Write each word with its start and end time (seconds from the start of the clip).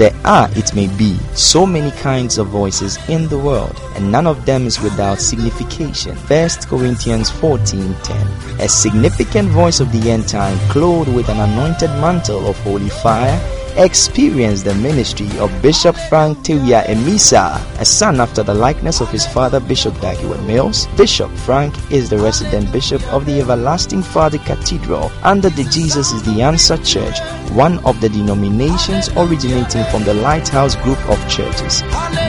There 0.00 0.16
are, 0.24 0.48
it 0.56 0.74
may 0.74 0.86
be, 0.96 1.18
so 1.34 1.66
many 1.66 1.90
kinds 1.90 2.38
of 2.38 2.46
voices 2.46 2.96
in 3.10 3.28
the 3.28 3.36
world, 3.36 3.78
and 3.96 4.10
none 4.10 4.26
of 4.26 4.46
them 4.46 4.66
is 4.66 4.80
without 4.80 5.20
signification. 5.20 6.16
1 6.16 6.48
Corinthians 6.70 7.28
14:10. 7.28 8.64
A 8.64 8.66
significant 8.66 9.50
voice 9.50 9.78
of 9.78 9.92
the 9.92 10.10
end 10.10 10.26
time, 10.26 10.58
clothed 10.70 11.12
with 11.12 11.28
an 11.28 11.38
anointed 11.38 11.90
mantle 12.00 12.48
of 12.48 12.56
holy 12.60 12.88
fire, 12.88 13.38
experienced 13.76 14.64
the 14.64 14.74
ministry 14.74 15.28
of 15.38 15.50
Bishop 15.62 15.96
Frank 16.08 16.38
Tewia 16.38 16.84
Emisa, 16.86 17.60
a 17.80 17.84
son 17.84 18.20
after 18.20 18.42
the 18.42 18.54
likeness 18.54 19.00
of 19.00 19.10
his 19.10 19.26
father 19.26 19.60
Bishop 19.60 19.98
Dag 20.00 20.16
Heward-Mills. 20.18 20.86
Bishop 20.96 21.30
Frank 21.30 21.74
is 21.90 22.10
the 22.10 22.18
resident 22.18 22.72
bishop 22.72 23.02
of 23.12 23.26
the 23.26 23.40
Everlasting 23.40 24.02
Father 24.02 24.38
Cathedral 24.38 25.10
under 25.22 25.50
the 25.50 25.64
Jesus 25.64 26.12
is 26.12 26.22
the 26.22 26.42
Answer 26.42 26.76
Church, 26.78 27.18
one 27.52 27.78
of 27.84 28.00
the 28.00 28.08
denominations 28.08 29.08
originating 29.16 29.84
from 29.90 30.04
the 30.04 30.14
Lighthouse 30.14 30.76
Group 30.76 30.98
of 31.08 31.18
churches. 31.28 31.82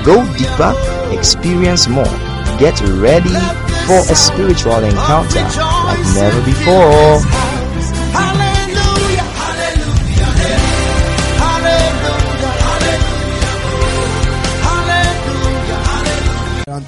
Go 0.03 0.25
deeper, 0.37 0.73
experience 1.11 1.87
more. 1.87 2.03
Get 2.59 2.79
ready 2.81 3.33
for 3.87 3.99
a 3.99 4.15
spiritual 4.15 4.83
encounter 4.83 5.41
like 5.41 5.99
never 6.15 6.45
before. 6.45 8.40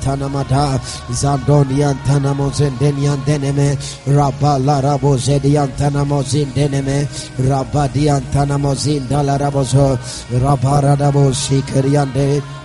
Tanamada, 0.03 0.77
Zandonian 1.09 1.95
Tanamozendenian 2.03 3.19
Deneme, 3.25 3.75
Rabala 4.05 4.81
Rabozedian 4.83 5.71
Tanamozin 5.79 6.51
Deneme, 6.53 7.07
Rabadian 7.39 8.21
Tanamozin 8.33 9.07
Dalarabozo, 9.07 9.97
Rabaradabo 10.43 11.31
Shikariande. 11.31 12.62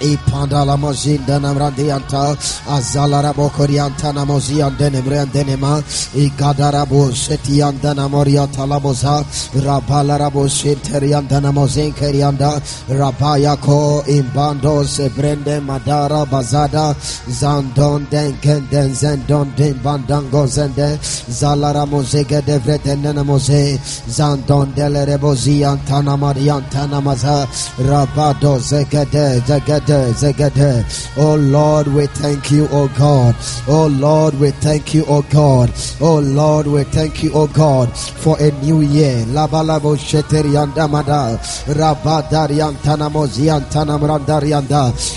Ipandala 0.00 0.76
mozinda 0.76 1.40
namrandianta 1.40 2.36
azalara 2.76 3.32
bokorianta 3.32 4.12
namozian 4.12 4.76
denemrean 4.76 5.28
denema 5.32 5.82
igadarabo 6.14 7.12
setianda 7.12 7.94
namoria 7.94 8.46
talaboza 8.56 9.24
rabalarabo 9.64 10.44
sinterianda 10.48 11.40
namozen 11.40 11.92
kerianda 11.94 12.60
rabayako 12.88 14.04
imbando 14.18 14.84
sebrende 14.84 15.56
madara 15.68 16.26
bazada 16.26 16.94
zandon 17.40 18.06
denken 18.10 18.68
den 18.70 18.94
zendon 18.94 19.48
den 19.56 19.74
bandango 19.84 20.46
zende 20.46 20.98
zalara 21.40 21.86
mozege 21.86 22.40
devreten 22.44 23.02
namoze 23.02 23.78
zandon 24.08 24.74
delerebo 24.76 25.32
zianta 25.34 26.02
namarianta 26.04 26.86
namaza 26.92 27.48
rabado 27.88 28.58
zegede 28.58 29.26
Zegede. 29.46 29.85
Oh 29.88 31.36
Lord, 31.36 31.86
we 31.88 32.06
thank 32.06 32.50
you, 32.50 32.68
oh 32.70 32.88
God. 32.98 33.34
Oh 33.68 33.86
Lord, 33.86 34.34
we 34.34 34.50
thank 34.50 34.94
you, 34.94 35.04
oh 35.08 35.22
God. 35.22 35.72
Oh 36.00 36.18
Lord, 36.18 36.66
we 36.66 36.84
thank 36.84 37.22
you, 37.22 37.30
oh 37.34 37.46
God, 37.46 37.96
for 37.96 38.36
a 38.40 38.50
new 38.62 38.80
year. 38.80 39.24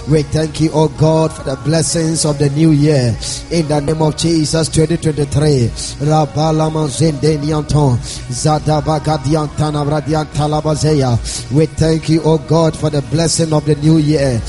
We 0.08 0.23
thank 0.23 0.62
you, 0.62 0.72
oh 0.73 0.88
God, 1.00 1.31
for 1.34 1.44
the 1.44 1.56
blessings 1.64 2.25
of 2.25 2.38
the 2.38 2.50
new 2.50 2.72
year. 2.72 3.16
In 3.52 3.67
the 3.67 3.81
name 3.81 4.01
of 4.01 4.18
Jesus 4.18 4.69
2023. 4.69 5.69
Rabalama 6.06 6.88
Zendenianton. 6.88 7.97
We 11.51 11.66
thank 11.66 12.09
you, 12.09 12.22
oh 12.24 12.38
God, 12.38 12.75
for 12.75 12.90
the 12.90 13.01
blessing 13.03 13.53
of 13.53 13.66
the 13.66 13.75
new 13.75 13.97
year 13.97 14.40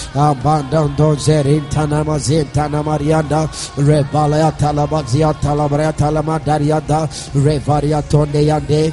Maza, 0.00 0.10
Abandando 0.14 1.16
Zerintana 1.16 2.04
Mazintana 2.04 2.82
Marianda, 2.82 3.48
Rebalia 3.76 4.52
Talabazia 4.52 5.32
Talabrea 5.34 5.92
Talamadariada, 5.92 7.08
Revaria 7.34 8.02
Tondeande, 8.02 8.92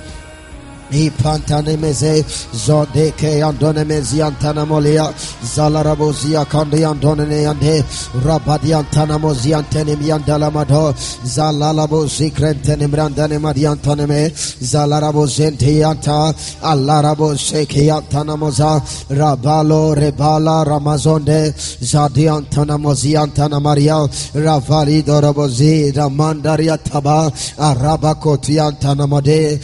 Ipantanemeze 0.91 2.23
Zodeke 2.53 3.41
Andone 3.43 3.83
Meziantana 3.85 4.65
Molia. 4.65 5.11
Zalarabozia 5.43 6.45
Kandi 6.45 6.83
Andone 6.83 7.45
Ande. 7.47 7.83
Rabadiantana 8.23 9.17
Moziantene 9.19 9.95
Miandala 9.97 10.51
Mado. 10.51 10.93
Zalalabo 11.25 12.05
Zikrentene 12.07 12.87
Brandane 12.87 13.37
Mariantaneme 13.39 14.31
Zalarabo 14.61 15.27
Zentianta 15.27 16.33
Alarabo 16.61 17.35
Shekiantana 17.35 18.37
Moza 18.37 18.81
Rabalo 19.09 19.95
Rebala 19.95 20.63
Ramazonde 20.65 21.53
Zadiantana 21.81 22.77
Moziantana 22.77 23.61
Maria. 23.61 24.07
Ravari 24.33 25.03
Dorobozi 25.03 25.91
Ramandaria 25.93 26.77
Taba. 26.77 27.31
Arabakotiantana 27.57 29.07
Mode 29.07 29.57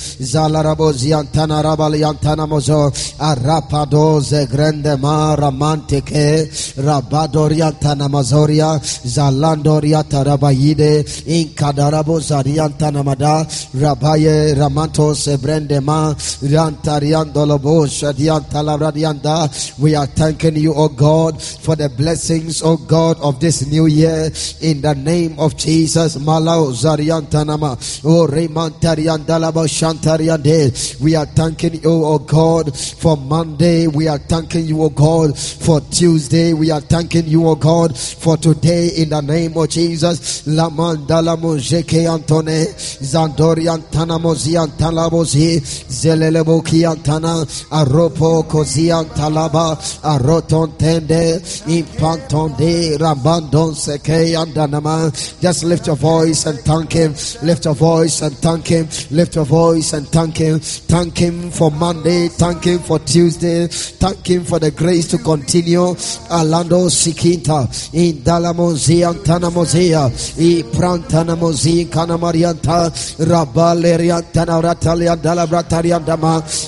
Zalarabo 1.13 1.23
Ziantana 1.23 1.63
Rabaliantana 1.63 2.47
Mozo 2.47 2.89
Arapado 3.19 4.19
Zegrende 4.21 4.99
Mara 4.99 5.51
Manteke 5.51 6.47
Rabadoriantana 6.77 8.09
Mazoria 8.09 8.79
Zalandoria 8.81 10.03
Tarabayide 10.03 11.03
Inkadarabo 11.25 12.19
Zariantana 12.19 13.03
Mada 13.03 13.45
Rabaye 13.75 14.55
Ramanto 14.55 15.13
Sebrende 15.13 15.83
Ma 15.83 16.13
Rantariandolobo 16.13 17.85
Shadiantala 17.87 18.77
Radianda 18.79 19.79
We 19.79 19.95
are 19.95 20.07
thanking 20.07 20.55
you, 20.57 20.73
O 20.73 20.89
God, 20.89 21.41
for 21.41 21.75
the 21.75 21.89
blessings, 21.89 22.61
O 22.63 22.77
God, 22.77 23.19
of 23.19 23.39
this 23.39 23.65
new 23.67 23.85
year 23.85 24.31
in 24.61 24.81
the 24.81 24.95
name 24.95 25.39
of 25.39 25.57
Jesus. 25.57 26.17
Malau 26.17 26.71
Zariantanama 26.73 28.03
O 28.05 28.27
Remantariandalabo 28.27 29.67
Shantariande 29.67 30.71
we 31.03 31.15
are 31.15 31.25
thanking 31.25 31.73
you, 31.73 31.81
oh 32.05 32.17
God, 32.17 32.77
for 32.77 33.17
Monday. 33.17 33.87
We 33.87 34.07
are 34.07 34.17
thanking 34.17 34.65
you, 34.65 34.81
oh 34.83 34.89
God, 34.89 35.37
for 35.37 35.81
Tuesday. 35.81 36.53
We 36.53 36.71
are 36.71 36.79
thanking 36.79 37.27
you, 37.27 37.45
oh 37.45 37.55
God, 37.55 37.97
for 37.97 38.37
today 38.37 38.87
in 38.95 39.09
the 39.09 39.21
name 39.21 39.57
of 39.57 39.69
Jesus. 39.69 40.47
La 40.47 40.69
mandala 40.69 41.35
mojeke 41.35 42.07
antone, 42.07 42.67
zandorian 43.03 43.83
tana 43.91 44.17
mozian 44.17 44.69
talabozi, 44.77 45.59
zelelebo 45.59 46.63
kiantana, 46.63 47.43
aropo 47.69 48.43
kozian 48.47 49.05
talaba, 49.09 49.75
aroton 50.03 50.71
tende, 50.77 51.41
impantonde, 51.67 52.97
rambandon 52.97 53.73
seke 53.75 54.33
andanama. 54.37 55.11
Just 55.41 55.65
lift 55.65 55.87
your 55.87 55.97
voice 55.97 56.45
and 56.45 56.59
thank 56.59 56.93
him. 56.93 57.11
Lift 57.41 57.65
your 57.65 57.75
voice 57.75 58.21
and 58.21 58.37
thank 58.37 58.67
him. 58.67 58.87
Lift 59.11 59.35
your 59.35 59.45
voice 59.45 59.91
and 59.91 60.07
thank 60.07 60.37
him. 60.37 60.61
Thank 60.93 61.17
Him 61.17 61.49
for 61.49 61.71
Monday. 61.71 62.27
Thank 62.27 62.65
Him 62.65 62.77
for 62.77 62.99
Tuesday. 62.99 63.65
Thank 63.65 64.27
Him 64.27 64.43
for 64.43 64.59
the 64.59 64.69
grace 64.69 65.07
to 65.07 65.17
continue. 65.17 65.95
Alando 66.29 66.85
Sikinta. 66.87 67.65
In 67.95 68.21
Dalamozia 68.21 69.11
Tanamozia 69.25 70.05
i 70.37 70.61
Prantana 70.61 71.35
Mozi 71.35 71.89
Kana 71.91 72.15
Marianta 72.15 72.91
Rabaleriantana 73.25 74.61
Ratalia 74.61 75.15
Dalabrataria 75.17 75.99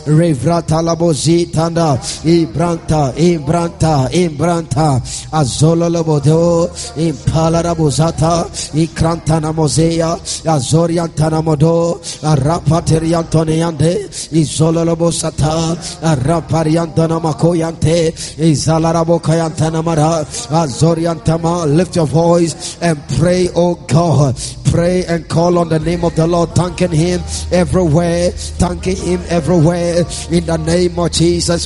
Revrata 0.08 0.82
Labozi 0.82 1.52
Tanda. 1.54 2.00
I 2.24 2.48
Branta 2.48 3.14
i 3.16 3.38
Branta 3.38 4.10
i 4.12 4.28
Branta. 4.30 5.00
Azola 5.34 5.88
Lobodo 5.88 6.66
in 6.98 7.14
Palarabuzata 7.14 8.50
i 8.74 8.88
Krantana 8.88 9.54
Mozea 9.54 10.18
Azoriantana 10.46 11.44
Modo. 11.44 12.02
Rapateriantoniande 12.22 14.15
Izola 14.32 14.84
Lobosata 14.86 15.76
Rapariantana 16.16 17.20
Makoyante 17.22 18.12
Izalarabo 18.38 19.22
Kayantana 19.22 19.84
Mara 19.84 20.26
Azoriantama 20.26 21.66
lift 21.76 21.96
your 21.96 22.08
voice 22.08 22.78
and 22.82 22.98
pray 23.18 23.50
oh 23.56 23.76
God. 23.76 24.36
Pray 24.66 25.06
and 25.06 25.28
call 25.30 25.58
on 25.58 25.70
the 25.70 25.80
name 25.80 26.04
of 26.04 26.16
the 26.16 26.28
Lord 26.28 26.50
thanking 26.54 26.92
him 26.92 27.22
everywhere 27.52 28.32
thanking 28.32 28.98
him 28.98 29.22
everywhere. 29.30 30.04
In 30.32 30.46
the 30.46 30.58
name 30.58 30.98
of 31.00 31.12
Jesus 31.12 31.66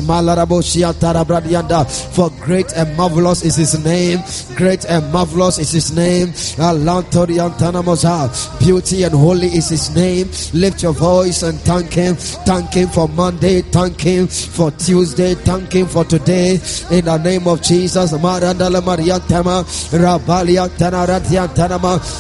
for 2.16 2.30
great 2.42 2.72
and 2.74 2.98
marvelous 2.98 3.44
is 3.44 3.56
his 3.56 3.84
name. 3.84 4.19
Great 4.56 4.86
and 4.86 5.12
marvelous 5.13 5.60
is 5.60 5.72
his 5.72 5.96
name. 5.96 6.34
Beauty 8.60 9.04
and 9.04 9.13
holy 9.13 9.48
is 9.48 9.69
his 9.69 9.96
name. 9.96 10.30
Lift 10.54 10.84
your 10.84 10.94
voice 10.94 11.44
and 11.44 11.60
thank 11.62 11.94
him 11.94 12.16
thank 12.45 12.74
him 12.74 12.88
for 12.89 13.07
Monday 13.09 13.62
thank 13.62 14.00
him 14.01 14.27
for 14.27 14.71
Tuesday 14.71 15.33
thank 15.36 15.74
him 15.74 15.88
for 15.88 16.03
today. 16.06 16.53
In 16.91 17.06
the 17.06 17.18
name 17.24 17.47
of 17.47 17.62
Jesus 17.62 18.12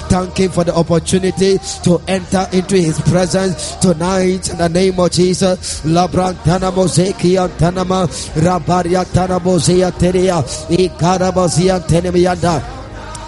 thank 0.09 0.37
him 0.37 0.51
for 0.51 0.63
the 0.63 0.73
opportunity 0.75 1.57
to 1.83 2.01
enter 2.07 2.47
into 2.51 2.75
his 2.77 2.99
presence 3.01 3.75
tonight. 3.75 4.49
In 4.49 4.57
the 4.57 4.69
name 4.69 4.99
of 4.99 5.11
Jesus 5.11 5.81
Labrantana 5.81 6.71
Moseki 6.71 7.37
Antanama 7.37 8.07
Rabaria 8.41 9.05
Tanabozia 9.05 9.91
Teria 9.91 10.41
Ikarabozia 10.69 11.79
Tenemianda 11.87 12.78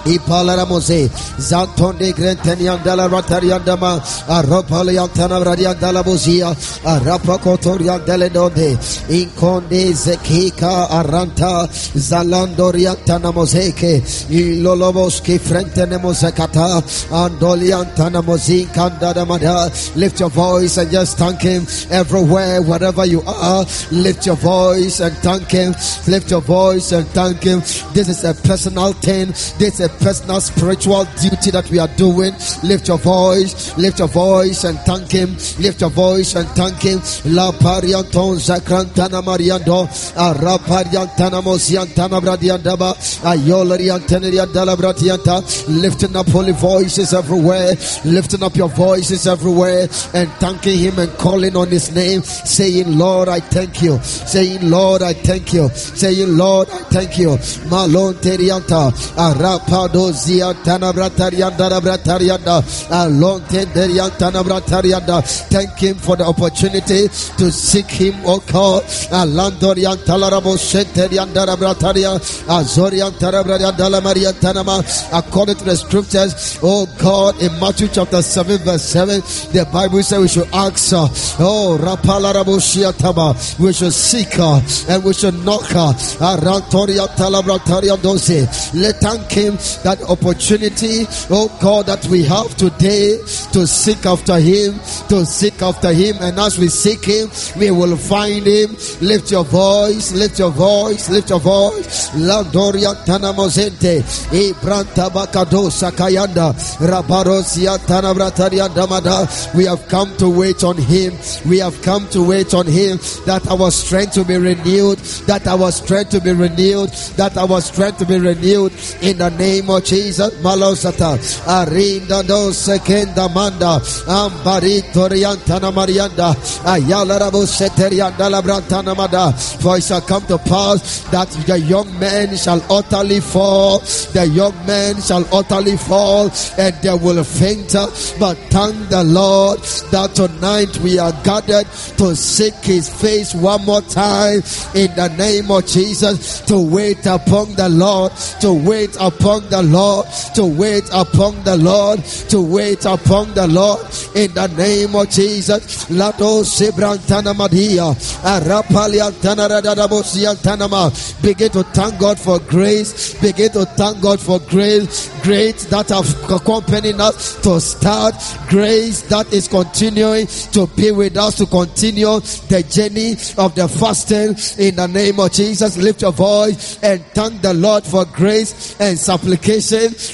Ipalaramos, 0.05 0.91
Zantonde 1.39 2.13
Grenteniandala 2.13 3.07
Ratariandama, 3.09 4.01
Aropaliantana 4.27 5.39
Radiandala 5.43 6.03
Bozia, 6.03 6.55
Arapacotoria 6.83 7.99
Deledonde, 7.99 8.77
Inconde 9.09 9.93
Zekika 9.93 10.87
Aranta, 10.89 11.67
Zalandoriantana 11.95 13.31
Moseke, 13.31 14.01
Iloloboski 14.29 15.39
Frente 15.39 15.85
Mosekata, 15.97 16.81
Andoliantana 17.11 18.21
Mozin 18.21 18.67
Kandadamada. 18.67 19.69
Lift 19.95 20.19
your 20.19 20.29
voice 20.29 20.77
and 20.77 20.91
just 20.91 21.17
thank 21.17 21.41
him 21.41 21.65
everywhere, 21.89 22.61
wherever 22.61 23.05
you 23.05 23.21
are. 23.21 23.65
Lift 23.91 24.25
your 24.25 24.35
voice 24.35 24.99
and 24.99 25.15
thank 25.17 25.51
him. 25.51 25.73
Lift 26.07 26.31
your 26.31 26.41
voice 26.41 26.91
and 26.91 27.07
thank 27.07 27.43
him. 27.43 27.59
This 27.93 28.09
is 28.09 28.23
a 28.23 28.33
personal 28.33 28.93
thing. 28.93 29.27
This 29.57 29.79
is 29.79 29.81
a 29.81 29.89
personal 29.99 30.41
spiritual 30.41 31.05
duty 31.21 31.51
that 31.51 31.69
we 31.69 31.79
are 31.79 31.87
doing. 31.95 32.33
Lift 32.63 32.87
your 32.87 32.97
voice, 32.97 33.75
lift 33.77 33.99
your 33.99 34.07
voice 34.07 34.63
and 34.63 34.77
thank 34.79 35.11
Him. 35.11 35.33
Lift 35.59 35.81
your 35.81 35.89
voice 35.89 36.35
and 36.35 36.47
thank 36.49 36.81
Him. 36.81 36.99
La 37.33 37.51
parianton 37.51 38.37
zakrantana 38.39 39.21
mariando, 39.21 39.87
arapariantana 40.15 41.41
mosiantana 41.41 42.21
bradiandaba, 42.21 42.95
ayolariantaneriandala 43.23 44.75
bratianta. 44.75 45.41
Lifting 45.67 46.15
up 46.15 46.27
holy 46.27 46.53
voices 46.53 47.13
everywhere, 47.13 47.73
lifting 48.05 48.43
up 48.43 48.55
your 48.55 48.69
voices 48.69 49.27
everywhere 49.27 49.87
and 50.13 50.29
thanking 50.39 50.77
Him 50.77 50.99
and 50.99 51.11
calling 51.17 51.55
on 51.55 51.67
His 51.67 51.93
name, 51.93 52.21
saying, 52.23 52.97
Lord, 52.97 53.29
I 53.29 53.39
thank 53.39 53.81
you. 53.81 53.99
Saying, 54.01 54.69
Lord, 54.69 55.01
I 55.01 55.13
thank 55.13 55.53
you. 55.53 55.69
Saying, 55.69 56.37
Lord, 56.37 56.69
I 56.69 56.79
thank 56.89 57.17
you. 57.17 57.37
Malon 57.69 58.13
terianta, 58.15 58.91
arapa 59.17 59.80
Dozia 59.87 60.53
Tanabratarianda 60.63 61.79
Bratarianda 61.81 62.61
Alon 62.91 63.41
Tanabratarianda. 63.41 65.21
Thank 65.49 65.77
him 65.79 65.95
for 65.95 66.15
the 66.15 66.25
opportunity 66.25 67.07
to 67.07 67.51
seek 67.51 67.87
him, 67.87 68.15
O 68.25 68.39
God. 68.39 68.83
Alandorian 68.83 69.97
Talarabo 70.05 70.55
Shenterianda 70.57 71.55
Brataria 71.55 72.19
Azorian 72.47 73.11
Tarabrarianda 73.11 74.01
Maria 74.03 74.33
Tanama. 74.33 74.81
According 75.13 75.55
to 75.57 75.65
the 75.65 75.75
scriptures, 75.75 76.59
oh 76.63 76.85
God, 76.97 77.41
in 77.41 77.51
Matthew 77.59 77.87
chapter 77.87 78.21
7, 78.21 78.57
verse 78.59 78.83
7, 78.83 79.21
the 79.51 79.67
Bible 79.71 80.03
says 80.03 80.19
we 80.19 80.27
should 80.27 80.53
ask, 80.53 80.93
uh, 80.93 81.07
oh 81.39 81.77
Rapalarabo 81.79 82.57
Shiatama, 82.59 83.59
we 83.59 83.73
should 83.73 83.93
seek 83.93 84.33
her 84.33 84.61
and 84.89 85.03
we 85.03 85.13
should 85.13 85.33
knock 85.45 85.63
uh, 85.75 85.93
her. 85.93 86.37
Arantoria 86.37 87.07
Talabrataria 87.15 88.01
Dose. 88.01 88.73
Let 88.73 88.95
thank 89.01 89.31
him 89.31 89.53
that 89.83 90.01
opportunity, 90.03 91.05
oh 91.29 91.55
God, 91.61 91.85
that 91.87 92.05
we 92.07 92.23
have 92.23 92.55
today 92.57 93.17
to 93.53 93.65
seek 93.67 94.05
after 94.05 94.39
Him, 94.39 94.73
to 95.09 95.25
seek 95.25 95.61
after 95.61 95.93
Him. 95.93 96.17
And 96.21 96.39
as 96.39 96.57
we 96.57 96.67
seek 96.67 97.05
Him, 97.05 97.29
we 97.57 97.71
will 97.71 97.97
find 97.97 98.45
Him. 98.45 98.75
Lift 99.01 99.31
your 99.31 99.45
voice, 99.45 100.11
lift 100.11 100.39
your 100.39 100.51
voice, 100.51 101.09
lift 101.09 101.29
your 101.29 101.39
voice. 101.39 102.09
Landoria 102.11 102.93
Tanamozente, 103.05 104.01
Ibranta 104.31 105.09
Bakado 105.09 105.69
Sakayanda, 105.69 106.53
Rabarosia 106.79 107.77
Tanabratarianda 107.79 108.81
Damada. 108.81 109.55
We 109.55 109.65
have 109.65 109.87
come 109.87 110.15
to 110.17 110.29
wait 110.29 110.63
on 110.63 110.77
Him. 110.77 111.13
We 111.47 111.59
have 111.59 111.81
come 111.81 112.07
to 112.09 112.23
wait 112.27 112.53
on 112.53 112.65
Him 112.65 112.97
that 113.25 113.47
our 113.49 113.71
strength 113.71 114.13
to 114.13 114.23
be 114.25 114.37
renewed, 114.37 114.97
that 115.27 115.47
our 115.47 115.71
strength 115.71 116.11
to 116.11 116.21
be 116.21 116.31
renewed, 116.31 116.89
that 117.17 117.37
our 117.37 117.61
strength 117.61 117.99
to 117.99 118.05
be 118.05 118.17
renewed 118.19 118.73
in 119.01 119.17
the 119.17 119.29
name 119.37 119.60
name 119.61 119.69
of 119.69 119.83
Jesus. 119.83 120.33
Malosata. 120.41 121.17
Arinda 121.45 122.25
do 122.25 122.51
sekenda 122.51 123.33
manda. 123.33 123.79
Ambari 124.07 124.81
toriantana 124.93 125.71
marianda. 125.71 126.33
Ayala 126.65 127.19
rabu 127.19 127.45
seterianda 127.45 128.29
labrantana 128.29 128.95
mada. 128.95 129.31
For 129.61 129.77
it 129.77 129.83
shall 129.83 130.01
come 130.01 130.25
to 130.27 130.37
pass 130.37 131.01
that 131.11 131.29
the 131.47 131.59
young 131.59 131.99
men 131.99 132.35
shall 132.35 132.61
utterly 132.71 133.19
fall. 133.19 133.79
The 133.79 134.27
young 134.27 134.55
men 134.65 135.01
shall 135.01 135.25
utterly 135.33 135.77
fall 135.77 136.31
and 136.57 136.75
they 136.81 136.93
will 136.93 137.23
faint. 137.23 137.73
But 138.19 138.37
thank 138.49 138.89
the 138.89 139.03
Lord 139.03 139.59
that 139.91 140.15
tonight 140.15 140.77
we 140.79 140.99
are 140.99 141.13
gathered 141.23 141.67
to 141.97 142.15
seek 142.15 142.55
his 142.55 142.89
face 142.89 143.33
one 143.33 143.65
more 143.65 143.81
time 143.81 144.41
in 144.75 144.93
the 144.95 145.13
name 145.17 145.51
of 145.51 145.65
Jesus 145.67 146.41
to 146.41 146.57
wait 146.57 147.05
upon 147.05 147.53
the 147.55 147.69
Lord, 147.69 148.11
to 148.41 148.53
wait 148.53 148.95
upon 148.99 149.49
the 149.51 149.61
Lord, 149.61 150.07
to 150.33 150.45
wait 150.45 150.85
upon 150.93 151.43
the 151.43 151.57
Lord, 151.57 152.03
to 152.31 152.41
wait 152.41 152.85
upon 152.85 153.33
the 153.35 153.45
Lord 153.47 153.81
in 154.15 154.33
the 154.33 154.47
name 154.57 154.95
of 154.95 155.09
Jesus. 155.09 155.85
Lato 155.91 156.41
Sibrantana 156.41 157.35
Madia, 157.35 157.93
Arapaliantana 158.23 159.49
Radabosiantanama. 159.51 161.21
Begin 161.21 161.51
to 161.51 161.63
thank 161.63 161.99
God 161.99 162.17
for 162.17 162.39
grace. 162.39 163.13
Begin 163.21 163.51
to 163.51 163.65
thank 163.65 164.01
God 164.01 164.19
for 164.19 164.39
grace. 164.39 165.11
Grace 165.21 165.65
that 165.65 165.89
have 165.89 166.31
accompanied 166.31 166.99
us 166.99 167.35
to 167.41 167.59
start. 167.59 168.15
Grace 168.47 169.01
that 169.03 169.31
is 169.33 169.47
continuing 169.47 170.25
to 170.53 170.65
be 170.75 170.91
with 170.91 171.17
us 171.17 171.35
to 171.37 171.45
continue 171.45 172.19
the 172.47 172.63
journey 172.69 173.11
of 173.37 173.53
the 173.55 173.67
fasting 173.67 174.33
in 174.65 174.75
the 174.75 174.87
name 174.87 175.19
of 175.19 175.31
Jesus. 175.33 175.77
Lift 175.77 176.01
your 176.03 176.13
voice 176.13 176.81
and 176.81 177.01
thank 177.07 177.41
the 177.41 177.53
Lord 177.53 177.83
for 177.83 178.05
grace 178.05 178.79
and 178.79 178.97
supplication 178.97 179.40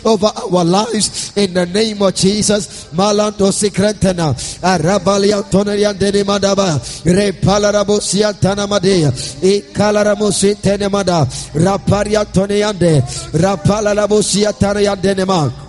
over 0.05 0.27
our 0.27 0.65
lives 0.65 1.35
in 1.37 1.53
the 1.53 1.65
name 1.65 2.01
of 2.01 2.15
Jesus. 2.15 2.87
Malando 2.93 3.51
secretena, 3.51 4.33
Arabalia 4.61 5.43
Tonarian 5.43 5.93
Denimadaba, 5.93 6.79
Repalarabosian 7.03 8.33
Tanamadea, 8.33 9.11
Calaramosi 9.73 10.55
Tenemada, 10.55 11.25
Raparia 11.53 12.25
Toniande, 12.25 13.01
Rapalarabosia 13.31 14.53
Tarian 14.53 14.97
Denema. 15.01 15.66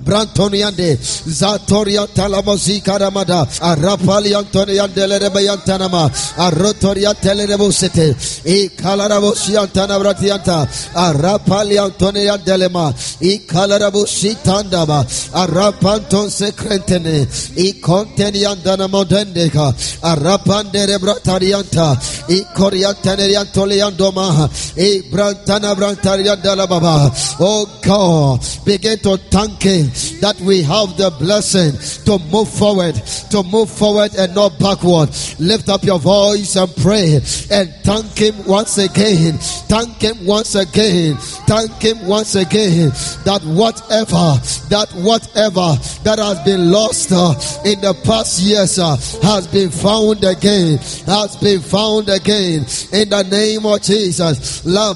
Brantoniande, 0.00 0.96
Zatoria 0.96 2.06
Talamosi 2.06 2.80
Karamada, 2.82 3.44
Arapali 3.60 4.32
Antonia 4.34 4.86
Delerebayantanama, 4.86 6.08
Arotoria 6.36 7.14
Telerebosete, 7.14 8.14
E 8.44 8.70
Kalarabosi 8.70 9.56
Antana 9.56 9.98
Bratianta, 9.98 10.66
Arapali 10.94 11.78
Antonia 11.78 12.38
Delema, 12.38 12.94
E 13.20 13.40
Kalarabosi 13.44 14.36
Tandaba, 14.42 15.04
Arapanton 15.32 16.30
Secrentene, 16.30 17.26
E 17.56 17.80
Conteniandana 17.80 18.88
Modendeka, 18.88 19.74
Arapandere 20.02 20.98
Bratarianta, 20.98 21.98
E 22.28 22.46
Coriantaneriantoliandoma, 22.54 24.48
E 24.76 25.02
Brantana 25.10 25.74
Brantariandala 25.74 26.68
Baba. 26.68 27.12
Oh 27.40 27.66
God, 27.82 28.40
begin 28.64 28.98
to 29.00 29.16
thank 29.30 29.62
Him 29.62 29.87
that 30.20 30.40
we 30.40 30.62
have 30.62 30.96
the 30.96 31.10
blessing 31.18 31.72
to 32.04 32.18
move 32.30 32.48
forward, 32.48 32.94
to 33.30 33.42
move 33.42 33.70
forward 33.70 34.14
and 34.16 34.34
not 34.34 34.58
backward. 34.58 35.10
Lift 35.38 35.68
up 35.68 35.84
your 35.84 35.98
voice 35.98 36.56
and 36.56 36.74
pray 36.76 37.16
and 37.50 37.74
thank 37.84 38.16
Him 38.18 38.34
once 38.46 38.78
again. 38.78 39.38
Thank 39.68 40.00
Him 40.00 40.24
once 40.26 40.54
again. 40.54 41.16
Thank 41.46 41.82
Him 41.82 42.06
once 42.06 42.34
again 42.34 42.90
that 43.24 43.42
whatever, 43.44 44.40
that 44.68 44.88
whatever 45.04 45.76
that 46.04 46.18
has 46.18 46.42
been 46.44 46.70
lost 46.70 47.12
uh, 47.12 47.34
in 47.64 47.80
the 47.80 47.94
past 48.04 48.40
years 48.40 48.78
uh, 48.78 48.96
has 49.22 49.46
been 49.46 49.70
found 49.70 50.24
again, 50.24 50.78
has 51.06 51.36
been 51.36 51.60
found 51.60 52.08
again 52.08 52.64
in 52.92 53.08
the 53.08 53.22
name 53.30 53.66
of 53.66 53.82
Jesus. 53.82 54.64
La 54.64 54.94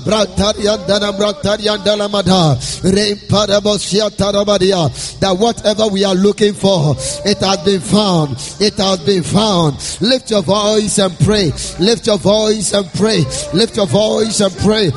parabosia 3.29 4.11
tarabadia 4.11 4.82
that 5.21 5.37
whatever 5.39 5.87
we 5.89 6.05
are 6.05 6.15
looking 6.15 6.55
for, 6.55 6.95
it 7.25 7.39
has 7.39 7.65
been 7.65 7.81
found. 7.81 8.37
It 8.61 8.75
has 8.75 8.99
been 9.05 9.23
found. 9.23 9.77
Lift 10.01 10.31
your 10.31 10.43
voice 10.43 10.99
and 10.99 11.17
pray. 11.21 11.53
Lift 11.79 12.07
your 12.07 12.19
voice 12.19 12.73
and 12.73 12.87
pray. 12.95 13.25
Lift 13.53 13.77
your 13.77 13.87
voice 13.87 14.41
and 14.41 14.53
pray. 14.59 14.91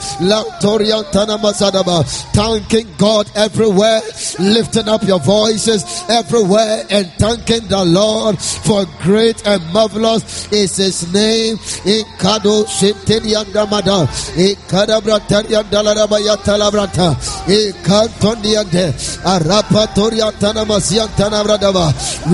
Thanking 2.33 2.87
God 2.97 3.29
everywhere. 3.35 4.01
Lifting 4.39 4.89
up 4.89 5.03
your 5.03 5.19
voices 5.19 5.83
everywhere 6.09 6.83
and 6.89 7.11
thanking 7.17 7.67
the 7.67 7.83
Lord 7.85 8.39
for 8.39 8.85
great 9.01 9.45
and 9.45 9.61
marvelous 9.73 10.51
is 10.51 10.77
his 10.77 11.13
name. 11.13 11.57
In 11.85 12.05
Kado 12.17 12.65
Shintiniandamada. 12.65 14.07
In 14.37 14.55
Kadabrataria 14.67 15.63
Talabrata. 15.63 17.15
In 17.49 17.73
Kantondiande. 17.83 18.93
Arapato 19.23 19.74
we 19.75 19.81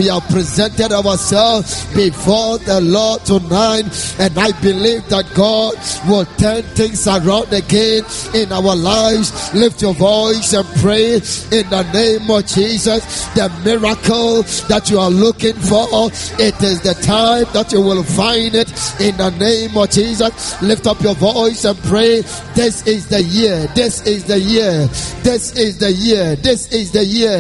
have 0.06 0.22
presented 0.30 0.92
ourselves 0.92 1.88
before 1.96 2.60
the 2.60 2.80
Lord 2.84 3.26
tonight, 3.26 3.88
and 4.20 4.38
I 4.38 4.52
believe 4.62 5.10
that 5.10 5.26
God 5.34 5.74
will 6.08 6.26
turn 6.38 6.62
things 6.78 7.08
around 7.08 7.52
again 7.52 8.04
in 8.36 8.52
our 8.52 8.76
lives. 8.76 9.52
Lift 9.56 9.82
your 9.82 9.96
voice 9.96 10.54
and 10.54 10.68
pray 10.82 11.16
in 11.16 11.68
the 11.74 11.90
name 11.92 12.30
of 12.30 12.46
Jesus. 12.46 13.26
The 13.34 13.50
miracle 13.66 14.44
that 14.70 14.92
you 14.92 15.00
are 15.00 15.10
looking 15.10 15.56
for, 15.56 16.12
it 16.38 16.62
is 16.62 16.82
the 16.82 16.94
time 17.02 17.46
that 17.54 17.72
you 17.72 17.82
will 17.82 18.04
find 18.04 18.54
it 18.54 18.70
in 19.02 19.18
the 19.18 19.32
name 19.40 19.76
of 19.76 19.90
Jesus. 19.90 20.62
Lift 20.62 20.86
up 20.86 21.02
your 21.02 21.16
voice 21.16 21.66
and 21.66 21.76
pray. 21.86 22.22
This 22.54 22.86
is 22.86 23.08
the 23.08 23.24
year. 23.24 23.66
This 23.74 24.06
is 24.06 24.26
the 24.26 24.40
year. 24.40 24.88
This 25.24 25.58
is 25.58 25.80
the 25.80 25.92
year. 25.92 26.36
This 26.36 26.72
is 26.72 26.92
the 26.92 27.04
year 27.04 27.31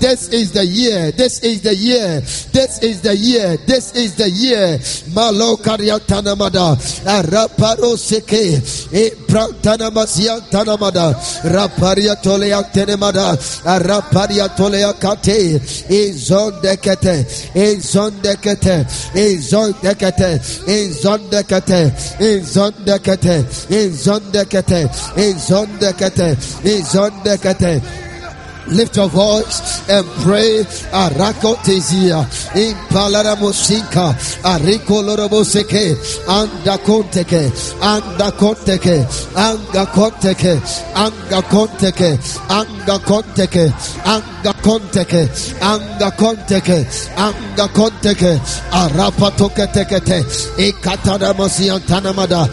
this 0.00 0.28
is 0.28 0.52
the 0.52 0.64
year. 0.64 1.10
This 1.12 1.40
is 1.40 1.62
the 1.62 1.74
year. 1.74 2.20
This 2.52 2.82
is 2.82 3.00
the 3.00 3.16
year. 3.16 3.56
This 3.66 3.94
is 3.94 4.14
the 4.16 4.30
year. 4.30 4.78
Malo 5.14 5.56
kariatanamada. 5.56 6.76
Raparo 7.30 7.96
seke. 7.96 8.60
E 8.92 9.10
prantana 9.26 9.90
masian 9.90 10.40
tanamada. 10.50 11.14
Raparia 11.44 12.16
tolea 12.22 12.62
tenemada. 12.72 13.36
Raparia 13.64 14.48
tolea 14.56 14.92
kate. 15.00 15.60
E 15.90 16.12
zon 16.12 16.52
dekete. 16.62 17.24
E 17.54 17.80
zon 17.80 18.12
dekete. 18.22 18.86
E 19.16 19.36
zon 19.36 19.72
dekete. 19.74 20.30
E 20.68 20.90
zon 20.92 21.20
dekete. 21.30 21.92
E 22.20 22.40
zon 22.40 22.72
dekete. 22.84 23.36
E 23.70 23.88
zon 23.90 24.20
dekete. 24.32 24.80
E 25.16 25.32
zon 25.32 25.66
dekete. 25.78 26.36
E 26.64 26.82
zon 26.82 27.10
dekete. 27.24 28.09
Lift 28.68 28.96
your 28.96 29.08
voice 29.08 29.88
and 29.88 30.06
pray. 30.22 30.64
Arakotezia. 30.92 32.24
In 32.56 32.74
Palaramosinka 32.88 34.14
Arikoloroboseke. 34.42 35.96
Andakonteke. 36.26 37.50
Andakonteke. 37.80 39.06
Angakonteke. 39.34 40.60
Angakonteke. 40.94 42.18
Angakonteke. 42.48 43.72
Angakonteke. 44.06 45.22
Angakonteke. 45.60 46.86
Angakonteke. 47.16 48.40
Arapatoketekete. 48.70 50.18
Ekatanamasiantanamada. 50.58 52.48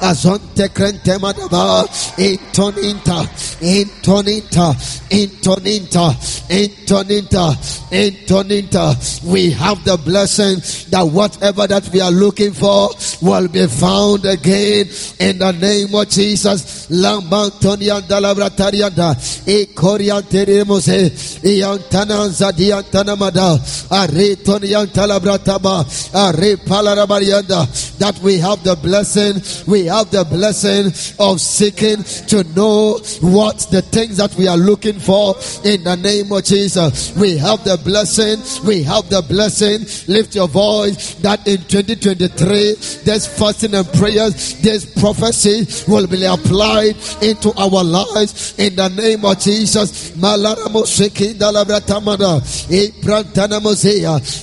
Azonte 0.00 0.68
krente 0.68 1.18
madaba. 1.18 1.84
Intoninta, 2.16 3.26
intoninta, 3.60 4.70
intoninta, 5.10 6.14
intoninta, 6.48 7.56
intoninta. 7.90 9.24
We 9.24 9.50
have 9.50 9.84
the 9.84 9.96
blessing 9.96 10.60
that 10.90 11.02
whatever 11.02 11.66
that 11.66 11.88
we 11.92 12.00
are 12.00 12.12
looking 12.12 12.52
for 12.52 12.90
will 13.20 13.48
be 13.48 13.66
found 13.66 14.26
again 14.26 14.86
in 15.18 15.38
the 15.38 15.52
name 15.58 15.92
of 15.92 16.08
Jesus. 16.08 16.86
Lambantonia 16.88 18.00
dalabratarianda, 18.00 19.48
e 19.48 19.66
corianteremose, 19.74 21.10
iantana 21.42 22.28
zadiantana 22.30 23.18
mada, 23.18 23.58
are 23.90 24.36
toniantalabrataba, 24.38 25.84
are 26.14 26.56
palarabarianda, 26.64 27.98
that 27.98 28.16
we 28.20 28.38
have 28.38 28.62
the 28.62 28.76
blessing, 28.76 29.42
we 29.66 29.86
have 29.86 30.10
the 30.12 30.24
blessing 30.24 30.86
of 31.18 31.40
seeking 31.40 32.03
to 32.28 32.44
know 32.54 32.98
what 33.20 33.58
the 33.70 33.82
things 33.82 34.16
that 34.18 34.34
we 34.36 34.48
are 34.48 34.56
looking 34.56 34.98
for 34.98 35.34
in 35.64 35.84
the 35.84 35.96
name 35.96 36.32
of 36.32 36.44
Jesus. 36.44 37.16
We 37.16 37.36
have 37.38 37.64
the 37.64 37.76
blessing, 37.82 38.42
we 38.66 38.82
have 38.82 39.08
the 39.10 39.22
blessing. 39.22 39.86
Lift 40.12 40.34
your 40.34 40.48
voice 40.48 41.14
that 41.16 41.46
in 41.46 41.58
2023, 41.64 42.74
this 43.04 43.26
fasting 43.26 43.74
and 43.74 43.86
prayers, 43.94 44.60
this 44.60 44.86
prophecy 45.00 45.66
will 45.90 46.06
be 46.06 46.24
applied 46.24 46.96
into 47.22 47.52
our 47.56 47.84
lives 47.84 48.58
in 48.58 48.76
the 48.76 48.88
name 48.88 49.24
of 49.24 49.38
Jesus. 49.38 50.16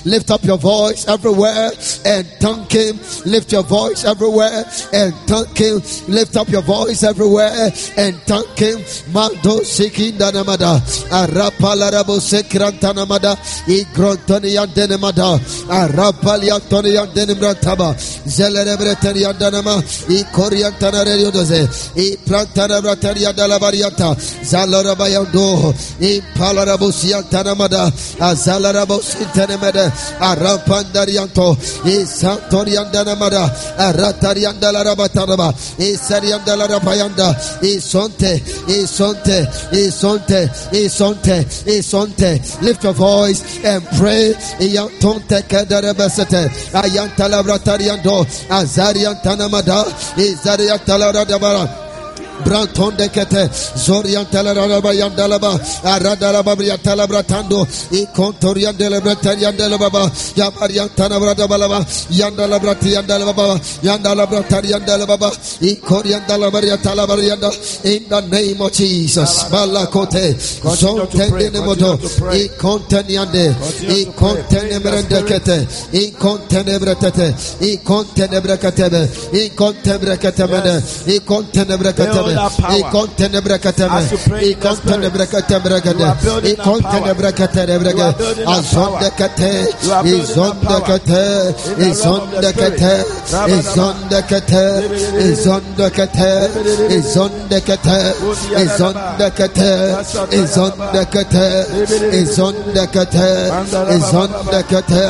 Lift 0.06 0.32
up 0.32 0.44
your 0.44 0.58
voice 0.58 1.08
everywhere 1.08 1.72
and 2.06 2.28
thank 2.40 2.72
Him. 2.72 2.98
Lift 3.26 3.52
your 3.52 3.64
voice 3.64 4.06
everywhere 4.06 4.64
and 4.94 5.14
thank 5.28 5.58
Him. 5.58 5.82
Lift 6.08 6.36
up 6.38 6.50
your 6.50 6.62
voice 6.62 7.04
everywhere 7.04 7.51
and 7.98 8.16
thank 8.24 8.58
him. 8.58 8.80
Mando 9.14 9.60
Siki 9.62 10.12
Danamada, 10.18 10.80
Arapalarabo 11.10 12.20
Sekrantanamada, 12.20 13.36
Igrontonian 13.68 14.68
Denemada, 14.74 15.40
Arapaliantonian 15.68 17.14
Denemrataba, 17.14 17.96
Zelebretanian 18.26 19.38
Danama, 19.38 19.82
Ikoriantana 20.08 21.04
Redose, 21.06 21.68
Iplantana 21.96 22.82
Brataria 22.82 23.34
Dalavariata, 23.34 24.16
Zalarabayando, 24.44 25.74
Impalarabusiantanamada, 26.00 27.92
Azalarabos 28.20 29.16
Intenemeda, 29.22 29.92
Arampandarianto, 30.20 31.58
Isantorian 31.86 32.92
Danamada, 32.92 33.50
Aratarian 33.78 34.60
Dalarabatanaba, 34.60 35.54
Isarian 35.80 36.42
Dalarapayanda, 36.46 37.36
Isonte, 37.62 38.42
Isonte, 38.68 39.48
Isonte, 39.72 40.50
Isonte, 40.72 41.46
Isonte. 41.66 42.42
Lift 42.62 42.84
your 42.84 42.94
voice 42.94 43.42
and 43.66 43.84
pray. 44.00 44.34
Iyantonte 44.60 45.42
kederebesete. 45.48 46.52
Ayantalabratariando. 46.74 48.26
Azarian 48.50 49.22
tanamada. 49.24 49.86
Izarian 50.18 50.80
talaradabara. 50.86 51.64
Branton 51.68 51.91
Brantonde 52.46 53.08
kete 53.10 53.50
Zorian 53.76 54.26
teleraba 54.32 54.94
yandeleba 54.94 55.52
Aradeleba 55.84 56.56
briyatele 56.56 57.08
bratando 57.08 57.68
Ikontorian 57.92 58.78
delebreten 58.78 59.40
yandeleba 59.40 60.12
Yabarian 60.36 60.90
tanabrada 60.96 61.48
balaba 61.48 61.80
Yandele 62.10 62.60
brati 62.60 62.90
yandele 62.96 63.26
baba 63.26 63.60
Yandele 63.84 64.26
bratan 64.30 64.64
yandele 64.64 65.08
baba 65.08 65.32
Ikorian 65.62 66.22
delebaria 66.28 66.78
talabarianda 66.78 67.50
In 67.86 68.10
the 68.10 68.22
name 68.28 68.62
of 68.62 68.72
Jesus 68.74 69.44
Malakote 69.52 70.34
Zontende 70.82 71.50
nemodo 71.52 71.98
Ikonteniande 72.34 73.56
Ikontenemerende 74.00 75.24
kete 75.30 75.68
Ikontenebretete 75.94 77.28
Ikontenebrekatebe 77.62 79.10
Ikontenebrekatebe 79.32 80.84
Ikontenebrekatebe 81.16 82.31
Balakote, 82.36 82.52
Zontenemodo, 82.52 82.76
E 82.76 82.84
Conteniande, 82.84 84.16
E 84.40 84.56
Contenebrendekete, 84.56 85.44
E 85.44 85.56
Contenebretete, 85.56 85.56
E 86.44 86.56
Contenebrekatebe, 86.56 86.56
E 86.56 86.56
Contebrekatebe, 86.56 87.56
E 87.56 87.56
Contenebrekatebe, 87.56 87.86
E 87.92 88.66
Contenebrekatebe, 88.82 89.56
E 91.78 91.92
Contenebrekatebe, 91.92 91.92
E 91.92 91.94
Contenebrekatebe, 91.94 93.22
Azondekate, 93.72 94.84
E 95.18 95.34
Zondekate, 95.36 96.50
E 96.90 97.02
Zondekate, 97.02 97.02
E 97.02 97.02
Zondekate, 97.02 98.16
E 98.50 98.68
Zondekate, 98.78 99.76
E 100.30 100.46
Zondekate, 100.46 101.66
E 102.12 102.12
Zondekate, 102.12 102.12
E 102.12 102.26
Zondekate, 102.26 103.36
E 103.72 104.06
Zondekate, 104.12 105.06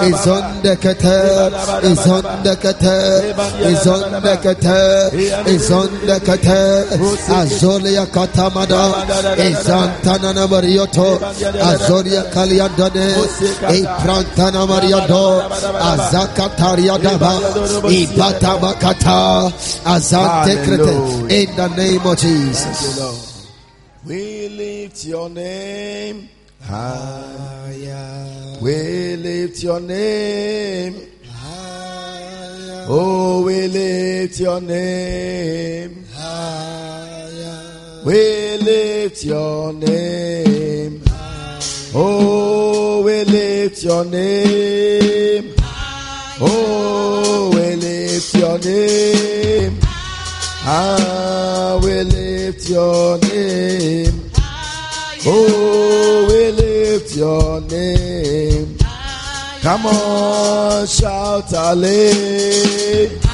E 0.00 0.12
Zondekate, 0.12 0.12
E 0.12 0.14
Zondekate, 0.24 1.16
E 1.82 1.94
Zondekate, 1.94 2.96
E 3.62 3.74
Zondekate, 3.84 4.78
E 5.46 5.58
Zondekate, 5.58 6.51
Azolia 7.28 8.06
Katamada, 8.06 8.82
Marioto, 10.48 11.18
Azoria 11.18 12.22
Kaliandane, 12.32 13.08
E 13.70 13.82
Prantana 14.02 14.66
Mariado, 14.66 15.24
Azakataria 15.90 16.98
Daba, 16.98 17.32
Batamakata, 18.16 19.52
in 21.30 21.56
the 21.56 21.68
name 21.76 22.06
of 22.06 22.18
Jesus. 22.18 23.48
We 24.04 24.48
lift 24.48 25.04
your 25.04 25.30
name 25.30 26.28
higher. 26.60 28.58
We 28.60 29.16
lift 29.16 29.62
your 29.62 29.80
name. 29.80 30.94
Oh, 32.88 33.42
we 33.44 33.68
lift 33.68 34.40
your 34.40 34.60
name. 34.60 36.01
We 38.04 38.56
lift 38.58 39.24
your 39.24 39.72
name. 39.72 41.02
Oh, 41.94 43.02
we 43.04 43.24
lift 43.24 43.82
your 43.84 44.04
name. 44.04 45.54
Oh, 46.40 47.50
we 47.54 47.76
lift 47.76 48.34
your 48.34 48.58
name. 48.58 49.78
Ah, 50.64 51.78
we 51.82 52.02
lift 52.02 52.68
your 52.68 53.18
name. 53.18 54.30
Oh, 55.24 56.26
we 56.28 56.50
lift 56.52 57.16
your 57.16 57.60
name. 57.62 58.76
Come 59.62 59.86
on, 59.86 60.86
shout 60.86 61.50
hallelujah. 61.50 63.31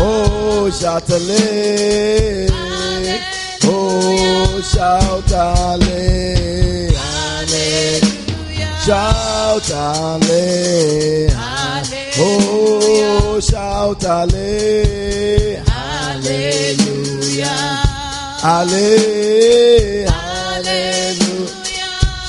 Oh, 0.00 0.70
shout 0.70 1.08
hallelujah. 1.08 2.52
Oh, 3.64 4.60
shout 4.62 5.28
hallelujah. 5.28 6.92
Shout 8.86 9.66
hallelujah. 9.66 11.34
Oh, 12.20 13.40
shout 13.40 14.02
hallelujah. 14.02 15.64
Hallelujah. 18.40 19.08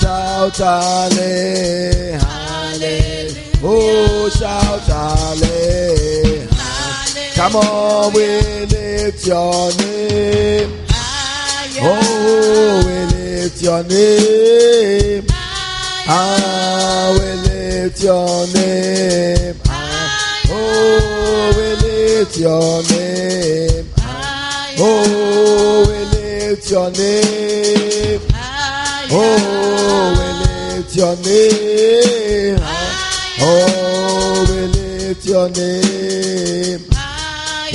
Shout 0.01 0.57
hallelujah. 0.57 2.19
Oh, 3.61 4.29
shout 4.29 4.87
hallelujah. 4.87 5.98
Come 7.39 7.55
on, 7.55 8.11
we 8.13 8.27
lift 8.65 9.25
your 9.25 9.71
name. 9.77 10.71
Oh, 11.81 12.83
we 12.85 13.15
lift 13.15 13.61
your 13.61 13.81
name. 13.85 15.23
Ah, 16.05 17.15
we 17.17 17.31
lift 17.47 18.03
your 18.03 18.45
name. 18.53 19.55
Ah, 19.69 20.41
oh, 20.49 21.53
we 21.55 21.87
lift 21.87 22.37
your 22.37 22.83
name. 22.91 23.85
Oh, 24.77 25.85
we 25.87 25.97
lift 26.19 26.69
your 26.69 26.91
name. 26.91 28.21
Oh, 29.11 30.11
we 30.19 30.27
lift 30.43 30.93
your 30.93 31.15
name. 31.23 32.59
Oh, 33.39 34.45
we 34.49 34.59
lift 34.77 35.25
your 35.25 35.49
name. 35.51 36.88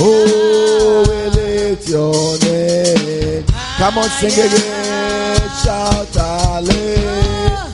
Oh, 0.01 1.05
we 1.09 1.19
lift 1.39 1.89
your 1.89 2.39
name. 2.39 3.45
Come 3.79 3.99
on, 3.99 4.09
sing 4.19 4.33
again. 4.33 5.51
Shout 5.63 6.15
hallelujah. 6.15 7.73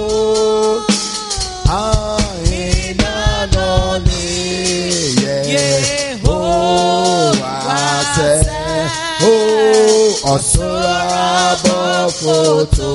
ọ̀tún 10.33 10.71
rọra 10.83 11.27
bọ́ 11.65 11.85
fòtò 12.19 12.93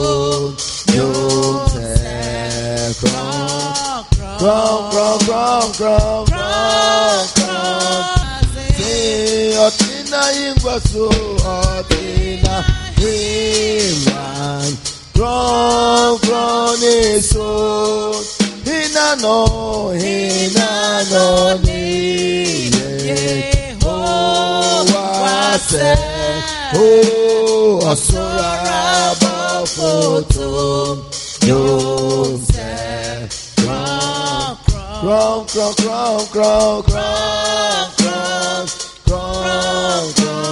yóò 0.98 1.30
tẹ̀ 1.74 2.94
kàn. 3.02 3.28
Kàn 4.41 4.78
kàn 4.94 5.17
kàn 5.30 5.65
kàn 5.80 6.17
kàn 6.32 7.20
kàn. 7.38 8.04
Ṣé 8.78 8.96
ọtí 9.65 9.91
náà 10.12 10.28
yín 10.38 10.54
gbọ́ 10.62 10.78
so 10.89 11.06
ọtí 11.60 12.04
náà 12.46 12.60
yé 13.02 13.15
wá? 14.06 14.24
Ní 16.82 16.98
so. 17.32 17.50
Hinano 18.65 19.38
hinano 20.02 21.26
sẹ́ 25.72 26.11
ó 26.79 26.88
ọ̀ṣọ́ra 27.91 28.51
bọ́ 29.21 29.65
fòtò 29.75 30.49
yóò 31.49 31.75
sẹ́. 32.49 32.69
Kúrọ́n 33.57 35.38
kúrọ́n 35.51 35.71
kúrọ́n 35.79 36.17
kúrọ́n 36.31 36.75
kúrọ́n 36.88 37.23
kúrọ́n 37.97 38.65
kúrọ́n 39.07 40.03
kúrọ́n 40.17 40.51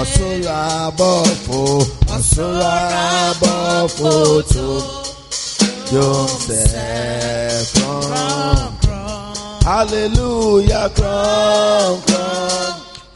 ọ̀ṣọ́ra 0.00 0.62
bọ́ 0.98 1.14
fò 1.44 1.60
ọ̀ṣọ́ra 2.16 2.76
bọ́ 3.40 3.56
yóò 5.94 6.20
sẹ́ 6.46 7.64
kúrọ́n. 7.74 8.58
Hallelujah, 9.68 10.88
kúrọ́n 10.96 11.92
kúrọ́n 12.06 12.72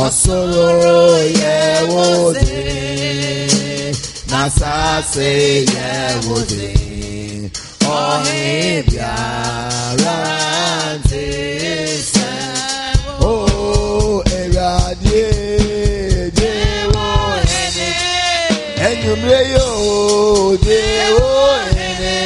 ọ̀sọ̀rọ̀ 0.00 1.22
yẹ 1.40 1.58
wo 1.92 2.04
de. 2.40 2.60
Nasase 4.30 5.30
yẹ 5.74 5.92
wo 6.26 6.36
de. 6.50 6.68
Ọ̀hìn 8.00 8.76
biara 8.88 10.18
ti 11.08 11.26
sẹ́ 12.12 12.34
wo. 13.20 13.32
Ewurade 14.38 15.22
de 16.38 16.52
wo 16.92 17.06
ẹni. 17.62 17.90
Enyimire 18.86 19.40
yóò 19.54 20.56
de 20.66 20.80
wo 21.16 21.30
ẹni. 21.86 22.16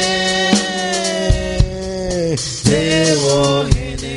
De 2.67 2.81
wo 3.23 3.37
ẹni. 3.85 4.15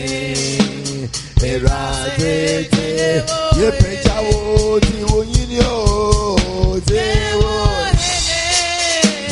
Ewurade 1.50 2.34
de 2.72 2.84
ye 2.98 3.10
pẹja 3.26 3.39
wo 3.62 4.80
ti 4.80 4.98
wo 5.10 5.18
yin 5.22 5.48
ni 5.48 5.58
ẹni. 5.60 6.36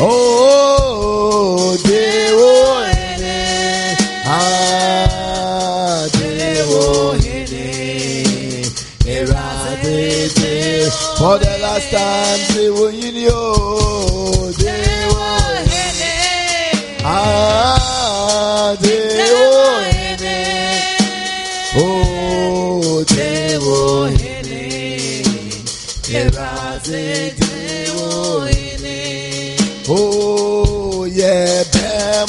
Oh, 0.00 1.76
de 1.88 2.06
wo 2.38 2.54
ẹni. 2.92 3.36
De 6.16 6.42
wo 6.70 6.82
ẹni. 7.16 7.66
Ewurade 9.06 10.28
de 10.36 10.90
for 11.18 11.38
the 11.38 11.52
last 11.64 11.88
time 11.90 12.40
de 12.54 12.64
wo 12.76 12.86
yin 12.88 13.14
ni 13.14 13.26
o. 13.30 14.07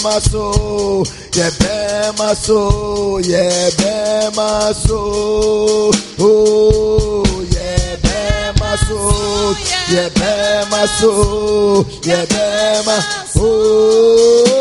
bema 0.01 0.21
so, 0.21 1.03
yeah, 1.35 1.49
bema 1.59 2.35
so, 2.35 3.17
yeah, 3.19 3.69
bema 3.77 4.73
so. 4.73 5.91
Oh, 6.19 7.23
yeah, 7.51 7.95
bema 8.01 8.77
so, 8.77 9.53
yeah, 9.93 10.09
bema 10.15 10.87
so, 10.87 11.85
yeah, 12.03 12.25
bema. 12.25 13.03
Oh, 13.41 14.55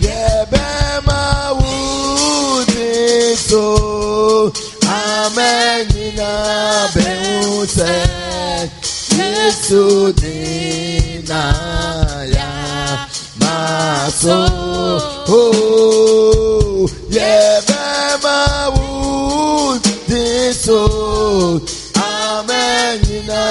yeah, 0.00 0.44
bema 0.50 1.54
would 1.58 2.70
so. 3.36 4.52
Amen, 4.86 5.86
ina 5.96 6.88
beuse. 6.94 7.92
Yesu 9.18 10.12
dina 10.12 11.42
maso 13.78 14.46
oh 15.28 16.88
yeah 17.08 17.60
mama 17.70 18.74
would 18.74 19.82
this? 20.10 20.64
So 20.66 21.62
amen 21.96 22.98
ina 23.06 23.42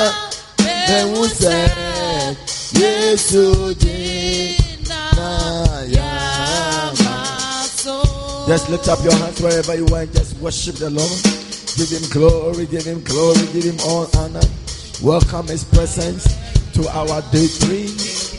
beuse 0.59 1.57
Yesu 2.75 3.73
dina 3.79 5.03
ya 5.95 6.11
maso. 7.03 7.95
Just 8.47 8.69
lift 8.69 8.87
up 8.89 8.99
your 9.03 9.15
hands 9.15 9.39
wherever 9.41 9.75
you 9.75 9.87
are 9.95 10.01
and 10.01 10.13
just 10.13 10.35
worship 10.41 10.75
the 10.75 10.89
Lord. 10.89 11.21
Give 11.77 11.89
him 11.89 12.05
glory, 12.09 12.65
give 12.65 12.83
him 12.83 13.01
glory, 13.03 13.45
give 13.53 13.63
him 13.63 13.79
all 13.87 14.07
honor. 14.17 14.43
Welcome 15.01 15.47
his 15.47 15.63
presence 15.63 16.25
to 16.77 16.87
our 16.93 17.21
day 17.33 17.47
three 17.47 17.89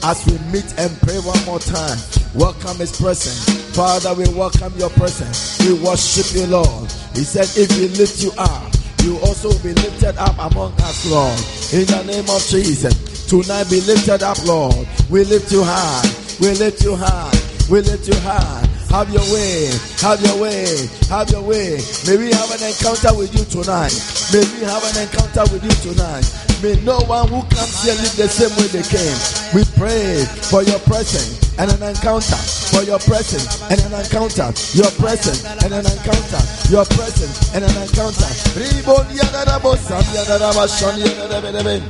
as 0.07 0.22
we 0.31 0.38
meet 0.55 0.70
and 0.79 0.94
pray 1.03 1.18
one 1.27 1.42
more 1.44 1.59
time. 1.59 1.98
Welcome 2.35 2.79
his 2.79 2.94
presence. 2.94 3.51
Father, 3.74 4.14
we 4.14 4.29
welcome 4.31 4.72
your 4.79 4.90
presence. 4.90 5.59
We 5.66 5.74
worship 5.83 6.31
you, 6.38 6.46
Lord. 6.46 6.87
He 7.18 7.27
said, 7.27 7.51
if 7.59 7.66
we 7.77 7.88
lift 7.98 8.22
you 8.22 8.31
up, 8.38 8.70
you 9.03 9.18
also 9.27 9.51
be 9.59 9.74
lifted 9.74 10.16
up 10.18 10.38
among 10.38 10.72
us, 10.87 11.11
Lord. 11.11 11.35
In 11.74 11.87
the 11.90 12.05
name 12.07 12.31
of 12.31 12.38
Jesus. 12.46 13.27
Tonight 13.27 13.68
be 13.70 13.81
lifted 13.81 14.22
up, 14.22 14.38
Lord. 14.46 14.87
We 15.11 15.24
lift 15.24 15.51
you 15.51 15.64
high. 15.64 16.07
We 16.38 16.55
lift 16.55 16.85
you 16.85 16.94
high. 16.94 17.35
We 17.68 17.81
lift 17.83 18.07
you 18.07 18.14
high. 18.20 18.78
Have 18.88 19.12
your 19.12 19.22
way, 19.33 19.68
have 20.01 20.20
your 20.24 20.40
way, 20.40 20.64
have 21.12 21.29
your 21.31 21.42
way. 21.42 21.77
May 22.09 22.16
we 22.16 22.33
have 22.33 22.51
an 22.51 22.62
encounter 22.64 23.12
with 23.12 23.29
you 23.37 23.44
tonight. 23.44 23.92
May 24.33 24.40
we 24.57 24.64
have 24.64 24.81
an 24.81 24.96
encounter 25.05 25.44
with 25.53 25.61
you 25.62 25.77
tonight. 25.92 26.24
May 26.64 26.74
no 26.83 26.96
one 27.05 27.29
who 27.29 27.44
comes 27.53 27.85
here 27.85 27.94
live 27.94 28.16
the 28.16 28.27
same 28.27 28.51
way 28.57 28.66
they 28.72 28.83
came. 28.83 29.12
We 29.53 29.62
pray 29.77 30.24
for 30.48 30.64
your 30.64 30.81
presence 30.88 31.37
and 31.61 31.70
an 31.70 31.83
encounter. 31.85 32.40
For 32.72 32.83
your 32.83 32.98
presence 32.98 33.61
and 33.68 33.77
an 33.77 33.92
encounter. 33.92 34.48
Your 34.72 34.90
presence 34.96 35.44
and 35.44 35.72
an 35.72 35.85
encounter. 35.85 36.40
Your 36.72 36.85
presence 36.88 37.55
and 37.55 37.64
an 37.68 37.77
encounter. 37.77 38.31
Ribon 38.57 39.05
yadadabo 39.12 39.77
sam 39.77 40.03
yadadaba 40.16 40.64
shon 40.64 40.96
yadadabedebe. 40.96 41.85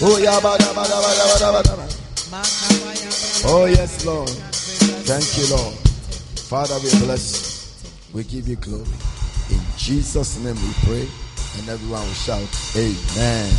Oh. 0.00 0.16
Oh, 3.52 3.64
yes, 3.66 4.04
Lord. 4.06 4.30
Thank 4.30 5.26
you, 5.36 5.56
Lord. 5.56 5.89
Father, 6.50 6.74
we 6.82 6.90
bless 7.06 7.84
you. 7.84 7.90
We 8.12 8.24
give 8.24 8.48
you 8.48 8.56
glory. 8.56 8.82
In 9.50 9.60
Jesus' 9.76 10.36
name 10.42 10.56
we 10.56 10.72
pray. 10.82 11.08
And 11.60 11.68
everyone 11.68 12.00
will 12.00 12.12
shout, 12.12 12.42
Amen. 12.74 13.52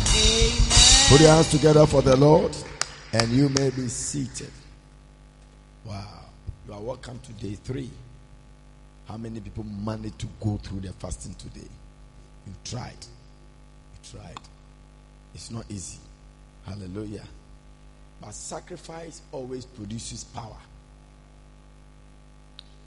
Put 1.08 1.22
your 1.22 1.30
hands 1.30 1.50
together 1.50 1.86
for 1.86 2.02
the 2.02 2.14
Lord. 2.18 2.54
And 3.14 3.30
you 3.32 3.48
may 3.48 3.70
be 3.70 3.88
seated. 3.88 4.50
Wow. 5.86 6.04
You 6.66 6.74
are 6.74 6.80
welcome 6.82 7.18
to 7.20 7.32
day 7.32 7.54
three. 7.54 7.88
How 9.08 9.16
many 9.16 9.40
people 9.40 9.64
managed 9.64 10.18
to 10.18 10.26
go 10.38 10.58
through 10.62 10.80
their 10.80 10.92
fasting 10.92 11.32
today? 11.36 11.70
You 12.46 12.52
tried. 12.62 12.92
You 12.92 14.18
tried. 14.20 14.38
It's 15.34 15.50
not 15.50 15.64
easy. 15.70 15.98
Hallelujah. 16.66 17.24
But 18.20 18.34
sacrifice 18.34 19.22
always 19.32 19.64
produces 19.64 20.24
power. 20.24 20.58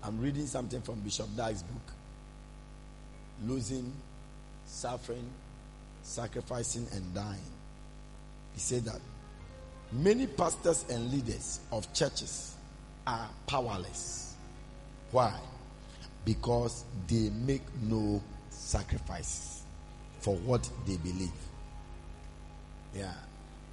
I'm 0.06 0.22
reading 0.22 0.46
something 0.46 0.82
from 0.82 1.00
Bishop 1.00 1.26
Dyke's 1.36 1.64
book 1.64 1.82
Losing, 3.44 3.92
Suffering, 4.68 5.28
Sacrificing, 6.04 6.86
and 6.94 7.14
Dying. 7.16 7.40
He 8.54 8.60
said 8.60 8.86
that 8.86 9.00
many 9.92 10.28
pastors 10.28 10.86
and 10.92 11.12
leaders 11.12 11.60
of 11.72 11.92
churches 11.94 12.54
are 13.08 13.28
powerless. 13.48 14.36
Why? 15.10 15.40
Because 16.24 16.86
they 17.08 17.32
make 17.32 17.64
no 17.82 18.22
sacrifices 18.52 19.64
for 20.20 20.36
what 20.36 20.70
they 20.86 20.98
believe. 20.98 21.32
Yeah. 22.94 23.12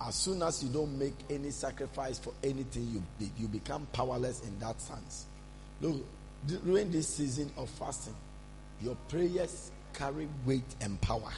As 0.01 0.14
soon 0.14 0.42
as 0.42 0.64
you 0.64 0.71
don't 0.71 0.99
make 0.99 1.14
any 1.29 1.51
sacrifice 1.51 2.18
for 2.18 2.33
anything, 2.42 2.88
you, 3.21 3.29
you 3.38 3.49
become 3.49 3.87
powerless 3.92 4.42
in 4.42 4.59
that 4.61 4.81
sense. 4.81 5.27
Look, 5.81 6.03
during 6.46 6.90
this 6.90 7.09
season 7.09 7.50
of 7.57 7.68
fasting, 7.70 8.14
your 8.81 8.96
prayers 9.09 9.70
carry 9.92 10.28
weight 10.44 10.74
and 10.81 11.00
power. 11.00 11.33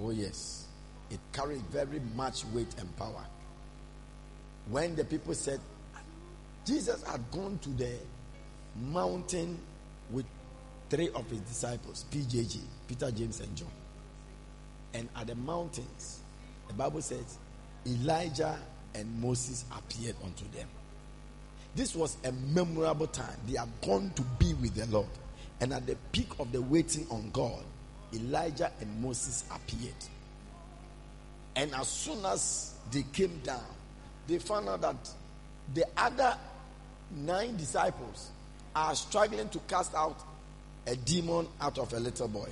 Oh, 0.00 0.10
yes. 0.10 0.66
It 1.10 1.20
carries 1.32 1.60
very 1.70 2.00
much 2.14 2.44
weight 2.46 2.74
and 2.78 2.94
power. 2.96 3.24
When 4.70 4.94
the 4.96 5.04
people 5.04 5.34
said, 5.34 5.60
Jesus 6.66 7.02
had 7.04 7.30
gone 7.30 7.58
to 7.62 7.70
the 7.70 7.92
mountain 8.76 9.58
with 10.10 10.26
three 10.90 11.08
of 11.14 11.28
his 11.30 11.40
disciples, 11.40 12.04
PJJ, 12.10 12.58
Peter, 12.86 13.10
James, 13.10 13.40
and 13.40 13.56
John. 13.56 13.68
And 14.94 15.08
at 15.16 15.26
the 15.28 15.34
mountains, 15.34 16.20
the 16.66 16.74
Bible 16.74 17.00
says 17.02 17.38
Elijah 17.86 18.58
and 18.94 19.20
Moses 19.20 19.64
appeared 19.72 20.16
unto 20.24 20.44
them. 20.50 20.68
This 21.78 21.94
was 21.94 22.16
a 22.24 22.32
memorable 22.32 23.06
time. 23.06 23.36
They 23.46 23.56
are 23.56 23.68
gone 23.86 24.10
to 24.16 24.22
be 24.40 24.52
with 24.54 24.74
the 24.74 24.84
Lord. 24.86 25.06
And 25.60 25.72
at 25.72 25.86
the 25.86 25.94
peak 26.10 26.26
of 26.40 26.50
the 26.50 26.60
waiting 26.60 27.06
on 27.08 27.30
God, 27.32 27.62
Elijah 28.12 28.72
and 28.80 29.00
Moses 29.00 29.44
appeared. 29.48 29.94
And 31.54 31.72
as 31.76 31.86
soon 31.86 32.24
as 32.24 32.74
they 32.90 33.04
came 33.12 33.38
down, 33.44 33.62
they 34.26 34.40
found 34.40 34.68
out 34.68 34.80
that 34.80 35.08
the 35.72 35.84
other 35.96 36.36
nine 37.12 37.56
disciples 37.56 38.30
are 38.74 38.96
struggling 38.96 39.48
to 39.50 39.60
cast 39.60 39.94
out 39.94 40.20
a 40.84 40.96
demon 40.96 41.46
out 41.60 41.78
of 41.78 41.92
a 41.92 42.00
little 42.00 42.26
boy. 42.26 42.50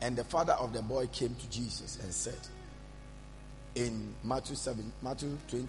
And 0.00 0.16
the 0.16 0.24
father 0.24 0.54
of 0.54 0.72
the 0.72 0.82
boy 0.82 1.06
came 1.06 1.36
to 1.36 1.48
Jesus 1.48 2.00
and 2.02 2.12
said, 2.12 2.40
in 3.76 4.14
Matthew 4.24 4.56
7, 4.56 4.92
Matthew 5.00 5.38
20, 5.48 5.68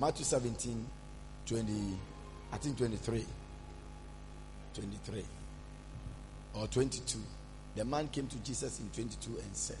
Matthew 0.00 0.24
17, 0.24 0.86
20, 1.46 1.72
I 2.52 2.56
think 2.56 2.76
23. 2.76 3.24
23 4.74 5.24
or 6.54 6.66
22. 6.66 7.18
The 7.76 7.84
man 7.84 8.08
came 8.08 8.26
to 8.26 8.36
Jesus 8.38 8.80
in 8.80 8.88
22 8.90 9.30
and 9.40 9.56
said, 9.56 9.76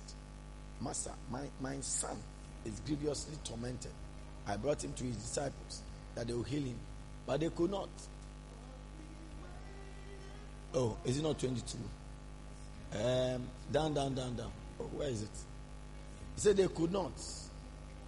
Master, 0.80 1.10
my, 1.30 1.40
my 1.60 1.80
son 1.80 2.16
is 2.64 2.80
grievously 2.80 3.36
tormented. 3.44 3.90
I 4.46 4.56
brought 4.56 4.84
him 4.84 4.92
to 4.94 5.04
his 5.04 5.16
disciples 5.16 5.82
that 6.14 6.26
they 6.26 6.32
will 6.32 6.42
heal 6.42 6.62
him, 6.62 6.78
but 7.26 7.40
they 7.40 7.48
could 7.50 7.70
not. 7.70 7.88
Oh, 10.74 10.96
is 11.04 11.18
it 11.18 11.22
not 11.22 11.38
22? 11.38 11.78
Um, 12.94 13.44
down, 13.72 13.94
down, 13.94 14.14
down, 14.14 14.36
down. 14.36 14.52
Oh, 14.80 14.84
where 14.84 15.08
is 15.08 15.22
it? 15.22 15.28
He 16.34 16.40
said 16.40 16.56
they 16.56 16.68
could 16.68 16.92
not. 16.92 17.12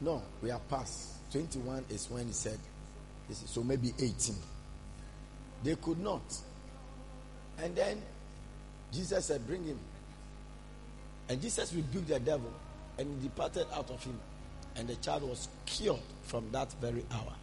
No, 0.01 0.23
we 0.43 0.51
are 0.51 0.61
past. 0.69 1.16
21 1.37 1.85
is 1.91 2.11
when 2.11 2.27
he 2.27 2.33
said, 2.33 2.59
so 3.31 3.63
maybe 3.63 3.93
18. 3.99 4.35
They 5.63 5.75
could 5.77 5.99
not. 5.99 6.23
And 7.59 7.77
then 7.77 8.01
Jesus 8.91 9.27
said, 9.27 9.47
Bring 9.47 9.65
him. 9.65 9.79
And 11.29 11.43
Jesus 11.43 11.75
rebuked 11.75 12.09
the 12.09 12.21
devil 12.21 12.51
and 12.99 13.21
he 13.21 13.29
departed 13.29 13.67
out 13.75 13.91
of 13.91 14.03
him. 14.03 14.19
And 14.77 14.89
the 14.89 14.95
child 14.97 15.25
was 15.25 15.49
cured 15.67 16.01
from 16.23 16.51
that 16.53 16.73
very 16.81 17.05
hour. 17.13 17.35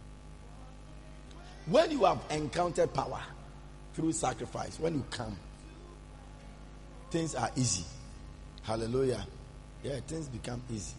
When 1.66 1.90
you 1.92 2.04
have 2.04 2.20
encountered 2.30 2.92
power 2.92 3.20
through 3.94 4.12
sacrifice, 4.12 4.80
when 4.80 4.94
you 4.94 5.04
come, 5.10 5.36
things 7.10 7.36
are 7.36 7.50
easy. 7.54 7.84
Hallelujah. 8.62 9.24
Yeah, 9.84 10.00
things 10.06 10.28
become 10.28 10.62
easy. 10.72 10.94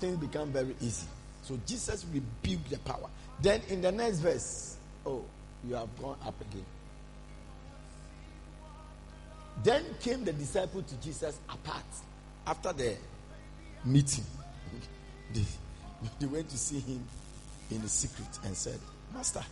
Things 0.00 0.16
become 0.16 0.50
very 0.50 0.74
easy. 0.80 1.06
So 1.42 1.58
Jesus 1.66 2.04
rebuked 2.12 2.70
the 2.70 2.78
power. 2.78 3.08
Then 3.40 3.60
in 3.68 3.80
the 3.82 3.92
next 3.92 4.18
verse, 4.18 4.76
oh, 5.06 5.24
you 5.66 5.74
have 5.74 5.88
gone 6.00 6.16
up 6.24 6.34
again. 6.40 6.64
Then 9.62 9.84
came 10.00 10.24
the 10.24 10.32
disciple 10.32 10.82
to 10.82 10.94
Jesus 10.96 11.38
apart 11.48 11.84
after 12.46 12.72
the 12.72 12.96
meeting. 13.84 14.24
They, 15.32 15.44
they 16.18 16.26
went 16.26 16.48
to 16.48 16.58
see 16.58 16.80
him 16.80 17.06
in 17.70 17.80
the 17.82 17.88
secret 17.88 18.26
and 18.44 18.56
said, 18.56 18.80
Master, 19.14 19.44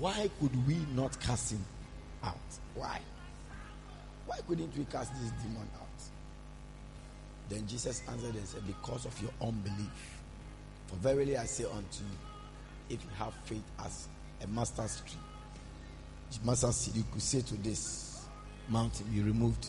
why 0.00 0.28
could 0.40 0.66
we 0.66 0.76
not 0.94 1.20
cast 1.20 1.52
him 1.52 1.64
out? 2.24 2.34
Why? 2.74 3.00
Why 4.26 4.38
couldn't 4.48 4.76
we 4.76 4.84
cast 4.86 5.12
this 5.14 5.30
demon 5.42 5.68
out? 5.80 5.91
Then 7.52 7.66
Jesus 7.66 8.02
answered 8.08 8.34
and 8.34 8.48
said, 8.48 8.66
Because 8.66 9.04
of 9.04 9.20
your 9.20 9.30
unbelief. 9.42 10.20
For 10.86 10.96
verily 10.96 11.36
I 11.36 11.44
say 11.44 11.64
unto 11.64 12.02
you, 12.02 12.18
if 12.88 13.02
you 13.04 13.10
have 13.18 13.34
faith 13.44 13.62
as 13.84 14.08
a 14.42 14.46
mustard 14.46 14.90
tree, 15.06 15.20
mustard 16.42 16.72
seed, 16.72 16.96
you 16.96 17.04
could 17.12 17.20
say 17.20 17.42
to 17.42 17.54
this 17.56 18.24
mountain, 18.68 19.06
be 19.12 19.20
removed, 19.20 19.68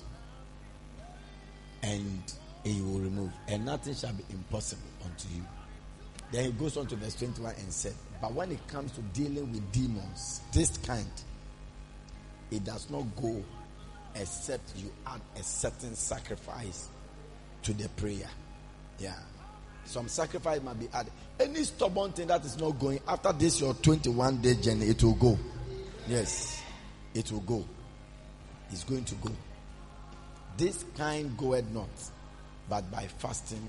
and 1.82 2.22
it 2.64 2.82
will 2.82 3.00
remove, 3.00 3.32
and 3.50 3.66
nothing 3.66 3.94
shall 3.96 4.14
be 4.14 4.24
impossible 4.30 4.82
unto 5.04 5.28
you. 5.36 5.44
Then 6.32 6.46
he 6.46 6.52
goes 6.52 6.78
on 6.78 6.88
to 6.88 6.96
verse 6.96 7.16
21 7.16 7.54
and 7.60 7.72
said, 7.74 7.94
But 8.22 8.34
when 8.34 8.52
it 8.54 8.66
comes 8.68 8.94
to 8.94 9.02
dealing 9.02 9.52
with 9.52 9.72
demons, 9.74 10.40
this 10.54 10.78
kind, 10.78 11.12
it 12.50 12.64
does 12.64 12.90
not 12.90 13.04
go 13.22 13.44
except 14.16 14.78
you 14.78 14.90
add 15.06 15.20
a 15.38 15.44
certain 15.44 15.96
sacrifice 15.96 16.90
to 17.64 17.74
the 17.74 17.90
prayer. 17.90 18.30
Yeah. 19.00 19.16
Some 19.86 20.08
sacrifice 20.08 20.62
might 20.62 20.80
be 20.80 20.88
added. 20.94 21.12
Any 21.40 21.64
stubborn 21.64 22.12
thing 22.12 22.28
that 22.28 22.46
is 22.46 22.58
not 22.58 22.80
going 22.80 23.00
after 23.08 23.34
this 23.34 23.60
your 23.60 23.74
21 23.74 24.42
day 24.42 24.56
journey, 24.56 24.88
it 24.88 25.04
will 25.04 25.16
go. 25.16 25.38
Yes, 26.08 26.62
it 27.14 27.32
will 27.32 27.42
go. 27.42 27.66
It's 28.72 28.84
going 28.84 29.04
to 29.06 29.16
go. 29.16 29.32
This 30.58 30.86
kind 30.96 31.36
goeth 31.38 31.70
not, 31.72 31.90
but 32.70 32.90
by 32.92 33.08
fasting 33.18 33.68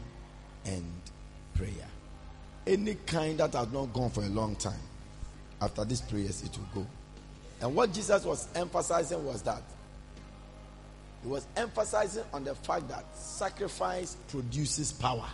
and 0.65 0.85
prayer. 1.55 1.89
Any 2.67 2.95
kind 3.07 3.39
that 3.39 3.55
has 3.55 3.71
not 3.73 3.93
gone 3.93 4.11
for 4.11 4.23
a 4.23 4.29
long 4.29 4.57
time, 4.57 4.81
after 5.61 5.85
these 5.85 6.01
prayers, 6.01 6.43
it 6.43 6.57
will 6.57 6.83
go. 6.83 6.87
And 7.61 7.75
what 7.75 7.93
Jesus 7.93 8.25
was 8.25 8.49
emphasizing 8.55 9.25
was 9.25 9.43
that 9.43 9.63
he 11.25 11.31
was 11.31 11.47
emphasizing 11.57 12.23
on 12.35 12.45
the 12.45 12.55
fact 12.55 12.87
that 12.89 13.05
sacrifice 13.17 14.17
produces 14.29 14.93
power. 14.93 15.27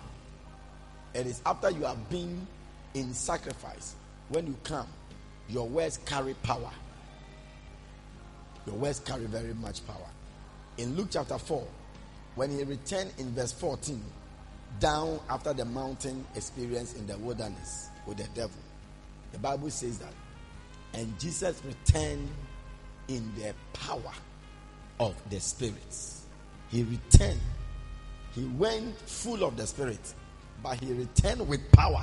It 1.15 1.27
is 1.27 1.43
after 1.45 1.69
you 1.71 1.83
have 1.83 2.09
been 2.09 2.47
in 2.95 3.13
sacrifice, 3.13 3.97
when 4.29 4.47
you 4.47 4.57
come, 4.63 4.87
your 5.49 5.69
words 5.69 5.99
carry 6.07 6.35
power. 6.45 6.71
Your 8.67 8.77
words 8.77 9.01
carry 9.01 9.25
very 9.25 9.53
much 9.55 9.85
power. 9.85 9.97
In 10.79 10.95
Luke 10.95 11.09
chapter 11.11 11.39
4, 11.39 11.67
when 12.37 12.57
he 12.57 12.63
returned 12.63 13.13
in 13.19 13.33
verse 13.33 13.51
14, 13.53 14.01
down 14.79 15.19
after 15.29 15.53
the 15.53 15.65
mountain 15.65 16.25
experience 16.37 16.95
in 16.95 17.05
the 17.09 17.19
wilderness 17.19 17.89
with 18.07 18.19
the 18.19 18.29
devil, 18.35 18.63
the 19.33 19.39
Bible 19.39 19.71
says 19.71 19.99
that, 19.99 20.13
and 20.95 21.19
Jesus 21.19 21.61
returned 21.65 22.29
in 23.09 23.33
the 23.35 23.53
power 23.73 24.13
of 25.01 25.15
the 25.31 25.41
spirits. 25.41 26.27
He 26.69 26.85
returned. 26.85 27.41
He 28.35 28.45
went 28.45 28.97
full 29.09 29.43
of 29.43 29.57
the 29.57 29.67
spirit, 29.67 30.15
but 30.63 30.79
he 30.79 30.93
returned 30.93 31.49
with 31.49 31.61
power. 31.73 32.03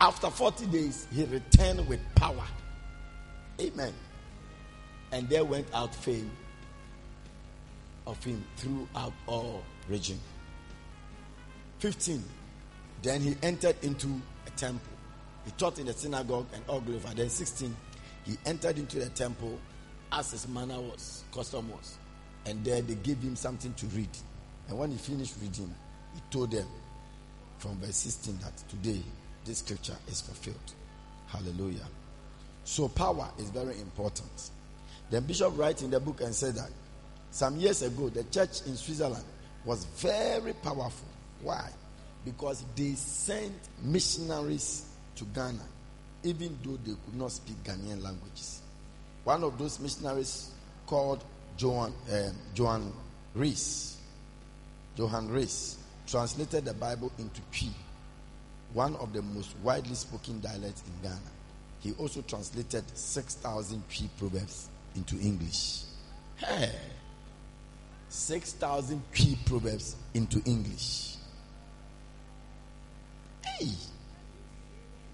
After 0.00 0.30
40 0.30 0.66
days, 0.66 1.06
he 1.12 1.24
returned 1.26 1.86
with 1.86 2.00
power. 2.16 2.44
Amen. 3.60 3.92
And 5.12 5.28
there 5.28 5.44
went 5.44 5.66
out 5.74 5.94
fame 5.94 6.30
of 8.06 8.22
him 8.24 8.42
throughout 8.56 9.12
all 9.26 9.62
region. 9.88 10.18
15. 11.80 12.24
Then 13.02 13.20
he 13.20 13.36
entered 13.42 13.76
into 13.82 14.08
a 14.46 14.50
temple. 14.50 14.92
He 15.44 15.50
taught 15.52 15.78
in 15.78 15.86
the 15.86 15.92
synagogue 15.92 16.46
and 16.54 16.62
all 16.66 16.82
over. 16.88 17.14
Then 17.14 17.28
16. 17.28 17.76
He 18.24 18.38
entered 18.46 18.78
into 18.78 18.98
the 18.98 19.08
temple 19.10 19.58
as 20.12 20.32
his 20.32 20.48
manner 20.48 20.80
was, 20.80 21.24
custom 21.32 21.70
was. 21.70 21.98
And 22.46 22.64
there 22.64 22.80
they 22.80 22.94
gave 22.94 23.18
him 23.18 23.36
something 23.36 23.72
to 23.74 23.86
read. 23.86 24.08
And 24.68 24.78
when 24.78 24.90
he 24.90 24.96
finished 24.96 25.34
reading, 25.40 25.74
he 26.14 26.20
told 26.30 26.50
them 26.50 26.66
from 27.58 27.78
verse 27.78 27.96
16 27.96 28.38
that 28.38 28.56
today 28.68 29.02
this 29.44 29.58
scripture 29.58 29.96
is 30.08 30.20
fulfilled. 30.20 30.74
Hallelujah. 31.26 31.86
So 32.64 32.88
power 32.88 33.28
is 33.38 33.50
very 33.50 33.78
important. 33.80 34.50
The 35.10 35.20
bishop 35.20 35.56
writes 35.58 35.82
in 35.82 35.90
the 35.90 36.00
book 36.00 36.20
and 36.20 36.34
said 36.34 36.54
that 36.54 36.70
some 37.30 37.56
years 37.56 37.82
ago 37.82 38.08
the 38.08 38.24
church 38.24 38.62
in 38.66 38.76
Switzerland 38.76 39.24
was 39.64 39.84
very 39.84 40.52
powerful. 40.54 41.08
Why? 41.42 41.70
Because 42.24 42.64
they 42.76 42.92
sent 42.92 43.54
missionaries 43.82 44.86
to 45.16 45.24
Ghana, 45.24 45.64
even 46.22 46.58
though 46.62 46.78
they 46.84 46.92
could 46.92 47.14
not 47.14 47.32
speak 47.32 47.62
Ghanaian 47.64 48.02
languages. 48.02 48.59
One 49.24 49.44
of 49.44 49.58
those 49.58 49.78
missionaries 49.80 50.50
called 50.86 51.22
Johan, 51.58 51.92
um, 52.12 52.32
Johan 52.54 52.92
Rees, 53.34 53.98
Johan 54.96 55.28
Rees, 55.28 55.76
translated 56.06 56.64
the 56.64 56.74
Bible 56.74 57.12
into 57.18 57.40
Twi, 57.52 57.68
one 58.72 58.96
of 58.96 59.12
the 59.12 59.22
most 59.22 59.54
widely 59.62 59.94
spoken 59.94 60.40
dialects 60.40 60.82
in 60.86 61.02
Ghana. 61.02 61.20
He 61.80 61.92
also 61.92 62.22
translated 62.22 62.84
6,000 62.96 63.82
Twi 63.88 64.08
proverbs 64.18 64.68
into 64.96 65.18
English. 65.18 65.82
Hey! 66.36 66.72
6,000 68.08 69.02
Twi 69.14 69.38
proverbs 69.44 69.96
into 70.14 70.42
English. 70.44 71.16
Hey! 73.44 73.68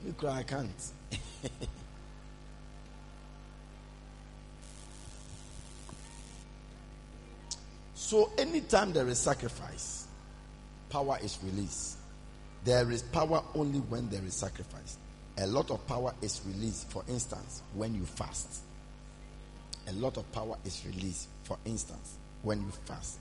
Me 0.04 0.12
cry, 0.16 0.38
I 0.38 0.42
can't. 0.44 0.92
so 8.06 8.30
anytime 8.38 8.92
there 8.92 9.08
is 9.08 9.18
sacrifice, 9.18 10.06
power 10.90 11.18
is 11.24 11.40
released. 11.42 11.98
There 12.62 12.88
is 12.92 13.02
power 13.02 13.42
only 13.56 13.80
when 13.80 14.08
there 14.10 14.22
is 14.24 14.32
sacrifice. 14.32 14.96
A 15.38 15.46
lot 15.48 15.72
of 15.72 15.84
power 15.88 16.14
is 16.22 16.40
released, 16.46 16.88
for 16.88 17.02
instance, 17.08 17.62
when 17.74 17.96
you 17.96 18.04
fast. 18.04 18.62
A 19.88 19.92
lot 19.94 20.18
of 20.18 20.30
power 20.30 20.56
is 20.64 20.84
released, 20.86 21.26
for 21.42 21.58
instance, 21.64 22.14
when 22.42 22.60
you 22.60 22.70
fast. 22.84 23.18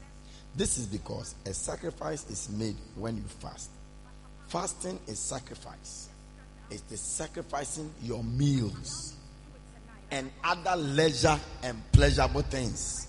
This 0.56 0.78
is 0.78 0.86
because 0.86 1.34
a 1.48 1.54
sacrifice 1.56 2.30
is 2.30 2.48
made 2.52 2.76
when 2.94 3.18
you 3.18 3.24
fast. 3.24 3.72
Fasting 4.50 5.00
is 5.08 5.18
sacrifice. 5.18 6.10
It's 6.70 6.84
the 6.84 6.98
sacrificing 6.98 7.92
your 8.04 8.24
meals 8.24 9.16
and 10.12 10.30
other 10.44 10.76
leisure 10.76 11.40
and 11.64 11.82
pleasurable 11.92 12.44
things. 12.44 13.08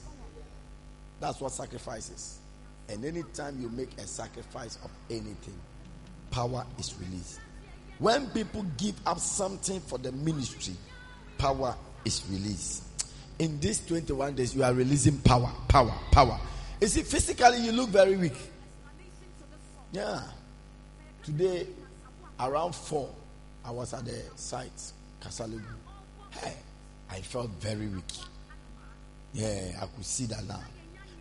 That's 1.20 1.40
what 1.40 1.52
sacrifice 1.52 2.11
is. 2.11 2.38
And 2.88 3.05
anytime 3.05 3.61
you 3.61 3.68
make 3.68 3.98
a 3.98 4.07
sacrifice 4.07 4.79
of 4.85 4.90
anything, 5.11 5.59
power 6.31 6.64
is 6.79 6.94
released. 7.00 7.40
When 7.98 8.26
people 8.29 8.64
give 8.76 8.94
up 9.07 9.18
something 9.18 9.81
for 9.81 9.98
the 9.98 10.12
ministry, 10.12 10.74
power 11.38 11.74
is 12.05 12.22
released. 12.31 12.85
In 13.38 13.59
these 13.61 13.85
21 13.87 14.35
days, 14.35 14.55
you 14.55 14.62
are 14.62 14.72
releasing 14.72 15.18
power, 15.18 15.50
power, 15.68 15.94
power. 16.11 16.38
You 16.81 16.88
see, 16.88 17.02
physically, 17.02 17.59
you 17.59 17.72
look 17.72 17.88
very 17.88 18.16
weak. 18.16 18.37
Yeah. 19.92 20.22
Today, 21.24 21.66
around 22.38 22.74
4, 22.74 23.09
I 23.64 23.70
was 23.70 23.94
at 23.94 24.05
the 24.05 24.22
site, 24.37 24.92
Kasalogu. 25.20 25.64
Hey, 26.31 26.55
I 27.11 27.20
felt 27.20 27.50
very 27.61 27.88
weak. 27.88 28.05
Yeah, 29.33 29.72
I 29.81 29.87
could 29.87 30.05
see 30.05 30.26
that 30.26 30.46
now. 30.46 30.61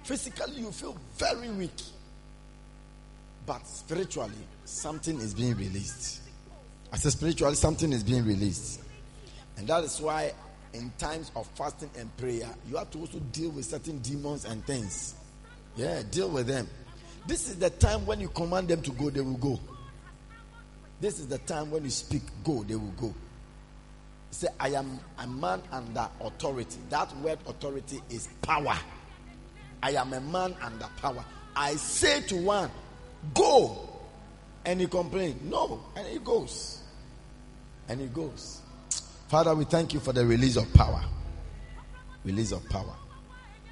Physically, 0.06 0.62
you 0.62 0.72
feel 0.72 0.96
very 1.18 1.50
weak. 1.50 1.82
But 3.48 3.66
spiritually, 3.66 4.34
something 4.64 5.20
is 5.20 5.34
being 5.34 5.56
released. 5.56 6.22
I 6.94 6.98
said, 6.98 7.14
spiritually, 7.14 7.56
something 7.56 7.92
is 7.92 8.04
being 8.04 8.24
released. 8.24 8.82
And 9.58 9.68
that 9.68 9.84
is 9.84 10.00
why, 10.00 10.32
in 10.74 10.92
times 11.00 11.32
of 11.36 11.48
fasting 11.56 11.90
and 11.98 12.16
prayer, 12.18 12.48
you 12.70 12.78
have 12.78 12.92
to 12.92 13.00
also 13.00 13.18
deal 13.32 13.50
with 13.50 13.66
certain 13.66 13.98
demons 14.00 14.46
and 14.46 14.64
things. 14.68 15.16
Yeah, 15.76 16.04
deal 16.12 16.30
with 16.30 16.46
them. 16.46 16.70
This 17.26 17.50
is 17.50 17.58
the 17.58 17.72
time 17.72 18.06
when 18.06 18.20
you 18.20 18.28
command 18.30 18.68
them 18.68 18.84
to 18.84 18.92
go, 18.92 19.10
they 19.10 19.22
will 19.22 19.34
go. 19.34 19.60
This 21.02 21.18
is 21.18 21.28
the 21.28 21.40
time 21.40 21.72
when 21.72 21.84
you 21.84 21.90
speak, 21.90 22.22
go, 22.44 22.62
they 22.62 22.76
will 22.76 22.94
go. 22.98 23.12
Say, 24.30 24.50
I 24.60 24.70
am 24.70 25.00
a 25.18 25.26
man 25.26 25.64
under 25.72 26.08
authority. 26.22 26.78
That 26.92 27.16
word 27.18 27.40
authority 27.48 28.02
is 28.12 28.30
power. 28.44 28.78
I 29.86 29.92
am 29.92 30.14
a 30.14 30.20
man 30.20 30.56
under 30.64 30.88
power. 30.98 31.24
I 31.56 31.76
say 31.76 32.22
to 32.22 32.38
one, 32.38 32.72
go, 33.36 33.88
and 34.66 34.82
he 34.82 34.88
complains, 34.88 35.40
no, 35.44 35.80
and 35.96 36.08
he 36.08 36.18
goes. 36.18 36.82
And 37.88 38.02
he 38.02 38.08
goes. 38.08 38.62
Father, 39.28 39.54
we 39.54 39.66
thank 39.66 39.94
you 39.94 40.00
for 40.00 40.12
the 40.12 40.26
release 40.26 40.56
of 40.58 40.74
power. 40.74 41.04
Release 42.24 42.52
of 42.52 42.68
power 42.68 42.96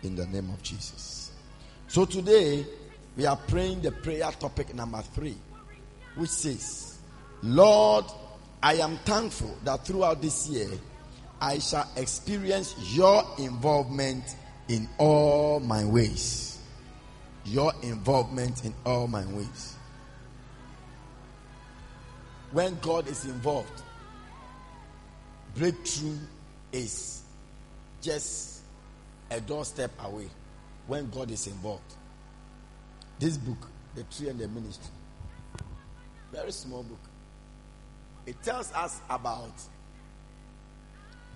in 0.03 0.15
the 0.15 0.27
name 0.27 0.51
of 0.51 0.61
Jesus. 0.61 1.31
So 1.87 2.05
today, 2.05 2.63
we 3.17 3.25
are 3.25 3.35
praying 3.35 3.81
the 3.81 3.91
prayer 3.91 4.29
topic 4.39 4.75
number 4.75 5.01
three, 5.15 5.37
which 6.13 6.29
says, 6.29 6.99
Lord, 7.41 8.05
I 8.61 8.75
am 8.75 8.97
thankful 8.97 9.57
that 9.63 9.83
throughout 9.83 10.21
this 10.21 10.47
year, 10.47 10.69
I 11.41 11.57
shall 11.57 11.89
experience 11.97 12.75
your 12.93 13.25
involvement 13.39 14.23
in 14.67 14.87
all 14.97 15.59
my 15.59 15.85
ways. 15.85 16.59
Your 17.45 17.73
involvement 17.81 18.63
in 18.65 18.73
all 18.85 19.07
my 19.07 19.25
ways. 19.25 19.75
When 22.51 22.77
God 22.81 23.07
is 23.07 23.25
involved, 23.25 23.81
breakthrough 25.55 26.17
is 26.71 27.23
just 28.01 28.61
a 29.31 29.41
doorstep 29.41 29.91
away 30.03 30.27
when 30.87 31.09
God 31.09 31.31
is 31.31 31.47
involved. 31.47 31.95
This 33.19 33.37
book, 33.37 33.67
The 33.95 34.03
Tree 34.03 34.29
and 34.29 34.39
the 34.39 34.47
Ministry, 34.47 34.91
very 36.31 36.51
small 36.51 36.83
book. 36.83 36.99
It 38.25 38.41
tells 38.43 38.71
us 38.73 39.01
about 39.09 39.53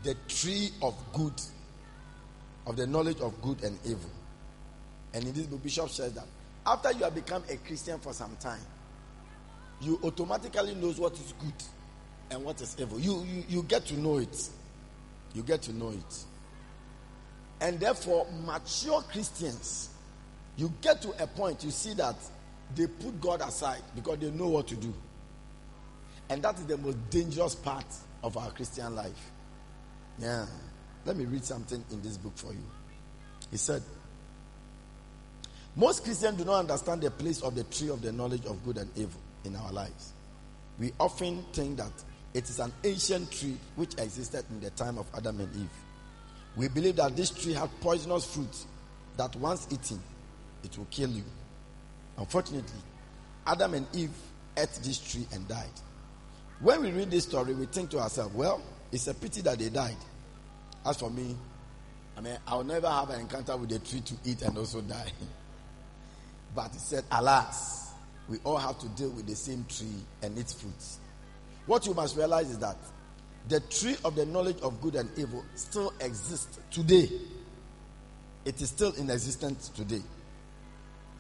the 0.04 0.16
tree 0.28 0.72
of 0.82 0.96
good, 1.13 1.34
of 2.67 2.75
the 2.75 2.86
knowledge 2.86 3.19
of 3.21 3.41
good 3.41 3.63
and 3.63 3.80
evil. 3.86 4.12
And 5.13 5.23
in 5.25 5.34
this 5.34 5.47
book, 5.47 5.63
Bishop 5.63 5.89
says 5.89 6.13
that 6.13 6.25
after 6.65 6.91
you 6.91 7.06
have 7.06 7.15
become 7.15 7.43
a 7.49 7.56
Christian 7.56 7.97
for 7.99 8.13
some 8.13 8.36
time, 8.36 8.60
you 9.82 9.99
automatically 10.03 10.75
knows 10.75 10.99
what 10.99 11.13
is 11.13 11.34
good 11.39 11.53
and 12.30 12.43
what 12.43 12.62
is 12.62 12.75
evil. 12.77 12.99
You, 12.99 13.23
you, 13.23 13.43
you 13.47 13.63
get 13.63 13.86
to 13.86 13.99
know 13.99 14.17
it. 14.17 14.49
You 15.34 15.43
get 15.43 15.62
to 15.63 15.73
know 15.73 15.89
it. 15.89 16.23
And 17.62 17.80
therefore, 17.80 18.27
mature 18.45 19.01
Christians, 19.01 19.89
you 20.58 20.71
get 20.82 21.01
to 21.03 21.23
a 21.23 21.27
point, 21.27 21.63
you 21.63 21.71
see 21.71 21.93
that 21.93 22.15
they 22.75 22.88
put 22.88 23.21
God 23.21 23.41
aside 23.41 23.82
because 23.95 24.19
they 24.19 24.30
know 24.30 24.49
what 24.49 24.67
to 24.67 24.75
do. 24.75 24.93
And 26.30 26.43
that 26.43 26.60
is 26.60 26.65
the 26.65 26.77
most 26.77 27.10
dangerous 27.10 27.56
part 27.56 27.86
of 28.23 28.36
our 28.36 28.51
Christian 28.51 28.93
life. 28.93 29.32
Yeah. 30.19 30.45
Let 31.08 31.15
me 31.15 31.24
read 31.24 31.46
something 31.46 31.82
in 31.89 32.02
this 32.02 32.17
book 32.17 32.34
for 32.36 32.52
you. 32.52 32.63
He 33.50 33.56
said, 33.56 33.82
Most 35.74 36.04
Christians 36.04 36.38
do 36.38 36.43
not 36.43 36.60
understand 36.60 37.02
the 37.02 37.10
place 37.10 37.41
of 37.41 37.56
the 37.56 37.63
tree 37.63 37.88
of 37.88 38.02
the 38.02 38.12
knowledge 38.12 38.46
of 38.46 38.62
good 38.65 38.78
and 38.78 38.91
evil 38.98 39.22
in 39.46 39.56
our 39.56 39.72
lives. 39.72 40.12
We 40.78 40.91
often 41.00 41.46
think 41.54 41.78
that 41.78 41.93
it 42.34 42.50
is 42.50 42.60
an 42.60 42.74
ancient 42.84 43.32
tree 43.32 43.56
which 43.78 43.93
existed 43.93 44.43
in 44.52 44.60
the 44.60 44.70
time 44.72 44.98
of 44.98 45.08
Adam 45.15 45.39
and 45.39 45.56
Eve. 45.56 45.70
We 46.58 46.67
believe 46.67 46.98
that 46.98 47.15
this 47.15 47.30
tree 47.30 47.54
had 47.54 47.70
poisonous 47.80 48.26
fruit 48.26 48.65
that 49.15 49.34
once 49.38 49.65
eaten, 49.72 50.02
it 50.62 50.78
will 50.78 50.88
kill 50.91 51.10
you. 51.10 51.24
Unfortunately, 52.17 52.82
Adam 53.46 53.76
and 53.76 53.88
Eve 53.96 54.12
ate 54.58 54.78
this 54.84 55.00
tree 55.00 55.26
and 55.32 55.48
died. 55.48 55.65
When 56.60 56.82
we 56.82 56.91
read 56.91 57.12
this 57.12 57.24
story, 57.24 57.54
we 57.54 57.65
think 57.67 57.91
to 57.91 58.00
ourselves, 58.00 58.36
well, 58.36 58.62
it's 58.91 59.08
a 59.08 59.13
pity 59.13 59.39
that 59.41 59.58
they 59.58 59.70
died. 59.70 59.96
As 60.88 60.97
for 60.97 61.10
me, 61.10 61.36
I 62.17 62.21
mean, 62.21 62.38
I'll 62.47 62.63
never 62.63 62.88
have 62.89 63.10
an 63.10 63.21
encounter 63.21 63.56
with 63.58 63.71
a 63.71 63.80
tree 63.80 64.02
to 64.02 64.13
eat 64.26 64.41
and 64.41 64.58
also 64.58 64.82
die. 64.82 65.12
but 66.56 66.71
he 66.71 66.80
said, 66.80 67.04
alas, 67.12 67.91
we 68.30 68.38
all 68.43 68.58
have 68.58 68.80
to 68.80 68.88
deal 68.89 69.10
with 69.10 69.28
the 69.28 69.36
same 69.36 69.65
tree 69.69 70.02
and 70.21 70.38
its 70.38 70.54
fruits. 70.54 71.00
What 71.65 71.86
you 71.86 71.93
must 71.93 72.15
realize 72.15 72.50
is 72.50 72.60
that 72.60 72.78
the 73.50 73.60
tree 73.60 73.97
of 74.04 74.15
the 74.15 74.26
knowledge 74.26 74.60
of 74.62 74.82
good 74.82 74.95
and 74.95 75.10
evil 75.17 75.43
still 75.56 75.93
exists 76.00 76.60
today. 76.71 77.10
It 78.45 78.62
is 78.62 78.69
still 78.69 78.93
in 78.93 79.10
existence 79.10 79.69
today. 79.69 80.02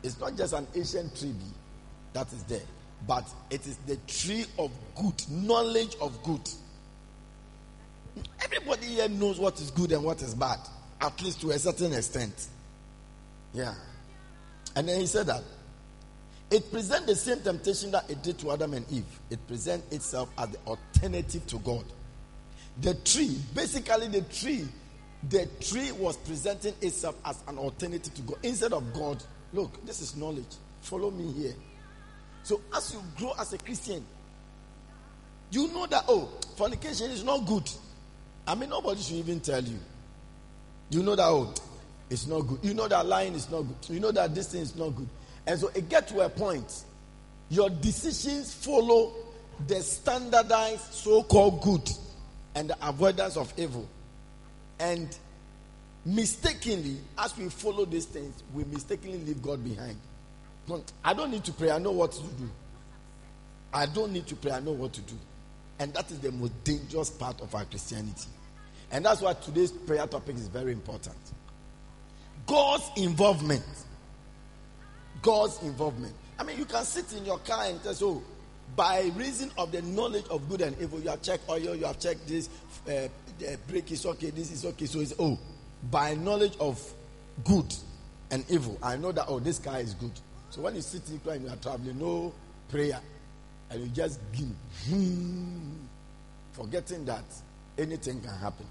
It's 0.03 0.19
not 0.19 0.37
just 0.37 0.53
an 0.53 0.67
ancient 0.75 1.17
tree 1.17 1.33
that 2.13 2.31
is 2.31 2.43
there 2.43 2.61
but 3.05 3.29
it 3.49 3.67
is 3.67 3.77
the 3.85 3.97
tree 4.07 4.45
of 4.57 4.71
good, 4.95 5.29
knowledge 5.29 5.95
of 6.01 6.21
good. 6.23 6.49
Everybody 8.43 8.87
here 8.87 9.09
knows 9.09 9.39
what 9.39 9.59
is 9.59 9.71
good 9.71 9.91
and 9.91 10.03
what 10.03 10.21
is 10.21 10.33
bad, 10.33 10.59
at 11.01 11.21
least 11.21 11.41
to 11.41 11.51
a 11.51 11.59
certain 11.59 11.93
extent. 11.93 12.47
Yeah. 13.53 13.73
And 14.75 14.87
then 14.87 14.99
he 14.99 15.07
said 15.07 15.27
that 15.27 15.43
it 16.49 16.71
presents 16.71 17.05
the 17.07 17.15
same 17.15 17.41
temptation 17.41 17.91
that 17.91 18.09
it 18.09 18.23
did 18.23 18.37
to 18.39 18.51
Adam 18.51 18.73
and 18.73 18.89
Eve. 18.91 19.05
It 19.29 19.45
presents 19.47 19.93
itself 19.93 20.29
as 20.37 20.49
the 20.49 20.57
alternative 20.67 21.45
to 21.47 21.57
God. 21.59 21.83
The 22.81 22.93
tree, 22.93 23.37
basically, 23.53 24.07
the 24.07 24.21
tree, 24.21 24.67
the 25.29 25.47
tree 25.59 25.91
was 25.91 26.15
presenting 26.17 26.73
itself 26.81 27.15
as 27.25 27.43
an 27.47 27.57
alternative 27.57 28.13
to 28.13 28.21
God. 28.21 28.37
Instead 28.43 28.71
of 28.71 28.93
God, 28.93 29.21
look, 29.51 29.85
this 29.85 30.01
is 30.01 30.15
knowledge. 30.15 30.45
Follow 30.81 31.11
me 31.11 31.31
here. 31.33 31.55
So 32.43 32.61
as 32.73 32.93
you 32.93 33.01
grow 33.17 33.33
as 33.37 33.51
a 33.51 33.57
Christian, 33.57 34.05
you 35.51 35.67
know 35.69 35.85
that 35.87 36.05
oh, 36.07 36.29
fornication 36.55 37.11
is 37.11 37.23
not 37.23 37.45
good. 37.45 37.69
I 38.47 38.55
mean, 38.55 38.69
nobody 38.69 39.01
should 39.01 39.17
even 39.17 39.39
tell 39.41 39.61
you. 39.61 39.77
You 40.89 41.03
know 41.03 41.15
that 41.15 41.25
oh, 41.25 41.53
it's 42.09 42.27
not 42.27 42.41
good. 42.41 42.59
You 42.63 42.73
know 42.73 42.87
that 42.87 43.05
lying 43.05 43.33
is 43.33 43.49
not 43.51 43.63
good. 43.63 43.93
You 43.93 43.99
know 43.99 44.11
that 44.11 44.33
this 44.33 44.53
thing 44.53 44.61
is 44.61 44.75
not 44.75 44.89
good. 44.95 45.09
And 45.45 45.59
so 45.59 45.67
it 45.75 45.89
gets 45.89 46.11
to 46.13 46.21
a 46.21 46.29
point, 46.29 46.83
your 47.49 47.69
decisions 47.69 48.53
follow 48.53 49.13
the 49.67 49.81
standardized 49.81 50.93
so-called 50.93 51.61
good 51.61 51.89
and 52.55 52.69
the 52.69 52.87
avoidance 52.87 53.35
of 53.37 53.53
evil. 53.57 53.87
And 54.79 55.15
mistakenly, 56.05 56.97
as 57.17 57.37
we 57.37 57.49
follow 57.49 57.85
these 57.85 58.05
things, 58.05 58.43
we 58.53 58.63
mistakenly 58.65 59.19
leave 59.19 59.41
God 59.41 59.63
behind. 59.63 59.97
I 61.03 61.13
don't 61.13 61.31
need 61.31 61.43
to 61.45 61.53
pray. 61.53 61.71
I 61.71 61.79
know 61.79 61.91
what 61.91 62.11
to 62.13 62.21
do. 62.21 62.49
I 63.73 63.85
don't 63.85 64.11
need 64.11 64.27
to 64.27 64.35
pray. 64.35 64.51
I 64.51 64.59
know 64.59 64.71
what 64.71 64.93
to 64.93 65.01
do. 65.01 65.15
And 65.79 65.93
that 65.93 66.09
is 66.11 66.19
the 66.19 66.31
most 66.31 66.63
dangerous 66.63 67.09
part 67.09 67.39
of 67.41 67.53
our 67.55 67.65
Christianity. 67.65 68.27
And 68.91 69.05
that's 69.05 69.21
why 69.21 69.33
today's 69.33 69.71
prayer 69.71 70.07
topic 70.07 70.35
is 70.35 70.47
very 70.47 70.71
important. 70.71 71.15
God's 72.45 72.89
involvement. 72.95 73.63
God's 75.21 75.61
involvement. 75.61 76.13
I 76.39 76.43
mean, 76.43 76.57
you 76.57 76.65
can 76.65 76.83
sit 76.85 77.11
in 77.13 77.25
your 77.25 77.39
car 77.39 77.65
and 77.65 77.81
say, 77.81 78.05
oh, 78.05 78.23
by 78.75 79.11
reason 79.15 79.51
of 79.57 79.71
the 79.71 79.81
knowledge 79.81 80.25
of 80.29 80.47
good 80.49 80.61
and 80.61 80.79
evil, 80.81 80.99
you 80.99 81.09
have 81.09 81.21
checked 81.21 81.49
oil, 81.49 81.75
you 81.75 81.85
have 81.85 81.99
checked 81.99 82.27
this, 82.27 82.49
uh, 82.89 83.07
brake 83.67 83.91
is 83.91 84.05
okay, 84.05 84.29
this 84.29 84.51
is 84.51 84.65
okay. 84.65 84.85
So 84.85 84.99
it's, 84.99 85.13
oh, 85.19 85.37
by 85.89 86.15
knowledge 86.15 86.55
of 86.59 86.81
good 87.43 87.73
and 88.31 88.45
evil, 88.49 88.77
I 88.81 88.97
know 88.97 89.11
that, 89.11 89.25
oh, 89.27 89.39
this 89.39 89.59
car 89.59 89.79
is 89.79 89.93
good. 89.93 90.11
So 90.49 90.61
when 90.61 90.75
you 90.75 90.81
sit 90.81 91.09
in 91.09 91.19
car 91.19 91.33
and 91.33 91.45
you 91.45 91.49
are 91.49 91.55
traveling, 91.57 91.99
no 91.99 92.33
prayer, 92.69 92.99
and 93.69 93.81
you 93.81 93.87
just 93.89 94.19
give, 94.31 94.47
hmm, 94.89 95.73
forgetting 96.53 97.05
that 97.05 97.25
anything 97.77 98.21
can 98.21 98.33
happen. 98.37 98.65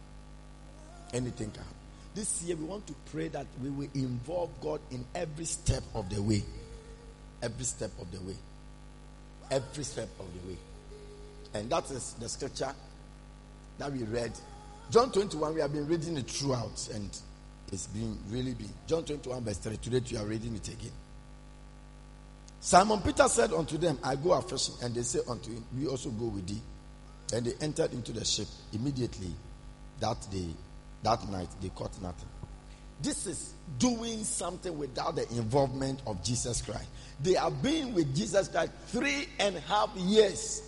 Anything 1.16 1.50
can 1.50 1.62
happen. 1.62 1.76
This 2.14 2.42
year, 2.42 2.56
we 2.56 2.64
want 2.64 2.86
to 2.88 2.94
pray 3.10 3.28
that 3.28 3.46
we 3.62 3.70
will 3.70 3.88
involve 3.94 4.50
God 4.60 4.80
in 4.90 5.02
every 5.14 5.46
step 5.46 5.82
of 5.94 6.10
the 6.10 6.20
way. 6.20 6.42
Every 7.42 7.64
step 7.64 7.90
of 7.98 8.12
the 8.12 8.20
way. 8.20 8.36
Every 9.50 9.84
step 9.84 10.10
of 10.20 10.26
the 10.26 10.50
way. 10.50 10.58
And 11.54 11.70
that 11.70 11.90
is 11.90 12.12
the 12.20 12.28
scripture 12.28 12.70
that 13.78 13.92
we 13.92 14.02
read. 14.04 14.32
John 14.90 15.10
21, 15.10 15.54
we 15.54 15.60
have 15.62 15.72
been 15.72 15.86
reading 15.88 16.18
it 16.18 16.30
throughout, 16.30 16.86
and 16.92 17.08
it's 17.72 17.86
been 17.86 18.18
really 18.28 18.52
been. 18.52 18.72
John 18.86 19.04
21, 19.04 19.42
verse 19.42 19.58
3. 19.58 19.76
Today, 19.78 20.02
we 20.10 20.18
are 20.18 20.26
reading 20.26 20.54
it 20.54 20.68
again. 20.68 20.92
Simon 22.60 23.00
Peter 23.00 23.26
said 23.28 23.54
unto 23.54 23.78
them, 23.78 23.98
I 24.04 24.16
go 24.16 24.32
a 24.32 24.42
fishing. 24.42 24.74
And 24.82 24.94
they 24.94 25.02
said 25.02 25.22
unto 25.30 25.50
him, 25.50 25.64
We 25.78 25.86
also 25.86 26.10
go 26.10 26.26
with 26.26 26.46
thee. 26.46 26.60
And 27.32 27.46
they 27.46 27.54
entered 27.64 27.94
into 27.94 28.12
the 28.12 28.24
ship. 28.24 28.48
Immediately 28.74 29.32
that 30.00 30.18
day, 30.30 30.48
that 31.02 31.28
night, 31.28 31.48
they 31.60 31.68
caught 31.70 32.00
nothing. 32.02 32.28
This 33.02 33.26
is 33.26 33.54
doing 33.78 34.24
something 34.24 34.76
without 34.76 35.16
the 35.16 35.28
involvement 35.30 36.00
of 36.06 36.22
Jesus 36.24 36.62
Christ. 36.62 36.86
They 37.20 37.34
have 37.34 37.62
been 37.62 37.94
with 37.94 38.14
Jesus 38.14 38.48
Christ 38.48 38.72
three 38.88 39.26
and 39.38 39.56
a 39.56 39.60
half 39.60 39.90
years. 39.96 40.62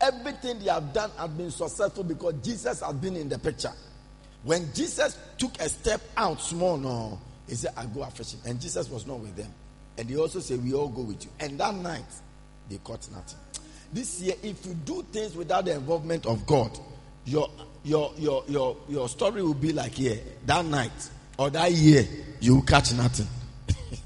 Everything 0.00 0.58
they 0.58 0.70
have 0.70 0.92
done 0.92 1.10
has 1.16 1.30
been 1.30 1.50
successful 1.50 2.04
because 2.04 2.34
Jesus 2.42 2.80
has 2.80 2.94
been 2.94 3.16
in 3.16 3.28
the 3.28 3.38
picture. 3.38 3.72
When 4.44 4.72
Jesus 4.72 5.18
took 5.36 5.60
a 5.60 5.68
step 5.68 6.00
out 6.16 6.40
small, 6.40 6.76
no, 6.76 7.20
he 7.48 7.54
said, 7.54 7.72
I 7.76 7.86
go 7.86 8.02
a 8.02 8.10
fishing. 8.10 8.40
And 8.44 8.60
Jesus 8.60 8.88
was 8.88 9.06
not 9.06 9.18
with 9.18 9.34
them. 9.36 9.52
And 9.96 10.08
he 10.08 10.16
also 10.16 10.38
said, 10.38 10.62
We 10.62 10.74
all 10.74 10.88
go 10.88 11.02
with 11.02 11.24
you. 11.24 11.30
And 11.40 11.58
that 11.58 11.74
night, 11.74 12.04
they 12.68 12.78
caught 12.78 13.08
nothing. 13.10 13.38
This 13.92 14.20
year, 14.20 14.34
if 14.42 14.64
you 14.66 14.74
do 14.74 15.04
things 15.10 15.34
without 15.34 15.64
the 15.64 15.74
involvement 15.74 16.26
of 16.26 16.46
God, 16.46 16.78
your 17.24 17.48
your 17.84 18.12
your 18.18 18.44
your 18.48 18.76
your 18.88 19.08
story 19.08 19.42
will 19.42 19.54
be 19.54 19.72
like 19.72 19.92
here 19.92 20.18
that 20.46 20.64
night 20.64 21.10
or 21.38 21.50
that 21.50 21.72
year 21.72 22.06
you 22.40 22.56
will 22.56 22.62
catch 22.62 22.92
nothing. 22.92 23.26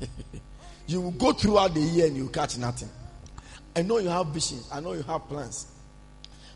you 0.87 1.01
will 1.01 1.11
go 1.13 1.33
throughout 1.33 1.75
the 1.75 1.81
year 1.81 2.07
and 2.07 2.17
you 2.17 2.25
will 2.25 2.31
catch 2.31 2.59
nothing. 2.59 2.89
I 3.75 3.83
know 3.83 3.99
you 3.99 4.09
have 4.09 4.27
visions. 4.29 4.69
I 4.73 4.81
know 4.81 4.93
you 4.93 5.03
have 5.03 5.29
plans. 5.29 5.67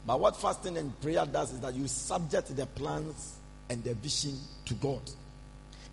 But 0.07 0.21
what 0.21 0.37
fasting 0.37 0.77
and 0.77 0.99
prayer 1.01 1.27
does 1.27 1.53
is 1.53 1.61
that 1.61 1.75
you 1.75 1.89
subject 1.89 2.55
the 2.55 2.67
plans 2.67 3.37
and 3.69 3.83
the 3.83 3.95
vision 3.95 4.39
to 4.67 4.75
God. 4.75 5.01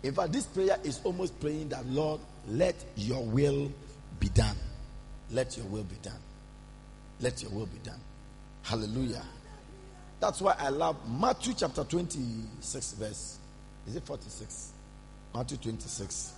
In 0.02 0.12
fact, 0.12 0.32
this 0.32 0.44
prayer 0.44 0.78
is 0.84 1.00
almost 1.02 1.38
praying 1.40 1.70
that, 1.70 1.84
Lord, 1.86 2.20
let 2.46 2.76
your 2.96 3.24
will 3.24 3.72
be 4.20 4.28
done. 4.28 4.56
Let 5.30 5.56
your 5.56 5.66
will 5.66 5.82
be 5.84 5.96
done. 6.02 6.20
Let 7.20 7.42
your 7.42 7.50
will 7.50 7.66
be 7.66 7.78
done. 7.82 7.98
Hallelujah. 8.62 9.22
That's 10.24 10.40
why 10.40 10.56
I 10.58 10.70
love 10.70 10.96
Matthew 11.20 11.52
chapter 11.54 11.84
26, 11.84 12.92
verse. 12.92 13.38
Is 13.86 13.94
it 13.94 14.06
46? 14.06 14.72
Matthew 15.34 15.58
26. 15.58 16.32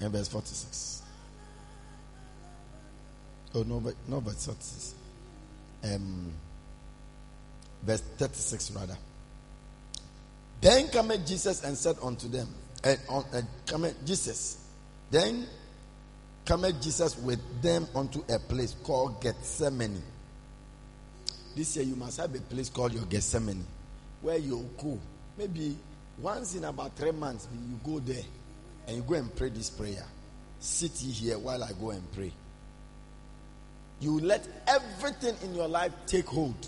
And 0.00 0.10
verse 0.10 0.28
46. 0.28 1.02
Oh, 3.56 3.62
no, 3.64 3.80
but 3.80 3.92
no, 4.08 4.20
verse 4.20 4.46
46. 4.46 4.94
Um, 5.84 6.32
verse 7.82 8.00
36, 8.16 8.70
rather. 8.70 8.96
Then 10.62 10.88
came 10.88 11.12
Jesus 11.26 11.62
and 11.62 11.76
said 11.76 11.96
unto 12.02 12.26
them, 12.26 12.48
and, 12.82 12.98
and 13.34 13.46
came 13.66 13.86
Jesus. 14.06 14.64
Then 15.10 15.46
came 16.48 16.80
Jesus 16.80 17.18
with 17.18 17.60
them 17.60 17.86
unto 17.94 18.22
a 18.32 18.38
place 18.38 18.74
called 18.82 19.20
Gethsemane. 19.20 20.02
This 21.54 21.76
year 21.76 21.84
you 21.84 21.94
must 21.94 22.16
have 22.16 22.34
a 22.34 22.40
place 22.40 22.70
called 22.70 22.94
your 22.94 23.04
Gethsemane, 23.04 23.66
where 24.22 24.38
you 24.38 24.66
go. 24.82 24.98
Maybe 25.36 25.76
once 26.18 26.54
in 26.54 26.64
about 26.64 26.96
three 26.96 27.10
months, 27.12 27.48
you 27.52 27.78
go 27.84 27.98
there 27.98 28.22
and 28.86 28.96
you 28.96 29.02
go 29.02 29.14
and 29.14 29.36
pray 29.36 29.50
this 29.50 29.68
prayer. 29.68 30.06
Sit 30.58 30.92
here 30.92 31.38
while 31.38 31.62
I 31.62 31.72
go 31.78 31.90
and 31.90 32.12
pray. 32.12 32.32
You 34.00 34.18
let 34.20 34.48
everything 34.66 35.34
in 35.44 35.54
your 35.54 35.68
life 35.68 35.92
take 36.06 36.26
hold. 36.26 36.66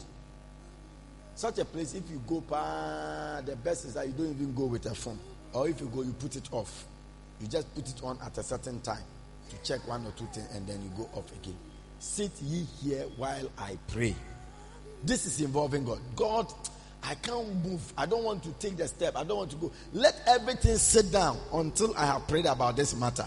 Such 1.35 1.59
a 1.59 1.65
place, 1.65 1.95
if 1.95 2.03
you 2.11 2.21
go, 2.27 2.41
the 3.47 3.57
best 3.57 3.87
is 3.87 3.95
that 3.95 4.07
you 4.07 4.13
don't 4.13 4.29
even 4.29 4.55
go 4.55 4.67
with 4.67 4.85
a 4.85 4.95
phone. 4.95 5.19
Or 5.55 5.71
if 5.71 5.81
you 5.81 5.87
go, 5.87 6.03
you 6.03 6.13
put 6.13 6.37
it 6.37 6.53
off. 6.53 6.85
You 7.41 7.47
just 7.47 7.75
put 7.75 7.89
it 7.89 8.03
on 8.03 8.19
at 8.23 8.37
a 8.37 8.43
certain 8.43 8.83
time 8.83 9.05
to 9.51 9.57
check 9.63 9.87
one 9.87 10.07
or 10.07 10.13
two 10.13 10.27
things 10.33 10.49
and 10.55 10.67
then 10.67 10.83
you 10.83 10.91
go 10.97 11.09
off 11.15 11.31
again. 11.33 11.57
Sit 11.99 12.33
ye 12.43 12.65
here 12.83 13.05
while 13.17 13.51
I 13.59 13.77
pray. 13.89 14.15
This 15.05 15.27
is 15.27 15.41
involving 15.41 15.85
God. 15.85 16.01
God, 16.17 16.53
I 17.03 17.15
can't 17.15 17.65
move. 17.65 17.93
I 17.97 18.07
don't 18.07 18.25
want 18.25 18.43
to 18.45 18.53
take 18.53 18.77
the 18.77 18.89
step. 18.89 19.17
I 19.17 19.25
don't 19.25 19.39
want 19.39 19.51
to 19.51 19.57
go. 19.57 19.73
Let 19.93 20.21
everything 20.27 20.77
sit 20.77 21.11
down 21.11 21.39
until 21.53 21.97
I 21.97 22.07
have 22.07 22.27
prayed 22.29 22.47
about 22.47 22.77
this 22.77 22.95
matter. 22.95 23.27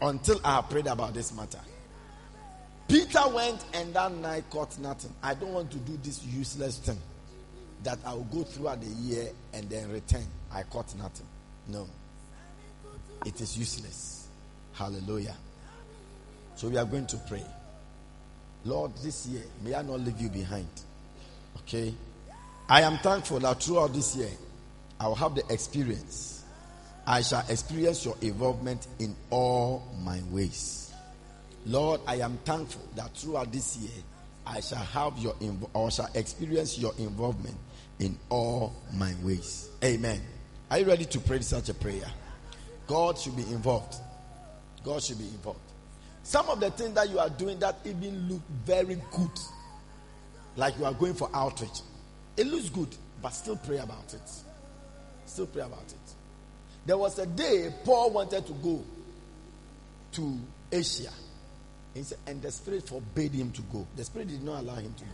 Until 0.00 0.40
I 0.44 0.56
have 0.56 0.68
prayed 0.70 0.86
about 0.86 1.14
this 1.14 1.34
matter. 1.34 1.60
Peter 2.88 3.28
went 3.28 3.64
and 3.74 3.94
that 3.94 4.12
night 4.12 4.44
caught 4.50 4.78
nothing. 4.78 5.12
I 5.22 5.34
don't 5.34 5.52
want 5.52 5.70
to 5.70 5.78
do 5.78 5.98
this 6.02 6.24
useless 6.24 6.78
thing 6.78 6.98
that 7.84 7.98
I 8.04 8.12
will 8.12 8.24
go 8.24 8.42
throughout 8.42 8.80
the 8.80 8.88
year 8.88 9.30
and 9.52 9.68
then 9.70 9.90
return. 9.90 10.26
I 10.52 10.62
caught 10.64 10.94
nothing. 10.96 11.26
No. 11.68 11.88
It 13.24 13.40
is 13.40 13.56
useless. 13.56 14.21
Hallelujah. 14.74 15.36
So 16.56 16.68
we 16.68 16.76
are 16.76 16.84
going 16.84 17.06
to 17.06 17.16
pray. 17.28 17.44
Lord, 18.64 18.92
this 19.02 19.26
year, 19.26 19.42
may 19.64 19.74
I 19.74 19.82
not 19.82 20.00
leave 20.00 20.20
you 20.20 20.28
behind. 20.28 20.68
Okay? 21.58 21.94
I 22.68 22.82
am 22.82 22.98
thankful 22.98 23.40
that 23.40 23.62
throughout 23.62 23.92
this 23.92 24.14
year, 24.16 24.30
I 25.00 25.08
will 25.08 25.16
have 25.16 25.34
the 25.34 25.42
experience. 25.50 26.44
I 27.06 27.22
shall 27.22 27.44
experience 27.48 28.04
your 28.04 28.16
involvement 28.20 28.86
in 29.00 29.16
all 29.30 29.82
my 30.04 30.20
ways. 30.30 30.92
Lord, 31.66 32.00
I 32.06 32.16
am 32.16 32.38
thankful 32.44 32.82
that 32.96 33.14
throughout 33.16 33.52
this 33.52 33.76
year, 33.76 33.90
I 34.46 34.60
shall 34.60 34.78
have 34.78 35.18
your 35.18 35.34
invo- 35.34 35.70
or 35.74 35.90
shall 35.90 36.08
experience 36.14 36.78
your 36.78 36.92
involvement 36.98 37.56
in 37.98 38.18
all 38.28 38.74
my 38.94 39.14
ways. 39.22 39.70
Amen. 39.84 40.20
Are 40.70 40.78
you 40.78 40.84
ready 40.86 41.04
to 41.04 41.20
pray 41.20 41.40
such 41.40 41.68
a 41.68 41.74
prayer? 41.74 42.06
God 42.86 43.18
should 43.18 43.36
be 43.36 43.42
involved. 43.42 43.96
God 44.84 45.02
should 45.02 45.18
be 45.18 45.24
involved. 45.24 45.60
Some 46.22 46.48
of 46.48 46.60
the 46.60 46.70
things 46.70 46.94
that 46.94 47.10
you 47.10 47.18
are 47.18 47.30
doing 47.30 47.58
that 47.60 47.78
even 47.84 48.28
look 48.28 48.42
very 48.64 49.00
good, 49.10 49.38
like 50.56 50.78
you 50.78 50.84
are 50.84 50.92
going 50.92 51.14
for 51.14 51.28
outreach, 51.34 51.80
it 52.36 52.46
looks 52.46 52.68
good, 52.68 52.94
but 53.20 53.30
still 53.30 53.56
pray 53.56 53.78
about 53.78 54.14
it. 54.14 54.30
Still 55.26 55.46
pray 55.46 55.62
about 55.62 55.84
it. 55.86 56.14
There 56.86 56.98
was 56.98 57.18
a 57.18 57.26
day 57.26 57.72
Paul 57.84 58.10
wanted 58.10 58.46
to 58.46 58.52
go 58.54 58.82
to 60.12 60.38
Asia 60.70 61.10
and 61.94 62.42
the 62.42 62.50
Spirit 62.50 62.88
forbade 62.88 63.32
him 63.32 63.50
to 63.52 63.62
go. 63.62 63.86
The 63.96 64.04
Spirit 64.04 64.28
did 64.28 64.42
not 64.42 64.60
allow 64.60 64.76
him 64.76 64.94
to 64.94 65.04
go. 65.04 65.10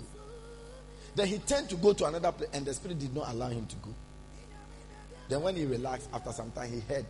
Then 1.16 1.26
he 1.26 1.38
turned 1.38 1.68
to 1.70 1.76
go 1.76 1.92
to 1.92 2.04
another 2.04 2.30
place, 2.32 2.50
and 2.52 2.64
the 2.64 2.72
Spirit 2.74 2.98
did 2.98 3.14
not 3.14 3.28
allow 3.28 3.48
him 3.48 3.66
to 3.66 3.76
go. 3.76 3.90
Then, 5.28 5.42
when 5.42 5.56
he 5.56 5.66
relaxed, 5.66 6.08
after 6.12 6.32
some 6.32 6.50
time, 6.52 6.70
he 6.70 6.80
heard 6.80 7.06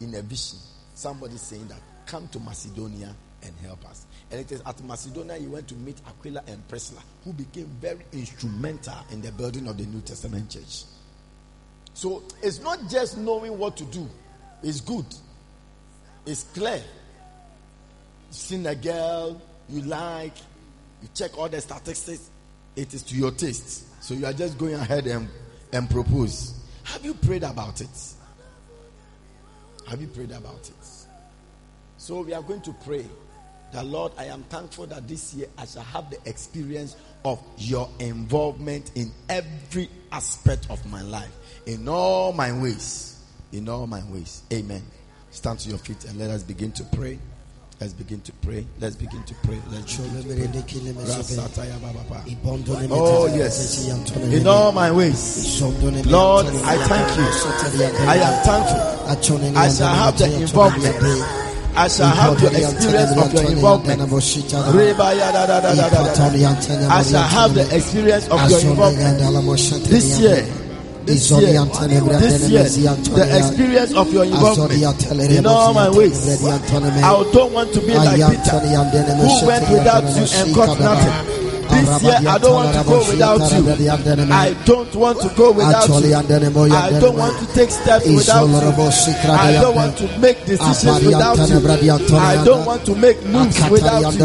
in 0.00 0.14
a 0.14 0.22
vision 0.22 0.58
somebody 0.94 1.36
saying 1.36 1.68
that, 1.68 1.80
Come 2.06 2.28
to 2.28 2.40
Macedonia 2.40 3.14
and 3.42 3.54
help 3.62 3.84
us. 3.88 4.06
And 4.30 4.40
it 4.40 4.50
is 4.52 4.62
at 4.66 4.82
Macedonia 4.82 5.36
he 5.36 5.46
went 5.46 5.68
to 5.68 5.74
meet 5.74 5.96
Aquila 6.06 6.42
and 6.46 6.66
Priscilla, 6.68 7.00
who 7.24 7.32
became 7.32 7.66
very 7.80 8.04
instrumental 8.12 8.94
in 9.10 9.20
the 9.20 9.32
building 9.32 9.68
of 9.68 9.76
the 9.76 9.84
New 9.84 10.00
Testament 10.00 10.50
church. 10.50 10.84
So 11.94 12.22
it's 12.42 12.60
not 12.60 12.78
just 12.88 13.18
knowing 13.18 13.58
what 13.58 13.76
to 13.76 13.84
do, 13.84 14.08
it's 14.62 14.80
good, 14.80 15.04
it's 16.24 16.44
clear, 16.44 16.82
seen 18.30 18.66
a 18.66 18.74
girl 18.74 19.40
you 19.68 19.82
like, 19.82 20.36
you 21.02 21.08
check 21.14 21.36
all 21.36 21.48
the 21.48 21.60
statistics, 21.60 22.30
it 22.76 22.94
is 22.94 23.02
to 23.04 23.14
your 23.14 23.30
taste. 23.32 24.02
So 24.02 24.14
you 24.14 24.24
are 24.26 24.32
just 24.32 24.56
going 24.56 24.74
ahead 24.74 25.06
and, 25.06 25.28
and 25.72 25.88
propose. 25.90 26.58
Have 26.84 27.04
you 27.04 27.14
prayed 27.14 27.42
about 27.42 27.80
it? 27.80 28.14
Have 29.86 30.00
you 30.00 30.06
prayed 30.08 30.30
about 30.30 30.68
it? 30.68 30.88
So 31.96 32.22
we 32.22 32.34
are 32.34 32.42
going 32.42 32.62
to 32.62 32.72
pray 32.84 33.04
that 33.72 33.86
Lord, 33.86 34.12
I 34.18 34.24
am 34.26 34.42
thankful 34.44 34.86
that 34.86 35.08
this 35.08 35.34
year 35.34 35.46
I 35.56 35.64
shall 35.64 35.82
have 35.82 36.10
the 36.10 36.18
experience 36.28 36.96
of 37.24 37.42
your 37.56 37.88
involvement 37.98 38.92
in 38.94 39.10
every 39.28 39.88
aspect 40.10 40.66
of 40.70 40.84
my 40.90 41.02
life, 41.02 41.32
in 41.66 41.88
all 41.88 42.32
my 42.32 42.52
ways. 42.60 43.24
In 43.52 43.68
all 43.68 43.86
my 43.86 44.02
ways. 44.10 44.42
Amen. 44.52 44.82
Stand 45.30 45.58
to 45.60 45.68
your 45.70 45.78
feet 45.78 46.04
and 46.04 46.18
let 46.18 46.30
us 46.30 46.42
begin 46.42 46.72
to 46.72 46.84
pray. 46.84 47.18
Let's 47.82 47.94
begin 47.94 48.20
to 48.20 48.32
pray. 48.46 48.64
Let's 48.78 48.94
begin 48.94 49.24
to 49.24 49.34
pray. 49.42 49.58
Let's 49.68 49.86
begin 49.86 50.14
to 50.14 50.14
pray. 50.14 50.46
Oh, 52.92 53.26
yes. 53.26 53.88
In 54.22 54.46
all 54.46 54.70
my 54.70 54.92
ways. 54.92 55.60
Lord, 56.06 56.46
I 56.46 56.76
thank 56.86 57.18
you. 57.18 57.26
I 58.06 58.18
am 58.22 58.44
thankful. 58.46 59.58
I 59.58 59.68
shall 59.68 59.94
have 59.96 60.16
the 60.16 60.32
involvement. 60.32 60.94
I 61.74 61.88
shall 61.88 62.14
have 62.14 62.40
the 62.40 62.54
experience 62.54 63.16
of 63.18 63.32
your 63.34 63.50
involvement. 63.50 64.00
I 66.92 67.02
shall 67.02 67.26
have 67.26 67.54
the 67.54 67.66
experience 67.74 68.28
of 68.28 68.48
your 68.48 68.60
involvement 68.60 69.18
this 69.90 70.20
year. 70.20 70.46
This 71.06 71.30
year, 71.30 71.64
this 72.20 72.48
year, 72.48 72.62
the 72.94 73.36
experience 73.38 73.92
of 73.94 74.12
your 74.12 74.24
involvement 74.24 74.72
in 75.36 75.46
all 75.46 75.74
my 75.74 75.88
ways. 75.90 76.26
I 76.44 77.24
don't 77.32 77.52
want 77.52 77.72
to 77.74 77.80
be 77.80 77.94
like 77.94 78.20
Peter, 78.30 78.60
who 78.60 79.46
went 79.46 79.68
without 79.70 80.04
you 80.16 80.26
and 80.38 80.54
caught 80.54 80.78
nothing. 80.80 81.41
This 81.82 82.02
year, 82.02 82.30
I 82.30 82.38
don't 82.38 82.54
want 82.54 82.72
to 82.72 82.84
go 82.84 82.98
without 83.10 83.40
you. 83.52 83.62
I 84.32 84.54
don't 84.66 84.94
want 84.94 85.20
to 85.22 85.28
go 85.36 85.50
without 85.52 85.88
you. 85.88 86.16
I 86.72 86.90
don't 87.00 87.16
want 87.18 87.34
to 87.40 87.46
take 87.54 87.70
steps 87.70 88.06
without 88.16 88.46
you. 88.62 88.72
I 89.38 89.52
don't 89.62 89.76
want 89.76 89.96
to 89.98 90.06
make 90.20 90.38
decisions 90.46 91.02
without 91.06 91.36
you. 91.50 91.60
I 92.18 92.36
don't 92.44 92.66
want 92.66 92.84
to 92.84 92.94
make 92.94 93.18
moves 93.26 93.56
without 93.70 94.00
you. 94.12 94.18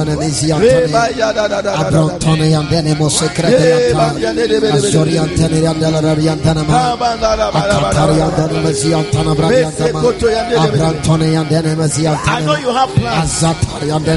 I 12.28 12.40
know 12.46 12.56
you 12.58 12.72
have 12.72 12.92
plans. 12.96 13.32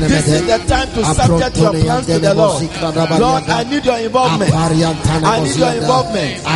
This 0.08 0.26
is 0.28 0.42
the 0.46 0.58
time 0.68 0.88
to 0.94 1.00
subject 1.14 1.56
your 1.58 1.72
plans 1.84 2.06
to 2.06 2.12
the 2.20 2.34
Lord. 2.34 2.60
Lord, 3.20 3.29
I 3.30 3.64
need 3.64 3.84
your 3.84 3.98
involvement. 3.98 4.52
I 5.24 5.40
need 5.40 5.56
your 5.56 5.68
involvement. 5.82 6.46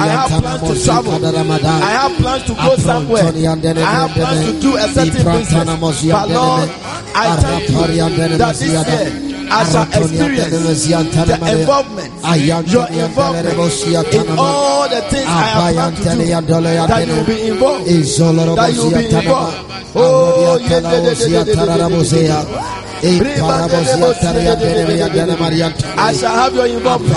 I 0.00 0.06
have 0.08 0.28
plans 0.42 0.60
to 0.60 0.84
travel. 0.84 1.12
I 1.82 1.90
have 1.90 2.12
plans 2.18 2.42
to 2.44 2.54
go 2.54 2.76
somewhere. 2.76 3.24
I 3.84 3.92
have 3.94 4.10
plans 4.12 4.44
to 4.46 4.52
do 4.60 4.76
a 4.76 4.88
certain 4.88 5.24
business. 5.38 5.66
But 6.12 6.28
Lord, 6.30 6.68
I 7.14 7.26
thank 7.42 7.68
you 7.70 7.76
that 8.38 8.56
this 8.58 8.62
year 8.62 8.84
I 9.50 9.64
shall 9.70 9.86
experience 10.02 10.50
the 11.28 11.36
involvement, 11.60 12.10
your 12.66 12.86
involvement 13.04 13.46
in 14.14 14.38
all 14.38 14.88
the 14.88 15.00
things 15.10 15.26
I 15.28 15.44
have 15.44 15.74
planned 15.74 15.96
to 15.96 16.02
do. 16.02 16.08
That 16.88 17.06
you 17.06 17.14
will 17.14 17.24
be 17.24 17.38
involved. 17.48 17.86
That 18.56 18.72
you 18.74 18.82
will 18.82 18.90
be 18.90 19.04
involved. 19.22 19.56
Oh, 19.96 20.58
yeah, 20.58 20.80
yeah, 20.80 21.12
yeah, 21.28 21.44
yeah, 21.44 21.88
yeah, 22.18 22.44
yeah. 22.54 22.83
I 25.96 26.12
shall 26.14 26.34
have 26.34 26.54
your 26.54 26.66
involvement. 26.66 27.16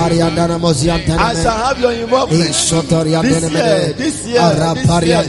I 1.19 1.34
shall 1.43 1.57
have 1.57 1.80
your 1.80 1.91
involvement. 1.91 2.41
This 3.21 3.41
year, 3.51 3.93
this 3.93 4.25
year, 4.28 4.43
this 4.73 5.05
year. 5.05 5.21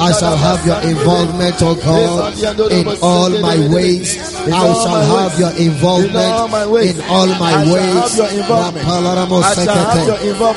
I 0.00 0.12
shall 0.12 0.36
have 0.36 0.66
your 0.66 0.80
involvement, 0.82 1.62
oh 1.62 1.74
God, 1.74 2.34
in 2.72 2.86
all 3.02 3.30
my 3.40 3.56
ways. 3.68 4.18
I 4.46 4.50
shall 4.50 5.02
have 5.18 5.38
your 5.40 5.52
involvement 5.56 6.34
in 6.82 7.00
all 7.10 7.28
my 7.40 7.56
ways. 7.72 8.20
Rapalaramo 8.48 9.42
sekete, 9.42 10.02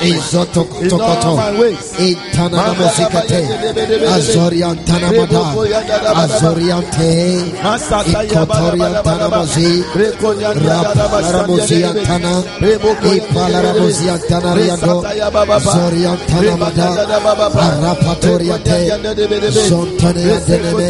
izoto 0.08 0.64
tokoto, 0.88 1.32
itana 1.98 2.74
musikete, 2.74 3.40
azorian 4.14 4.76
tanamada, 5.26 6.22
azoriante, 6.22 7.10
ikotorian 8.24 8.94
tanamazi, 9.04 9.84
rapalaramuzian 10.66 11.96
tana, 12.06 12.32
ipalaramuzian 13.14 14.20
tanariando, 14.28 14.96
zorian 15.72 16.18
tanamada, 16.28 16.88
arapatoriate, 17.66 18.78
zontane 19.68 20.40
deneme, 20.46 20.86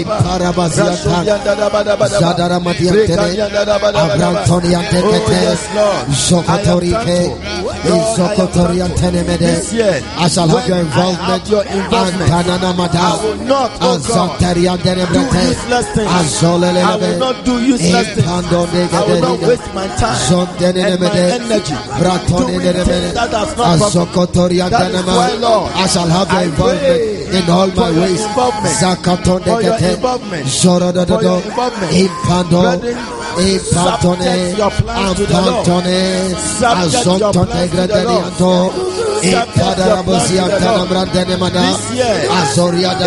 iparabaziata, 0.00 1.16
Zadara 2.22 2.58
Matiantene, 2.60 3.42
Abrantonian 3.94 4.84
Tekete, 4.90 5.40
Zokotorike, 6.12 7.20
oh, 7.90 8.14
Zokotoriantene 8.16 9.22
Mede. 9.26 9.52
I 10.18 10.28
shall 10.28 10.48
have 10.48 10.68
your 10.68 10.78
involvement. 10.78 12.30
Antanana 13.22 13.78
Mada, 13.80 13.94
Azantarian 13.94 14.78
Denebrete, 14.78 15.54
Azolele, 16.06 16.82
I 16.82 16.96
will 16.96 17.18
not 17.18 17.44
do 17.44 17.54
useless 17.62 18.08
things. 18.14 18.28
I 18.28 19.04
will 19.06 19.20
not 19.20 19.40
waste 19.40 19.74
my 19.74 19.86
time 19.96 20.16
and 20.82 21.00
my 21.00 21.18
energy 21.18 21.74
doing 22.36 22.60
things 22.84 23.12
that 23.14 23.30
does 23.30 23.56
not 23.56 23.78
profit. 23.78 24.10
That 24.70 24.90
is 24.94 25.04
why, 25.06 25.32
Lord, 25.40 25.72
I 25.74 25.86
shall 25.86 26.08
have 26.08 26.30
your 26.32 26.42
involvement 26.42 27.02
in 27.34 27.50
all 27.50 27.68
my 27.68 27.90
ways. 28.00 28.20
Zakaton 28.80 29.40
For 29.44 29.62
your 29.62 29.72
Negate, 29.74 29.94
involvement. 29.96 30.46
Zoro 30.48 30.92
For 30.92 30.96
your 30.98 31.06
Dodo, 31.06 31.36
involvement. 31.42 31.92
Impando, 31.92 32.62
Impantone, 33.32 33.62
subject 33.62 34.58
your 34.58 34.70
plans 34.70 35.16
to 35.16 35.26
the 35.26 35.40
Lord. 35.40 35.66
Ampantone, 35.66 36.34
Subject 36.36 37.06
your 37.06 37.32
Azontone 37.32 37.46
plans 37.46 37.70
to 37.70 37.76
the 37.76 38.04
Lord. 38.04 38.32
Gradenianto, 38.32 38.52
Subject 39.22 39.56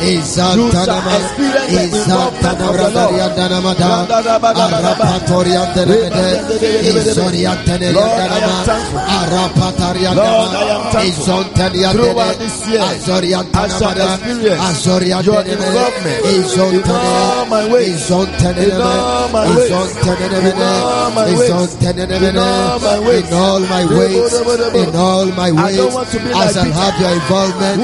Izantanama, 0.00 1.10
experience 1.18 1.66
the 1.68 1.82
Izantana 1.90 2.54
involvement 2.54 2.60
of 2.60 2.76
the 2.76 2.88
Lord. 2.94 3.14
Brandariandanamada, 3.18 3.90
Arapatoriandelede, 4.64 6.26
Izorianteneandanama, 6.88 7.98
Lord, 7.98 8.30
I 8.30 8.38
am 8.38 8.64
thankful. 8.64 9.00
Arapatariandama, 9.18 10.22
Lord, 10.22 10.54
I 10.54 10.70
am 10.70 10.82
thankful. 10.92 11.24
Izontaniandene, 11.24 12.12
Throughout 12.12 12.38
this 12.38 12.56
year, 12.68 12.80
I 12.80 12.98
shall 12.98 13.18
Azoriantanamada, 13.18 14.08
experience 14.14 14.86
your 14.86 15.02
Azorianteneme, 15.02 15.66
involvement 15.66 16.20
Izontane, 16.24 16.78
in 16.78 16.90
all 16.90 17.46
my 17.46 17.64
ways. 17.72 18.10
In 18.10 18.14
all 18.80 19.28
my 19.28 19.44
ways. 19.54 19.70
Izonteneme, 19.70 20.46
In 20.48 20.62
all 20.62 21.10
my 21.10 21.26
ways. 21.26 21.50
Izonteneme, 21.50 22.22
In 22.22 22.36
all 22.38 22.78
my 22.80 22.98
ways. 23.00 23.26
in 23.28 23.34
all 23.34 23.60
my 23.60 23.84
ways, 23.84 24.32
in 24.74 24.96
all 24.96 25.26
my 25.26 25.48
I 25.48 25.76
don't 25.76 25.92
want 25.94 26.08
to 26.10 26.18
be 26.20 26.28
like 26.32 26.52
shall 26.52 26.70
have 26.72 26.94
your 27.00 27.10
involvement 27.12 27.82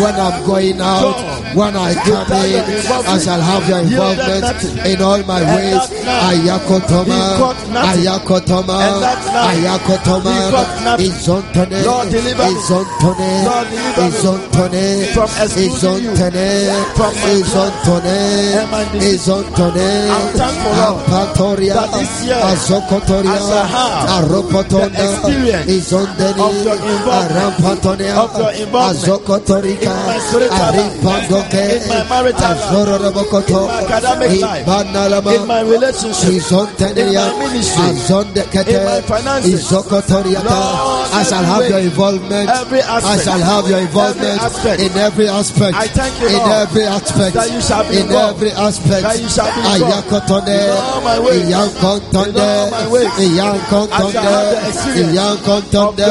when 0.00 0.14
I'm 0.14 0.44
going 0.46 0.80
out, 0.80 1.16
when 1.56 1.72
I 1.74 1.94
come 2.04 2.28
in, 2.44 2.60
I 3.08 3.16
shall 3.16 3.40
have 3.40 3.64
your 3.66 3.80
involvement 3.80 4.60
in 4.84 5.00
all 5.00 5.22
my 5.24 5.40
ways. 5.40 5.80
Ayakotoma, 6.04 7.16
he 7.16 7.40
got 7.40 7.56
nothing. 7.72 8.04
Ayakotoma, 8.04 8.76
Ayakotoma, 9.48 10.36
he 10.36 10.52
got 10.52 10.68
nothing. 10.84 11.16
Izontone, 11.16 11.80
Lord, 11.80 12.08
deliver 12.12 12.44
me. 12.44 12.52
Izontone, 12.60 13.30
Lord, 13.48 13.68
deliver 13.72 14.04
me 14.04 14.12
Izontone, 14.12 14.84
from 15.16 15.30
excluding 15.40 16.04
you 16.04 16.12
Izontone, 16.12 16.76
Izontone, 17.40 18.20
and 18.60 18.70
my 18.70 18.84
decisions. 18.92 19.24
Izontone, 19.24 19.88
I'm 20.12 20.28
thankful, 20.36 20.76
Lord, 20.76 21.08
Ampatoria, 21.08 21.72
that 21.72 21.90
this 21.96 22.12
year 22.28 22.36
Azokotoria, 22.36 23.32
I 23.32 23.40
shall 23.40 23.64
have 23.64 24.28
Aropotonda, 24.28 24.92
the 24.92 25.08
experience 25.08 25.72
Izondeni, 25.72 26.36
of 26.36 26.52
your 26.60 26.76
involvement, 26.76 27.56
Arampatonea, 31.50 31.86
of 31.86 32.10
your 32.10 32.28
involvement 32.28 32.36
Azokotorika, 32.36 33.06
in 33.06 33.06
my 33.06 33.22
spiritual 33.22 33.26
life, 33.26 33.26
Aripandoke, 33.26 33.26
in 33.26 33.26
my 33.26 33.26
marital 33.26 33.30
life, 33.36 33.46
in 33.48 33.66
my 33.66 33.82
academic 33.82 34.40
life, 34.40 34.66
Ibanalama, 34.66 35.30
in 35.36 35.46
my 35.46 35.60
relationship, 35.62 36.28
in 36.96 37.14
my 37.14 37.32
ministry, 37.38 37.90
in 38.74 38.84
my 38.84 39.00
finances. 39.02 39.70
Lord, 39.72 39.86
I 41.12 41.22
shall 41.22 41.44
have 41.44 41.68
your 41.68 41.78
involvement. 41.78 42.48
I 42.50 43.16
shall 43.22 43.38
have 43.40 43.68
your 43.68 43.78
involvement 43.80 44.40
in 44.80 44.92
every 44.98 45.28
aspect. 45.28 45.74
I 45.76 45.86
thank 45.88 46.20
you, 46.20 46.26
in 46.28 46.32
Lord, 46.36 46.52
every 46.52 46.82
aspect. 46.84 47.34
that 47.34 47.50
you 47.50 47.60
shall 47.60 47.84
be 47.88 47.96
in 47.96 48.02
involved. 48.06 48.36
every 48.42 48.50
aspect. 48.52 49.02
That 49.02 49.18
you 49.20 49.28
shall 49.28 49.50
be 49.54 49.60
involved. 49.60 50.06
In 50.46 50.70
all 50.70 51.00
my 51.00 51.18
ways. 51.20 51.48
In 51.48 51.54
all 51.54 51.70
my 52.70 52.86
ways. 52.88 53.06
I 53.06 53.10
shall 53.10 53.36
Iyankontonde, 53.36 54.22
have 54.22 54.50
the 54.50 54.68
experience 54.68 55.14
Iyankontonde, 55.16 56.10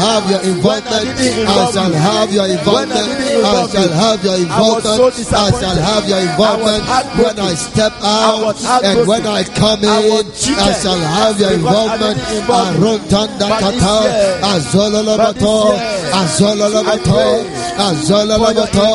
have 0.00 0.24
your 0.32 0.40
involvement. 0.50 1.06
I 1.48 1.50
shall 1.72 1.92
have 1.92 2.32
your 2.32 2.46
involvement. 2.48 3.08
I 3.44 3.46
shall 3.72 3.92
have 4.02 4.24
your 4.24 4.36
involvement. 4.36 5.00
I 5.32 5.50
shall 5.60 5.76
have 5.88 6.04
your 6.08 6.20
involvement 6.28 6.82
when 7.20 7.36
I 7.38 7.54
step 7.54 7.92
out 8.02 8.56
and 8.84 9.06
when 9.06 9.26
I 9.26 9.44
come 9.44 9.84
in. 9.84 10.26
I 10.56 10.72
shall 10.82 10.98
have 11.16 11.38
your 11.40 11.52
involvement. 11.52 12.18
Arontanda 12.48 13.48
kata, 13.60 13.96
azololobato, 14.52 15.56
azololobato, 16.20 17.22
azololobato, 17.88 18.88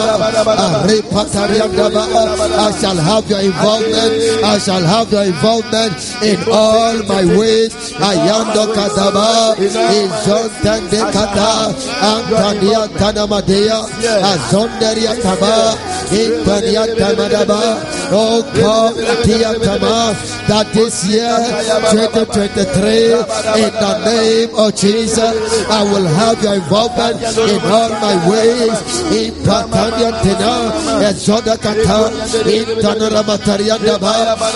I 2.60 2.72
shall 2.80 2.96
have 2.96 3.30
your 3.30 3.40
involvement. 3.40 4.12
I 4.44 4.58
shall 4.58 4.84
have 4.84 5.10
your 5.12 5.24
involvement 5.24 5.94
in 6.22 6.38
all 6.52 7.02
my 7.04 7.24
ways. 7.38 7.72
Ayando 8.00 8.66
kadaba, 8.74 9.56
izontande 9.58 11.00
kata, 11.12 11.74
antania 12.02 12.88
tanamadea, 12.98 13.80
azonderia 14.32 15.14
taba, 15.22 15.76
intania 16.12 16.84
tamadaba. 16.96 17.60
Oh 18.12 18.42
God, 18.54 18.94
tia 19.24 19.54
tama, 19.54 20.14
that 20.48 20.66
this 20.74 21.04
year, 21.08 21.30
2023, 21.90 23.14
in 23.62 23.72
the 23.72 23.92
name 24.04 24.50
of 24.56 24.74
Jesus, 24.74 25.34
I 25.70 25.82
will 25.84 26.06
have 26.06 26.42
your 26.42 26.54
involvement 26.54 27.16
in 27.22 27.60
all 27.70 27.90
my 28.00 28.14
ways. 28.28 28.78
In 29.14 29.32
patania 29.44 30.09
tena, 30.22 30.52
ezoda 31.08 31.56
kata, 31.56 31.98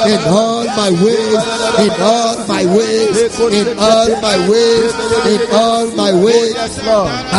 in 0.06 0.20
all 0.28 0.64
my 0.76 0.90
ways, 1.02 1.42
in 1.84 1.92
all 2.02 2.36
my 2.46 2.64
ways, 2.66 3.16
in 3.52 3.68
all 3.78 4.10
my 4.20 4.36
ways, 4.48 4.92
in 5.32 5.40
all 5.52 5.86
my 5.96 6.12
ways. 6.12 6.54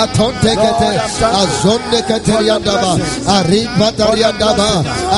Atonte 0.01 0.51
kete, 0.61 0.89
azonde 1.41 1.99
keteriandaba, 2.07 2.91
aripatariandaba, 3.38 4.70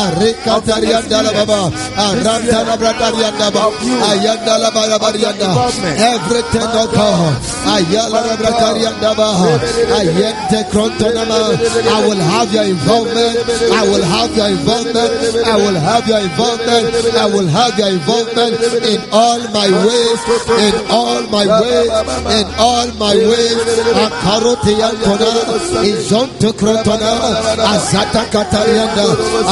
arikatariandaba, 0.03 1.61
arantana 2.05 2.75
bratariandaba, 2.77 3.63
ayandala 4.09 4.69
barabarianda. 4.71 5.49
Everything, 5.97 6.69
oh 6.81 6.87
God, 6.93 7.35
ayala 7.75 8.21
bratariandaba, 8.37 9.29
ayente 9.97 10.59
krontonama. 10.71 11.39
I 11.87 12.05
will 12.07 12.17
have 12.17 12.53
your 12.53 12.65
involvement. 12.88 13.35
I 13.73 13.83
will 13.83 14.03
have 14.03 14.31
your 14.38 14.47
involvement. 14.47 15.11
I 15.45 15.55
will 15.57 15.75
have 15.75 16.07
your 16.07 16.19
involvement. 16.19 16.85
I 17.15 17.25
will 17.27 17.47
have 17.47 17.77
your 17.77 17.89
involvement 17.89 18.55
in 18.88 18.99
all 19.11 19.39
my 19.51 19.67
ways, 19.67 20.19
in 20.63 20.75
all 20.89 21.21
my 21.27 21.45
ways, 21.45 21.91
in 22.39 22.47
all 22.57 22.88
my 22.95 23.15
ways. 23.15 23.57
Akarote 24.05 24.71
yantona, 24.79 25.31
izonto 25.83 26.53
krotona, 26.53 27.11
azata 27.73 28.23
katarianda, 28.31 29.05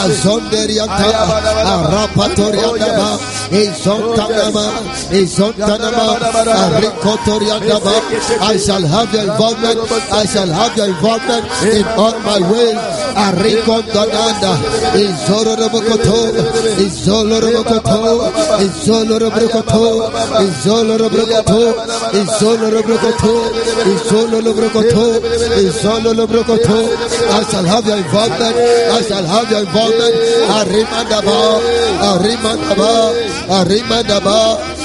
azonderianta, 0.03 1.09
arapatorianda, 1.75 3.19
izontanama, 3.51 4.65
izontanama, 5.11 6.07
arikotorianda. 6.63 7.75
I 8.41 8.57
shall 8.57 8.85
have 8.87 9.13
your 9.13 9.23
involvement. 9.23 9.79
I 10.11 10.25
shall 10.25 10.47
have 10.47 10.77
your 10.77 10.87
involvement 10.87 11.45
in 11.63 11.85
all 11.99 12.17
my 12.19 12.39
ways. 12.51 12.75
Izororobokoto, 15.05 16.17
izolorobokoto, 16.85 18.07
izolorobokoto, 18.65 19.83
izolorobokoto, 20.45 21.63
izolorobokoto, 22.21 23.33
izolorobokoto, 23.93 25.05
izolorobokoto. 25.65 26.77
I 27.25 27.43
shall 27.49 27.65
have 27.65 27.85
your 27.87 27.97
involvement. 27.97 28.55
I 28.55 29.01
shall 29.07 29.25
have 29.25 29.49
your 29.51 29.61
involvement. 29.65 30.15
Arimandaba, 30.59 31.39
arimandaba, 32.11 32.91
arimandaba. 33.59 34.84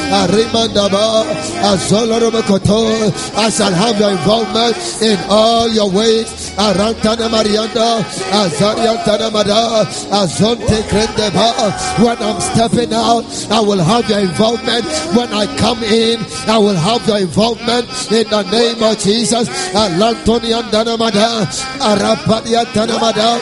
I 3.37 3.49
shall 3.51 3.73
have 3.73 3.99
your 4.01 4.11
involvement 4.11 4.77
in 5.03 5.19
all 5.29 5.69
your 5.69 5.91
ways. 5.91 6.51
Arantana 6.57 7.29
Marianda, 7.31 8.03
Azariantana 8.31 9.31
Mada, 9.33 9.87
Azonte 10.11 10.83
Krendeba. 10.91 11.73
When 12.05 12.19
I'm 12.19 12.41
stepping 12.41 12.93
out, 12.93 13.25
I 13.51 13.61
will 13.61 13.79
have 13.79 14.09
your 14.11 14.19
involvement. 14.21 14.85
When 15.17 15.33
I 15.33 15.47
come 15.57 15.83
in, 15.85 16.21
I 16.49 16.59
will 16.59 16.75
have 16.75 17.07
your 17.07 17.19
involvement 17.19 17.87
in 18.11 18.29
the 18.29 18.43
name 18.51 18.83
of 18.83 18.99
Jesus. 18.99 19.49
Alantoniandana 19.73 20.99
Mada, 20.99 21.47
Arapadiantana 21.79 22.99
Mada. 23.01 23.41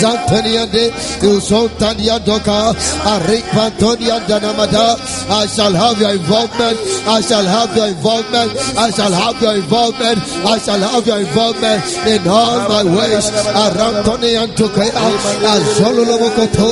Zantania 0.00 0.66
de 0.66 0.90
Usontania 1.26 2.18
Doka, 2.24 2.74
Arik 3.04 3.44
Pantonia 3.52 4.20
Danamada. 4.26 4.96
I 5.30 5.46
shall 5.46 5.72
have 5.82 5.98
your 6.00 6.14
involvement. 6.14 6.78
I 7.06 7.20
shall 7.20 7.44
have 7.44 7.70
your 7.76 7.88
involvement. 7.88 8.50
I 8.78 8.90
shall 8.90 9.12
have 9.12 9.40
your 9.42 9.54
involvement. 9.56 10.18
I 10.46 10.58
shall 10.58 10.78
have 10.78 11.06
your 11.06 11.20
involvement 11.20 11.80
in 12.06 12.22
all 12.28 12.58
my 12.68 12.82
ways. 12.96 13.26
Arantoni 13.64 14.32
and 14.42 14.52
Tukaya, 14.58 15.04
Azolomokoto, 15.52 16.68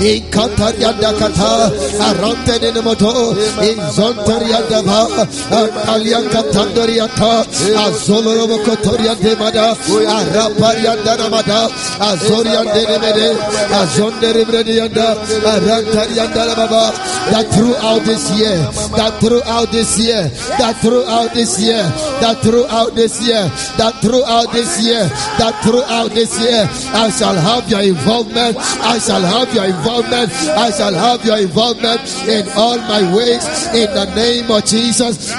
in 0.00 0.22
Kataria 0.34 0.92
Dakata, 1.00 1.70
Aranten 2.08 2.62
in 2.68 2.76
Moto, 2.84 3.32
in 3.68 3.78
Zontaria 3.96 4.60
Dava, 4.70 5.00
Alian 5.92 6.26
Katandoriata, 6.32 7.44
Azolomokotoria 7.84 9.14
Demada, 9.22 9.74
Araparia 10.18 10.94
Danamada, 11.04 11.60
Azorian 12.10 12.66
Denemede, 12.74 13.28
Azondere 13.80 14.44
Bredianda, 14.44 15.08
Arantarianda 15.52 16.42
Baba, 16.56 16.84
that 17.30 17.46
throughout 17.54 18.02
this 18.04 18.30
year, 18.36 18.41
that 18.96 19.12
throughout 19.20 19.70
this 19.72 19.98
year, 19.98 20.22
that 20.58 20.76
throughout 20.82 21.32
this 21.34 21.58
year, 21.60 21.82
that 22.20 22.36
throughout 22.42 22.94
this 22.94 23.20
year, 23.22 23.42
that 23.78 23.94
throughout 24.02 24.52
this 24.52 24.80
year, 24.82 25.04
that 25.38 25.54
throughout 25.62 26.10
this 26.12 26.38
year, 26.40 26.68
I 26.94 27.10
shall 27.10 27.34
have 27.36 27.68
your 27.70 27.82
involvement, 27.82 28.56
I 28.82 28.98
shall 28.98 29.22
have 29.22 29.54
your 29.54 29.64
involvement, 29.66 30.30
I 30.66 30.70
shall 30.70 30.94
have 30.94 31.24
your 31.24 31.38
involvement 31.38 32.00
in 32.28 32.44
all 32.56 32.78
my 32.78 33.02
ways, 33.14 33.44
in 33.74 33.88
the 33.94 34.06
name 34.14 34.50
of 34.50 34.64
Jesus. 34.64 35.30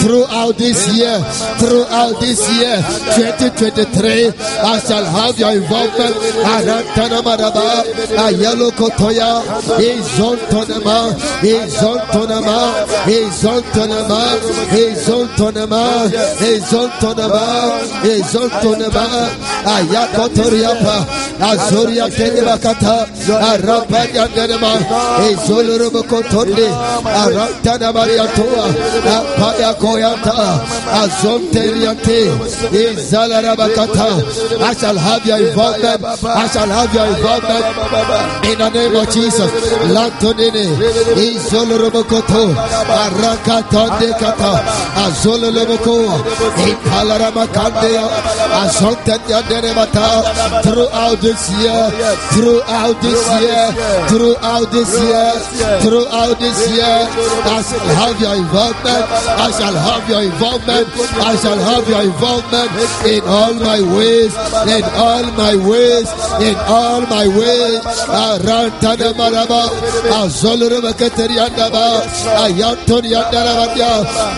Throughout 0.00 0.56
this 0.58 0.88
year, 0.94 1.16
throughout 1.58 2.18
this 2.20 2.40
year, 2.60 2.76
2023, 3.50 4.32
I 4.64 4.78
shall 4.80 5.04
have 5.04 5.38
your 5.38 5.52
involvement. 5.52 6.16
Arantanamadaba, 6.54 7.84
Ayalo 8.24 8.70
Kotoya, 8.72 9.44
Izontonama, 9.76 11.12
Izontonama, 11.44 12.72
Izontonama, 13.04 14.22
Izontonama, 14.72 15.84
Izontonama, 16.40 17.44
Izontonama, 18.16 19.06
Ayakotoriapa, 19.74 20.96
Azoria 21.40 22.08
Tenebakata, 22.08 23.04
Arapaya 23.50 24.26
Denema, 24.34 24.72
Izolurubokotonde, 25.28 26.68
Arantana 27.04 27.92
Mariatoa, 27.92 28.66
Apaya 29.16 29.74
Koyata, 29.74 30.64
Azonteriante, 31.02 32.20
Izalarabakata. 32.72 33.33
I 33.34 34.74
shall 34.78 34.96
have 34.96 35.26
your 35.26 35.38
involvement. 35.38 36.04
I 36.24 36.46
shall 36.46 36.68
have 36.70 36.94
your 36.94 37.06
involvement. 37.10 37.64
In 38.46 38.58
the 38.58 38.70
name 38.70 38.94
of 38.94 39.10
Jesus. 39.10 39.50
Lantonine, 39.90 40.78
Izolorobokoto, 41.18 42.54
Arakatonde 42.54 44.10
Kata, 44.20 44.62
Azololoboko, 45.02 46.14
Ipalaramakandea, 46.62 48.06
Azontetia 48.62 49.42
Denemata, 49.50 50.62
throughout 50.62 51.18
this 51.20 51.50
year, 51.58 51.90
throughout 52.30 52.94
this 53.02 53.22
year, 53.40 53.72
throughout 54.08 54.70
this 54.70 54.92
year, 55.02 55.30
throughout 55.82 56.38
this 56.38 56.70
year, 56.70 56.98
I 57.50 57.62
shall 57.66 57.88
have 57.98 58.20
your 58.20 58.34
involvement. 58.36 59.04
I 59.10 59.50
shall 59.50 59.74
have 59.74 60.08
your 60.08 60.22
involvement. 60.22 60.86
I 61.18 61.34
shall 61.42 61.58
have 61.58 61.88
your 61.88 62.02
involvement 62.02 62.70
in 63.14 63.22
all 63.28 63.54
my 63.54 63.80
ways, 63.96 64.32
in 64.76 64.84
all 64.96 65.24
my 65.38 65.54
ways, 65.70 66.08
in 66.42 66.56
all 66.66 67.00
my 67.06 67.26
ways. 67.28 67.82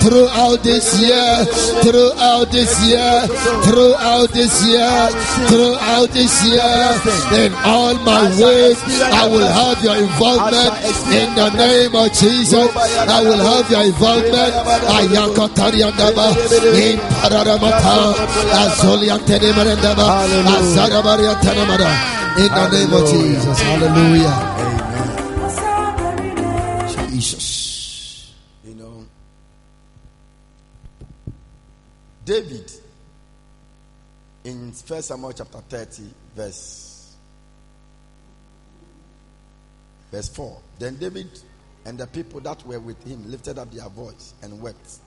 Throughout 0.03 0.63
this 0.63 1.01
year, 1.01 1.45
throughout 1.83 2.51
this 2.53 2.73
year, 2.87 3.27
throughout 3.65 4.29
this 4.33 4.55
year, 4.67 5.09
throughout 5.49 6.09
this 6.11 6.35
year, 6.45 7.43
in 7.45 7.53
all 7.65 7.95
my 8.05 8.23
ways, 8.41 8.79
I 9.23 9.27
will 9.27 9.47
have 9.47 9.83
your 9.83 9.97
involvement 9.97 10.73
in 11.11 11.35
the 11.35 11.49
name 11.57 11.95
of 11.95 12.13
Jesus. 12.13 12.69
I 13.09 13.23
will 13.23 13.39
have 13.41 13.71
your 13.71 13.85
involvement. 13.85 14.53
Ayakotariandaba, 14.97 16.27
in 16.77 16.99
Pararamata, 17.21 18.15
In 22.39 22.51
the 22.53 22.69
name 22.71 22.93
of 22.93 23.09
Jesus. 23.11 23.61
Hallelujah. 23.61 24.37
Amen. 26.89 27.11
Jesus. 27.11 28.35
You 28.65 28.75
know, 28.75 29.07
David 32.25 32.73
in 34.45 34.73
First 34.73 35.09
Samuel 35.09 35.33
chapter 35.33 35.59
30, 35.59 36.03
verse 36.35 37.17
verse 40.11 40.29
4. 40.29 40.61
Then 40.79 40.97
David 40.97 41.29
and 41.85 41.99
the 41.99 42.07
people 42.07 42.41
that 42.41 42.67
were 42.67 42.81
with 42.81 43.03
him 43.05 43.31
lifted 43.31 43.59
up 43.59 43.73
their 43.73 43.89
voice 43.89 44.35
and 44.43 44.61
wept. 44.61 44.99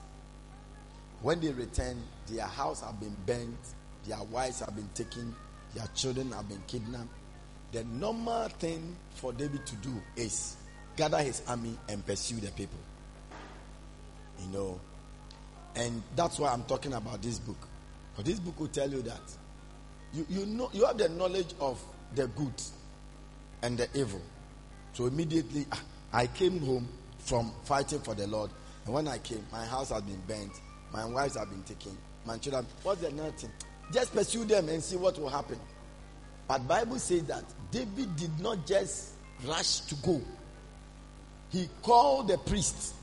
When 1.22 1.40
they 1.40 1.52
returned, 1.52 2.02
their 2.30 2.46
house 2.46 2.80
have 2.82 2.98
been 3.00 3.16
burnt, 3.26 3.58
their 4.06 4.22
wives 4.24 4.60
have 4.60 4.74
been 4.74 4.88
taken, 4.94 5.34
their 5.74 5.86
children 5.94 6.32
have 6.32 6.48
been 6.48 6.62
kidnapped. 6.66 7.08
The 7.72 7.84
normal 7.84 8.48
thing 8.48 8.96
for 9.14 9.32
David 9.32 9.64
to 9.66 9.76
do 9.76 9.92
is 10.16 10.56
gather 10.96 11.18
his 11.18 11.42
army 11.46 11.76
and 11.88 12.04
pursue 12.04 12.36
the 12.36 12.50
people. 12.52 12.78
You 14.40 14.52
know, 14.52 14.80
and 15.76 16.02
that's 16.16 16.38
why 16.38 16.52
I'm 16.52 16.64
talking 16.64 16.92
about 16.94 17.22
this 17.22 17.38
book. 17.38 17.56
Because 18.12 18.30
this 18.30 18.40
book 18.40 18.58
will 18.58 18.68
tell 18.68 18.90
you 18.90 19.02
that 19.02 19.20
you, 20.12 20.26
you 20.28 20.46
know 20.46 20.70
you 20.72 20.84
have 20.86 20.98
the 20.98 21.08
knowledge 21.08 21.54
of 21.60 21.80
the 22.14 22.26
good 22.28 22.52
and 23.62 23.78
the 23.78 23.88
evil. 23.94 24.20
So 24.92 25.06
immediately 25.06 25.66
ah, 25.70 25.80
I 26.12 26.26
came 26.26 26.60
home 26.60 26.88
from 27.18 27.52
fighting 27.64 28.00
for 28.00 28.14
the 28.14 28.26
Lord. 28.26 28.50
And 28.84 28.94
when 28.94 29.06
I 29.06 29.18
came, 29.18 29.44
my 29.52 29.64
house 29.64 29.90
had 29.90 30.06
been 30.06 30.20
burnt, 30.26 30.52
my 30.92 31.04
wives 31.04 31.36
have 31.36 31.48
been 31.50 31.62
taken, 31.62 31.96
my 32.24 32.36
children. 32.38 32.66
What's 32.82 33.00
the 33.00 33.10
nothing? 33.10 33.50
Just 33.92 34.12
pursue 34.14 34.44
them 34.44 34.68
and 34.68 34.82
see 34.82 34.96
what 34.96 35.18
will 35.18 35.28
happen. 35.28 35.58
But 36.46 36.66
Bible 36.66 36.98
says 36.98 37.24
that 37.24 37.44
David 37.70 38.16
did 38.16 38.40
not 38.40 38.66
just 38.66 39.12
rush 39.46 39.80
to 39.80 39.94
go. 39.96 40.20
He 41.50 41.68
called 41.82 42.28
the 42.28 42.38
priest. 42.38 42.94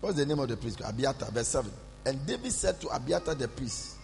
What's 0.00 0.16
the 0.16 0.26
name 0.26 0.38
of 0.38 0.48
the 0.48 0.56
priest? 0.56 0.80
Abiathar, 0.84 1.30
verse 1.30 1.48
7. 1.48 1.70
And 2.06 2.24
David 2.26 2.52
said 2.52 2.80
to 2.80 2.88
Abiathar 2.88 3.34
the 3.34 3.48
priest, 3.48 3.96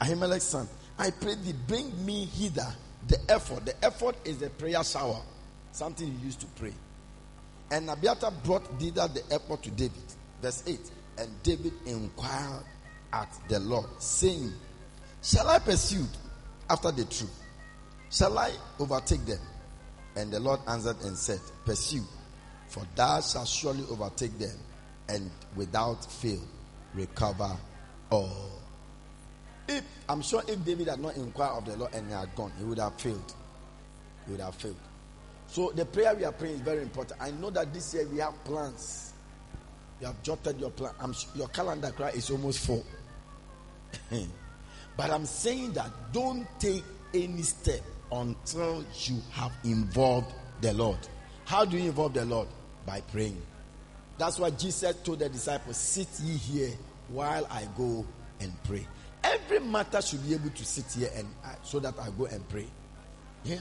Ahimelech's 0.00 0.44
son, 0.44 0.68
I 0.98 1.10
pray 1.10 1.34
thee, 1.34 1.54
bring 1.66 2.04
me 2.04 2.24
hither 2.24 2.66
the 3.06 3.18
ephod. 3.28 3.66
The 3.66 3.74
ephod 3.82 4.16
is 4.24 4.38
the 4.38 4.50
prayer 4.50 4.82
shower, 4.82 5.20
something 5.72 6.06
you 6.06 6.18
used 6.24 6.40
to 6.40 6.46
pray. 6.56 6.72
And 7.70 7.90
Abiathar 7.90 8.32
brought 8.42 8.66
thither 8.78 9.08
the 9.08 9.22
ephod 9.30 9.62
to 9.62 9.70
David. 9.70 10.02
Verse 10.40 10.64
8. 10.66 10.78
And 11.18 11.42
David 11.42 11.72
inquired 11.86 12.64
at 13.14 13.28
the 13.48 13.60
Lord, 13.60 13.86
saying, 13.98 14.52
Shall 15.22 15.48
I 15.48 15.58
pursue 15.58 16.04
after 16.68 16.90
the 16.90 17.04
truth? 17.04 17.42
Shall 18.10 18.36
I 18.38 18.50
overtake 18.78 19.24
them? 19.24 19.38
And 20.16 20.32
the 20.32 20.40
Lord 20.40 20.60
answered 20.68 20.96
and 21.02 21.16
said, 21.16 21.40
Pursue, 21.64 22.02
for 22.68 22.82
thou 22.94 23.20
shalt 23.20 23.48
surely 23.48 23.84
overtake 23.90 24.36
them, 24.38 24.56
and 25.08 25.30
without 25.56 26.04
fail 26.10 26.42
recover 26.94 27.56
all. 28.10 28.50
If 29.68 29.82
I'm 30.08 30.20
sure 30.22 30.42
if 30.46 30.64
David 30.64 30.88
had 30.88 31.00
not 31.00 31.16
inquired 31.16 31.58
of 31.58 31.64
the 31.64 31.76
Lord 31.76 31.94
and 31.94 32.06
he 32.06 32.12
had 32.12 32.34
gone, 32.34 32.52
he 32.58 32.64
would 32.64 32.78
have 32.78 32.94
failed. 33.00 33.34
He 34.26 34.32
would 34.32 34.40
have 34.40 34.54
failed. 34.54 34.76
So 35.46 35.70
the 35.70 35.84
prayer 35.84 36.14
we 36.14 36.24
are 36.24 36.32
praying 36.32 36.56
is 36.56 36.60
very 36.60 36.82
important. 36.82 37.20
I 37.20 37.30
know 37.30 37.50
that 37.50 37.72
this 37.72 37.94
year 37.94 38.06
we 38.08 38.18
have 38.18 38.42
plans. 38.44 39.12
You 40.00 40.08
have 40.08 40.22
jotted 40.22 40.60
your 40.60 40.70
plan. 40.70 40.92
I'm, 41.00 41.14
your 41.34 41.48
calendar 41.48 41.90
cry 41.92 42.10
is 42.10 42.28
almost 42.30 42.66
full. 42.66 42.84
But 44.96 45.10
I'm 45.10 45.26
saying 45.26 45.72
that 45.72 45.90
don't 46.12 46.46
take 46.58 46.84
any 47.12 47.42
step 47.42 47.80
until 48.10 48.84
you 49.04 49.20
have 49.32 49.52
involved 49.64 50.32
the 50.60 50.72
Lord. 50.72 50.98
How 51.44 51.64
do 51.64 51.76
you 51.76 51.86
involve 51.86 52.14
the 52.14 52.24
Lord? 52.24 52.48
By 52.86 53.00
praying. 53.00 53.40
That's 54.18 54.38
why 54.38 54.50
Jesus 54.50 54.94
told 55.02 55.18
the 55.18 55.28
disciples, 55.28 55.76
Sit 55.76 56.08
ye 56.22 56.36
here 56.36 56.72
while 57.08 57.46
I 57.50 57.66
go 57.76 58.04
and 58.40 58.52
pray. 58.64 58.86
Every 59.22 59.60
matter 59.60 60.02
should 60.02 60.26
be 60.26 60.34
able 60.34 60.50
to 60.50 60.64
sit 60.64 60.84
here 60.92 61.10
and 61.16 61.26
uh, 61.44 61.54
so 61.62 61.80
that 61.80 61.94
I 61.98 62.10
go 62.10 62.26
and 62.26 62.46
pray. 62.48 62.66
Yeah. 63.42 63.58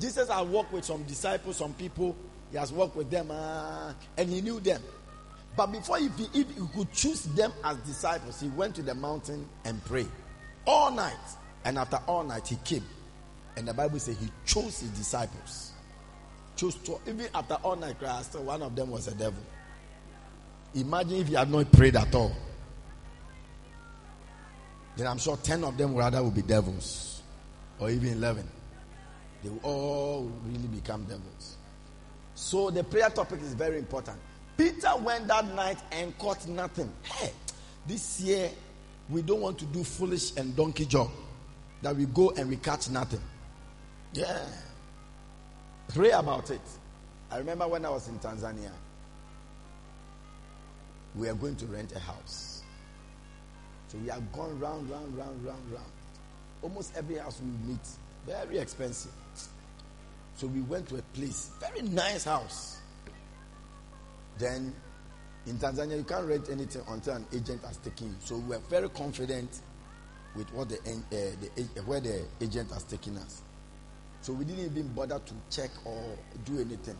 Jesus 0.00 0.28
has 0.28 0.46
walked 0.46 0.72
with 0.72 0.84
some 0.84 1.02
disciples, 1.04 1.56
some 1.56 1.74
people. 1.74 2.16
He 2.50 2.56
has 2.56 2.72
walked 2.72 2.96
with 2.96 3.10
them, 3.10 3.30
uh, 3.30 3.92
and 4.16 4.28
he 4.30 4.40
knew 4.40 4.60
them. 4.60 4.82
But 5.58 5.72
before, 5.72 5.98
he, 5.98 6.08
he 6.32 6.44
could 6.72 6.92
choose 6.92 7.24
them 7.24 7.52
as 7.64 7.76
disciples, 7.78 8.40
he 8.40 8.46
went 8.50 8.76
to 8.76 8.82
the 8.82 8.94
mountain 8.94 9.44
and 9.64 9.84
prayed 9.84 10.06
all 10.64 10.92
night. 10.92 11.16
And 11.64 11.76
after 11.78 11.98
all 12.06 12.22
night, 12.22 12.46
he 12.46 12.54
came. 12.64 12.84
And 13.56 13.66
the 13.66 13.74
Bible 13.74 13.98
says 13.98 14.16
he 14.20 14.28
chose 14.46 14.78
his 14.78 14.90
disciples. 14.90 15.72
Chose 16.54 16.76
to, 16.76 17.00
even 17.08 17.26
after 17.34 17.54
all 17.54 17.74
night, 17.74 17.98
Christ, 17.98 18.38
one 18.38 18.62
of 18.62 18.76
them 18.76 18.88
was 18.90 19.08
a 19.08 19.14
devil. 19.16 19.42
Imagine 20.76 21.16
if 21.22 21.26
he 21.26 21.34
had 21.34 21.50
not 21.50 21.72
prayed 21.72 21.96
at 21.96 22.14
all. 22.14 22.36
Then 24.96 25.08
I'm 25.08 25.18
sure 25.18 25.36
10 25.36 25.64
of 25.64 25.76
them 25.76 25.96
rather 25.96 26.22
would 26.22 26.36
be 26.36 26.42
devils, 26.42 27.20
or 27.80 27.90
even 27.90 28.12
11 28.12 28.48
they 29.42 29.48
will 29.48 29.60
all 29.62 30.32
really 30.46 30.68
become 30.68 31.02
devils. 31.04 31.56
So 32.36 32.70
the 32.70 32.84
prayer 32.84 33.08
topic 33.10 33.40
is 33.40 33.54
very 33.54 33.78
important. 33.78 34.18
Peter 34.58 34.90
went 34.98 35.28
that 35.28 35.46
night 35.54 35.78
and 35.92 36.18
caught 36.18 36.46
nothing. 36.48 36.92
Hey, 37.04 37.30
this 37.86 38.20
year 38.20 38.50
we 39.08 39.22
don't 39.22 39.40
want 39.40 39.56
to 39.60 39.64
do 39.66 39.84
foolish 39.84 40.36
and 40.36 40.54
donkey 40.56 40.84
job. 40.84 41.08
That 41.80 41.94
we 41.94 42.06
go 42.06 42.30
and 42.36 42.50
we 42.50 42.56
catch 42.56 42.90
nothing. 42.90 43.20
Yeah. 44.12 44.44
Pray 45.94 46.10
about 46.10 46.50
it. 46.50 46.60
I 47.30 47.38
remember 47.38 47.68
when 47.68 47.86
I 47.86 47.90
was 47.90 48.08
in 48.08 48.18
Tanzania, 48.18 48.72
we 51.14 51.28
are 51.28 51.34
going 51.34 51.54
to 51.56 51.66
rent 51.66 51.92
a 51.94 52.00
house. 52.00 52.62
So 53.86 53.98
we 53.98 54.08
have 54.08 54.32
gone 54.32 54.58
round, 54.58 54.90
round, 54.90 55.16
round, 55.16 55.44
round, 55.46 55.72
round. 55.72 55.92
Almost 56.62 56.96
every 56.96 57.16
house 57.18 57.40
we 57.40 57.70
meet, 57.72 57.86
very 58.26 58.58
expensive. 58.58 59.12
So 60.34 60.48
we 60.48 60.62
went 60.62 60.88
to 60.88 60.96
a 60.96 61.02
place, 61.14 61.50
very 61.60 61.82
nice 61.82 62.24
house. 62.24 62.77
Then 64.38 64.74
in 65.46 65.56
Tanzania, 65.56 65.96
you 65.96 66.04
can't 66.04 66.26
rent 66.26 66.48
anything 66.50 66.82
until 66.88 67.14
an 67.14 67.26
agent 67.32 67.62
has 67.64 67.78
taken 67.78 68.08
you. 68.08 68.16
So 68.20 68.36
we 68.36 68.50
were 68.50 68.62
very 68.68 68.88
confident 68.90 69.60
with 70.36 70.52
what 70.52 70.68
the, 70.68 70.76
uh, 70.76 71.00
the 71.74 71.82
where 71.82 72.00
the 72.00 72.24
agent 72.40 72.70
has 72.70 72.84
taken 72.84 73.16
us. 73.16 73.42
So 74.20 74.32
we 74.32 74.44
didn't 74.44 74.66
even 74.66 74.88
bother 74.88 75.18
to 75.18 75.34
check 75.50 75.70
or 75.84 76.16
do 76.44 76.60
anything. 76.60 76.98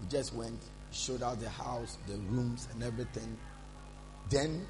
We 0.00 0.08
just 0.08 0.34
went, 0.34 0.58
showed 0.90 1.22
out 1.22 1.40
the 1.40 1.48
house, 1.48 1.98
the 2.06 2.16
rooms, 2.16 2.68
and 2.72 2.82
everything. 2.82 3.36
Then 4.28 4.66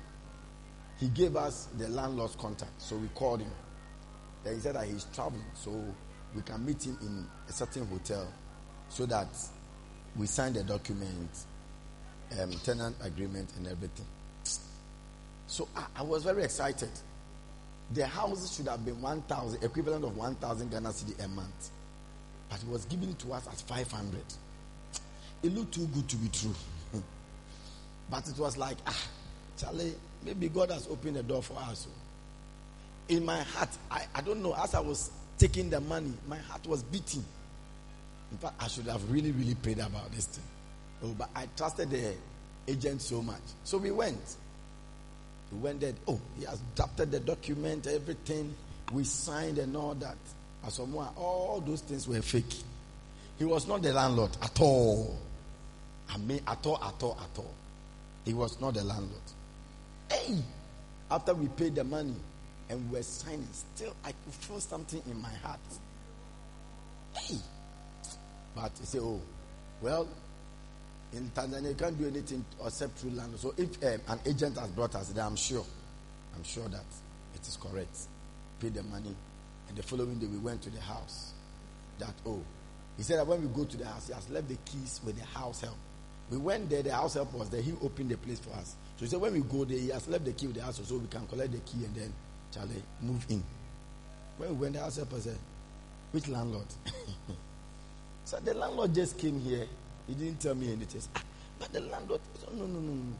he 0.98 1.08
gave 1.08 1.36
us 1.36 1.68
the 1.78 1.88
landlord's 1.88 2.36
contact. 2.36 2.80
So 2.80 2.96
we 2.96 3.08
called 3.08 3.40
him. 3.40 3.50
Then 4.44 4.54
he 4.54 4.60
said 4.60 4.76
that 4.76 4.86
he's 4.86 5.06
traveling. 5.12 5.44
So 5.54 5.72
we 6.34 6.42
can 6.42 6.64
meet 6.64 6.84
him 6.84 6.98
in 7.00 7.26
a 7.48 7.52
certain 7.52 7.86
hotel 7.86 8.32
so 8.88 9.06
that 9.06 9.28
we 10.16 10.26
sign 10.26 10.52
the 10.52 10.62
document 10.62 11.30
um, 12.40 12.50
tenant 12.64 12.96
agreement 13.02 13.48
and 13.56 13.66
everything. 13.66 14.06
So 15.46 15.68
I, 15.76 15.84
I, 15.96 16.02
was 16.02 16.24
very 16.24 16.44
excited. 16.44 16.88
The 17.92 18.06
house 18.06 18.56
should 18.56 18.68
have 18.68 18.84
been 18.84 19.00
1,000, 19.02 19.62
equivalent 19.62 20.04
of 20.04 20.16
1,000 20.16 20.70
Ghana 20.70 20.88
cedi 20.90 21.24
a 21.24 21.28
month. 21.28 21.70
But 22.48 22.62
it 22.62 22.68
was 22.68 22.84
given 22.86 23.14
to 23.14 23.32
us 23.32 23.46
as 23.52 23.60
500. 23.62 24.20
It 25.42 25.54
looked 25.54 25.74
too 25.74 25.86
good 25.88 26.08
to 26.08 26.16
be 26.16 26.28
true. 26.28 26.54
but 28.10 28.26
it 28.28 28.38
was 28.38 28.56
like, 28.56 28.78
ah, 28.86 29.06
Charlie, 29.58 29.94
maybe 30.24 30.48
God 30.48 30.70
has 30.70 30.86
opened 30.88 31.16
the 31.16 31.22
door 31.22 31.42
for 31.42 31.58
us. 31.58 31.86
In 33.08 33.24
my 33.24 33.40
heart, 33.42 33.70
I, 33.90 34.04
I 34.14 34.20
don't 34.22 34.42
know, 34.42 34.54
as 34.54 34.74
I 34.74 34.80
was 34.80 35.10
taking 35.36 35.68
the 35.68 35.80
money, 35.80 36.12
my 36.28 36.38
heart 36.38 36.66
was 36.66 36.82
beating. 36.84 37.24
In 38.30 38.38
fact, 38.38 38.54
I 38.60 38.68
should 38.68 38.86
have 38.86 39.10
really, 39.10 39.32
really 39.32 39.54
prayed 39.54 39.80
about 39.80 40.10
this 40.12 40.26
thing. 40.26 40.44
Oh, 41.04 41.14
but 41.18 41.30
I 41.34 41.48
trusted 41.56 41.90
the 41.90 42.14
agent 42.68 43.02
so 43.02 43.22
much. 43.22 43.40
So 43.64 43.78
we 43.78 43.90
went. 43.90 44.36
We 45.50 45.58
went 45.58 45.80
there. 45.80 45.94
Oh, 46.06 46.20
he 46.38 46.44
has 46.44 46.60
drafted 46.74 47.10
the 47.10 47.20
document, 47.20 47.86
everything. 47.86 48.54
We 48.92 49.04
signed 49.04 49.58
and 49.58 49.76
all 49.76 49.94
that. 49.94 50.16
Asamoah, 50.64 51.16
all 51.16 51.62
those 51.64 51.80
things 51.80 52.06
were 52.06 52.22
fake. 52.22 52.54
He 53.38 53.44
was 53.44 53.66
not 53.66 53.82
the 53.82 53.92
landlord 53.92 54.30
at 54.40 54.60
all. 54.60 55.18
I 56.08 56.18
mean, 56.18 56.40
at 56.46 56.64
all, 56.66 56.82
at 56.82 57.02
all, 57.02 57.18
at 57.20 57.38
all. 57.38 57.54
He 58.24 58.34
was 58.34 58.60
not 58.60 58.74
the 58.74 58.84
landlord. 58.84 59.20
Hey, 60.10 60.36
after 61.10 61.34
we 61.34 61.48
paid 61.48 61.74
the 61.74 61.84
money 61.84 62.14
and 62.68 62.90
we 62.90 62.98
were 62.98 63.02
signing, 63.02 63.48
still 63.50 63.94
I 64.04 64.12
could 64.12 64.34
feel 64.34 64.60
something 64.60 65.02
in 65.10 65.20
my 65.20 65.32
heart. 65.42 65.58
Hey, 67.16 67.36
but 68.54 68.70
he 68.78 68.86
said, 68.86 69.00
"Oh, 69.02 69.20
well, 69.80 70.06
in 71.14 71.30
Tanzania 71.30 71.68
you 71.68 71.74
can't 71.74 71.98
do 71.98 72.06
anything 72.06 72.44
except 72.64 72.98
through 72.98 73.10
land. 73.10 73.34
So 73.36 73.54
if 73.56 73.82
um, 73.84 74.00
an 74.08 74.20
agent 74.26 74.58
has 74.58 74.70
brought 74.70 74.94
us, 74.94 75.08
there, 75.08 75.24
I'm 75.24 75.36
sure, 75.36 75.64
I'm 76.34 76.44
sure 76.44 76.68
that 76.68 76.84
it 77.34 77.46
is 77.46 77.58
correct. 77.60 77.96
Pay 78.60 78.68
the 78.70 78.82
money, 78.82 79.14
and 79.68 79.76
the 79.76 79.82
following 79.82 80.18
day 80.18 80.26
we 80.26 80.38
went 80.38 80.62
to 80.62 80.70
the 80.70 80.80
house. 80.80 81.32
That 81.98 82.14
oh, 82.26 82.40
he 82.96 83.02
said 83.02 83.18
that 83.18 83.26
when 83.26 83.42
we 83.42 83.48
go 83.48 83.64
to 83.64 83.76
the 83.76 83.86
house, 83.86 84.08
he 84.08 84.14
has 84.14 84.28
left 84.30 84.48
the 84.48 84.56
keys 84.64 85.00
with 85.04 85.18
the 85.18 85.24
house 85.26 85.60
help. 85.60 85.76
We 86.30 86.38
went 86.38 86.70
there, 86.70 86.82
the 86.82 86.94
house 86.94 87.14
help 87.14 87.32
was 87.34 87.50
there. 87.50 87.60
He 87.60 87.72
opened 87.82 88.10
the 88.10 88.16
place 88.16 88.40
for 88.40 88.54
us. 88.54 88.76
So 88.96 89.04
he 89.04 89.06
said 89.06 89.20
when 89.20 89.34
we 89.34 89.40
go 89.40 89.64
there, 89.64 89.78
he 89.78 89.88
has 89.88 90.08
left 90.08 90.24
the 90.24 90.32
key 90.32 90.46
with 90.46 90.56
the 90.56 90.62
house 90.62 90.80
so 90.82 90.96
we 90.96 91.06
can 91.08 91.26
collect 91.26 91.52
the 91.52 91.58
key 91.58 91.84
and 91.84 91.94
then 91.94 92.12
Charlie 92.54 92.82
move 93.02 93.24
in. 93.28 93.42
When 94.38 94.48
we 94.50 94.54
went, 94.54 94.74
the 94.74 94.80
house 94.80 94.96
helper 94.96 95.20
said, 95.20 95.38
"Which 96.12 96.28
landlord?" 96.28 96.66
so 98.24 98.38
the 98.38 98.54
landlord 98.54 98.94
just 98.94 99.18
came 99.18 99.40
here 99.40 99.66
he 100.06 100.14
didn't 100.14 100.40
tell 100.40 100.54
me 100.54 100.72
anything. 100.72 101.02
Ah, 101.16 101.22
but 101.58 101.72
the 101.72 101.80
landlord, 101.80 102.20
said, 102.38 102.56
no, 102.56 102.66
no, 102.66 102.80
no, 102.80 102.92
no. 102.92 103.14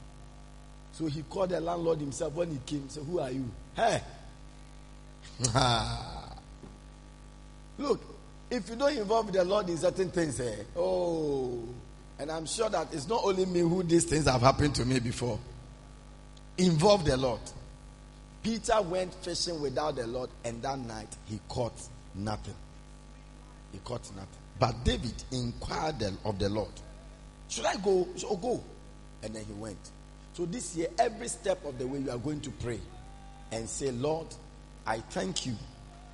So 0.93 1.07
he 1.07 1.23
called 1.23 1.51
the 1.51 1.61
landlord 1.61 1.99
himself 2.01 2.35
when 2.35 2.51
he 2.51 2.59
came. 2.67 2.89
Said, 2.89 3.05
Who 3.05 3.19
are 3.19 3.31
you? 3.31 3.51
Hey! 3.75 4.03
Look, 7.79 8.01
if 8.51 8.69
you 8.69 8.77
don't 8.77 8.97
involve 8.97 9.33
the 9.33 9.45
Lord 9.45 9.69
in 9.69 9.79
certain 9.79 10.11
things, 10.11 10.39
eh, 10.41 10.57
oh, 10.77 11.63
and 12.19 12.31
I'm 12.31 12.45
sure 12.47 12.69
that 12.69 12.93
it's 12.93 13.09
not 13.09 13.23
only 13.25 13.47
me 13.47 13.61
who 13.61 13.83
these 13.83 14.05
things 14.05 14.27
have 14.27 14.43
happened 14.43 14.75
to 14.77 14.85
me 14.85 15.01
before. 15.01 15.39
Involve 16.59 17.07
the 17.07 17.17
Lord. 17.17 17.41
Peter 18.43 18.83
went 18.83 19.15
fishing 19.15 19.61
without 19.61 19.97
the 19.97 20.07
Lord, 20.07 20.29
and 20.45 20.61
that 20.63 20.79
night 20.79 21.09
he 21.27 21.41
caught 21.49 21.81
nothing. 22.15 22.55
He 23.73 23.79
caught 23.79 24.03
nothing. 24.15 24.42
But 24.59 24.85
David 24.85 25.15
inquired 25.33 26.03
of 26.25 26.39
the 26.39 26.49
Lord, 26.49 26.73
Should 27.49 27.67
I 27.67 27.77
go? 27.77 28.09
So 28.17 28.29
oh, 28.31 28.37
go. 28.37 28.65
And 29.23 29.35
then 29.35 29.45
he 29.45 29.53
went. 29.53 29.91
So 30.35 30.47
this 30.47 30.75
year, 30.77 30.89
every 30.99 31.29
step 31.29 31.65
of 31.65 31.79
the 31.79 31.87
way, 31.87 31.99
you 31.99 32.11
are 32.11 32.19
going 32.19 32.41
to 32.43 32.51
pray 32.51 32.81
and 33.51 33.69
say, 33.69 33.91
Lord, 33.91 34.27
I 34.87 34.99
thank 34.99 35.47
you 35.47 35.55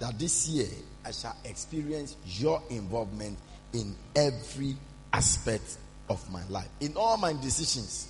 that 0.00 0.18
this 0.18 0.48
year 0.48 0.66
I 1.04 1.12
shall 1.12 1.36
experience 1.44 2.16
your 2.24 2.62
involvement 2.70 3.38
in 3.72 3.94
every 4.16 4.76
aspect 5.12 5.78
of 6.08 6.30
my 6.32 6.44
life, 6.48 6.68
in 6.80 6.96
all 6.96 7.16
my 7.16 7.32
decisions, 7.34 8.08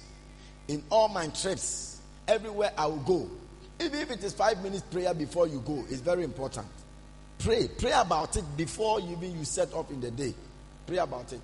in 0.68 0.83
all 0.91 1.09
my 1.09 1.26
trips, 1.29 2.01
everywhere 2.26 2.72
I 2.76 2.87
will 2.87 2.97
go. 2.99 3.31
Even 3.81 4.01
if 4.01 4.11
it 4.11 4.24
is 4.24 4.33
five 4.33 4.62
minutes 4.62 4.83
prayer 4.83 5.14
before 5.14 5.47
you 5.47 5.61
go, 5.61 5.85
it's 5.89 6.01
very 6.01 6.24
important. 6.24 6.66
Pray. 7.39 7.68
Pray 7.68 7.93
about 7.93 8.36
it 8.36 8.45
before 8.57 9.01
even 9.01 9.39
you 9.39 9.45
set 9.45 9.72
up 9.74 9.91
in 9.91 10.01
the 10.01 10.11
day. 10.11 10.34
Pray 10.86 10.99
about 10.99 11.32
it. 11.32 11.41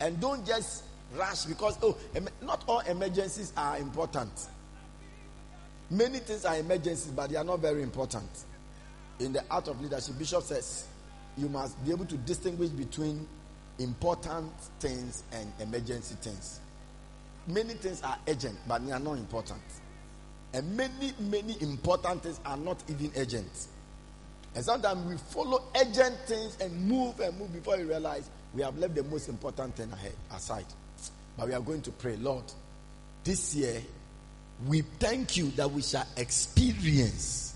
And 0.00 0.20
don't 0.20 0.44
just 0.46 0.84
rush 1.14 1.44
because 1.44 1.78
oh 1.82 1.96
not 2.42 2.64
all 2.66 2.80
emergencies 2.80 3.52
are 3.56 3.78
important. 3.78 4.32
Many 5.90 6.18
things 6.18 6.44
are 6.44 6.56
emergencies, 6.56 7.12
but 7.12 7.30
they 7.30 7.36
are 7.36 7.44
not 7.44 7.60
very 7.60 7.82
important. 7.82 8.28
In 9.20 9.32
the 9.32 9.44
art 9.50 9.68
of 9.68 9.80
leadership, 9.80 10.18
Bishop 10.18 10.42
says 10.42 10.86
you 11.36 11.48
must 11.48 11.82
be 11.84 11.92
able 11.92 12.06
to 12.06 12.16
distinguish 12.18 12.70
between 12.70 13.26
important 13.78 14.52
things 14.80 15.22
and 15.32 15.52
emergency 15.60 16.16
things. 16.20 16.60
Many 17.46 17.74
things 17.74 18.02
are 18.02 18.16
urgent, 18.28 18.56
but 18.68 18.84
they 18.86 18.92
are 18.92 19.00
not 19.00 19.14
important. 19.14 19.62
And 20.54 20.76
many, 20.76 21.12
many 21.18 21.56
important 21.60 22.22
things 22.22 22.40
are 22.44 22.56
not 22.56 22.82
even 22.88 23.10
urgent. 23.16 23.66
And 24.54 24.64
sometimes 24.64 25.06
we 25.06 25.16
follow 25.16 25.62
urgent 25.74 26.16
things 26.26 26.58
and 26.60 26.86
move 26.86 27.18
and 27.20 27.38
move 27.38 27.52
before 27.52 27.76
we 27.78 27.84
realize 27.84 28.28
we 28.54 28.62
have 28.62 28.76
left 28.78 28.94
the 28.94 29.02
most 29.04 29.28
important 29.28 29.74
thing 29.74 29.90
ahead 29.92 30.12
aside. 30.34 30.66
But 31.36 31.48
we 31.48 31.54
are 31.54 31.60
going 31.60 31.80
to 31.82 31.90
pray, 31.90 32.16
Lord, 32.16 32.44
this 33.24 33.54
year 33.54 33.80
we 34.66 34.82
thank 34.82 35.36
you 35.36 35.50
that 35.52 35.70
we 35.70 35.82
shall 35.82 36.06
experience 36.16 37.54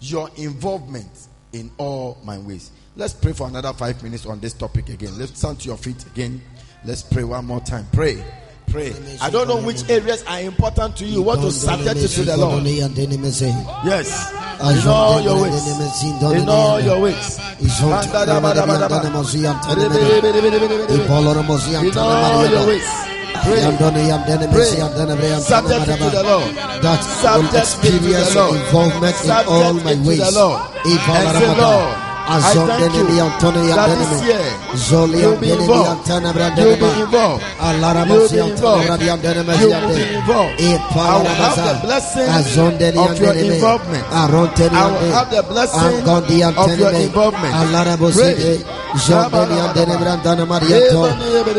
your 0.00 0.28
involvement 0.36 1.28
in 1.52 1.70
all 1.78 2.18
my 2.24 2.38
ways. 2.38 2.70
Let's 2.96 3.14
pray 3.14 3.32
for 3.32 3.46
another 3.48 3.72
five 3.72 4.02
minutes 4.02 4.26
on 4.26 4.40
this 4.40 4.52
topic 4.52 4.88
again. 4.88 5.18
Let's 5.18 5.38
stand 5.38 5.60
to 5.60 5.68
your 5.68 5.76
feet 5.76 6.04
again. 6.06 6.42
Let's 6.84 7.02
pray 7.02 7.24
one 7.24 7.46
more 7.46 7.60
time. 7.60 7.86
Pray. 7.92 8.22
Pray. 8.74 8.90
I 9.22 9.30
don't 9.30 9.46
know 9.46 9.62
which 9.62 9.88
areas 9.88 10.24
are 10.26 10.40
important 10.40 10.96
to 10.96 11.04
you. 11.06 11.22
What 11.22 11.36
to 11.40 11.52
subject 11.52 11.94
it 11.96 12.08
to 12.08 12.24
the 12.24 12.36
Lord. 12.36 12.64
Yes. 13.86 14.10
In 14.58 14.88
all 14.88 15.20
your 15.22 15.42
ways. 15.42 15.62
In 16.34 16.48
all 16.48 16.80
your 16.82 16.98
ways. 17.00 17.38
In 21.86 21.98
all 21.98 22.50
your 22.50 22.66
ways. 22.66 22.88
Pray. 23.44 23.62
Pray. 24.50 24.66
Subject 25.40 25.84
to 25.86 26.10
the 26.10 26.22
Lord. 26.24 26.50
That 26.82 26.98
will 27.38 27.54
experience 27.62 28.34
involvement 28.34 29.16
in 29.24 29.30
all 29.46 29.74
my 29.74 29.94
ways. 30.02 30.18
And 31.14 31.38
say, 31.38 31.46
Lord. 31.62 32.03
I 32.26 32.40
thank 32.40 32.94
you 32.94 33.04
that 33.76 33.90
this 33.98 34.22
year 34.24 34.40
you'll 35.20 35.36
be 35.36 35.50
involved. 35.52 36.08
You'll 36.08 36.76
be 36.76 36.88
involved. 37.00 37.44
You'll 38.08 38.28
be 38.28 38.38
involved. 38.38 38.84
You'll 39.60 39.88
be 39.88 40.02
involved. 40.14 40.60
I 40.60 41.18
will 41.18 41.28
have 41.28 41.56
the 41.56 41.74
blessing 41.84 42.28
of 42.96 43.20
your 43.20 43.34
involvement. 43.34 44.04
I 44.10 44.26
will 44.26 45.12
have 45.12 45.30
the 45.30 45.42
blessing 45.42 46.00
of 46.56 46.78
your 46.78 46.92
involvement. 46.92 47.54
Pray. 48.14 48.64
Brandana 49.98 50.44
mariato 50.46 51.02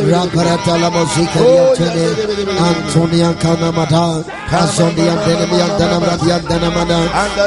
Ramparata 0.09 0.77
la 0.77 0.89
musica 0.89 1.39
di 1.41 1.57
Antone 1.57 2.15
Antonia 2.57 3.33
Kanamada 3.35 4.23
Azondia 4.49 5.15
dene 5.25 5.45
miandana 5.47 5.99
bradiandana 5.99 6.69
mana 6.69 6.99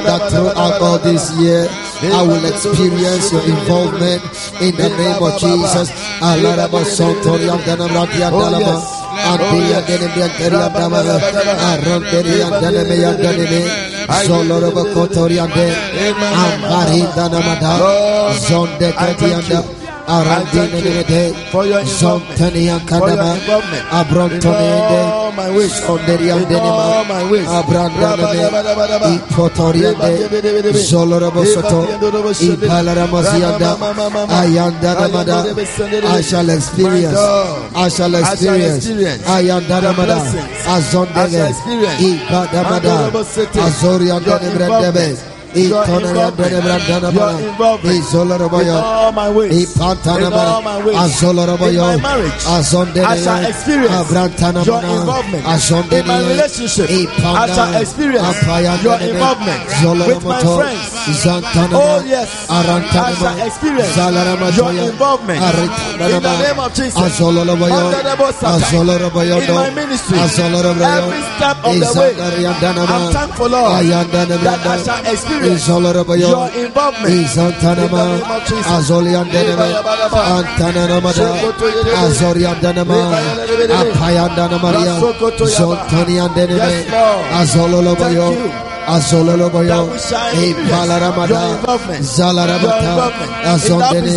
That 0.05 0.29
throughout 0.31 0.81
all 0.83 0.99
this 0.99 1.31
year 1.39 1.69
I 2.01 2.23
will 2.23 2.45
experience 2.45 3.33
your 3.33 3.43
involvement 3.43 4.23
in 4.63 4.77
the 4.77 4.89
name 4.89 5.23
of 5.23 5.35
Jesus. 5.41 5.91
Alaraba 6.23 6.85
Santoria 6.87 7.59
dana 7.67 7.89
bradiandana 7.89 8.79
Antia 9.19 9.83
dene 9.87 10.09
brianteria 10.15 10.69
damara 10.71 11.19
Aronteria 11.71 12.49
dene 12.61 12.83
miandane 12.87 13.47
me 13.51 13.63
Kotoriande 14.95 15.67
Ambarindana 16.45 17.43
Zonde 18.47 18.93
Katianda 18.93 19.78
Arandinede 20.09 21.35
Zontania 22.01 22.79
Kadama 22.87 23.37
Abrontonede 23.93 25.29
my 25.39 25.51
ways 25.57 25.73
Sonderian 25.87 26.43
Denima 26.51 27.05
Abrandane 27.59 28.35
Ipotoriande 29.15 30.13
Zolorobosoto 30.89 31.81
Ipalaramozianda 32.41 33.71
Ayanda 34.41 34.95
Ramada 34.95 35.39
I 36.19 36.21
shall 36.23 36.49
experience 36.51 37.19
I 37.75 37.89
shall 37.89 38.15
experience 38.15 38.89
Ayanda 39.29 39.81
Ramada 39.83 40.19
Azondege 40.75 41.55
Ipadamada 42.09 42.97
Azorian 43.67 44.23
Denebrandebe 45.55 45.69
Your 45.69 45.85
Itonaya 45.85 46.29
involvement. 46.29 46.51
Denebrandana 46.53 47.13
Your 47.13 47.33
Mana, 47.33 47.49
involvement. 47.49 47.97
In 47.99 48.69
all 48.69 49.13
my 49.13 49.29
ways. 49.31 49.77
In 49.77 49.83
all 49.83 50.63
my 50.63 50.79
ways. 50.85 51.23
In 51.23 51.79
my 51.81 51.97
marriage. 51.97 52.43
I 52.47 53.17
shall 53.17 53.45
experience 53.45 53.95
oh, 53.95 54.63
your 54.65 54.83
involvement. 54.85 55.45
In 55.93 56.07
my 56.07 56.21
relationship. 56.29 56.89
I 57.25 57.47
shall 57.49 57.73
experience 57.81 58.43
your 58.83 58.99
involvement. 59.01 59.61
With 60.09 60.25
my 60.25 60.41
friends. 60.41 60.93
Oh, 61.73 62.05
yes. 62.07 62.47
I 62.51 63.15
shall 63.15 63.47
experience 63.47 63.97
your 64.57 64.73
involvement. 64.73 65.41
In 65.99 66.23
the 66.23 66.37
name 66.43 66.59
of 66.61 66.75
Jesus. 66.75 66.95
Azoloroboyo, 66.99 67.73
Under 67.89 68.03
the 68.11 68.17
boss 68.19 68.43
of 68.43 68.63
Azoloroboyo, 68.63 69.41
in 69.49 69.55
my 69.55 69.71
ministry, 69.71 70.19
every 70.19 71.23
step 71.37 71.57
of 71.65 71.73
the 71.73 71.89
way, 71.97 72.13
I'm 72.47 73.13
thankful, 73.13 73.49
Lord, 73.49 73.87
that 73.87 74.67
I 74.67 74.83
shall 74.85 75.01
experience 75.13 75.38
your 75.45 76.49
involvement. 76.65 77.09
In 77.09 77.17
the 77.17 77.25
Izantanama, 77.25 78.05
name 78.19 78.31
of 78.31 78.43
Jesus. 78.49 78.67
Azoliandanama, 78.67 79.67
Antananamada, 80.37 81.29
Azoriandanama, 82.03 82.99
Apayandanamaria, 83.81 84.95
Zontoniandaname, 85.47 86.59
Yes, 86.59 86.91
Lord. 86.91 88.68
Azololoboyo, 88.89 89.69
Thank 89.69 89.69
you. 89.69 89.69
Azololoboyo, 89.69 89.69
That 89.69 89.85
we 89.93 89.99
shall 89.99 90.29
experience 90.29 90.73
Palaramada, 90.73 91.29
your 91.29 91.77
Zalaramata. 92.01 92.97
That 92.97 93.53
Azondene, 93.53 94.17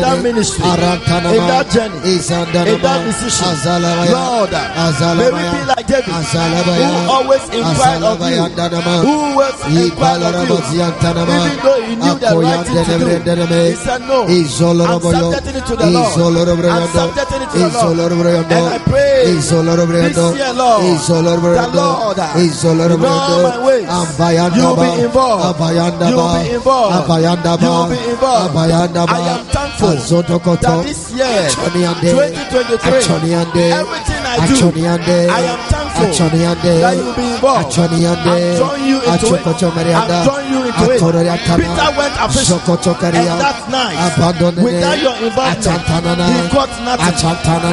that 0.00 0.18
ministry. 0.22 0.64
Arantanama, 0.64 1.32
In 1.32 1.42
that 1.48 1.66
journey. 1.72 1.98
Izandanama, 2.14 2.82
that 2.82 3.00
decision. 3.08 3.48
Azalavaya, 3.48 4.12
Lord, 4.12 4.52
may 5.16 5.30
we 5.32 5.40
be 5.48 5.60
like 5.64 5.86
David, 5.86 6.12
Azalabaya, 6.12 6.88
who 6.92 7.10
always 7.10 7.44
inquired 7.48 8.04
of 8.04 8.20
you, 8.20 8.44
who 9.04 9.16
was 9.36 9.56
inquired 9.64 10.22
of 10.24 10.44
you, 10.44 10.60
even 11.32 11.56
though 11.64 11.80
he 11.88 11.96
knew 11.96 12.16
the 12.20 12.36
right 12.36 12.66
thing 12.68 12.84
to 12.84 12.94
do. 13.00 13.08
He 13.64 13.76
said, 13.80 14.00
No, 14.04 14.28
I'm 14.28 15.00
subjecting 15.00 15.56
it 15.56 15.64
to 15.66 15.74
the 15.76 15.88
Lord. 15.88 16.36
I'm 16.68 16.88
subjecting 16.92 17.42
it 17.42 17.48
to 17.48 17.58
the 17.58 17.72
Lord. 17.72 18.12
And 18.12 18.52
I 18.52 18.78
pray 18.84 19.24
this 19.24 19.50
year, 19.52 20.52
Lord, 20.52 20.84
Izoloroboyo, 20.84 21.56
the 21.56 21.68
Lord, 21.76 22.16
Izoloroboyo, 22.16 22.94
in 22.94 23.04
all 23.04 23.53
my 23.58 23.64
ways, 23.66 23.88
you'll 24.56 24.76
be 24.76 25.02
involved. 25.04 25.44
You'll 26.10 26.16
be 26.44 26.54
involved. 26.54 26.94
You'll 27.60 27.88
be 27.90 28.10
involved. 28.10 28.54
I 29.14 29.20
am 29.30 29.44
thankful 29.46 29.88
that 30.56 30.84
this 30.84 31.12
year, 31.12 31.48
2023, 31.50 33.00
everything 33.72 34.22
I 34.26 34.36
do, 34.48 34.54
I 35.30 35.40
am 35.40 35.58
thankful 35.58 35.73
Achoniande, 35.94 36.80
that 36.80 36.96
you'll 36.96 37.14
be 37.14 37.22
involved. 37.34 37.66
I'm 38.24 38.56
drawing 38.56 38.84
you 38.88 38.96
into 38.98 39.34
it. 39.34 39.44
I'm 39.94 40.08
drawing 40.24 40.50
you 40.52 40.60
into 40.64 40.84
it. 40.94 41.00
Peter 41.56 41.90
went 41.98 42.14
a 42.14 42.28
fishing, 42.28 42.58
and 43.30 43.40
that 43.40 43.60
night, 43.70 43.96
without 44.64 44.98
your 45.02 45.16
involvement, 45.24 45.64
he 46.26 46.48
caught 46.50 46.74
nothing. 46.84 47.06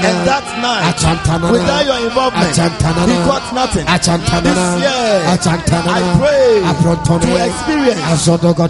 And 0.06 0.28
that 0.28 0.46
night, 0.62 0.84
without 1.52 1.86
your 1.86 2.00
involvement, 2.08 2.56
he 3.10 3.16
caught 3.28 3.48
nothing. 3.54 3.86
This 4.42 4.58
year, 4.82 5.22
I 5.92 6.02
pray 6.20 6.62
to 7.26 7.32
experience 7.50 8.02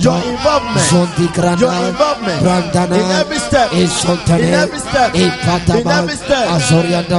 your 0.04 0.22
involvement, 0.32 0.88
your 1.60 1.72
involvement. 1.90 2.42
In 2.96 3.12
every 3.22 3.40
step, 3.40 3.68
in 4.40 4.54
every 4.54 4.80
step, 4.80 5.16
in 5.76 5.84
every 6.00 6.16
step. 6.18 6.46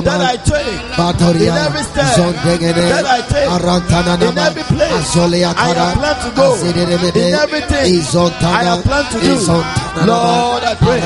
That 0.03 0.21
I 0.21 0.37
take, 0.37 0.97
in 1.37 1.57
every 1.67 1.85
step 1.85 2.15
Zondegene, 2.23 2.75
that 2.75 3.07
I 3.07 3.21
take, 3.33 3.49
Arantanana, 3.51 4.31
in 4.31 4.39
every 4.39 4.63
place 4.63 5.17
I 5.17 5.75
have 5.75 5.95
planned 5.99 6.21
to 6.23 6.31
go, 6.37 6.55
in 6.63 6.77
everything 6.79 7.95
Izontana, 7.99 8.55
I 8.55 8.63
have 8.65 8.83
planned 8.85 9.11
to 9.13 9.19
do. 9.21 9.27
Izontana, 9.35 9.82
Lord, 10.07 10.65
I 10.65 10.75
pray. 10.75 11.01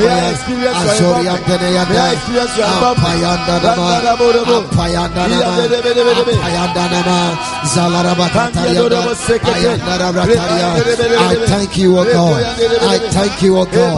May 0.00 0.08
I 0.08 0.30
experience 0.30 0.78
your. 0.86 1.14
Beneyanda, 1.50 1.90
May 1.90 1.98
I 1.98 2.12
experience 2.12 2.56
your. 2.56 2.66
I 11.30 11.38
thank 11.50 11.76
you, 11.82 11.98
O 11.98 12.04
God. 12.04 12.44
I 12.82 12.98
thank 13.10 13.42
you, 13.42 13.56
O 13.56 13.64
God. 13.64 13.90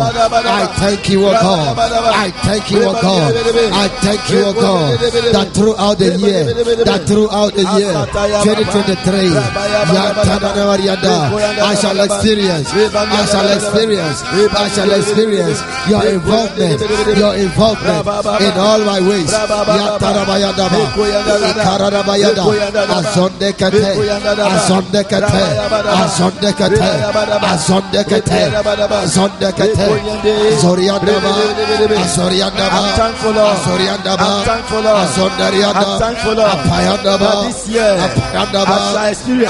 I 0.49 0.67
thank 0.81 1.09
you, 1.11 1.21
O 1.29 1.33
God. 1.33 1.77
I 2.15 2.29
thank 2.45 2.71
you, 2.71 2.83
O 2.89 2.93
God. 2.93 3.33
I 3.73 3.89
thank 4.03 4.31
you, 4.31 4.45
O 4.47 4.53
God, 4.53 4.99
that 5.33 5.49
throughout 5.55 5.99
the 5.99 6.11
year, 6.19 6.45
that 6.85 7.07
throughout 7.07 7.53
the 7.55 7.65
year, 7.79 7.93
2023, 8.43 9.33
Yantananavarianda, 9.93 11.15
I 11.63 11.75
shall 11.77 12.01
experience, 12.01 12.69
I 12.73 13.27
shall 13.27 13.49
experience, 13.57 14.22
I 14.33 14.69
shall 14.69 14.91
experience 14.93 15.61
your 15.89 16.05
involvement, 16.07 16.81
your 17.19 17.35
involvement 17.35 18.07
in 18.41 18.53
all 18.59 18.79
my 18.85 19.01
ways. 19.01 19.33
Azondekate, 22.93 23.97
Azondekate, 24.57 25.43
Azondekate, 26.03 26.89
Azondekate, 27.53 28.41
Azondekate, 29.03 29.87
Zoriandaba, 30.63 31.33
Azoriandaba. 32.03 32.81
Azoriandaba. 33.53 34.31
Azondarianda. 35.03 35.87
Apayandaba, 36.53 37.31
Apayandaba, 38.07 38.79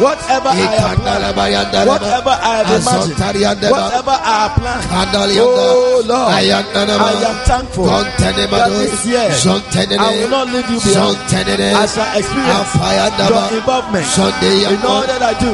whatever 0.00 0.48
I 0.48 0.56
have 0.78 0.98
planned, 1.02 1.36
whatever 1.88 2.34
I 2.42 2.56
have 2.56 2.68
imagined, 2.88 3.18
whatever 3.72 4.16
I 4.24 4.34
have 4.42 4.54
planned, 4.60 4.84
oh 5.40 6.02
Lord, 6.08 6.32
I 6.98 7.12
am 7.30 7.38
thankful 7.46 7.86
that 8.58 8.70
this 8.90 9.06
year 9.06 9.30
I 9.98 10.10
will 10.20 10.30
not 10.30 10.46
leave 10.52 10.70
you 10.70 10.80
behind. 10.80 11.18
I 11.76 11.86
shall 11.86 12.10
experience 12.18 12.68
your 13.28 13.58
involvement 13.58 14.06
in 14.72 14.80
all 14.88 15.06
that 15.06 15.22
I 15.22 15.34
do. 15.34 15.52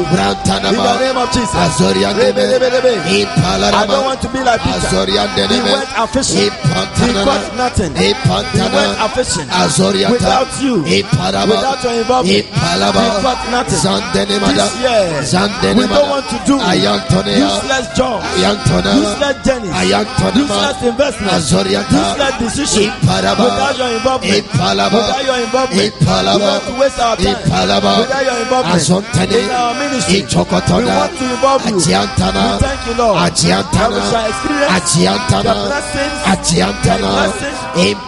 In 0.69 0.77
the 0.77 1.05
name 1.05 1.17
of 1.19 1.29
Jesus. 1.33 1.55
I 3.75 3.87
don't 3.87 4.05
want 4.07 4.21
to 4.23 4.29
be 4.29 4.39
like 4.45 4.61
Peter. 4.63 4.91
He 5.55 5.61
went 5.73 5.89
a 5.97 6.07
fishing. 6.07 6.51
He 7.07 7.13
caught 7.25 7.57
nothing. 7.57 7.93
He 8.53 8.59
went 8.77 8.99
a 9.05 9.09
fishing. 9.09 9.49
Without 10.15 10.49
you, 10.63 10.85
without 11.51 11.85
your 11.85 11.93
involvement, 11.95 12.47
Ipalaba, 12.47 13.01
he 13.05 13.23
caught 13.23 13.43
nothing. 13.51 13.81
This 14.55 14.75
year, 14.81 15.23
we 15.77 15.87
don't 15.87 16.11
want 16.11 16.27
to 16.31 16.39
do 16.47 16.57
useless 17.39 17.87
jobs, 17.97 18.25
useless 18.97 19.37
journeys, 19.47 19.73
useless 20.41 20.83
investments, 20.83 21.51
useless 21.93 22.35
decisions 22.39 22.95
without 23.45 23.79
your 23.79 23.89
involvement. 23.97 24.45
Without 24.99 25.25
your 25.27 25.39
involvement, 25.45 25.95
we 26.35 26.43
want 26.45 26.65
to 26.67 26.73
waste 26.81 27.01
our 27.01 27.17
time. 27.17 27.51
Without 28.01 28.25
your 28.25 28.39
involvement 28.45 28.83
in 29.45 29.51
our 29.51 29.75
ministry, 29.75 30.15
we 30.79 30.85
want 30.99 31.19
to 31.19 31.25
involve 31.25 31.63
you. 31.71 31.77
We 32.55 32.59
thank 32.65 32.81
you, 32.87 32.95
Lord. 32.95 33.17
That 33.75 33.91
we 33.91 34.01
shall 34.11 34.27
experience 34.29 34.73
the 35.43 35.55
blessings, 35.69 36.13
the 36.83 36.99
blessings, 37.19 37.59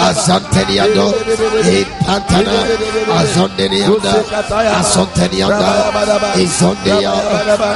Azanteniando, 0.08 1.06
Impantana, 1.64 2.58
Azondenianda, 3.20 4.14
Azontenianda, 4.80 5.70
Izondia, 6.36 7.12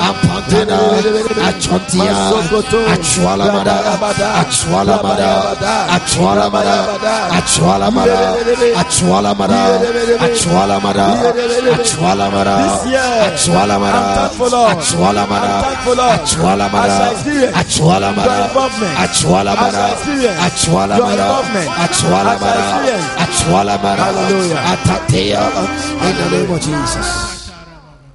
Ampantana, 0.07 0.79
Achontia, 1.47 2.15
Achualamada, 2.93 3.75
Achualamada, 4.41 5.29
Achualamada, 5.95 6.77
Achualamada, 7.37 8.17
Achualamada, 8.81 9.61
Achualamada, 10.21 11.17
Achualamada, 11.75 12.55
Achualamada. 13.31 14.01
Achualamada. 14.81 15.51
Achualamada, 16.21 16.97
Achualamada, 17.61 18.37
Achualamada, 19.03 19.83
experience 20.13 20.65
Achualamada, 20.65 20.97
your 20.97 21.11
involvement. 21.11 21.69
Achualamada, 21.69 22.41
I 22.41 22.61
shall 22.69 22.83
experience. 22.83 23.41
Achualamada, 23.41 23.95
Hallelujah. 23.97 24.55
Atatea, 24.73 25.41
in 26.09 26.15
the 26.17 26.37
name 26.37 26.51
of 26.51 26.61
Jesus. 26.61 27.51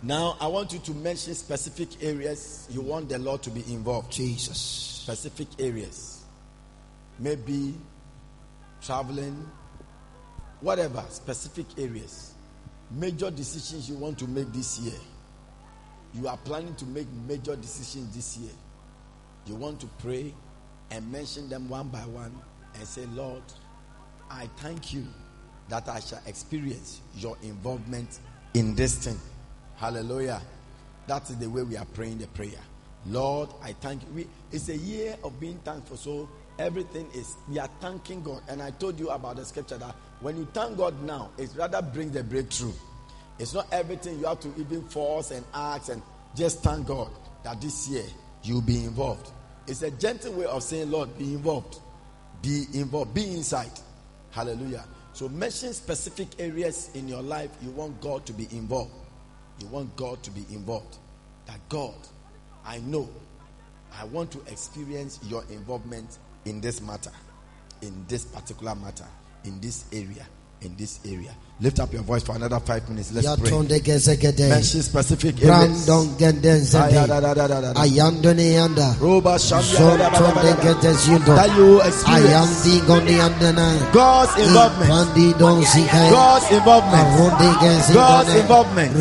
Now, 0.03 0.37
I 0.41 0.47
want 0.47 0.73
you 0.73 0.79
to 0.81 0.95
mention 0.95 1.35
specific 1.35 1.89
areas 2.03 2.67
you 2.71 2.81
want 2.81 3.09
the 3.09 3.19
Lord 3.19 3.43
to 3.43 3.51
be 3.51 3.61
involved. 3.73 4.13
Jesus. 4.13 4.57
Specific 4.59 5.49
areas. 5.59 6.25
Maybe 7.19 7.75
traveling, 8.83 9.49
whatever, 10.61 11.05
specific 11.09 11.67
areas. 11.79 12.35
Major 12.91 13.31
decisions 13.31 13.89
you 13.89 13.97
want 13.97 14.19
to 14.21 14.29
make 14.29 14.53
this 14.53 14.79
year. 14.79 14.99
you 16.17 16.29
are 16.29 16.37
planning 16.39 16.75
to 16.77 16.87
make 16.87 17.07
major 17.29 17.57
decisions 17.57 18.15
this 18.15 18.37
year, 18.39 18.53
you 19.47 19.55
want 19.55 19.81
to 19.81 19.87
pray 19.99 20.33
and 20.91 21.11
mention 21.11 21.49
them 21.49 21.69
one 21.69 21.89
by 21.89 22.01
one 22.01 22.35
and 22.75 22.87
say, 22.87 23.07
Lord, 23.07 23.43
I 24.31 24.49
thank 24.57 24.93
you 24.93 25.07
that 25.69 25.89
I 25.89 26.01
shall 26.01 26.21
experience 26.27 27.01
your 27.17 27.37
involvement 27.43 28.21
in 28.55 28.75
this 28.75 28.95
thing. 28.97 29.19
Hallelujah. 29.77 30.41
That 31.07 31.29
is 31.31 31.37
the 31.37 31.49
way 31.49 31.63
we 31.63 31.77
are 31.77 31.85
praying 31.87 32.19
the 32.19 32.27
prayer. 32.29 32.61
Lord, 33.07 33.51
I 33.63 33.73
thank 33.73 34.03
you. 34.03 34.09
We, 34.15 34.27
it's 34.51 34.69
a 34.69 34.77
year 34.77 35.17
of 35.23 35.39
being 35.39 35.59
thankful. 35.59 35.97
So 35.97 36.29
everything 36.59 37.09
is, 37.15 37.37
we 37.49 37.59
are 37.59 37.69
thanking 37.81 38.23
God. 38.23 38.43
And 38.49 38.61
I 38.63 38.71
told 38.71 38.99
you 38.99 39.11
about 39.11 39.37
the 39.37 39.45
scripture 39.45 39.79
that 39.79 39.95
when 40.21 40.37
you 40.37 40.49
thank 40.53 40.77
God 40.77 41.01
now, 41.03 41.31
it 41.39 41.51
rather 41.57 41.83
brings 41.83 42.13
the 42.13 42.25
breakthrough. 42.25 42.73
It's 43.39 43.55
not 43.55 43.67
everything 43.71 44.19
you 44.19 44.27
have 44.27 44.41
to 44.41 44.53
even 44.59 44.83
force 44.89 45.31
and 45.31 45.45
ask 45.53 45.91
and 45.91 46.03
just 46.35 46.63
thank 46.63 46.87
God 46.87 47.11
that 47.45 47.61
this 47.61 47.89
year 47.89 48.05
you'll 48.43 48.63
be 48.63 48.85
involved. 48.85 49.31
It's 49.67 49.83
a 49.83 49.91
gentle 49.91 50.33
way 50.35 50.47
of 50.47 50.63
saying, 50.63 50.91
Lord, 50.91 51.17
be 51.19 51.35
involved. 51.35 51.81
Be 52.43 52.67
involved. 52.75 53.15
Be 53.15 53.25
inside. 53.25 53.71
Hallelujah. 54.31 54.85
So 55.13 55.29
mention 55.29 55.73
specific 55.73 56.29
areas 56.39 56.91
in 56.95 57.09
your 57.09 57.23
life 57.23 57.51
you 57.63 57.71
want 57.71 58.01
God 58.01 58.27
to 58.27 58.33
be 58.33 58.47
involved. 58.51 58.93
You 59.61 59.67
want 59.69 59.97
God 59.97 60.23
to 60.23 60.31
be 60.31 60.45
involved. 60.51 60.99
That 61.47 61.61
God, 61.69 61.95
I 62.65 62.79
know, 62.79 63.09
I 63.99 64.05
want 64.05 64.31
to 64.33 64.41
experience 64.51 65.21
your 65.27 65.45
involvement 65.51 66.19
in 66.45 66.61
this 66.61 66.81
matter, 66.83 67.13
in 67.81 68.05
this 68.09 68.25
particular 68.25 68.75
matter, 68.75 69.07
in 69.45 69.61
this 69.61 69.87
area 69.93 70.27
in 70.63 70.77
this 70.77 71.01
area. 71.05 71.35
Lift 71.59 71.81
up 71.81 71.91
your 71.91 72.03
voice 72.03 72.23
for 72.23 72.37
another 72.37 72.61
five 72.61 72.87
minutes. 72.91 73.13
Let's 73.13 73.41
pray. 73.41 73.51
Mention 73.51 74.83
specific 74.83 75.43
areas. 75.43 75.89
Ayandone 77.77 78.53
yanda. 78.53 78.93
Zontonde 79.01 80.53
getes 80.61 81.09
yundo. 81.09 81.35
That 81.35 81.57
you 81.57 81.81
experience 81.81 82.67
God's 83.91 84.37
involvement. 84.37 84.91
God's 86.13 86.51
involvement. 86.53 87.01
God's 87.95 88.35
involvement. 88.35 88.93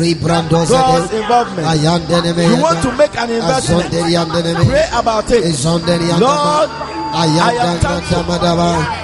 God's 0.66 1.12
involvement. 1.12 1.68
You 2.48 2.56
want 2.62 2.80
to 2.80 2.92
make 2.96 3.14
an 3.18 3.30
investment. 3.32 3.90
Pray 4.66 4.88
about 4.94 5.30
it. 5.30 5.44
Lord, 6.18 6.70
I 7.12 7.26
am 7.60 7.78
thankful 7.80 8.24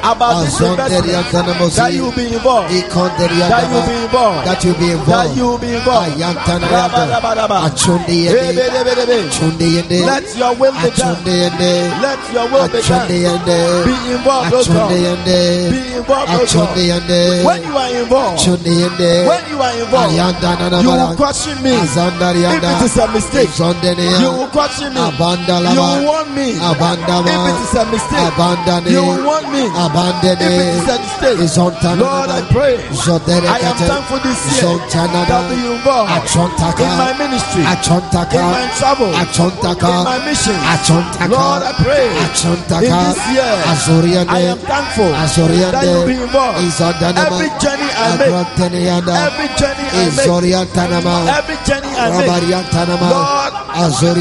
about 0.03 0.45
this 0.45 0.59
investment 0.71 1.05
that 1.77 1.93
you 1.95 2.13
be 2.13 2.25
involved. 2.35 2.71
That 3.49 3.65
you 3.71 3.81
be 3.87 3.95
involved. 4.05 4.45
That 4.47 5.35
you 5.37 5.59
be 5.59 5.69
involved. 5.73 6.11
That 6.19 6.83
you 6.83 6.89
be 7.23 7.23
involved. 7.67 7.69
Let 10.07 10.25
your 10.37 10.55
will 10.59 10.73
be 10.73 10.91
done. 10.91 11.17
Let 12.03 12.19
your 12.35 12.47
will 12.53 12.69
be 12.69 12.81
done. 12.83 13.09
Be 13.85 13.95
involved, 14.13 14.53
O 14.55 14.59
God. 14.75 14.91
Be 15.71 15.81
involved, 15.97 16.31
O 16.35 16.39
God. 16.39 16.47
When 17.47 17.63
you 17.63 17.79
are 17.79 17.93
involved, 18.03 18.39
when 19.29 19.43
you 19.51 19.63
are 19.63 19.75
involved, 19.83 20.15
you 20.83 20.91
will 20.91 21.17
question 21.17 21.57
me. 21.63 21.73
If 22.53 22.63
it 22.81 22.85
is 22.87 22.97
a 22.99 23.07
mistake, 23.09 23.51
you 24.23 24.31
will 24.33 24.49
question 24.49 24.95
me. 24.95 25.01
You 25.75 25.83
will 25.83 26.05
warn 26.07 26.29
me. 26.35 26.49
If 27.29 27.49
it 27.49 27.61
is 27.65 27.75
a 27.81 27.85
mistake, 27.87 28.33
you 28.93 29.03
want 29.27 29.47
me. 29.53 29.63
Abandon 29.93 30.37
if 30.41 30.57
it 30.57 30.81
is 30.81 30.89
a 30.89 30.99
Lord, 32.01 32.31
I 32.31 32.41
pray. 32.53 32.75
I 33.45 33.59
am 33.61 33.77
thankful 33.93 34.19
this 34.25 34.41
year. 34.49 34.61
that 35.29 35.45
be 35.53 35.61
involved 35.75 36.11
in 36.83 36.97
my 36.97 37.13
ministry, 37.19 37.63
in 38.33 38.41
my 38.53 38.67
travel, 38.79 39.13
in 40.01 40.05
my 40.05 40.19
mission. 40.25 40.57
Lord, 41.29 41.63
I 41.63 41.73
pray. 41.85 42.09
In 42.83 42.89
this 43.15 43.23
year. 43.37 43.53
I 44.33 44.41
am 44.53 44.59
thankful 44.73 45.11
that 45.73 45.85
you 45.85 46.07
be 46.07 46.17
involved. 46.25 46.59
Every 47.33 47.51
journey 47.63 47.89
I 47.93 48.09
make, 48.19 48.33
every 49.29 49.49
journey 49.61 49.87
I 49.93 50.05
make, 50.17 50.25
every 51.29 51.59
journey 51.69 51.93
I 51.93 52.09
make, 52.19 52.27
Lord, 53.13 53.53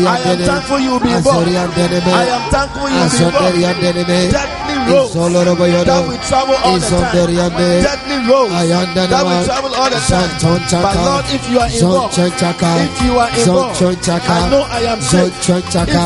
I 0.07 0.19
am 0.19 0.37
thankful 0.51 0.79
you 0.79 0.99
be 0.99 1.09
involved. 1.17 1.47
I 2.11 2.27
am 2.35 2.43
thankful 2.51 2.87
you 2.89 2.99
be 3.09 3.17
involved 3.25 3.55
roads 4.89 5.13
that 5.85 6.07
we 6.09 6.17
travel 6.29 6.55
all 6.63 6.79
the 6.79 6.87
time. 7.01 7.11
Deadly 7.83 8.17
roads 8.29 8.53
that 9.09 9.25
we 9.25 9.45
travel 9.45 9.73
all 9.75 9.89
the 9.89 9.99
time. 10.07 10.39
But 10.81 10.95
Lord, 11.05 11.25
if 11.35 11.43
you 11.51 11.59
are 11.59 11.69
involved, 11.91 12.13
if 12.85 13.01
you 13.05 13.19
are 13.19 13.31
involved, 13.51 13.77
I 14.21 14.49
know 14.49 14.63
I 14.71 14.81
am 14.91 14.99
safe. 15.01 15.35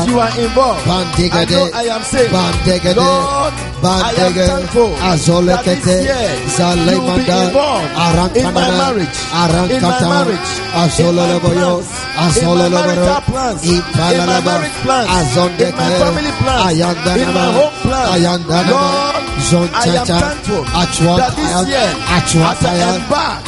If 0.02 0.08
you 0.10 0.18
are 0.20 0.34
involved, 0.44 0.82
I 1.32 1.44
know 1.44 1.66
I 1.74 1.86
am 1.96 2.02
safe. 2.04 2.30
Lord, 2.96 3.54
I 4.02 4.12
am 4.26 4.32
thankful 4.46 4.90
that 5.56 5.64
this 5.64 5.84
year 6.04 6.30
you 6.92 7.00
will 7.00 7.16
be 7.16 7.24
involved 7.46 7.90
in 8.36 8.54
my 8.54 8.68
marriage, 8.82 9.18
in 9.76 9.82
my 9.82 10.00
marriage, 10.16 10.48
in 10.98 11.14
my 11.14 11.28
plans, 11.40 11.86
in 12.36 12.44
my 12.46 12.68
marital 12.86 13.20
plans, 13.32 13.60
in 14.12 14.18
my 14.26 14.40
marriage 14.50 14.76
plans, 14.84 15.08
in 15.68 15.76
my 15.76 15.90
family 16.04 16.32
plans, 16.40 16.62
in 17.22 17.34
my 17.34 17.46
home 17.56 17.74
plans. 17.82 18.08
Lord, 18.70 19.14
I 19.74 19.88
am 19.96 20.06
thankful 20.20 20.64
that 21.16 21.36
this 21.36 21.50
year, 21.68 21.94
as 22.50 22.64
I 22.66 22.74
embark 22.96 23.38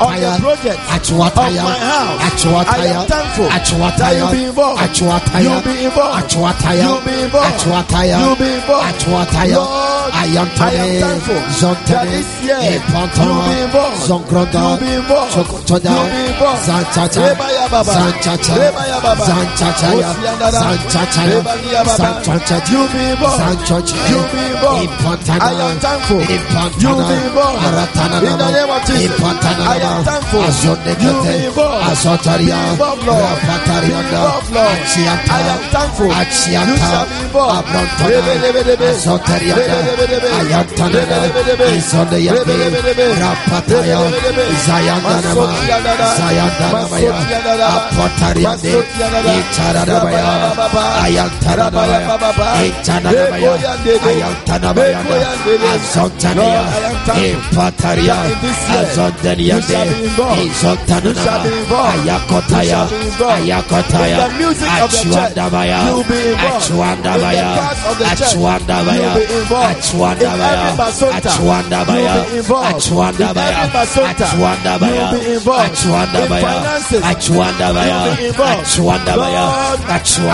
on 0.00 0.20
the 0.20 0.26
project 0.40 0.80
of 1.28 1.34
my 1.64 1.78
house, 1.78 2.20
I 2.68 2.86
am 2.86 3.06
thankful 3.06 3.48
that 3.98 4.16
you 4.16 4.26
be 4.32 4.44
involved. 4.44 4.80
You 5.42 5.50
be 5.62 5.84
involved. 5.84 6.14
You 6.82 7.00
be 7.04 7.22
involved. 7.24 7.60
You 8.22 8.36
be 8.36 8.54
involved. 8.54 8.86
Lord, 9.56 10.12
I 10.62 10.66
am 10.82 10.88
thankful 11.02 11.40
that 11.92 12.06
this 12.12 12.28
year 12.42 12.58
you 13.26 13.32
be 13.48 13.62
involved. 13.62 14.00
You 14.72 14.78
be 14.80 14.94
involved. 14.94 15.32
You 15.92 16.04
be 16.12 16.20
involved. 16.32 16.62
Baba. 17.72 17.92
Rebaya 18.62 18.96
Baba. 19.04 19.24
You 22.72 22.82
be 22.92 23.02
involved. 23.12 23.38
You 24.12 24.20
be 24.32 24.40
involved. 24.52 24.61
I 25.42 25.52
am 25.66 25.78
thankful. 25.80 26.20
You 26.82 26.94
be 27.08 27.14
involved. 27.26 27.62
In 28.22 28.38
the 28.38 28.50
name 28.52 28.70
of 28.70 28.82
Jesus. 28.86 29.02
I 29.66 29.76
am 29.82 30.04
thankful. 30.04 30.42
You 31.02 31.12
be 31.22 31.44
involved. 31.46 31.84
Be 32.38 32.62
involved, 32.72 33.02
Lord. 33.06 33.38
Be 33.82 33.92
involved, 34.22 34.50
Lord. 34.54 34.78
I 35.32 35.42
am 35.52 35.60
thankful. 35.74 36.10
You 36.68 36.76
shall 36.78 37.06
be 37.10 37.16
involved. 37.24 37.58
Apotariande 54.52 55.42
Icharanamaya 64.92 65.78
Ayantanamaya 65.78 65.80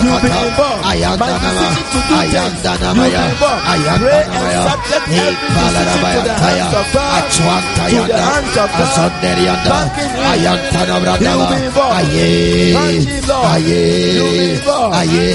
You 0.00 0.14
be 0.20 0.30
involved. 0.48 0.80
My 1.20 1.28
decision 1.40 1.86
to 1.90 2.00
do 2.10 2.14
things. 2.30 2.60
You 2.90 3.04
be 3.04 3.20
involved. 3.30 3.62
Pray 4.00 4.24
and 4.30 4.46
subject 4.70 5.06
every 5.20 5.48
decision 5.50 6.00
to 6.00 6.20
the 6.24 6.34
hands 6.40 6.74
of 6.80 6.86
God. 6.94 7.22
To 7.90 7.96
the 8.06 8.18
hands 8.30 8.56
of 8.56 8.70
God. 8.70 8.90
Back 9.70 9.98
in 10.00 10.10
you. 10.16 11.49
Ayé. 11.98 12.76
Ayé. 13.52 13.82
Ayé. 15.00 15.28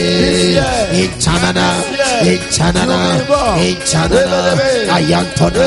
Inchanana. 1.01 1.67
Inchanana. 2.23 2.99
Inchanana. 3.67 4.39
Ayantona. 4.95 5.65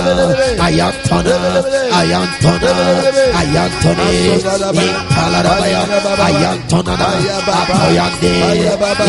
Ayantona. 0.66 1.36
Ayantona. 1.98 2.72
Ayantone. 3.40 4.08
Impalarabaya. 4.84 5.82
Ayantona. 6.26 6.96
Apoyande. 7.60 8.34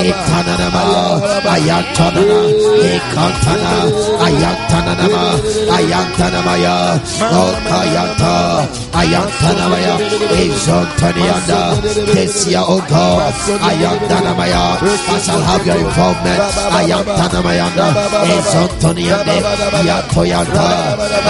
Intananama. 0.07 0.83
Ayantona. 1.55 2.23
Ikantana. 2.93 3.73
Ayantananama. 4.25 5.23
Ayantanamaya. 5.77 6.75
Okayanta. 7.43 8.33
Ayantanamaya. 8.99 9.93
Exaltania. 10.43 11.28
Izontanianda, 11.29 12.13
this 12.13 12.47
year, 12.47 12.61
oh 12.61 12.81
God, 12.89 13.33
Ayantanamaya, 13.61 14.81
I 14.81 15.19
shall 15.21 15.41
have 15.41 15.65
your 15.65 15.77
involvement, 15.77 16.39
Ayantanamayanda, 16.73 17.87
Izontaniande, 18.33 19.37
Ayatoyanta, 19.79 20.65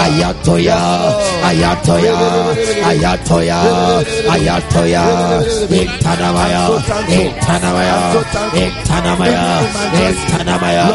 Ayatoya, 0.04 0.78
Ayatoya, 1.44 2.16
Ayatoya, 2.90 3.60
Ayatoya, 4.34 5.04
Intanamaya, 5.68 6.62
Intanamaya, 7.08 7.98
Intanamaya, 8.54 9.44
Intanamaya, 9.92 10.49
Antanamaya, 10.70 10.86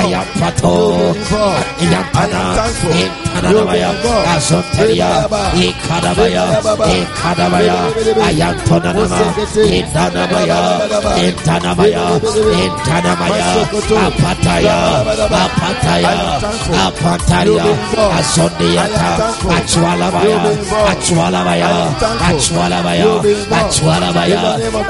Ayapato, 0.00 1.14
Ayapana, 1.80 2.42
Ikanamaya, 3.00 3.90
Azoteria, 4.34 5.08
Ikanamaya, 5.54 6.44
Ikanamaya, 6.96 7.76
Ayantonama, 8.26 9.20
Intanamaya, 9.76 10.58
Intanamaya, 11.20 12.04
Intanamaya, 12.64 13.48
Apataya, 14.06 14.78
Apataya, 15.42 16.14
Apataria, 16.84 17.66
Azoniata, 18.18 19.10
Achwalamaya, 19.56 20.40
Achwalamaya, 20.92 21.70
Achwalamaya, 22.28 23.10
Achwalamaya, 23.60 24.40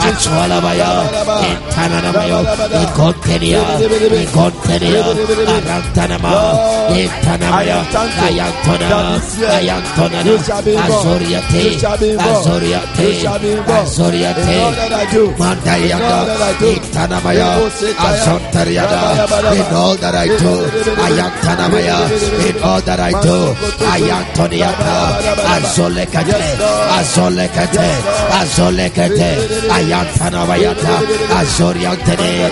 Achwalamaya, 0.09 0.91
Intanamaya, 1.51 2.39
Ikoteria, 2.83 3.63
Ikonteria, 4.21 5.05
Arantanama, 5.55 6.33
Intanamaya, 6.93 7.79
Ayantona, 8.27 8.99
Ayantona, 9.57 10.21
Azoriate, 10.85 11.63
Azoriate, 12.27 13.09
Azoriate, 13.79 14.59
Mandayanda, 15.39 16.19
Intanamaya, 16.61 17.51
Azontariada, 18.09 19.01
in 19.57 19.75
all 19.75 19.97
that 19.97 20.15
I 20.15 20.27
do, 20.27 20.55
Ayantanamaya, 21.07 21.99
in 22.49 22.63
all 22.63 22.81
that 22.83 23.01
I 23.01 23.13
do, 23.23 23.55
Ayantoniata, 23.93 24.97
Azolekate, 25.55 26.41
Azolekate, 26.99 27.89
Azolekate, 28.39 29.31
Azoriantene, 31.41 32.51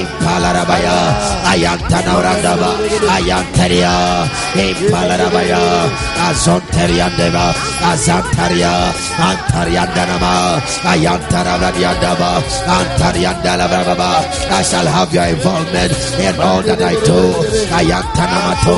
Impalarabaya, 0.00 0.96
Ayantanaurandaba, 1.50 2.70
Ayantaria, 3.14 3.94
Impalarabaya, 4.54 5.62
Azonteriandeva, 6.28 7.46
Azantaria, 7.90 8.72
Antariandanama, 9.28 10.60
Ayantaravadiandaba, 10.92 12.30
Antariandalababa. 12.78 14.10
I 14.50 14.62
shall 14.62 14.86
have 14.86 15.12
your 15.14 15.24
involvement 15.24 15.92
in 16.18 16.34
all 16.40 16.62
that 16.62 16.82
I 16.82 16.94
do. 17.04 17.20
Ayantanamato, 17.78 18.76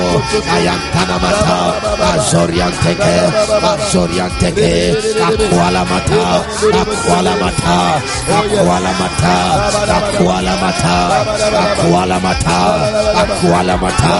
Ayantanamata, 0.54 1.58
Azorianteke, 2.12 3.16
Azorianteke, 3.70 4.72
mata. 12.24 12.58
Akwala 13.22 13.74
mata. 13.82 14.14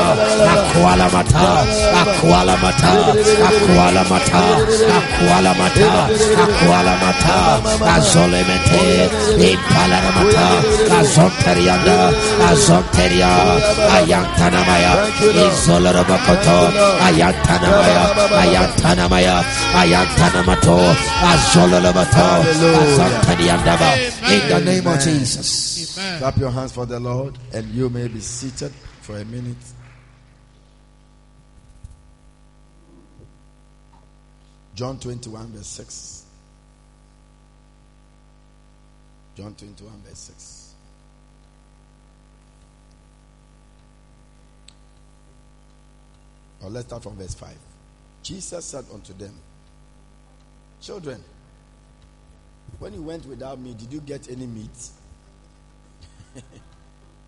Akwala 0.55 1.07
mata. 1.15 1.47
Akwala 2.03 2.55
mata. 2.63 2.93
Akwala 3.49 4.03
mata. 4.11 4.43
Akwala 4.99 5.53
mata. 5.61 5.91
Akwala 6.45 6.95
mata. 7.03 7.37
Azole 7.95 8.41
mete. 8.49 8.85
Impala 9.51 9.99
mata. 10.17 10.47
Azonterianda 10.99 11.99
azonteria. 12.51 13.33
Ayantana 13.97 14.61
maya 14.69 14.93
izolora 15.47 16.03
makoto 16.11 16.59
ayantana 17.07 17.69
maya 17.79 18.03
ayantana 18.43 19.05
maya 19.13 19.37
ayantana 19.81 20.41
mato 20.49 20.79
azolora 21.33 21.93
mato 21.99 22.29
azonterianda 22.83 23.75
in 24.35 24.43
the 24.49 24.59
name 24.61 24.87
of 24.87 24.99
Jesus. 25.01 25.72
Clap 25.95 26.39
your 26.39 26.51
hands 26.51 26.73
for 26.73 26.87
the 26.87 26.99
Lord, 26.99 27.37
and 27.53 27.67
you 27.69 27.91
may 27.91 28.09
be 28.09 28.21
seated 28.21 28.73
for 29.03 29.19
a 29.19 29.25
minute. 29.25 29.57
John 34.75 34.99
21, 34.99 35.49
verse 35.49 35.67
6. 35.67 36.25
John 39.37 39.55
21, 39.55 40.03
verse 40.07 40.19
6. 40.19 40.75
Or 46.63 46.71
let's 46.71 46.87
start 46.87 47.03
from 47.03 47.17
verse 47.17 47.35
5. 47.35 47.51
Jesus 48.23 48.65
said 48.65 48.85
unto 48.95 49.13
them, 49.13 49.35
Children, 50.81 51.23
when 52.79 52.95
you 52.95 53.03
went 53.03 53.27
without 53.27 53.59
me, 53.59 53.75
did 53.75 53.93
you 53.93 54.01
get 54.01 54.31
any 54.31 54.47
meat? 54.47 54.71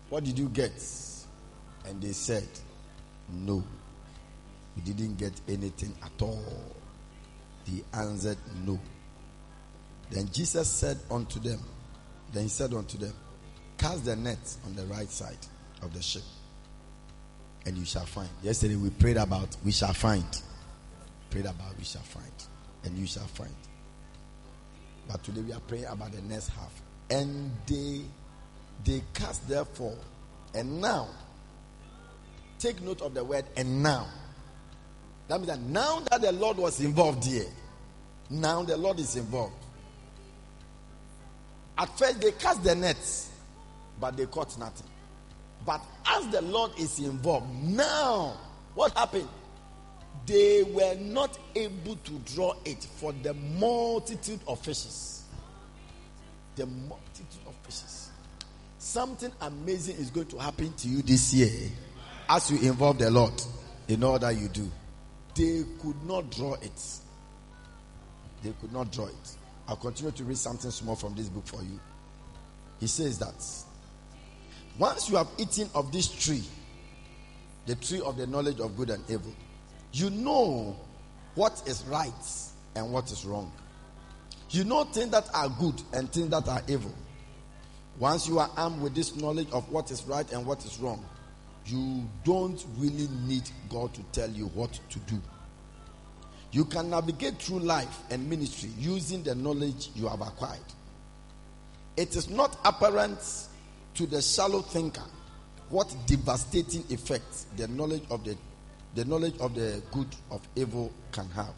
What 0.09 0.23
did 0.23 0.37
you 0.37 0.49
get? 0.49 0.71
And 1.85 2.01
they 2.01 2.11
said, 2.11 2.47
No, 3.29 3.63
we 4.75 4.81
didn't 4.81 5.17
get 5.17 5.33
anything 5.47 5.95
at 6.03 6.21
all. 6.21 6.43
He 7.65 7.83
answered, 7.93 8.37
No. 8.65 8.79
Then 10.09 10.29
Jesus 10.31 10.69
said 10.69 10.97
unto 11.09 11.39
them, 11.39 11.59
Then 12.33 12.43
he 12.43 12.49
said 12.49 12.73
unto 12.73 12.97
them, 12.97 13.13
Cast 13.77 14.05
the 14.05 14.15
net 14.15 14.57
on 14.65 14.75
the 14.75 14.85
right 14.85 15.09
side 15.09 15.37
of 15.81 15.93
the 15.93 16.01
ship, 16.01 16.23
and 17.65 17.77
you 17.77 17.85
shall 17.85 18.05
find. 18.05 18.29
Yesterday 18.41 18.75
we 18.75 18.89
prayed 18.89 19.17
about 19.17 19.55
we 19.65 19.71
shall 19.71 19.93
find. 19.93 20.25
Prayed 21.29 21.45
about 21.45 21.77
we 21.77 21.83
shall 21.83 22.01
find, 22.01 22.31
and 22.83 22.97
you 22.97 23.05
shall 23.05 23.27
find. 23.27 23.53
But 25.07 25.23
today 25.23 25.41
we 25.41 25.53
are 25.53 25.59
praying 25.61 25.85
about 25.85 26.13
the 26.13 26.21
next 26.21 26.49
half. 26.49 26.71
And 27.09 27.51
they 27.67 28.01
they 28.85 29.01
cast 29.13 29.47
therefore, 29.49 29.97
and 30.53 30.79
now 30.79 31.07
take 32.59 32.81
note 32.81 33.01
of 33.01 33.13
the 33.13 33.23
word 33.23 33.45
and 33.57 33.83
now. 33.83 34.07
That 35.27 35.39
means 35.39 35.47
that 35.47 35.59
now 35.59 36.01
that 36.11 36.21
the 36.21 36.31
Lord 36.31 36.57
was 36.57 36.79
involved 36.79 37.25
here, 37.25 37.47
now 38.29 38.63
the 38.63 38.77
Lord 38.77 38.99
is 38.99 39.15
involved. 39.15 39.53
At 41.77 41.97
first 41.97 42.21
they 42.21 42.31
cast 42.31 42.63
the 42.63 42.75
nets, 42.75 43.31
but 43.99 44.15
they 44.15 44.27
caught 44.27 44.57
nothing. 44.57 44.87
But 45.65 45.81
as 46.07 46.27
the 46.29 46.41
Lord 46.43 46.71
is 46.77 46.99
involved, 46.99 47.47
now 47.63 48.37
what 48.75 48.95
happened? 48.95 49.27
They 50.25 50.63
were 50.63 50.95
not 50.99 51.37
able 51.55 51.95
to 51.95 52.11
draw 52.33 52.53
it 52.65 52.83
for 52.83 53.13
the 53.13 53.33
multitude 53.33 54.39
of 54.47 54.59
fishes. 54.59 55.23
The. 56.55 56.67
Something 58.95 59.33
amazing 59.41 59.97
is 59.97 60.09
going 60.09 60.27
to 60.27 60.37
happen 60.37 60.71
to 60.71 60.87
you 60.87 61.01
this 61.01 61.33
year 61.33 61.51
as 62.29 62.49
you 62.49 62.57
involve 62.69 62.97
the 62.97 63.11
Lord 63.11 63.33
in 63.89 64.01
all 64.05 64.17
that 64.19 64.37
you 64.37 64.47
do. 64.47 64.71
They 65.35 65.65
could 65.81 66.01
not 66.05 66.31
draw 66.31 66.53
it. 66.53 66.81
They 68.41 68.53
could 68.61 68.71
not 68.71 68.93
draw 68.93 69.07
it. 69.07 69.37
I'll 69.67 69.75
continue 69.75 70.13
to 70.13 70.23
read 70.23 70.37
something 70.37 70.71
small 70.71 70.95
from 70.95 71.13
this 71.13 71.27
book 71.27 71.45
for 71.45 71.61
you. 71.61 71.77
He 72.79 72.87
says 72.87 73.19
that 73.19 73.35
once 74.79 75.09
you 75.09 75.17
have 75.17 75.27
eaten 75.39 75.69
of 75.75 75.91
this 75.91 76.07
tree, 76.07 76.45
the 77.65 77.75
tree 77.75 77.99
of 77.99 78.15
the 78.15 78.27
knowledge 78.27 78.61
of 78.61 78.77
good 78.77 78.91
and 78.91 79.03
evil, 79.09 79.35
you 79.91 80.09
know 80.09 80.73
what 81.33 81.61
is 81.67 81.83
right 81.89 82.13
and 82.77 82.93
what 82.93 83.11
is 83.11 83.25
wrong. 83.25 83.51
You 84.51 84.63
know 84.63 84.85
things 84.85 85.09
that 85.11 85.27
are 85.33 85.49
good 85.49 85.81
and 85.91 86.09
things 86.13 86.29
that 86.29 86.47
are 86.47 86.61
evil. 86.69 86.93
Once 87.97 88.27
you 88.27 88.39
are 88.39 88.49
armed 88.57 88.81
with 88.81 88.93
this 88.93 89.15
knowledge 89.15 89.47
of 89.51 89.69
what 89.71 89.89
is 89.91 90.03
right 90.03 90.31
and 90.33 90.45
what 90.45 90.63
is 90.65 90.77
wrong, 90.79 91.03
you 91.65 92.07
don't 92.23 92.65
really 92.77 93.07
need 93.25 93.49
God 93.69 93.93
to 93.93 94.03
tell 94.11 94.29
you 94.29 94.47
what 94.47 94.79
to 94.89 94.99
do. 94.99 95.21
You 96.51 96.65
can 96.65 96.89
navigate 96.89 97.41
through 97.41 97.59
life 97.59 97.99
and 98.09 98.29
ministry 98.29 98.69
using 98.77 99.23
the 99.23 99.35
knowledge 99.35 99.89
you 99.95 100.07
have 100.07 100.21
acquired. 100.21 100.59
It 101.97 102.15
is 102.15 102.29
not 102.29 102.57
apparent 102.65 103.19
to 103.95 104.05
the 104.05 104.21
shallow 104.21 104.61
thinker 104.61 105.03
what 105.69 105.93
devastating 106.05 106.83
effects 106.89 107.47
the 107.57 107.67
knowledge 107.67 108.03
of 108.09 108.23
the 108.23 108.37
the 108.93 109.03
knowledge 109.03 109.37
of 109.39 109.53
the 109.55 109.81
good 109.91 110.07
of 110.31 110.47
evil 110.55 110.91
can 111.11 111.29
have. 111.31 111.53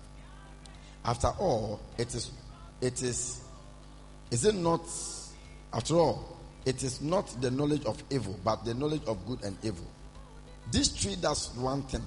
After 1.06 1.28
all, 1.40 1.80
it 1.98 2.14
is 2.16 2.32
it 2.82 3.04
is 3.04 3.42
is 4.32 4.46
it 4.46 4.56
not 4.56 4.88
after 5.74 5.96
all 5.96 6.38
it 6.66 6.84
is 6.84 7.02
not 7.02 7.28
the 7.42 7.52
knowledge 7.52 7.86
of 7.86 8.02
evil 8.10 8.38
but 8.44 8.64
the 8.66 8.74
knowledge 8.74 9.04
of 9.08 9.26
good 9.26 9.44
and 9.44 9.58
evil. 9.64 9.86
This 10.72 10.90
tree 10.90 11.16
does 11.16 11.56
one 11.56 11.84
thing 11.84 12.04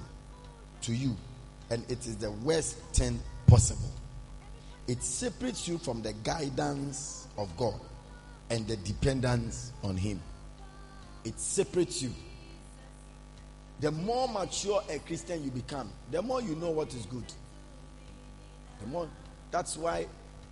to 0.83 0.93
you 0.93 1.15
and 1.69 1.83
it 1.89 2.05
is 2.05 2.17
the 2.17 2.31
worst 2.31 2.77
thing 2.93 3.19
possible. 3.47 3.91
It 4.87 5.01
separates 5.01 5.67
you 5.67 5.77
from 5.77 6.01
the 6.01 6.13
guidance 6.13 7.27
of 7.37 7.55
God 7.57 7.79
and 8.49 8.67
the 8.67 8.75
dependence 8.77 9.71
on 9.83 9.95
Him. 9.95 10.21
It 11.23 11.39
separates 11.39 12.01
you. 12.01 12.11
The 13.79 13.91
more 13.91 14.27
mature 14.27 14.81
a 14.89 14.99
Christian 14.99 15.43
you 15.43 15.49
become, 15.49 15.89
the 16.11 16.21
more 16.21 16.41
you 16.41 16.55
know 16.55 16.69
what 16.69 16.93
is 16.93 17.05
good. 17.05 17.23
The 18.81 18.87
more 18.87 19.07
that's 19.49 19.77
why 19.77 20.07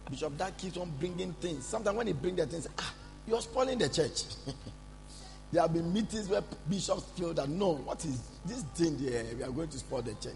Bishop 0.10 0.38
Dag 0.38 0.58
keeps 0.58 0.78
on 0.78 0.92
bringing 1.00 1.34
things. 1.34 1.66
Sometimes 1.66 1.98
when 1.98 2.08
he 2.08 2.14
brings 2.14 2.38
the 2.38 2.46
things, 2.48 2.68
ah, 2.78 2.94
you're 3.30 3.42
spoiling 3.42 3.78
the 3.78 3.88
church. 3.90 4.24
there 5.52 5.62
have 5.62 5.74
been 5.74 5.94
meetings 5.94 6.28
where 6.28 6.42
bishops 6.70 7.04
feel 7.16 7.34
that 7.34 7.48
no, 7.48 7.76
what 7.76 8.04
is 8.04 8.22
this 8.46 8.64
thing? 8.76 8.98
We 9.38 9.44
are 9.44 9.52
going 9.52 9.70
to 9.70 9.78
spoil 9.78 10.02
the 10.02 10.14
church. 10.16 10.34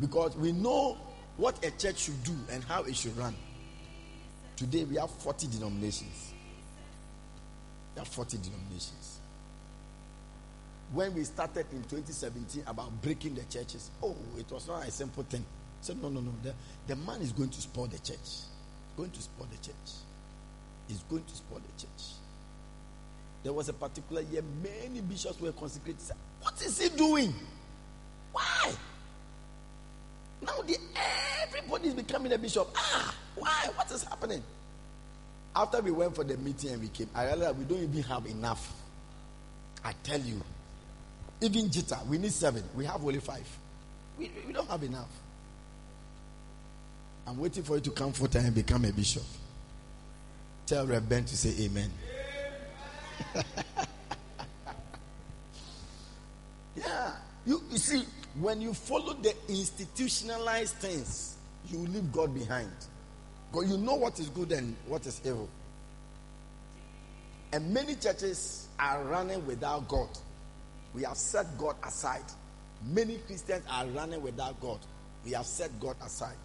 Because 0.00 0.36
we 0.36 0.52
know 0.52 0.96
what 1.36 1.64
a 1.64 1.70
church 1.70 1.98
should 1.98 2.22
do 2.24 2.34
and 2.50 2.62
how 2.64 2.82
it 2.82 2.96
should 2.96 3.16
run. 3.16 3.34
Today 4.56 4.84
we 4.84 4.96
have 4.96 5.10
40 5.10 5.46
denominations. 5.48 6.32
There 7.94 8.02
are 8.02 8.06
40 8.06 8.38
denominations. 8.38 9.20
When 10.92 11.14
we 11.14 11.24
started 11.24 11.66
in 11.72 11.82
2017 11.82 12.64
about 12.66 12.90
breaking 13.02 13.34
the 13.34 13.42
churches, 13.42 13.90
oh, 14.02 14.16
it 14.38 14.50
was 14.50 14.68
not 14.68 14.86
a 14.86 14.90
simple 14.90 15.24
thing. 15.24 15.44
I 15.80 15.86
said, 15.86 16.02
no, 16.02 16.08
no, 16.08 16.20
no. 16.20 16.32
The, 16.42 16.54
the 16.86 16.96
man 16.96 17.20
is 17.20 17.32
going 17.32 17.50
to 17.50 17.60
spoil 17.60 17.86
the 17.86 17.98
church. 17.98 18.46
Going 18.96 19.10
to 19.10 19.22
spoil 19.22 19.48
the 19.50 19.66
church. 19.66 19.74
He's 20.88 21.02
going 21.10 21.24
to 21.24 21.34
spoil 21.34 21.60
the 21.60 21.82
church. 21.82 22.14
There 23.42 23.52
was 23.52 23.68
a 23.68 23.72
particular 23.72 24.22
year, 24.22 24.42
many 24.62 25.00
bishops 25.00 25.40
were 25.40 25.52
consecrated. 25.52 26.00
What 26.40 26.60
is 26.62 26.80
he 26.80 26.88
doing? 26.90 27.34
Why? 28.32 28.72
Now 30.42 30.62
the, 30.66 30.76
everybody 31.42 31.88
is 31.88 31.94
becoming 31.94 32.32
a 32.32 32.38
bishop. 32.38 32.68
Ah, 32.76 33.14
why? 33.36 33.68
What 33.74 33.90
is 33.90 34.02
happening? 34.04 34.42
After 35.56 35.80
we 35.80 35.90
went 35.90 36.14
for 36.14 36.24
the 36.24 36.36
meeting 36.36 36.72
and 36.72 36.82
we 36.82 36.88
came, 36.88 37.08
I 37.14 37.26
realized 37.26 37.58
we 37.58 37.64
don't 37.64 37.82
even 37.82 38.02
have 38.02 38.26
enough. 38.26 38.72
I 39.84 39.92
tell 40.02 40.20
you. 40.20 40.40
Even 41.40 41.68
Jita, 41.68 42.06
we 42.06 42.18
need 42.18 42.32
seven. 42.32 42.62
We 42.74 42.86
have 42.86 43.04
only 43.04 43.20
five. 43.20 43.46
We, 44.18 44.30
we 44.46 44.52
don't 44.52 44.68
have 44.68 44.82
enough. 44.82 45.08
I'm 47.26 47.38
waiting 47.38 47.62
for 47.62 47.76
you 47.76 47.80
to 47.82 47.90
come 47.90 48.12
forth 48.12 48.34
and 48.34 48.54
become 48.54 48.84
a 48.84 48.92
bishop. 48.92 49.22
Tell 50.66 50.86
Reben 50.86 51.24
to 51.24 51.36
say 51.36 51.64
amen. 51.64 51.90
yeah. 56.76 57.12
You, 57.44 57.62
you 57.70 57.78
see, 57.78 58.04
when 58.40 58.60
you 58.60 58.72
follow 58.72 59.12
the 59.14 59.34
institutionalized 59.48 60.76
things, 60.76 61.36
you 61.68 61.78
leave 61.78 62.10
God 62.12 62.34
behind. 62.34 62.72
Because 63.52 63.70
you 63.70 63.78
know 63.78 63.94
what 63.94 64.18
is 64.18 64.28
good 64.30 64.52
and 64.52 64.74
what 64.86 65.06
is 65.06 65.20
evil. 65.24 65.48
And 67.52 67.72
many 67.72 67.94
churches 67.94 68.68
are 68.80 69.04
running 69.04 69.46
without 69.46 69.86
God. 69.86 70.08
We 70.94 71.02
have 71.02 71.16
set 71.16 71.46
God 71.58 71.76
aside. 71.84 72.24
Many 72.90 73.18
Christians 73.18 73.64
are 73.70 73.86
running 73.86 74.22
without 74.22 74.60
God. 74.60 74.80
We 75.24 75.32
have 75.32 75.46
set 75.46 75.78
God 75.78 75.96
aside. 76.04 76.36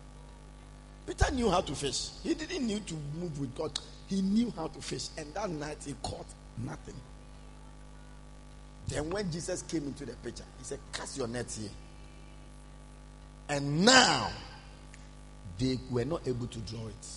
Peter 1.07 1.31
knew 1.33 1.49
how 1.49 1.61
to 1.61 1.73
fish. 1.73 2.09
He 2.23 2.35
didn't 2.35 2.67
need 2.67 2.85
to 2.87 2.93
move 3.19 3.39
with 3.39 3.55
God. 3.55 3.79
He 4.09 4.21
knew 4.21 4.51
how 4.55 4.67
to 4.67 4.81
fish. 4.81 5.09
And 5.17 5.31
that 5.35 5.49
night 5.49 5.77
he 5.85 5.93
caught 6.01 6.25
nothing. 6.57 6.95
Then 8.87 9.09
when 9.11 9.31
Jesus 9.31 9.61
came 9.61 9.83
into 9.83 10.05
the 10.05 10.13
picture, 10.13 10.43
he 10.57 10.63
said, 10.63 10.79
Cast 10.91 11.17
your 11.17 11.27
net 11.27 11.45
here. 11.57 11.69
And 13.47 13.85
now 13.85 14.29
they 15.59 15.77
were 15.91 16.05
not 16.05 16.27
able 16.27 16.47
to 16.47 16.59
draw 16.59 16.87
it. 16.87 17.07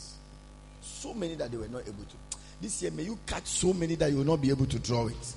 So 0.82 1.14
many 1.14 1.34
that 1.36 1.50
they 1.50 1.56
were 1.56 1.68
not 1.68 1.82
able 1.82 2.04
to. 2.04 2.38
This 2.60 2.82
year, 2.82 2.90
may 2.90 3.04
you 3.04 3.18
catch 3.26 3.46
so 3.46 3.72
many 3.72 3.94
that 3.96 4.10
you 4.10 4.18
will 4.18 4.24
not 4.24 4.40
be 4.40 4.50
able 4.50 4.66
to 4.66 4.78
draw 4.78 5.08
it. 5.08 5.34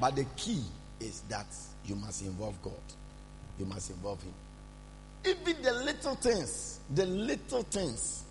But 0.00 0.16
the 0.16 0.24
key 0.36 0.62
is 1.00 1.20
that 1.28 1.46
you 1.84 1.96
must 1.96 2.22
involve 2.22 2.60
God. 2.62 2.72
You 3.58 3.66
must 3.66 3.90
involve 3.90 4.22
Him. 4.22 4.32
Even 5.24 5.62
the 5.62 5.72
little 5.72 6.14
things, 6.16 6.80
the 6.94 7.06
little 7.06 7.62
things, 7.62 8.24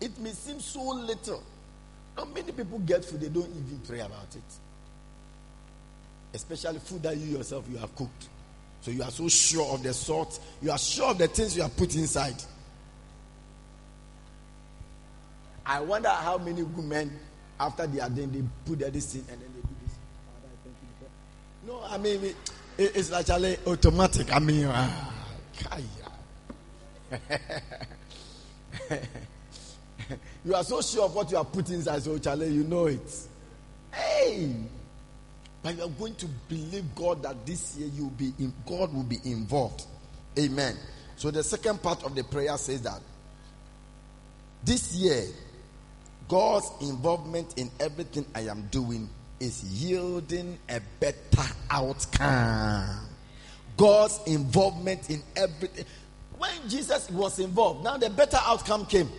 it 0.00 0.18
may 0.18 0.30
seem 0.30 0.60
so 0.60 0.82
little. 0.82 1.42
Not 2.16 2.34
many 2.34 2.52
people 2.52 2.78
get 2.80 3.04
food, 3.04 3.20
they 3.20 3.28
don't 3.28 3.48
even 3.48 3.80
pray 3.86 4.00
about 4.00 4.34
it. 4.34 4.42
Especially 6.34 6.78
food 6.78 7.02
that 7.02 7.16
you 7.16 7.36
yourself 7.36 7.64
you 7.70 7.78
have 7.78 7.94
cooked. 7.94 8.28
So 8.80 8.90
you 8.90 9.02
are 9.02 9.10
so 9.10 9.28
sure 9.28 9.72
of 9.72 9.82
the 9.82 9.94
salt, 9.94 10.40
you 10.60 10.70
are 10.70 10.78
sure 10.78 11.10
of 11.10 11.18
the 11.18 11.28
things 11.28 11.56
you 11.56 11.62
have 11.62 11.76
put 11.76 11.94
inside. 11.94 12.42
I 15.64 15.80
wonder 15.80 16.08
how 16.08 16.38
many 16.38 16.62
women, 16.62 17.18
after 17.60 17.86
they 17.86 18.00
are 18.00 18.10
done, 18.10 18.32
they 18.32 18.42
put 18.68 18.80
their 18.80 18.90
this 18.90 19.14
in 19.14 19.20
and 19.20 19.40
then 19.40 19.48
they 19.54 19.60
do 19.60 19.68
this. 19.84 19.96
No, 21.66 21.82
I 21.88 21.98
mean, 21.98 22.24
it, 22.24 22.36
it's 22.76 23.12
actually 23.12 23.56
automatic. 23.66 24.34
I 24.34 24.38
mean, 24.40 24.64
uh, 24.66 24.90
you 30.44 30.54
are 30.54 30.64
so 30.64 30.80
sure 30.80 31.04
of 31.04 31.14
what 31.14 31.30
you 31.30 31.36
are 31.36 31.44
putting 31.44 31.76
inside, 31.76 32.02
so 32.02 32.18
Charlie, 32.18 32.48
you 32.48 32.64
know 32.64 32.86
it. 32.86 33.28
Hey! 33.92 34.54
But 35.62 35.76
you 35.76 35.84
are 35.84 35.88
going 35.88 36.14
to 36.16 36.26
believe 36.48 36.94
God 36.94 37.22
that 37.22 37.46
this 37.46 37.76
year 37.76 37.88
you 37.94 38.04
will 38.04 38.10
be 38.10 38.32
in, 38.38 38.52
God 38.66 38.92
will 38.92 39.04
be 39.04 39.18
involved. 39.24 39.86
Amen. 40.38 40.76
So 41.16 41.30
the 41.30 41.44
second 41.44 41.82
part 41.82 42.02
of 42.02 42.14
the 42.16 42.24
prayer 42.24 42.56
says 42.56 42.82
that 42.82 43.00
this 44.64 44.94
year 44.94 45.24
God's 46.26 46.70
involvement 46.80 47.58
in 47.58 47.70
everything 47.78 48.26
I 48.34 48.40
am 48.42 48.66
doing 48.70 49.08
is 49.38 49.62
yielding 49.64 50.58
a 50.68 50.80
better 50.98 51.52
outcome. 51.70 53.06
God's 53.76 54.20
involvement 54.26 55.10
in 55.10 55.22
everything. 55.36 55.84
When 56.38 56.68
Jesus 56.68 57.10
was 57.10 57.38
involved, 57.38 57.84
now 57.84 57.98
the 57.98 58.10
better 58.10 58.38
outcome 58.40 58.86
came. 58.86 59.10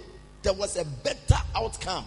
There 0.43 0.53
was 0.53 0.77
a 0.77 0.85
better 0.85 1.41
outcome. 1.55 2.05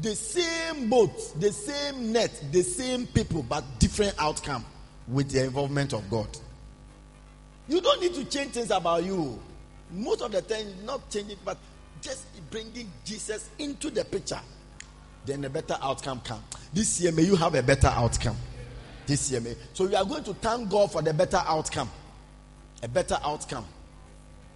The 0.00 0.14
same 0.14 0.88
boat, 0.88 1.12
the 1.38 1.52
same 1.52 2.12
net, 2.12 2.44
the 2.52 2.62
same 2.62 3.06
people, 3.06 3.42
but 3.42 3.64
different 3.78 4.14
outcome 4.18 4.64
with 5.08 5.30
the 5.30 5.44
involvement 5.44 5.92
of 5.92 6.08
God. 6.10 6.28
You 7.68 7.80
don't 7.80 8.00
need 8.00 8.14
to 8.14 8.24
change 8.24 8.52
things 8.52 8.70
about 8.70 9.04
you. 9.04 9.38
Most 9.92 10.22
of 10.22 10.32
the 10.32 10.42
time, 10.42 10.66
not 10.84 11.08
changing, 11.10 11.38
but 11.44 11.58
just 12.00 12.24
bringing 12.50 12.90
Jesus 13.04 13.48
into 13.58 13.90
the 13.90 14.04
picture, 14.04 14.40
then 15.26 15.44
a 15.44 15.50
better 15.50 15.76
outcome 15.80 16.20
come. 16.24 16.42
This 16.72 17.00
year, 17.00 17.12
may 17.12 17.22
you 17.22 17.36
have 17.36 17.54
a 17.54 17.62
better 17.62 17.88
outcome. 17.88 18.36
This 19.06 19.30
year, 19.30 19.40
may. 19.40 19.54
So 19.74 19.86
we 19.86 19.94
are 19.94 20.04
going 20.04 20.24
to 20.24 20.34
thank 20.34 20.70
God 20.70 20.90
for 20.92 21.02
the 21.02 21.12
better 21.12 21.42
outcome. 21.44 21.90
A 22.82 22.88
better 22.88 23.18
outcome. 23.22 23.66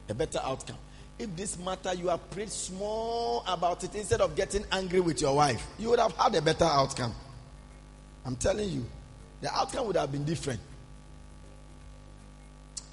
A 0.09 0.15
better 0.15 0.41
outcome. 0.43 0.79
If 1.19 1.37
this 1.37 1.59
matter 1.59 1.95
you 1.95 2.09
have 2.09 2.29
prayed 2.31 2.51
small 2.51 3.45
about 3.47 3.85
it 3.85 3.95
instead 3.95 4.21
of 4.21 4.35
getting 4.35 4.65
angry 4.73 5.01
with 5.01 5.21
your 5.21 5.37
wife, 5.37 5.65
you 5.79 5.91
would 5.91 6.01
have 6.01 6.13
had 6.17 6.35
a 6.35 6.43
better 6.43 6.65
outcome. 6.65 7.15
I'm 8.27 8.37
telling 8.37 8.69
you, 8.69 8.87
the 9.41 9.55
outcome 9.55 9.87
would 9.87 9.97
have 9.97 10.11
been 10.11 10.25
different. 10.25 10.61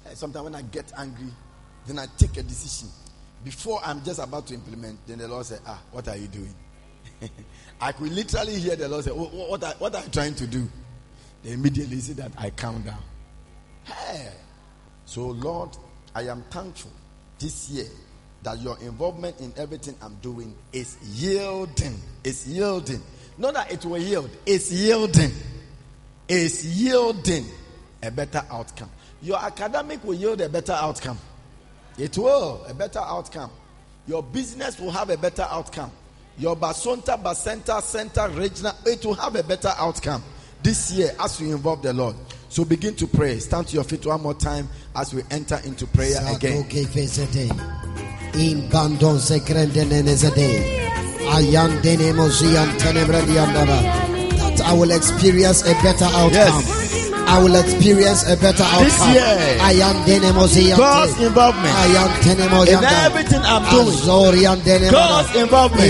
Eh, 0.06 0.14
sometimes 0.14 0.44
when 0.44 0.54
I 0.54 0.62
get 0.62 0.92
angry, 0.96 1.32
then 1.86 1.98
I 1.98 2.06
take 2.16 2.36
a 2.36 2.42
decision 2.42 2.88
before 3.44 3.80
I'm 3.84 4.02
just 4.04 4.20
about 4.20 4.46
to 4.48 4.54
implement, 4.54 4.98
then 5.06 5.18
the 5.18 5.28
Lord 5.28 5.46
said, 5.46 5.60
Ah, 5.66 5.80
what 5.90 6.06
are 6.08 6.16
you 6.16 6.28
doing? 6.28 6.54
I 7.80 7.92
could 7.92 8.12
literally 8.12 8.58
hear 8.58 8.76
the 8.76 8.88
Lord 8.88 9.04
say, 9.04 9.10
What, 9.10 9.32
what, 9.32 9.64
are, 9.64 9.74
what 9.78 9.94
are 9.94 10.02
you 10.02 10.10
trying 10.10 10.34
to 10.36 10.46
do? 10.46 10.68
They 11.42 11.52
immediately 11.52 11.98
see 11.98 12.12
that 12.14 12.32
I 12.38 12.50
calm 12.50 12.82
down. 12.82 13.02
Hey. 13.84 14.30
So, 15.04 15.26
Lord, 15.26 15.70
I 16.14 16.22
am 16.22 16.42
thankful 16.50 16.92
this 17.38 17.70
year 17.70 17.86
that 18.42 18.60
your 18.60 18.78
involvement 18.80 19.38
in 19.40 19.52
everything 19.56 19.94
I'm 20.02 20.16
doing 20.16 20.54
is 20.72 20.96
yielding. 21.02 21.94
It's 22.24 22.46
yielding. 22.46 23.00
Not 23.38 23.54
that 23.54 23.72
it 23.72 23.84
will 23.84 23.98
yield, 23.98 24.30
it's 24.44 24.70
yielding. 24.70 25.30
It's 26.28 26.64
yielding 26.64 27.46
a 28.02 28.10
better 28.10 28.42
outcome. 28.50 28.90
Your 29.22 29.38
academic 29.38 30.02
will 30.04 30.14
yield 30.14 30.40
a 30.40 30.48
better 30.48 30.72
outcome. 30.72 31.18
It 31.98 32.16
will, 32.16 32.64
a 32.68 32.74
better 32.74 33.00
outcome. 33.00 33.50
Your 34.06 34.22
business 34.22 34.80
will 34.80 34.90
have 34.90 35.10
a 35.10 35.16
better 35.16 35.46
outcome. 35.48 35.92
Your 36.38 36.56
Basonta, 36.56 37.22
Basenta, 37.22 37.82
Center, 37.82 38.28
Regional, 38.30 38.74
it 38.86 39.04
will 39.04 39.14
have 39.14 39.36
a 39.36 39.42
better 39.42 39.72
outcome 39.76 40.22
this 40.62 40.90
year 40.92 41.12
as 41.20 41.40
you 41.40 41.54
involve 41.54 41.82
the 41.82 41.92
Lord. 41.92 42.16
So 42.48 42.64
begin 42.64 42.94
to 42.96 43.06
pray. 43.06 43.38
Stand 43.38 43.68
to 43.68 43.74
your 43.74 43.84
feet 43.84 44.06
one 44.06 44.22
more 44.22 44.34
time 44.34 44.68
as 44.96 45.14
we 45.14 45.22
enter 45.30 45.60
into 45.64 45.86
prayer 45.86 46.18
again. 46.34 46.66
That 54.38 54.60
I 54.62 54.72
will 54.72 54.90
experience 54.90 55.62
a 55.62 55.74
better 55.82 56.04
outcome. 56.04 56.32
Yes. 56.32 56.81
I 57.28 57.38
will 57.42 57.54
experience 57.56 58.22
a 58.28 58.36
better 58.36 58.62
outcome. 58.62 58.84
This 58.84 58.98
year, 59.14 59.58
I 59.60 59.72
am. 59.88 59.96
God's 60.76 61.20
involvement 61.20 61.74
I 61.74 61.86
am 62.02 62.10
in 62.68 62.84
everything 63.06 63.42
I'm 63.44 63.64
doing. 63.70 63.88
Azorian 63.88 64.58
God's 64.90 65.34
involvement 65.36 65.88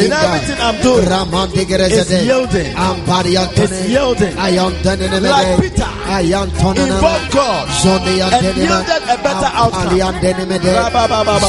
in 0.00 0.12
everything 0.12 0.60
I'm 0.60 0.76
doing 0.82 1.06
is 1.90 2.10
yielding. 2.26 2.74
It's 3.64 3.88
yielding. 3.88 4.34
I 4.38 4.50
am 4.58 4.72
Denemozia. 4.82 5.30
Like 5.30 5.60
Peter, 5.60 5.88
I 6.06 6.20
am 6.34 6.50
Tonana. 6.50 6.94
Involve 6.94 7.30
God 7.32 7.68
Zone 7.82 8.00
and 8.32 8.56
yielded 8.56 9.02
a 9.08 9.16
better 9.22 9.50
outcome. 9.54 9.98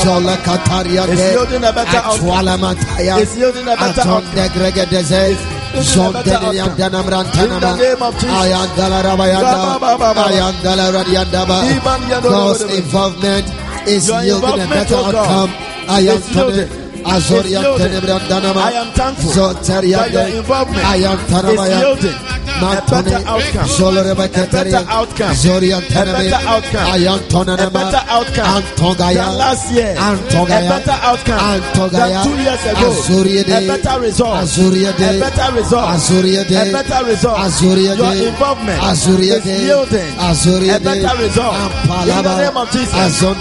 Zola 0.03 0.35
Kataria 0.37 1.03
It's 1.09 1.21
yielding 1.33 1.63
a 1.63 1.73
better 1.73 1.97
outcome. 1.97 2.27
It's 3.21 3.35
yielding 3.37 3.67
a 3.67 3.75
better 3.75 4.01
outcome. 4.01 5.62
De 5.73 5.81
Gregedeze. 5.81 5.93
Zon 5.93 6.13
de 6.13 6.55
Yandanam 6.57 7.03
In 7.03 7.09
the 7.09 7.15
Rantanama. 7.15 7.77
name 7.77 8.01
of 8.01 8.13
Jesus. 8.19 8.37
Ayandala 8.39 8.99
Rabayanda. 9.03 9.57
God's 12.21 12.63
involvement 12.63 13.47
is 13.87 14.07
yielding 14.07 14.59
a 14.61 14.67
better 14.67 14.95
outcome. 14.95 15.51
I 15.89 15.99
am 16.07 16.21
is 16.21 16.82
yielding. 17.03 17.13
Azorian 17.13 17.63
It's 17.63 18.57
I 18.57 18.71
am 18.73 18.91
thankful 18.93 19.33
that 19.33 20.11
your 20.11 20.27
involvement 20.39 20.85
I 20.85 20.97
am 21.11 21.19
is 21.19 21.59
yielding 21.79 22.33
a 22.53 22.81
better 22.89 23.21
outcome. 23.27 23.67
A 23.67 24.55
better 24.63 24.83
outcome. 24.87 25.31
A 25.31 26.05
better 26.05 26.41
outcome. 26.47 26.85
I 26.85 26.97
am 27.07 27.19
A 27.59 27.69
better 27.69 28.03
outcome 28.09 28.63
than 28.97 29.37
last 29.37 29.71
year. 29.73 29.95
A 29.97 30.69
better 30.69 30.97
outcome 31.01 31.39
than 31.91 32.23
two 32.23 32.37
years 32.37 32.63
ago. 32.65 32.89
A 33.43 33.67
better 33.67 33.99
result. 34.01 34.35
Azuria 34.43 34.91
A 34.93 35.19
better 35.19 35.53
result. 35.55 35.85
A 36.61 36.71
better 36.71 37.05
result. 37.05 37.37
Azuria 37.39 37.97
Your 37.97 38.13
involvement 38.27 38.81
Azuria 38.81 39.37
is 39.37 39.45
yielding 39.45 40.13
a 40.69 40.79
better 40.79 41.15
result. 41.23 41.55
In 42.03 42.23
the 42.23 42.37
name 42.37 42.57
of 42.57 42.71
Jesus. 42.71 42.93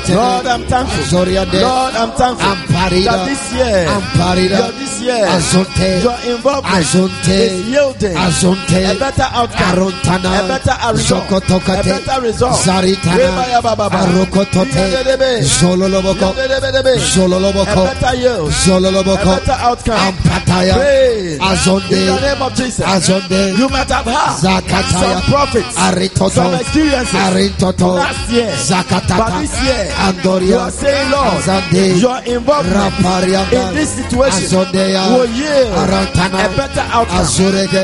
Lord, 0.09 0.47
I'm 0.47 0.65
thankful. 0.67 1.21
Lord, 1.61 1.95
I'm 1.95 2.13
thankful 2.13 2.57
that 3.05 3.29
this 3.29 3.52
year, 3.55 3.87
Amparida. 3.89 4.59
your 4.59 4.73
this 4.73 5.01
year, 5.01 5.27
Azonte. 5.27 6.03
your 6.03 6.19
involvement 6.35 6.75
Azonte. 6.75 7.29
is 7.29 7.67
yielding 7.69 8.17
Azonte. 8.17 8.91
a 8.91 8.99
better 8.99 9.29
outcome, 9.33 9.71
Arontana. 9.73 10.29
a 10.45 10.49
better 10.49 10.77
result, 10.93 11.25
Zokotokate. 11.29 11.81
a 11.81 11.83
better 11.85 12.21
result. 12.23 12.59
Zaritana. 12.61 13.33
Arokotote. 13.91 14.85
Zololoboko. 15.43 16.35
Zololoboko. 17.15 17.83
A 17.83 17.95
better 17.95 18.17
yield, 18.17 18.51
a 18.51 19.25
better 19.25 19.57
outcome. 19.61 19.99
Ampataya. 19.99 20.75
Azonde. 21.41 21.93
In 21.93 22.07
the 22.07 22.21
name 22.21 22.43
of 22.43 22.55
Jesus. 22.55 22.85
Azonde. 22.87 23.57
You 23.59 23.69
might 23.69 23.89
have 23.91 24.05
had 24.05 24.37
Zakataya. 24.39 25.01
some 25.01 25.23
prophets, 25.31 25.77
Aritoto. 25.77 26.31
some 26.31 26.55
experiences 26.55 27.15
Arintoto. 27.15 27.95
last 27.97 28.31
year. 28.31 28.53
Zakatata. 28.53 29.19
But 29.19 29.41
this 29.41 29.55
year, 29.63 30.43
you 30.43 30.57
are 30.59 30.71
saying, 30.71 31.11
Lord, 31.11 31.43
Azande. 31.43 32.01
your 32.01 32.19
involvement 32.37 32.95
Raparianda. 32.95 33.42
In 33.53 33.75
this 33.75 33.91
situation 33.97 34.59
will 35.15 35.27
yield 35.33 35.73
a 35.73 36.49
better 36.57 36.85
outcome. 36.93 37.27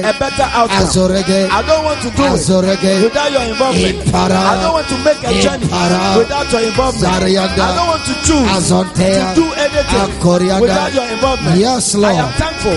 A 0.05 0.13
better 0.19 0.49
outcome. 0.55 0.89
I 1.51 1.63
don't 1.67 1.85
want 1.85 2.01
to 2.03 2.11
do 2.11 2.23
it 2.25 3.03
without 3.03 3.31
your 3.33 3.43
involvement. 3.43 4.15
I 4.15 4.63
don't 4.63 4.73
want 4.73 4.89
to 4.89 4.99
make 5.05 5.21
a 5.25 5.33
journey 5.43 5.67
without 6.19 6.47
your 6.53 6.63
involvement. 6.63 7.13
I 7.13 7.75
don't 7.75 7.89
want 7.89 8.05
to 8.05 8.15
choose 8.27 8.69
to 8.69 8.85
do 9.35 9.47
anything 9.57 10.61
without 10.61 10.93
your 10.95 11.09
involvement. 11.09 11.57
Yes, 11.59 11.95
Lord. 11.95 12.15
I 12.15 12.19
am 12.19 12.33
thankful 12.39 12.73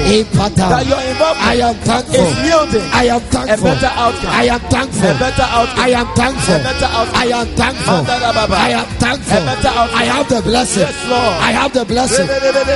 that 0.71 0.85
your 0.87 1.01
involvement 1.01 1.47
I 1.47 1.55
am 1.69 1.75
thankful. 1.75 2.25
is 2.25 2.33
yielding 2.47 2.87
I 2.93 3.03
am 3.11 3.21
a 3.21 3.57
better 3.57 3.91
outcome. 3.95 4.31
I 4.31 4.43
am 4.45 4.59
thankful. 4.69 5.09
A 5.09 5.13
better 5.19 5.47
outcome. 5.49 5.79
I 5.79 5.89
am 5.89 6.07
thankful. 6.15 6.55
A 6.55 6.63
better 6.63 6.89
outcome. 6.91 7.15
I 7.15 7.27
am 7.39 7.47
thankful. 7.55 7.91
I 7.91 8.69
am 8.71 8.87
thankful. 8.99 9.37
A 9.37 9.45
better 9.45 9.67
outcome. 9.67 9.99
I 9.99 10.03
have 10.03 10.27
the 10.29 10.41
blessing. 10.41 10.83
Yes, 10.83 11.07
Lord. 11.09 11.35
I 11.41 11.51
have 11.51 11.73
the 11.73 11.85
blessing. 11.85 12.27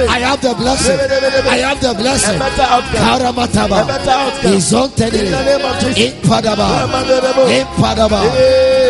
I 0.09 0.19
have 0.19 0.41
the 0.41 0.53
blessing. 0.55 0.99
I 1.55 1.57
have 1.67 1.79
the 1.81 1.93
blessing. 1.93 2.35
A 2.35 2.39
better 2.39 2.67
outcome. 2.75 3.03
Karamataba. 3.03 3.87
Better 3.87 4.11
outcome. 4.11 4.53
Izontene. 4.53 5.13
In 5.19 5.31
the 5.31 5.43
name 5.43 5.65
of 5.65 5.79
Jesus. 5.79 5.95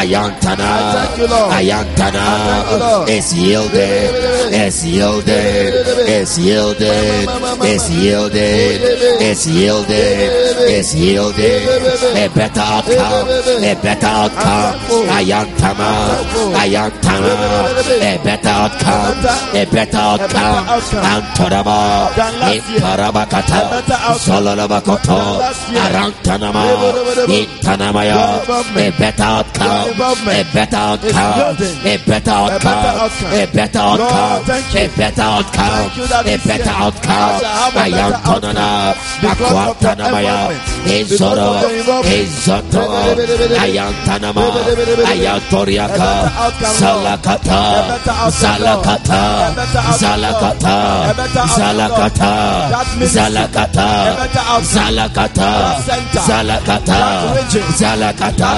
Ayantana. 0.00 0.70
thank 0.92 1.18
you, 1.18 1.26
Lord. 1.26 1.52
Ayantana. 1.52 2.20
I 2.20 2.64
thank 2.66 3.08
you, 3.08 3.14
It's 3.16 3.30
yielded. 3.34 4.10
It's 4.52 4.84
yielded. 4.84 5.74
It's 6.08 6.38
yielded. 6.38 7.28
It's 7.62 7.88
yielded. 7.90 8.80
It's 9.28 9.46
yielded. 9.46 10.18
It's 10.76 10.94
yielded. 10.94 11.62
A 12.16 12.28
better 12.34 12.60
outcome. 12.60 13.28
A 13.64 13.74
better 13.82 14.06
outcome. 14.06 14.74
Ayantama. 15.16 15.90
Ayantama. 16.60 16.79
A 16.80 18.18
better 18.24 18.48
outcome. 18.48 19.24
A 19.54 19.64
better 19.66 19.98
outcome. 19.98 20.66
Antoraba. 21.12 22.08
Imparabakata. 22.56 23.60
Sololabakoto. 24.24 25.42
Arantanama. 25.84 26.64
Intanamaya. 27.28 28.40
A 28.76 28.90
better 28.98 29.22
outcome. 29.24 29.90
A 30.28 30.44
better 30.54 30.76
outcome. 30.76 31.56
A 31.84 31.98
better 32.06 32.30
outcome. 32.30 32.84
A 33.34 33.46
better 33.52 33.80
outcome. 33.80 34.32
A 34.72 34.88
better 34.96 35.22
outcome. 35.22 35.90
A 36.24 36.36
better 36.46 36.74
outcome. 36.80 37.40
Ayantonana. 37.76 38.94
Aquatanamaya. 39.30 40.38
Ezoro. 40.86 41.60
Ezoto. 42.04 42.82
Ayantanama. 43.60 44.46
Ayantoriaka. 45.10 46.10
Zalakata, 46.78 47.60
Zalakata, 48.30 49.22
Zalakata, 50.00 50.76
Zalakata, 51.56 52.32
Zalakata, 53.14 53.90
Zalakata, 54.74 55.50
Zalakata, 56.26 57.08
Zalakata, 57.80 58.50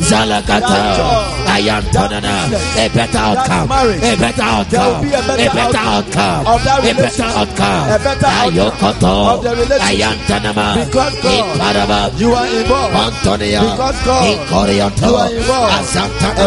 Zalakata, 0.00 0.80
Ayantonana, 1.50 2.34
a 2.76 2.88
better 2.94 3.18
outcome, 3.18 3.70
a 3.72 4.16
better 4.16 4.42
outcome, 4.42 5.04
a 5.04 5.48
better 5.50 5.78
outcome, 5.78 6.46
a 6.46 6.94
better 6.94 7.24
outcome, 7.24 7.84
Ayokoto, 8.40 9.42
Ayantanama, 9.80 10.68
Iparaba, 10.90 12.00
you 12.20 12.32
are 12.32 12.46
involved. 12.46 12.94
Antonia, 12.94 13.60
Because 13.60 14.04
God, 14.04 14.22
Ikorianto, 14.38 15.08
you 15.08 15.16
are 15.16 15.30
involved. 15.34 15.72
Azantana, 15.74 16.46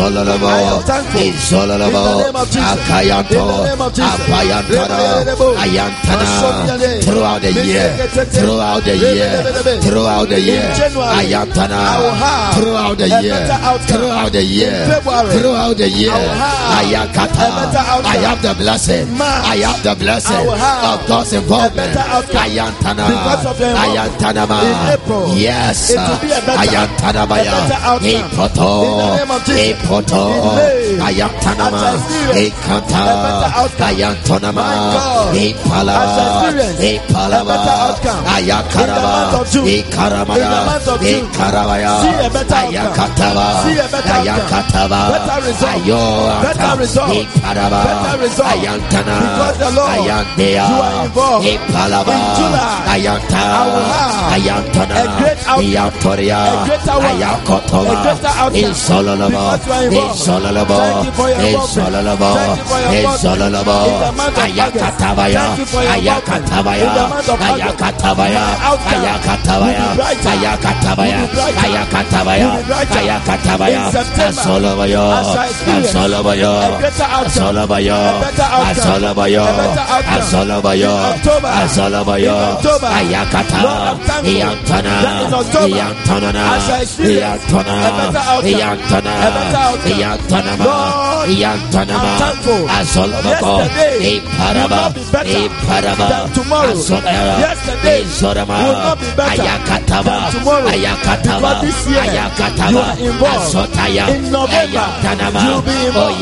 Insolalabo, 0.00 0.80
Insolalabo, 1.20 2.24
Akayanto, 2.56 3.68
Apayantana, 4.00 4.98
Ayantana, 5.60 7.02
throughout 7.02 7.42
the 7.42 7.52
year, 7.52 8.08
throughout 8.32 8.82
the 8.84 8.96
year, 8.96 9.42
throughout 9.82 10.28
the 10.30 10.40
year, 10.40 10.62
Ayantana, 11.20 11.80
throughout 12.54 12.96
the 12.96 13.08
year, 13.20 13.44
throughout 13.86 14.32
the 14.32 14.42
year, 14.42 15.00
throughout 15.36 15.76
the 15.76 15.88
year, 15.90 16.12
Ayakata, 16.80 17.68
I 18.02 18.16
have 18.24 18.40
the 18.40 18.54
blessing, 18.54 19.06
I 19.20 19.56
have 19.66 19.82
the 19.82 19.94
blessing 20.02 20.48
of 20.48 21.06
God's 21.06 21.32
involvement, 21.34 21.92
Ayantana, 21.94 23.04
Ayantanama, 23.84 24.60
yes, 25.36 25.92
Ayantanamaya, 25.92 27.68
Ipoto, 28.00 28.96
Ipoto. 29.50 29.89
Koto, 29.90 30.22
Ayantanama, 31.02 31.98
Ekata, 32.38 33.02
Ayantanama, 33.74 34.66
Epalava, 35.34 36.54
Epalava, 36.78 37.58
Ayakarava, 38.34 39.42
Ekaramaya, 39.66 40.62
Ekaramaya, 41.02 41.92
Ayakatava, 42.54 43.46
Ayakatava, 44.14 45.00
Ayoata, 45.74 46.70
Ekarava, 47.18 47.80
Ayantana, 48.46 49.16
Ayantea, 49.90 50.66
Epalava, 51.50 52.14
Ayanta, 52.94 53.42
Ayantana, 54.30 54.96
Ayatoria, 55.58 56.40
Ayakotova, 57.10 57.96
Insolonova, 58.54 59.58
favor. 59.88 60.12
Thank 60.80 61.04
you 61.06 61.12
for 61.12 61.28
your 61.28 61.40
government. 61.40 62.10
Thank 62.36 62.56
you 62.58 62.64
for 62.64 62.78
your 62.80 63.16
government. 63.20 64.34
Ayakatabaya. 64.40 65.44
Ayakatabaya. 65.94 66.92
Ayakatabaya. 67.40 68.44
Ayakatabaya. 68.90 69.86
Ayakatabaya. 70.30 71.20
Ayakatabaya. 71.64 72.50
Ayakatabaya. 72.98 73.82
Asolabaya. 74.30 75.04
Asolabaya. 75.80 76.52
Asolabaya. 77.20 77.98
Asolabaya. 78.70 79.44
Asolabaya. 80.16 80.92
Asolabaya. 81.64 82.36
Ayakata. 83.00 83.60
Iyantana. 84.24 84.94
Iyantana. 85.66 86.44
Iyantana. 87.00 87.76
Iyantana. 88.44 89.14
Outcome. 89.70 89.98
Lord, 90.64 91.28
I'm 91.94 92.18
thankful. 92.18 92.62
Yesterday 93.30 94.20
will 94.62 94.68
not 94.82 94.94
be 94.94 95.00
better 95.12 95.28
than 96.10 96.32
tomorrow. 96.34 96.74
Yesterday 97.40 98.00
will 98.64 98.72
not 98.72 98.98
be 99.00 99.06
better 99.16 99.36
than 100.10 100.32
tomorrow. 100.32 100.68
Because 101.40 101.60
this 101.60 101.78
year, 101.86 102.04
you 102.70 102.78
are 102.78 102.98
involved. 103.00 103.52
In 104.10 104.30
November, 104.32 104.88
you'll 105.44 105.62
be 105.62 105.74
involved. 105.86 106.20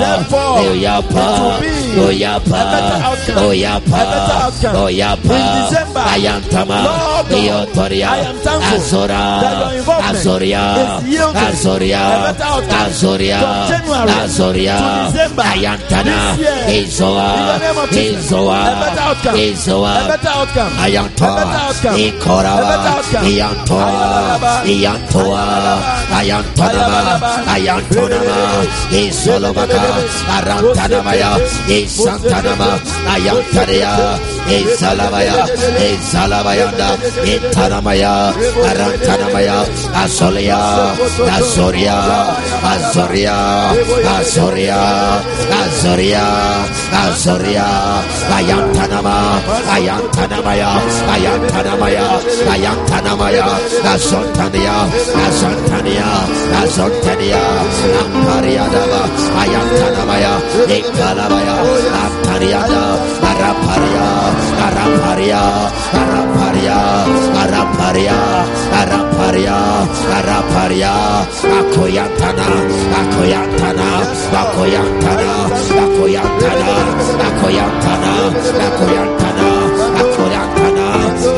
Therefore, 0.00 0.60
it 0.60 1.34
will 1.40 1.60
be 1.60 1.72
Oyapa, 2.00 2.50
a 2.50 2.64
better 2.70 2.98
outcome. 3.06 3.38
A 3.94 4.04
better 4.10 4.38
outcome. 4.44 4.74
In 5.36 5.46
December, 5.60 6.02
Lord 6.84 7.26
God, 7.28 7.66
I 8.10 8.18
am 8.30 8.36
thankful 8.44 8.80
that 9.40 9.54
your 9.60 9.72
involvement 9.78 10.16
is 10.80 11.12
yielding 11.12 11.36
a 12.00 12.22
better 12.26 12.44
outcome. 12.44 12.79
Azoria, 12.86 13.38
Azoria, 14.22 14.78
Ayantana, 15.52 16.36
Izoa, 16.68 17.60
Izoa, 17.92 18.60
Izoa, 19.36 19.94
Ayantoa, 20.82 21.44
Ikoraba, 21.96 23.02
Iyantoa, 23.24 23.88
Iyantoa, 24.64 25.44
Ayantonama, 26.18 27.00
Ayantonama, 27.52 28.38
Izolomaka, 28.90 29.82
Arantanamaya, 30.36 31.30
Isantanama, 31.68 32.80
Ayantanea, 33.12 34.18
Isalavaya, 34.48 35.44
Isalabayanda, 35.78 36.96
Itanamaya, 37.26 38.32
Arantanamaya, 38.64 39.58
Asolia, 39.94 40.94
Asoria, 41.36 41.98
Asoria, 42.64 43.38
Asoria, 44.16 44.80
Asoria, 45.50 46.26
Asoria, 46.92 47.68
Ayantanama, 48.30 49.40
Ayantanamaya, 49.74 50.70
Ayantanamaya, 51.14 52.06
Ayantanamaya, 52.48 53.46
Asontania, 53.84 54.76
Asontania, 55.26 56.08
Asontania, 56.62 57.42
Ampariadava, 58.00 59.02
Ayantanamaya, 59.40 60.32
Ikalabaya, 60.66 61.56
Ampariada, 62.02 62.82
Araparia, 63.40 64.08
Araparia, 64.68 65.40
Araparia, 65.96 66.78
Araparia, 67.40 68.18
Araparia, 68.80 69.56
Araparia, 70.12 70.92
Akoyantana, 71.58 72.48
Akoyantana, 73.00 73.88
Akoyantana, 74.40 75.30
Akoyantana, 75.80 76.70
Akoyantana, 77.26 78.12
Akoyantana, 78.66 79.48
Akoyantana, 80.00 80.86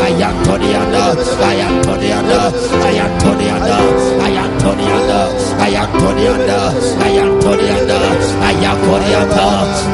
Ayantoniana, 0.02 1.02
Ayantoniana, 1.48 2.38
Ayantoniana, 2.82 3.78
Ayantoniana, 4.26 5.18
Ayantoniana, 5.62 6.58
Ayantoniana, 7.04 7.98
Ayakoriata, 8.42 9.46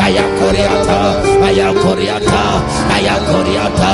Ayakoriata, 0.05 1.28
Ayakoriata, 1.39 2.43
Ayakoriata, 2.95 3.93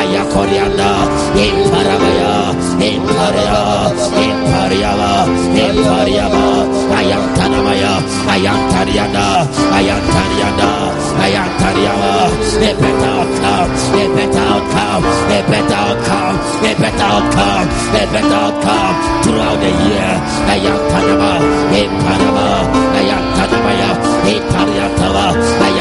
Ayakoriana, 0.00 0.90
Imparabaya, 1.36 2.34
Imparia, 2.80 3.60
Impariaba, 4.24 5.12
Impariaba, 5.52 6.44
Ayantanamaya, 6.98 7.92
Ayantariana, 8.32 9.26
Ayantariana, 9.76 10.70
Ayantariaba, 11.22 12.12
a 12.58 12.70
better 12.80 13.06
outcome, 13.06 13.70
a 13.94 14.04
better 14.14 14.38
outcome, 14.38 15.04
a 15.04 15.38
better 15.48 15.74
outcome, 15.74 16.36
a 16.64 16.72
better 16.80 17.04
outcome, 17.04 17.68
a 17.94 18.02
better 18.12 18.34
outcome. 18.34 18.94
Throughout 19.22 19.58
the 19.60 19.70
year. 19.84 20.12
Ayantanama, 20.48 21.32
Imparaba, 21.80 22.48
Ayantanamaya, 22.98 23.90
Impariatava, 24.32 25.26
Ayantanamaya, 25.36 25.77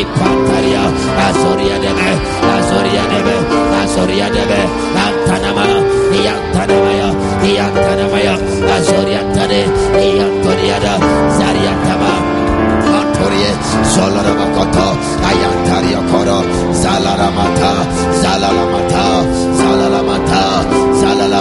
Ipantaria, 0.00 0.82
Azoria 1.26 1.76
Debe, 1.78 2.08
Azoria 2.54 3.04
Debe, 3.12 3.36
Azoria 3.82 4.28
Debe, 4.34 4.60
Antanama, 5.04 5.66
Yantanamaya, 6.26 7.08
Yantanamaya, 7.56 8.34
Azoria 8.76 9.22
Tade, 9.34 9.62
Yantoriada, 10.18 10.94
Zaria 11.38 11.74
Tama. 11.86 12.14
Korie, 13.14 13.52
Solaramakoto, 13.94 14.86
Ayantaria 15.28 16.00
Koro, 16.10 16.38
zalara 16.72 17.30
mata, 17.30 17.72
zalara 18.22 18.64
mata. 18.72 19.53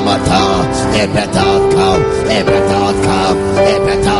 Samata, 0.03 0.67
a 0.99 1.07
better 1.15 1.39
outcome, 1.39 2.03
a 2.27 2.43
better 2.43 2.75
outcome, 2.75 3.37
a 3.55 3.79
better. 3.79 4.13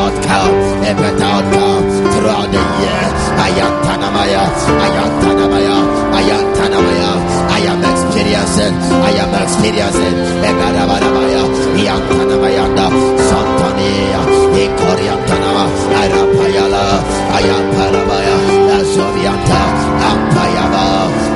I 3.36 3.50
am 3.60 3.74
Tanamaya, 3.84 4.44
I 4.80 4.96
am 5.02 5.12
Tanamaya, 5.20 5.78
I 6.14 6.32
am 6.32 6.46
Tanamaya, 6.56 7.12
I 7.52 7.68
am 7.68 7.84
experiencing, 7.84 8.76
I 8.80 9.12
am 9.24 9.34
experiencing, 9.44 10.18
a 10.40 10.52
better 10.56 10.88
Tanamaya, 10.88 11.44
I 11.76 11.88
am 11.92 12.02
Tanamaya, 12.08 12.66
Santania, 13.28 14.22
a 14.56 14.66
Korean 14.80 15.20
Tanama, 15.28 15.66
I 16.00 16.08
am 16.16 16.30
Payala, 16.40 16.86
I 17.36 17.44
am 17.56 17.66
Tanamaya, 17.76 18.38
Sovianta, 18.96 19.62
Ampayava, 20.08 20.86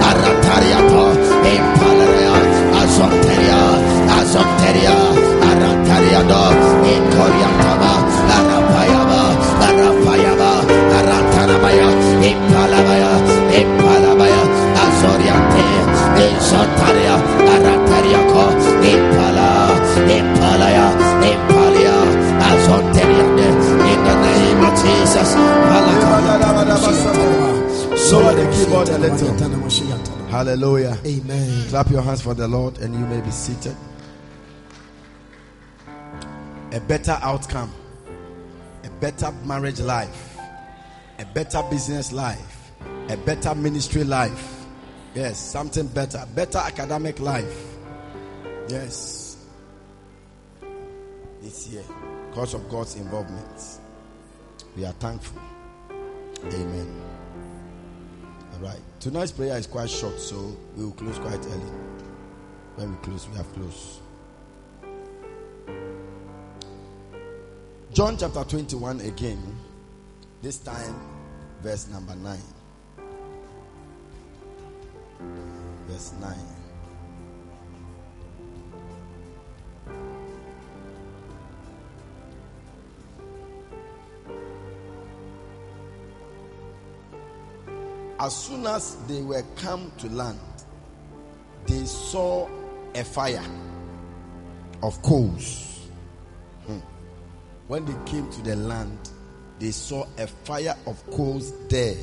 Aratariato. 0.07 1.16
Aratariado, 6.17 6.49
Ikoriantama, 6.93 7.93
Arapayaba, 8.37 9.21
Arapayaba, 9.67 10.51
Aratanabaya, 10.97 11.89
Impalabaya, 12.29 13.11
Impalabaya, 13.53 14.41
Azoriante, 14.83 15.65
Izontaria, 16.25 17.15
Aratariako, 17.53 18.45
Impala, 18.81 19.49
Impalaya, 20.17 20.87
Impalia, 21.21 21.97
Azonteriande, 22.49 23.47
in 23.91 23.99
the 24.03 24.15
name 24.25 24.63
of 24.65 24.73
Jesus. 24.81 25.29
Lower 28.11 28.33
the 28.33 28.45
keyboard 28.53 28.89
a 28.89 28.97
little. 28.97 30.29
Hallelujah. 30.29 30.97
Amen. 31.05 31.69
Clap 31.69 31.89
your 31.89 32.01
hands 32.01 32.21
for 32.21 32.33
the 32.33 32.47
Lord 32.47 32.77
and 32.79 32.93
you 32.95 33.05
may 33.05 33.21
be 33.21 33.31
seated. 33.31 33.75
A 36.77 36.79
better 36.79 37.17
outcome, 37.23 37.73
a 38.83 38.89
better 39.01 39.31
marriage 39.43 39.79
life, 39.79 40.37
a 41.17 41.25
better 41.25 41.63
business 41.71 42.11
life, 42.11 42.71
a 43.09 43.17
better 43.17 43.55
ministry 43.55 44.03
life. 44.03 44.63
Yes, 45.15 45.39
something 45.39 45.87
better, 45.87 46.23
better 46.35 46.59
academic 46.59 47.19
life. 47.19 47.75
Yes. 48.69 49.37
This 51.41 51.67
year, 51.69 51.83
because 52.29 52.53
of 52.53 52.69
God's 52.69 52.95
involvement, 52.95 53.79
we 54.75 54.85
are 54.85 54.93
thankful. 54.93 55.41
Amen. 56.45 57.01
All 58.53 58.59
right. 58.59 58.79
Tonight's 58.99 59.31
prayer 59.31 59.57
is 59.57 59.65
quite 59.65 59.89
short, 59.89 60.19
so 60.19 60.55
we 60.75 60.85
will 60.85 60.91
close 60.91 61.17
quite 61.17 61.43
early. 61.43 61.71
When 62.75 62.91
we 62.91 62.97
close, 62.97 63.27
we 63.29 63.37
have 63.37 63.51
closed. 63.55 64.01
John 67.97 68.15
chapter 68.15 68.43
21 68.43 69.01
again. 69.01 69.41
This 70.43 70.59
time, 70.59 70.95
verse 71.63 71.87
number 71.87 72.15
9. 72.15 72.37
Verse 75.87 76.13
9. 76.21 76.31
As 88.19 88.35
soon 88.35 88.67
as 88.67 88.97
they 89.07 89.23
were 89.23 89.41
come 89.55 89.91
to 89.97 90.07
land, 90.09 90.37
they 91.65 91.83
saw 91.85 92.47
a 92.93 93.03
fire 93.03 93.43
of 94.83 95.01
coals. 95.01 95.87
Hmm. 96.67 96.77
When 97.67 97.85
they 97.85 97.95
came 98.05 98.29
to 98.31 98.41
the 98.43 98.55
land, 98.55 98.97
they 99.59 99.71
saw 99.71 100.05
a 100.17 100.27
fire 100.27 100.75
of 100.85 101.05
coals 101.11 101.51
there, 101.67 101.97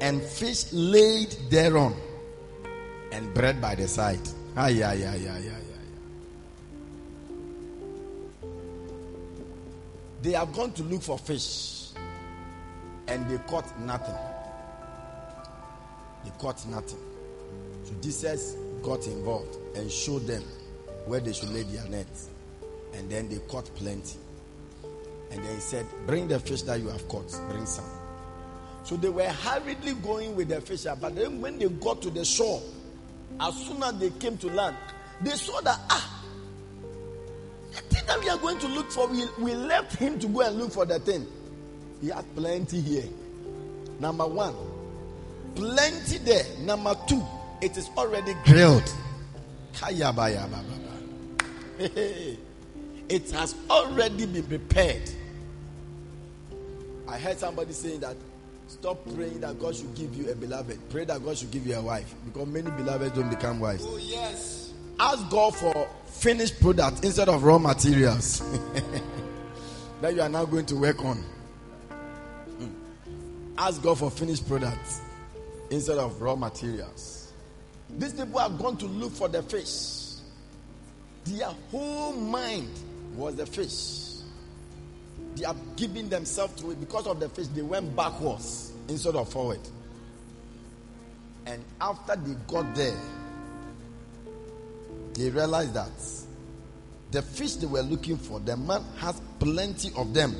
and 0.00 0.22
fish 0.22 0.72
laid 0.72 1.34
thereon, 1.50 1.94
and 3.10 3.32
bread 3.34 3.60
by 3.60 3.74
the 3.74 3.88
side. 3.88 4.20
Ay, 4.56 4.82
ay, 4.82 5.04
ay, 5.04 5.28
ay, 5.28 5.28
ay, 5.28 5.50
ay. 5.50 5.62
They 10.22 10.32
have 10.32 10.52
gone 10.52 10.72
to 10.72 10.82
look 10.84 11.02
for 11.02 11.18
fish, 11.18 11.90
and 13.08 13.28
they 13.28 13.38
caught 13.48 13.78
nothing. 13.80 14.14
They 16.24 16.30
caught 16.38 16.64
nothing. 16.66 16.98
So 17.84 17.94
Jesus 18.00 18.56
got 18.82 19.06
involved 19.06 19.56
and 19.76 19.90
showed 19.90 20.26
them 20.26 20.42
where 21.06 21.20
they 21.20 21.32
should 21.32 21.50
lay 21.50 21.62
their 21.62 21.88
nets. 21.88 22.28
And 22.94 23.10
then 23.10 23.28
they 23.28 23.38
caught 23.48 23.72
plenty. 23.76 24.18
And 25.30 25.44
then 25.44 25.54
he 25.54 25.60
said, 25.60 25.86
Bring 26.06 26.28
the 26.28 26.38
fish 26.38 26.62
that 26.62 26.80
you 26.80 26.88
have 26.88 27.06
caught, 27.08 27.30
bring 27.50 27.66
some. 27.66 27.84
So 28.84 28.96
they 28.96 29.08
were 29.08 29.28
hurriedly 29.28 29.94
going 29.94 30.36
with 30.36 30.48
the 30.48 30.60
fisher, 30.60 30.96
but 31.00 31.16
then 31.16 31.40
when 31.40 31.58
they 31.58 31.68
got 31.68 32.00
to 32.02 32.10
the 32.10 32.24
shore, 32.24 32.62
as 33.40 33.54
soon 33.66 33.82
as 33.82 33.98
they 33.98 34.10
came 34.10 34.38
to 34.38 34.46
land, 34.48 34.76
they 35.20 35.30
saw 35.32 35.60
that 35.62 35.78
ah, 35.90 36.22
the 37.72 37.78
thing 37.82 38.06
that 38.06 38.20
we 38.20 38.28
are 38.28 38.38
going 38.38 38.58
to 38.60 38.68
look 38.68 38.90
for, 38.92 39.08
we, 39.08 39.24
we 39.40 39.54
left 39.54 39.96
him 39.96 40.18
to 40.20 40.28
go 40.28 40.42
and 40.42 40.56
look 40.56 40.70
for 40.72 40.84
the 40.86 41.00
thing. 41.00 41.26
He 42.00 42.08
had 42.08 42.24
plenty 42.36 42.80
here. 42.80 43.04
Number 43.98 44.26
one, 44.26 44.54
plenty 45.54 46.18
there. 46.18 46.44
Number 46.60 46.94
two, 47.08 47.24
it 47.60 47.76
is 47.76 47.90
already 47.96 48.34
grilled. 48.44 48.94
It 53.08 53.30
has 53.30 53.54
already 53.70 54.26
been 54.26 54.42
prepared. 54.42 55.08
I 57.08 57.18
heard 57.18 57.38
somebody 57.38 57.72
saying 57.72 58.00
that 58.00 58.16
stop 58.68 58.98
praying 59.14 59.40
that 59.40 59.58
God 59.60 59.76
should 59.76 59.94
give 59.94 60.14
you 60.16 60.30
a 60.30 60.34
beloved. 60.34 60.78
Pray 60.90 61.04
that 61.04 61.24
God 61.24 61.38
should 61.38 61.50
give 61.50 61.66
you 61.66 61.76
a 61.76 61.82
wife 61.82 62.12
because 62.24 62.46
many 62.48 62.70
beloveds 62.70 63.14
don't 63.14 63.30
become 63.30 63.60
wives. 63.60 63.84
Oh, 63.86 63.96
yes. 63.98 64.72
Ask 64.98 65.28
God 65.30 65.54
for 65.54 65.88
finished 66.06 66.60
product 66.60 67.04
instead 67.04 67.28
of 67.28 67.44
raw 67.44 67.58
materials 67.58 68.40
that 70.00 70.14
you 70.14 70.22
are 70.22 70.28
now 70.28 70.44
going 70.46 70.66
to 70.66 70.76
work 70.76 71.04
on. 71.04 71.18
Hmm. 72.58 72.68
Ask 73.58 73.82
God 73.82 73.98
for 73.98 74.10
finished 74.10 74.48
products 74.48 75.02
instead 75.70 75.98
of 75.98 76.20
raw 76.20 76.34
materials. 76.34 77.32
These 77.90 78.14
people 78.14 78.40
are 78.40 78.50
going 78.50 78.76
to 78.78 78.86
look 78.86 79.12
for 79.12 79.28
the 79.28 79.42
fish. 79.42 80.22
Their 81.24 81.48
whole 81.70 82.12
mind 82.12 82.70
was 83.14 83.36
the 83.36 83.46
fish. 83.46 84.05
They 85.36 85.44
are 85.44 85.54
giving 85.76 86.08
themselves 86.08 86.60
to 86.62 86.70
it 86.72 86.80
because 86.80 87.06
of 87.06 87.20
the 87.20 87.28
fish. 87.28 87.46
They 87.48 87.62
went 87.62 87.94
backwards 87.94 88.72
instead 88.88 89.14
of 89.14 89.28
forward. 89.30 89.60
And 91.46 91.62
after 91.80 92.16
they 92.16 92.34
got 92.48 92.74
there, 92.74 92.98
they 95.14 95.30
realized 95.30 95.74
that 95.74 95.90
the 97.12 97.22
fish 97.22 97.54
they 97.54 97.66
were 97.66 97.82
looking 97.82 98.16
for, 98.16 98.40
the 98.40 98.56
man 98.56 98.82
has 98.98 99.20
plenty 99.38 99.92
of 99.96 100.12
them, 100.12 100.34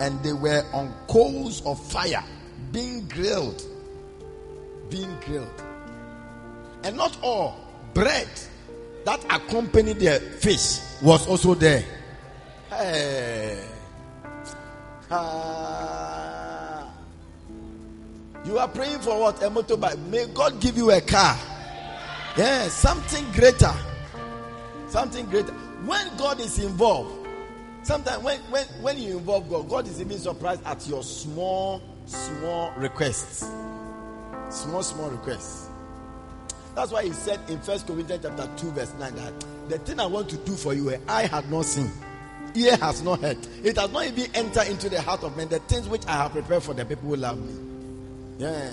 and 0.00 0.22
they 0.24 0.32
were 0.32 0.64
on 0.72 0.92
coals 1.06 1.64
of 1.64 1.80
fire 1.90 2.24
being 2.72 3.06
grilled 3.08 3.62
being 4.92 5.16
grilled. 5.24 5.62
And 6.84 6.96
not 6.96 7.16
all 7.22 7.56
bread 7.94 8.28
that 9.04 9.24
accompanied 9.24 9.98
the 9.98 10.20
fish 10.20 10.80
was 11.02 11.26
also 11.26 11.54
there. 11.54 11.84
Hey. 12.68 13.71
Ah. 15.14 16.90
You 18.44 18.58
are 18.58 18.68
praying 18.68 19.00
for 19.00 19.20
what? 19.20 19.42
A 19.42 19.50
motorbike. 19.50 19.98
May 20.08 20.26
God 20.26 20.60
give 20.60 20.76
you 20.76 20.90
a 20.90 21.00
car. 21.00 21.38
Yeah, 22.36 22.68
something 22.68 23.30
greater. 23.32 23.72
Something 24.88 25.26
greater. 25.26 25.52
When 25.84 26.16
God 26.16 26.40
is 26.40 26.58
involved, 26.58 27.28
sometimes 27.82 28.22
when, 28.22 28.40
when, 28.50 28.66
when 28.80 28.98
you 28.98 29.18
involve 29.18 29.48
God, 29.48 29.68
God 29.68 29.86
is 29.86 30.00
even 30.00 30.18
surprised 30.18 30.64
at 30.64 30.86
your 30.88 31.02
small, 31.02 31.82
small 32.06 32.72
requests 32.76 33.44
small, 34.52 34.82
small 34.82 35.10
requests. 35.10 35.68
That's 36.74 36.92
why 36.92 37.04
he 37.04 37.12
said 37.12 37.40
in 37.48 37.60
First 37.60 37.86
Corinthians 37.86 38.24
chapter 38.24 38.48
2, 38.56 38.70
verse 38.72 38.92
9 38.98 39.14
that 39.16 39.44
the 39.68 39.78
thing 39.78 40.00
I 40.00 40.06
want 40.06 40.28
to 40.30 40.36
do 40.38 40.52
for 40.52 40.74
you, 40.74 40.94
I 41.08 41.26
had 41.26 41.50
not 41.50 41.64
seen, 41.64 41.90
ear 42.54 42.76
has 42.76 43.02
not 43.02 43.20
heard, 43.20 43.38
it 43.62 43.76
has 43.76 43.90
not 43.90 44.06
even 44.06 44.30
entered 44.34 44.68
into 44.68 44.88
the 44.88 45.00
heart 45.00 45.22
of 45.22 45.36
men, 45.36 45.48
the 45.48 45.58
things 45.60 45.88
which 45.88 46.06
I 46.06 46.12
have 46.12 46.32
prepared 46.32 46.62
for 46.62 46.74
the 46.74 46.84
people 46.84 47.08
who 47.08 47.16
love 47.16 47.38
me. 47.38 47.54
Yeah. 48.38 48.72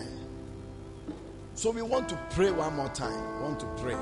So 1.55 1.71
we 1.71 1.81
want 1.81 2.09
to 2.09 2.19
pray 2.31 2.51
one 2.51 2.75
more 2.75 2.89
time. 2.89 3.37
We 3.37 3.43
want 3.43 3.59
to 3.59 3.65
pray. 3.81 3.97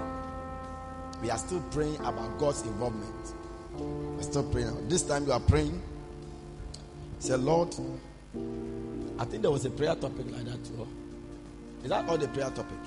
We 1.22 1.32
are 1.32 1.38
still 1.38 1.62
praying 1.72 1.98
about 1.98 2.38
God's 2.38 2.62
involvement. 2.62 3.34
We're 3.78 4.22
still 4.22 4.44
praying. 4.52 4.88
This 4.88 5.04
time 5.04 5.26
you 5.26 5.32
are 5.32 5.40
praying. 5.40 5.82
Say, 7.20 7.36
Lord, 7.36 7.76
I 9.18 9.26
think 9.26 9.42
there 9.42 9.52
was 9.52 9.66
a 9.66 9.72
prayer 9.72 9.96
topic 9.96 10.32
like 10.32 10.46
that 10.46 10.64
too. 10.66 10.88
Is 11.84 11.90
that 11.90 12.08
all 12.08 12.18
the 12.18 12.28
prayer 12.28 12.50
topic? 12.50 12.78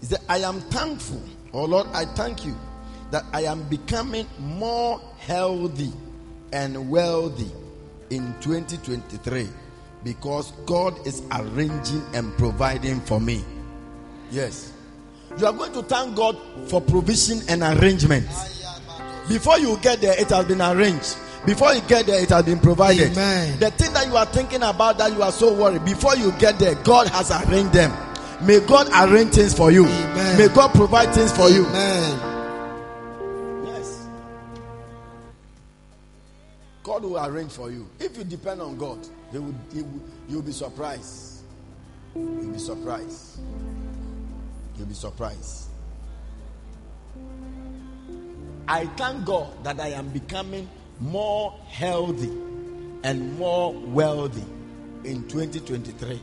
He 0.00 0.06
said, 0.06 0.20
I 0.28 0.38
am 0.38 0.60
thankful. 0.62 1.22
Oh 1.52 1.64
Lord, 1.64 1.86
I 1.92 2.04
thank 2.04 2.44
you 2.44 2.56
that 3.12 3.24
I 3.32 3.42
am 3.42 3.62
becoming 3.64 4.26
more 4.38 5.00
healthy 5.18 5.92
and 6.52 6.90
wealthy 6.90 7.50
in 8.10 8.34
2023 8.40 9.48
because 10.02 10.50
God 10.66 11.06
is 11.06 11.22
arranging 11.30 12.02
and 12.14 12.36
providing 12.38 13.00
for 13.02 13.20
me. 13.20 13.44
Yes. 14.30 14.72
You 15.38 15.46
are 15.46 15.52
going 15.52 15.72
to 15.74 15.82
thank 15.82 16.16
God 16.16 16.38
for 16.68 16.80
provision 16.80 17.40
and 17.48 17.62
arrangement. 17.62 18.26
Before 19.28 19.58
you 19.58 19.76
get 19.82 20.00
there, 20.00 20.18
it 20.18 20.30
has 20.30 20.46
been 20.46 20.62
arranged. 20.62 21.16
Before 21.44 21.74
you 21.74 21.80
get 21.82 22.06
there, 22.06 22.20
it 22.22 22.30
has 22.30 22.44
been 22.44 22.60
provided. 22.60 23.12
Amen. 23.12 23.58
The 23.60 23.70
thing 23.72 23.92
that 23.92 24.06
you 24.06 24.16
are 24.16 24.26
thinking 24.26 24.62
about 24.62 24.96
that 24.98 25.12
you 25.12 25.22
are 25.22 25.32
so 25.32 25.52
worried, 25.52 25.84
before 25.84 26.16
you 26.16 26.32
get 26.38 26.58
there, 26.58 26.74
God 26.76 27.08
has 27.08 27.30
arranged 27.30 27.74
them. 27.74 27.92
May 28.44 28.60
God 28.60 28.88
arrange 28.94 29.34
things 29.34 29.54
for 29.54 29.70
you. 29.70 29.84
Amen. 29.84 30.38
May 30.38 30.48
God 30.48 30.72
provide 30.74 31.14
things 31.14 31.30
for 31.30 31.50
you. 31.50 31.66
Amen. 31.66 32.18
Yes. 32.18 32.31
God 36.82 37.04
will 37.04 37.24
arrange 37.24 37.52
for 37.52 37.70
you. 37.70 37.88
If 38.00 38.16
you 38.16 38.24
depend 38.24 38.60
on 38.60 38.76
God, 38.76 39.06
they 39.32 39.38
will, 39.38 39.54
he 39.72 39.82
will, 39.82 40.00
you'll 40.28 40.42
be 40.42 40.52
surprised. 40.52 41.42
You'll 42.14 42.52
be 42.52 42.58
surprised. 42.58 43.40
You'll 44.76 44.86
be 44.86 44.94
surprised. 44.94 45.68
I 48.66 48.86
thank 48.86 49.24
God 49.24 49.64
that 49.64 49.80
I 49.80 49.88
am 49.88 50.08
becoming 50.08 50.68
more 51.00 51.54
healthy 51.68 52.30
and 53.04 53.38
more 53.38 53.72
wealthy 53.72 54.44
in 55.04 55.26
2023. 55.28 56.20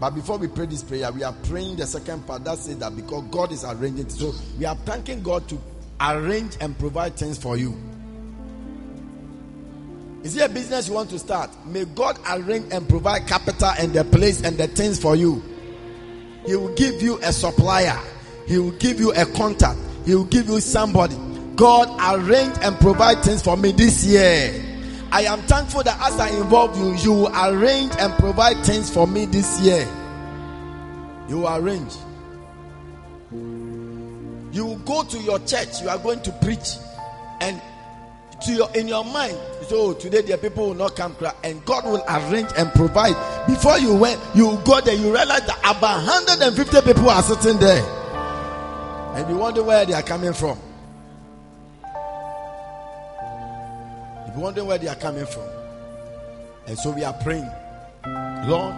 But 0.00 0.10
before 0.10 0.38
we 0.38 0.46
pray 0.46 0.66
this 0.66 0.82
prayer, 0.82 1.10
we 1.10 1.24
are 1.24 1.34
praying 1.44 1.76
the 1.76 1.86
second 1.86 2.24
part 2.26 2.44
that 2.44 2.58
says 2.58 2.78
that 2.78 2.94
because 2.94 3.24
God 3.30 3.50
is 3.50 3.64
arranging. 3.64 4.08
So 4.08 4.32
we 4.56 4.64
are 4.64 4.76
thanking 4.76 5.22
God 5.22 5.48
to 5.48 5.58
arrange 6.00 6.56
and 6.60 6.78
provide 6.78 7.16
things 7.16 7.38
for 7.38 7.56
you. 7.56 7.76
Is 10.22 10.36
it 10.36 10.50
a 10.50 10.52
business 10.52 10.88
you 10.88 10.94
want 10.94 11.10
to 11.10 11.18
start? 11.18 11.50
May 11.66 11.84
God 11.84 12.18
arrange 12.28 12.72
and 12.72 12.88
provide 12.88 13.26
capital 13.26 13.70
and 13.78 13.92
the 13.92 14.04
place 14.04 14.42
and 14.42 14.58
the 14.58 14.66
things 14.66 15.00
for 15.00 15.14
you. 15.14 15.42
He 16.44 16.56
will 16.56 16.74
give 16.74 17.00
you 17.02 17.18
a 17.18 17.32
supplier. 17.32 17.98
He 18.46 18.58
will 18.58 18.72
give 18.72 18.98
you 18.98 19.12
a 19.12 19.24
contact. 19.26 19.78
He 20.04 20.14
will 20.14 20.24
give 20.24 20.48
you 20.48 20.60
somebody. 20.60 21.16
God 21.54 21.88
arrange 22.00 22.56
and 22.62 22.76
provide 22.78 23.22
things 23.22 23.42
for 23.42 23.56
me 23.56 23.72
this 23.72 24.04
year. 24.04 24.64
I 25.10 25.22
am 25.22 25.40
thankful 25.42 25.82
that 25.84 25.98
as 26.00 26.18
I 26.18 26.30
involve 26.30 26.76
you, 26.76 26.94
you 26.96 27.12
will 27.12 27.32
arrange 27.34 27.92
and 27.98 28.12
provide 28.14 28.64
things 28.64 28.92
for 28.92 29.06
me 29.06 29.26
this 29.26 29.60
year. 29.60 29.86
You 31.28 31.38
will 31.38 31.56
arrange. 31.56 31.94
You 34.58 34.66
will 34.66 34.76
go 34.78 35.04
to 35.04 35.18
your 35.18 35.38
church. 35.38 35.82
You 35.82 35.88
are 35.88 35.98
going 35.98 36.20
to 36.22 36.32
preach, 36.32 36.78
and 37.40 37.62
to 38.42 38.52
your 38.52 38.68
in 38.74 38.88
your 38.88 39.04
mind, 39.04 39.38
so 39.68 39.92
today 39.92 40.20
the 40.22 40.36
people 40.36 40.66
will 40.66 40.74
not 40.74 40.96
come, 40.96 41.14
and 41.44 41.64
God 41.64 41.84
will 41.84 42.02
arrange 42.08 42.50
and 42.56 42.68
provide. 42.72 43.14
Before 43.46 43.78
you 43.78 43.94
went, 43.94 44.20
you 44.34 44.58
go 44.64 44.80
there. 44.80 44.96
You 44.96 45.14
realize 45.14 45.46
that 45.46 45.60
about 45.60 46.04
150 46.04 46.80
people 46.80 47.08
are 47.08 47.22
sitting 47.22 47.60
there, 47.60 47.84
and 49.14 49.30
you 49.30 49.36
wonder 49.36 49.62
where 49.62 49.86
they 49.86 49.92
are 49.92 50.02
coming 50.02 50.32
from. 50.32 50.58
You 54.34 54.40
wonder 54.40 54.64
where 54.64 54.78
they 54.78 54.88
are 54.88 54.96
coming 54.96 55.26
from. 55.26 55.48
And 56.66 56.76
so 56.76 56.90
we 56.90 57.04
are 57.04 57.12
praying. 57.12 57.48
Lord, 58.48 58.74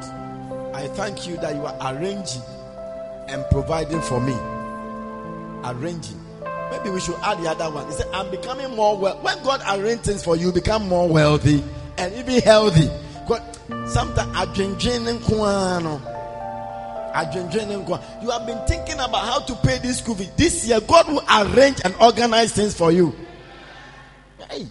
I 0.74 0.90
thank 0.92 1.26
you 1.26 1.38
that 1.38 1.54
you 1.54 1.64
are 1.64 1.94
arranging 1.94 2.42
and 3.28 3.46
providing 3.50 4.02
for 4.02 4.20
me. 4.20 4.36
Arranging. 5.64 6.20
Maybe 6.70 6.90
we 6.90 7.00
should 7.00 7.16
add 7.22 7.38
the 7.42 7.50
other 7.50 7.70
one. 7.70 7.86
He 7.86 7.92
said, 7.92 8.06
I'm 8.12 8.30
becoming 8.30 8.74
more 8.76 8.96
well. 8.96 9.16
When 9.18 9.42
God 9.42 9.60
arranges 9.68 10.06
things 10.06 10.24
for 10.24 10.36
you, 10.36 10.52
become 10.52 10.88
more 10.88 11.08
wealthy 11.08 11.62
and 11.98 12.14
even 12.14 12.40
healthy. 12.42 12.88
Sometimes 13.86 14.36
nko 14.36 15.42
ara. 15.46 16.00
You 18.22 18.30
have 18.30 18.46
been 18.46 18.58
thinking 18.66 18.94
about 18.94 19.24
how 19.24 19.40
to 19.40 19.54
pay 19.66 19.78
this 19.78 19.98
school 19.98 20.14
fee. 20.14 20.28
This 20.36 20.66
year, 20.66 20.80
God 20.80 21.08
will 21.08 21.24
arrange 21.28 21.80
and 21.84 21.94
organize 22.00 22.52
things 22.52 22.74
for 22.76 22.92
you. 22.92 23.14
Hey. 24.48 24.66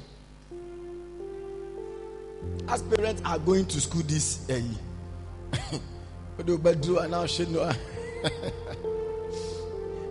As 2.68 2.82
parents 2.84 3.22
are 3.26 3.40
going 3.40 3.66
to 3.66 3.82
school 3.82 4.04
this 4.04 4.48
year, 4.48 4.64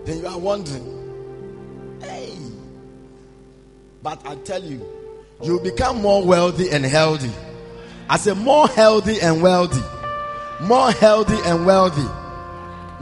Then 0.08 0.20
you 0.20 0.26
are 0.26 0.38
wondering, 0.38 1.98
hey. 2.00 2.34
But 4.02 4.26
I 4.26 4.36
tell 4.36 4.64
you, 4.64 4.82
you 5.42 5.60
become 5.60 6.00
more 6.00 6.24
wealthy 6.24 6.70
and 6.70 6.82
healthy. 6.82 7.30
I 8.08 8.16
say 8.16 8.32
more 8.32 8.66
healthy 8.68 9.20
and 9.20 9.42
wealthy. 9.42 9.82
More 10.62 10.92
healthy 10.92 11.36
and 11.44 11.66
wealthy. 11.66 12.08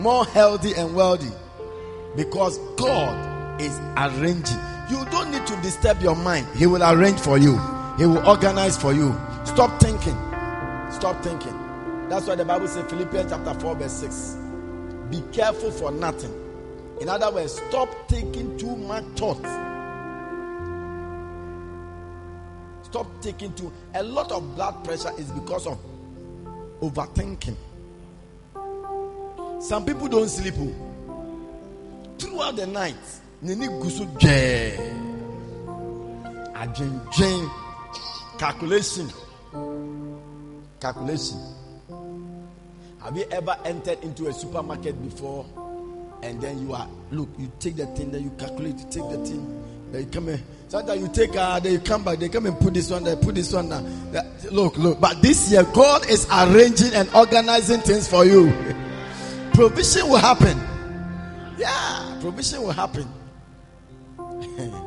More 0.02 0.24
healthy 0.26 0.72
and 0.74 0.96
wealthy. 0.96 1.30
Because 2.16 2.58
God 2.76 3.62
is 3.62 3.78
arranging. 3.96 4.58
You 4.90 5.04
don't 5.12 5.30
need 5.30 5.46
to 5.46 5.54
disturb 5.62 6.02
your 6.02 6.16
mind. 6.16 6.48
He 6.56 6.66
will 6.66 6.82
arrange 6.82 7.20
for 7.20 7.38
you. 7.38 7.56
He 7.98 8.06
will 8.06 8.26
organize 8.28 8.76
for 8.76 8.92
you. 8.92 9.14
Stop 9.44 9.78
thinking. 9.78 10.18
Stop 10.90 11.22
thinking. 11.22 11.56
That's 12.08 12.26
why 12.26 12.34
the 12.34 12.44
Bible 12.44 12.66
says 12.66 12.90
Philippians 12.90 13.30
chapter 13.30 13.54
4 13.60 13.76
verse 13.76 13.92
6. 13.92 14.38
Be 15.08 15.22
careful 15.30 15.70
for 15.70 15.92
nothing. 15.92 16.45
In 17.00 17.08
other 17.08 17.30
words, 17.30 17.60
stop 17.68 17.88
taking 18.08 18.56
too 18.56 18.74
much 18.76 19.04
thought. 19.16 19.42
Stop 22.84 23.06
taking 23.20 23.52
too. 23.54 23.72
A 23.94 24.02
lot 24.02 24.32
of 24.32 24.54
blood 24.54 24.82
pressure 24.84 25.12
is 25.18 25.30
because 25.32 25.66
of 25.66 25.78
overthinking. 26.80 27.56
Some 29.60 29.84
people 29.84 30.08
don't 30.08 30.28
sleep 30.28 30.54
oh. 30.58 30.74
throughout 32.18 32.56
the 32.56 32.66
night. 32.66 32.94
Nini 33.42 33.66
gusu 33.66 34.06
calculation, 38.38 39.10
calculation. 40.80 41.38
Have 43.02 43.16
you 43.16 43.24
ever 43.30 43.56
entered 43.64 44.02
into 44.02 44.26
a 44.28 44.32
supermarket 44.32 45.02
before? 45.02 45.44
And 46.22 46.40
then 46.40 46.58
you 46.60 46.72
are 46.74 46.88
look 47.10 47.28
you 47.38 47.50
take 47.60 47.76
the 47.76 47.86
thing 47.86 48.10
then 48.10 48.22
you 48.22 48.30
calculate 48.38 48.76
you 48.78 48.84
take 48.90 49.08
the 49.10 49.18
thing 49.26 49.62
then 49.92 50.02
you 50.02 50.08
come 50.08 50.28
in. 50.28 50.42
Sometimes 50.68 51.00
you 51.00 51.08
take 51.08 51.36
uh 51.36 51.60
then 51.60 51.72
you 51.74 51.78
come 51.78 52.02
back 52.04 52.18
they 52.18 52.28
come 52.28 52.46
and 52.46 52.58
put 52.58 52.74
this 52.74 52.90
one 52.90 53.04
there 53.04 53.16
put 53.16 53.34
this 53.36 53.52
one 53.52 53.68
That- 53.68 54.26
look 54.52 54.76
look 54.78 55.00
but 55.00 55.22
this 55.22 55.50
year 55.50 55.62
god 55.72 56.08
is 56.10 56.26
arranging 56.32 56.92
and 56.94 57.08
organizing 57.14 57.80
things 57.80 58.08
for 58.08 58.24
you. 58.24 58.50
Provision 59.54 60.08
will 60.08 60.16
happen. 60.18 60.58
Yeah 61.56 62.18
provision 62.20 62.62
will 62.62 62.72
happen. 62.72 63.06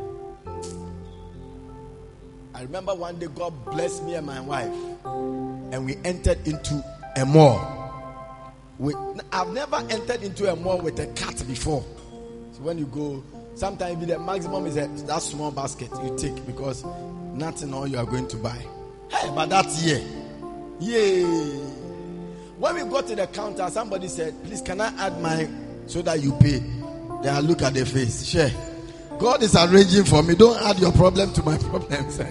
I 2.53 2.63
remember 2.63 2.93
one 2.93 3.17
day 3.19 3.27
god 3.33 3.53
blessed 3.65 4.03
me 4.03 4.15
and 4.15 4.25
my 4.27 4.41
wife 4.41 4.73
and 5.05 5.85
we 5.85 5.95
entered 6.03 6.45
into 6.45 6.83
a 7.15 7.25
mall 7.25 7.78
with, 8.79 8.95
I've 9.31 9.49
never 9.49 9.75
entered 9.89 10.23
into 10.23 10.51
a 10.51 10.55
mall 10.55 10.79
with 10.79 10.99
a 10.99 11.07
cat 11.07 11.43
before. 11.47 11.83
So 12.53 12.61
when 12.61 12.77
you 12.77 12.85
go, 12.85 13.23
sometimes 13.55 14.05
the 14.07 14.17
maximum 14.17 14.65
is 14.65 14.77
a, 14.77 14.87
that 15.05 15.21
small 15.21 15.51
basket 15.51 15.89
you 16.03 16.17
take 16.17 16.45
because 16.45 16.83
nothing 17.33 17.73
all 17.73 17.85
you 17.85 17.97
are 17.97 18.05
going 18.05 18.27
to 18.29 18.37
buy. 18.37 18.65
Hey, 19.09 19.29
but 19.35 19.49
that's 19.49 19.83
year. 19.83 20.01
Yay. 20.79 21.23
When 22.57 22.75
we 22.75 22.83
got 22.89 23.07
to 23.07 23.15
the 23.15 23.27
counter, 23.27 23.69
somebody 23.69 24.07
said, 24.07 24.33
Please, 24.43 24.61
can 24.61 24.81
I 24.81 24.87
add 24.97 25.21
my 25.21 25.49
so 25.85 26.01
that 26.01 26.21
you 26.21 26.33
pay? 26.33 26.59
Then 27.21 27.35
I 27.35 27.39
look 27.41 27.61
at 27.61 27.73
the 27.73 27.85
face. 27.85 28.25
Share. 28.25 28.51
God 29.17 29.43
is 29.43 29.55
arranging 29.55 30.05
for 30.05 30.23
me. 30.23 30.35
Don't 30.35 30.61
add 30.61 30.79
your 30.79 30.93
problem 30.93 31.33
to 31.33 31.43
my 31.43 31.57
problems. 31.69 32.21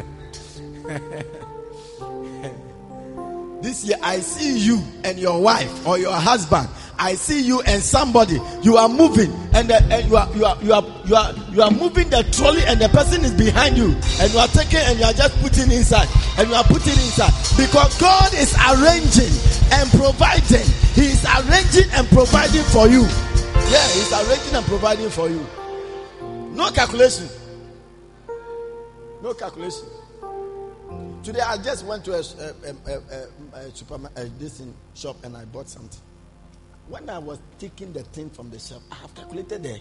This 3.60 3.84
year, 3.84 3.96
I 4.02 4.20
see 4.20 4.56
you 4.58 4.80
and 5.02 5.18
your 5.18 5.42
wife 5.42 5.86
or 5.86 5.98
your 5.98 6.12
husband. 6.12 6.68
I 6.98 7.14
see 7.14 7.42
you 7.42 7.60
and 7.62 7.82
somebody. 7.82 8.38
You 8.62 8.76
are 8.76 8.88
moving, 8.88 9.32
and, 9.54 9.68
the, 9.70 9.82
and 9.90 10.08
you 10.08 10.16
are 10.16 10.28
you 10.34 10.44
are 10.44 10.62
you 10.62 10.72
are 10.72 10.84
you 11.06 11.14
are 11.14 11.32
you 11.50 11.62
are 11.62 11.70
moving 11.70 12.08
the 12.10 12.22
trolley, 12.32 12.62
and 12.66 12.80
the 12.80 12.88
person 12.88 13.24
is 13.24 13.32
behind 13.32 13.76
you, 13.76 13.94
and 14.20 14.32
you 14.32 14.38
are 14.38 14.48
taking 14.48 14.80
and 14.82 14.98
you 14.98 15.04
are 15.04 15.12
just 15.12 15.34
putting 15.40 15.70
inside, 15.70 16.08
and 16.38 16.48
you 16.48 16.54
are 16.54 16.64
putting 16.64 16.94
inside 16.94 17.30
because 17.56 17.98
God 17.98 18.34
is 18.34 18.54
arranging 18.70 19.30
and 19.78 19.90
providing. 19.90 20.66
He 20.94 21.06
is 21.14 21.22
arranging 21.38 21.90
and 21.94 22.06
providing 22.08 22.64
for 22.70 22.86
you. 22.88 23.02
Yeah, 23.70 23.86
He's 23.94 24.12
arranging 24.12 24.54
and 24.54 24.66
providing 24.66 25.10
for 25.10 25.28
you. 25.28 25.46
No 26.54 26.70
calculation. 26.70 27.28
No 29.22 29.34
calculation. 29.34 29.86
Today 31.22 31.40
I 31.40 31.58
just 31.58 31.84
went 31.84 32.04
to 32.06 32.14
a, 32.14 32.20
a, 32.20 32.92
a, 32.92 33.58
a, 33.58 33.74
supermarket, 33.74 34.38
this 34.38 34.60
in 34.60 34.72
shop, 34.94 35.16
and 35.24 35.36
I 35.36 35.44
bought 35.46 35.68
something. 35.68 36.00
When 36.88 37.10
I 37.10 37.18
was 37.18 37.38
taking 37.58 37.92
the 37.92 38.02
thing 38.02 38.30
from 38.30 38.50
the 38.50 38.58
shop, 38.58 38.80
I 38.90 38.94
have 38.96 39.14
calculated 39.14 39.62
there. 39.62 39.78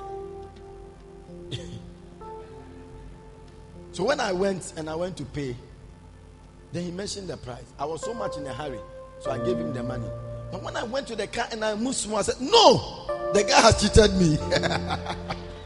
so 3.92 4.04
when 4.04 4.20
I 4.20 4.32
went 4.34 4.74
and 4.78 4.90
I 4.90 4.96
went 4.96 5.16
to 5.18 5.26
pay, 5.26 5.56
then 6.74 6.84
he 6.84 6.92
mentioned 6.92 7.30
the 7.30 7.38
price. 7.38 7.64
I 7.80 7.86
was 7.86 8.02
so 8.02 8.14
much 8.14 8.36
in 8.38 8.46
a 8.46 8.54
hurry, 8.54 8.80
so 9.20 9.32
I 9.32 9.38
gave 9.38 9.58
him 9.58 9.74
the 9.74 9.84
money. 9.84 10.08
But 10.52 10.64
when 10.64 10.76
I 10.76 10.84
went 10.84 11.08
to 11.08 11.16
the 11.16 11.28
car 11.28 11.48
and 11.52 11.64
I 11.64 11.76
moved 11.76 12.08
I 12.12 12.22
said, 12.24 12.42
No, 12.42 13.06
the 13.34 13.44
guy 13.44 13.62
has 13.62 13.82
cheated 13.82 14.14
me. 14.16 14.38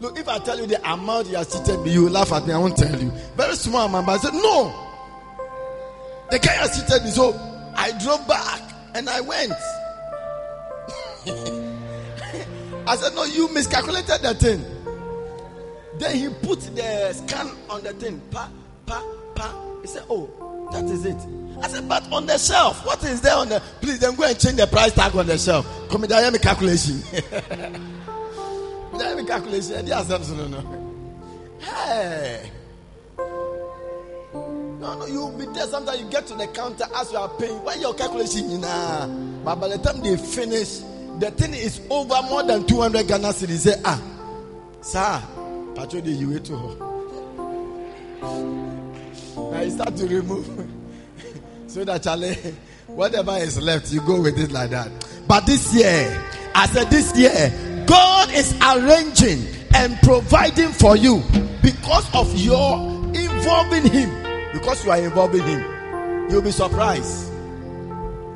Look, 0.00 0.18
if 0.18 0.28
I 0.28 0.38
tell 0.38 0.58
you 0.58 0.66
the 0.66 0.92
amount 0.92 1.26
he 1.26 1.34
has 1.34 1.52
cheated 1.52 1.80
me, 1.80 1.92
you 1.92 2.04
will 2.04 2.12
laugh 2.12 2.32
at 2.32 2.46
me. 2.46 2.52
I 2.52 2.58
won't 2.58 2.76
tell 2.76 3.00
you. 3.00 3.10
Very 3.36 3.56
small 3.56 3.86
amount. 3.86 4.06
But 4.06 4.12
I 4.12 4.18
said, 4.18 4.34
No, 4.34 4.72
the 6.30 6.38
guy 6.38 6.52
has 6.52 6.80
cheated 6.80 7.02
me. 7.04 7.10
So 7.10 7.32
I 7.76 7.90
drove 7.98 8.26
back 8.28 8.62
and 8.94 9.08
I 9.10 9.20
went. 9.20 9.52
I 12.86 12.96
said, 12.96 13.14
No, 13.14 13.24
you 13.24 13.52
miscalculated 13.52 14.22
the 14.22 14.34
thing. 14.34 14.64
Then 15.98 16.16
he 16.16 16.28
put 16.46 16.60
the 16.76 17.12
scan 17.12 17.50
on 17.68 17.82
the 17.82 17.92
thing. 17.94 18.20
Pa, 18.30 18.48
pa, 18.86 19.02
pa. 19.34 19.52
He 19.82 19.88
said, 19.88 20.04
Oh, 20.08 20.30
that 20.70 20.84
is 20.84 21.04
it. 21.06 21.16
I 21.60 21.66
said, 21.66 21.88
But 21.88 22.10
on 22.12 22.26
the 22.26 22.38
shelf, 22.38 22.86
what 22.86 23.02
is 23.02 23.20
there 23.20 23.34
on 23.34 23.48
the. 23.48 23.60
Please, 23.80 23.98
then 23.98 24.14
go 24.14 24.22
and 24.22 24.38
change 24.38 24.58
the 24.58 24.68
price 24.68 24.94
tag 24.94 25.16
on 25.16 25.26
the 25.26 25.36
shelf. 25.36 25.66
Come 25.90 26.04
in, 26.04 26.12
I 26.12 26.30
me 26.30 26.38
calculation. 26.38 27.02
I 29.00 29.14
me 29.14 29.24
calculation. 29.24 29.86
Hey. 31.60 32.50
No, 34.80 34.96
no, 34.96 35.06
you'll 35.06 35.32
be 35.36 35.44
there. 35.46 35.66
Sometimes 35.66 36.00
you 36.00 36.08
get 36.08 36.26
to 36.28 36.34
the 36.34 36.46
counter 36.48 36.84
as 36.96 37.10
you 37.12 37.18
are 37.18 37.28
paying. 37.30 37.62
Why 37.64 37.74
your 37.74 37.94
calculation? 37.94 38.50
You 38.50 38.58
know? 38.58 39.40
But 39.44 39.56
by 39.56 39.68
the 39.68 39.78
time 39.78 40.00
they 40.02 40.16
finish, 40.16 40.78
the 41.18 41.30
thing 41.32 41.52
is 41.54 41.80
over 41.90 42.22
more 42.22 42.42
than 42.44 42.64
200 42.66 43.06
Ghana 43.08 43.28
cedis. 43.28 43.58
Say, 43.58 43.74
ah, 43.84 44.00
sir, 44.80 45.22
Patrol, 45.74 46.06
you 46.06 46.30
wait 46.30 46.44
to 46.44 46.56
her. 46.56 46.74
Now 49.50 49.60
you 49.60 49.70
start 49.70 49.96
to 49.96 50.06
remove. 50.06 50.46
so 51.66 51.84
that 51.84 52.02
Charlie, 52.04 52.34
whatever 52.86 53.32
is 53.38 53.60
left, 53.60 53.92
you 53.92 54.00
go 54.02 54.20
with 54.20 54.38
it 54.38 54.52
like 54.52 54.70
that. 54.70 54.90
But 55.26 55.44
this 55.46 55.74
year, 55.74 56.24
I 56.54 56.66
said 56.66 56.88
this 56.90 57.16
year, 57.16 57.50
God 57.88 58.30
is 58.32 58.54
arranging 58.60 59.46
and 59.74 59.96
providing 60.02 60.68
for 60.68 60.94
you 60.94 61.22
because 61.62 62.14
of 62.14 62.36
your 62.36 62.76
involving 63.14 63.90
Him. 63.90 64.10
Because 64.52 64.84
you 64.84 64.90
are 64.90 64.98
involving 64.98 65.42
Him, 65.42 66.30
you'll 66.30 66.42
be 66.42 66.50
surprised. 66.50 67.32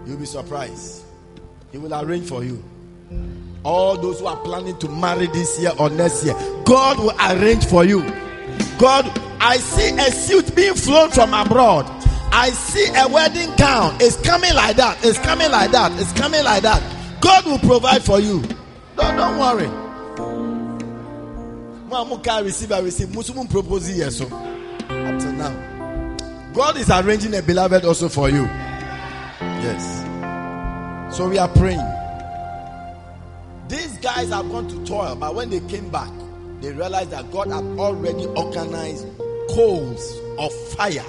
You'll 0.06 0.16
be 0.16 0.24
surprised. 0.24 1.04
He 1.70 1.76
will 1.76 1.92
arrange 1.92 2.28
for 2.28 2.42
you. 2.42 2.64
All 3.62 3.98
those 3.98 4.20
who 4.20 4.26
are 4.26 4.38
planning 4.38 4.78
to 4.78 4.88
marry 4.88 5.26
this 5.26 5.60
year 5.60 5.72
or 5.78 5.90
next 5.90 6.24
year, 6.24 6.34
God 6.64 6.98
will 6.98 7.14
arrange 7.20 7.66
for 7.66 7.84
you. 7.84 8.00
God, 8.78 9.06
I 9.38 9.58
see 9.58 9.90
a 9.98 10.10
suit 10.10 10.56
being 10.56 10.74
flown 10.74 11.10
from 11.10 11.34
abroad. 11.34 11.84
I 12.32 12.48
see 12.50 12.88
a 12.96 13.06
wedding 13.06 13.54
gown. 13.56 13.96
It's 14.00 14.16
coming 14.22 14.54
like 14.54 14.76
that. 14.76 14.98
It's 15.04 15.18
coming 15.18 15.50
like 15.50 15.72
that. 15.72 15.92
It's 16.00 16.12
coming 16.14 16.42
like 16.42 16.62
that. 16.62 16.82
God 17.20 17.44
will 17.44 17.58
provide 17.58 18.02
for 18.02 18.18
you. 18.18 18.42
Don't, 18.96 19.16
don't 19.16 19.38
worry. 19.38 19.68
Mamuka 21.88 22.42
receive, 22.44 22.72
I 22.72 22.80
receive. 22.80 23.14
Muslim 23.14 23.46
propose 23.46 23.90
yes. 23.96 24.18
So 24.18 24.24
up 24.24 24.30
to 25.20 25.32
now. 25.32 26.18
God 26.54 26.76
is 26.76 26.90
arranging 26.90 27.34
a 27.34 27.42
beloved 27.42 27.84
also 27.84 28.08
for 28.08 28.28
you. 28.28 28.44
Yes. 29.62 30.02
So 31.16 31.28
we 31.28 31.38
are 31.38 31.48
praying. 31.48 31.80
These 33.68 33.98
guys 33.98 34.30
have 34.30 34.50
gone 34.50 34.68
to 34.68 34.84
toil, 34.84 35.16
but 35.16 35.34
when 35.34 35.50
they 35.50 35.60
came 35.60 35.88
back, 35.88 36.10
they 36.60 36.72
realized 36.72 37.10
that 37.10 37.30
God 37.30 37.48
had 37.48 37.64
already 37.78 38.26
organized 38.26 39.06
coals 39.50 40.20
of 40.38 40.52
fire 40.70 41.04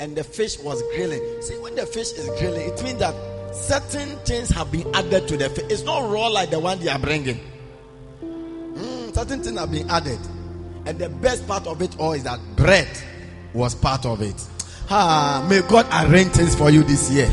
and 0.00 0.16
the 0.16 0.24
fish 0.24 0.58
was 0.58 0.82
grilling. 0.94 1.22
See, 1.42 1.58
when 1.58 1.74
the 1.74 1.86
fish 1.86 2.12
is 2.12 2.26
grilling, 2.38 2.68
it 2.70 2.82
means 2.82 2.98
that 2.98 3.14
certain 3.52 4.16
things 4.24 4.50
have 4.50 4.70
been 4.72 4.92
added 4.94 5.28
to 5.28 5.36
the 5.36 5.48
fish. 5.50 5.64
It's 5.68 5.82
not 5.84 6.10
raw 6.10 6.28
like 6.28 6.50
the 6.50 6.60
one 6.60 6.78
they 6.80 6.88
are 6.88 6.98
bringing. 6.98 7.40
Mm, 8.22 9.14
certain 9.14 9.42
things 9.42 9.58
have 9.58 9.70
been 9.70 9.88
added. 9.90 10.18
And 10.86 10.98
the 10.98 11.08
best 11.08 11.46
part 11.46 11.66
of 11.66 11.82
it 11.82 11.98
all 11.98 12.12
is 12.12 12.24
that 12.24 12.40
bread 12.56 12.88
was 13.52 13.74
part 13.74 14.06
of 14.06 14.22
it. 14.22 14.34
Ah, 14.88 15.46
may 15.48 15.60
God 15.62 15.86
arrange 15.92 16.32
things 16.32 16.54
for 16.54 16.70
you 16.70 16.82
this 16.82 17.10
year. 17.10 17.26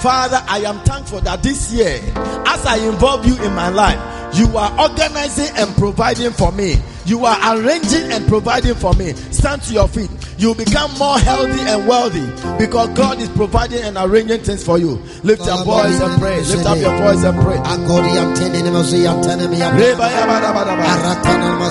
Father, 0.00 0.42
I 0.48 0.60
am 0.66 0.80
thankful 0.80 1.20
that 1.20 1.42
this 1.42 1.72
year, 1.72 2.00
as 2.46 2.66
I 2.66 2.76
involve 2.86 3.26
you 3.26 3.34
in 3.42 3.54
my 3.54 3.68
life, 3.68 3.98
you 4.34 4.56
are 4.56 4.70
organizing 4.80 5.54
and 5.56 5.74
providing 5.76 6.30
for 6.32 6.52
me. 6.52 6.76
You 7.06 7.24
are 7.24 7.56
arranging 7.56 8.12
and 8.12 8.26
providing 8.28 8.74
for 8.74 8.92
me. 8.94 9.14
Stand 9.32 9.62
to 9.62 9.72
your 9.74 9.88
feet. 9.88 10.10
You 10.38 10.54
become 10.54 10.92
more 10.98 11.18
healthy 11.18 11.60
and 11.60 11.86
wealthy 11.88 12.24
because 12.58 12.88
God 12.90 13.18
is 13.20 13.28
providing 13.30 13.82
and 13.82 13.96
arranging 13.96 14.40
things 14.42 14.62
for 14.64 14.78
you. 14.78 15.00
Lift 15.22 15.44
your 15.44 15.64
voice 15.64 16.00
and 16.00 16.20
pray. 16.20 16.36
Lift 16.40 16.66
up 16.66 16.78
your 16.78 16.96
voice 16.98 17.24
and 17.24 17.40
pray. 17.42 17.56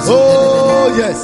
Oh, 0.10 0.96
yes. 0.98 1.18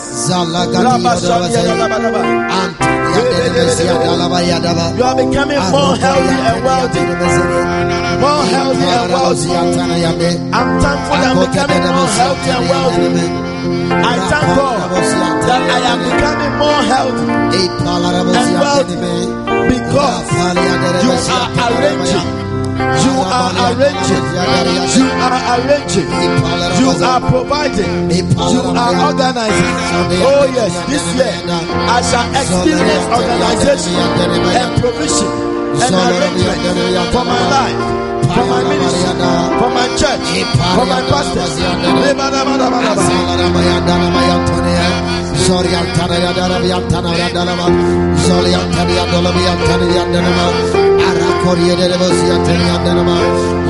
You 4.98 5.04
are 5.04 5.16
becoming 5.16 5.60
more 5.72 5.96
healthy 5.96 6.36
and 6.50 6.60
wealthy. 6.66 7.02
More 8.20 8.44
healthy 8.54 8.86
and 8.86 9.12
wealthy. 9.12 9.50
I'm 10.54 10.70
thankful 10.82 11.16
that 11.16 11.32
I'm 11.32 11.38
becoming 11.46 11.84
more 11.96 12.12
healthy 12.20 12.50
and 12.52 12.66
wealthy. 12.70 13.28
I 13.92 14.16
thank 14.30 14.48
God 14.56 14.78
that 15.48 15.62
I 15.76 15.80
am 15.92 16.00
becoming 16.10 16.54
more 16.64 16.82
healthy 16.92 17.26
and 18.36 18.54
wealthy 18.60 18.96
because 19.72 20.28
you 21.04 21.12
are 21.36 21.50
arranging. 21.72 22.45
You 22.76 23.16
are 23.24 23.52
arranging. 23.72 24.26
You 24.96 25.08
are 25.08 25.40
arranging. 25.56 26.10
You 26.80 26.90
are 26.92 27.22
providing. 27.24 28.12
You 28.12 28.62
are 28.76 28.96
organizing. 29.08 29.72
Oh, 30.20 30.44
yes, 30.52 30.74
this 30.92 31.06
year 31.16 31.32
I 31.88 32.04
shall 32.04 32.28
experience 32.36 33.06
organization 33.16 33.96
and 34.60 34.72
provision 34.82 35.32
and 35.80 35.96
arrangement 35.96 37.12
for 37.12 37.24
my 37.24 37.42
life 37.50 38.06
for 38.36 38.46
my 38.52 38.64
ministry, 38.68 39.16
for 39.60 39.70
my 39.72 39.88
church, 39.96 40.28
for 40.76 40.86
my 40.86 41.00
pastors. 41.08 41.56
Sorry, 45.46 45.72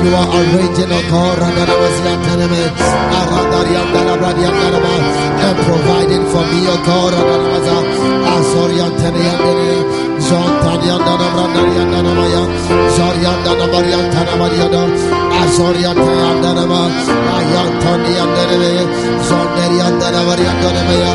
You 0.02 0.14
are 0.14 0.28
arranging 0.32 0.88
Dalabradia 3.92 4.48
Danama, 4.48 4.94
and 5.44 5.58
providing 5.68 6.24
for 6.32 6.44
me 6.48 6.60
a 6.72 6.76
car, 6.88 7.12
Radamaza, 10.26 10.56
Asoria 10.66 10.98
Tana 10.98 10.98
Zontania 10.98 10.98
Dana 10.98 11.26
Brandaria 11.34 11.84
Dana 11.90 12.12
Maya, 12.14 12.42
Zoria 12.96 13.32
Dana 13.44 13.66
Maria 13.72 14.00
Tana 14.10 14.34
Maria, 14.36 14.66
Azoria 15.42 15.92
Taya 15.94 16.30
Dana 16.42 16.66
Ma, 16.66 16.80
Ayantania 17.36 18.24
Dana 18.34 18.56
Zondaria 19.28 19.88
Dana 20.00 20.20
Maria 20.26 20.52
Dana 20.62 20.82
Maya, 20.88 21.12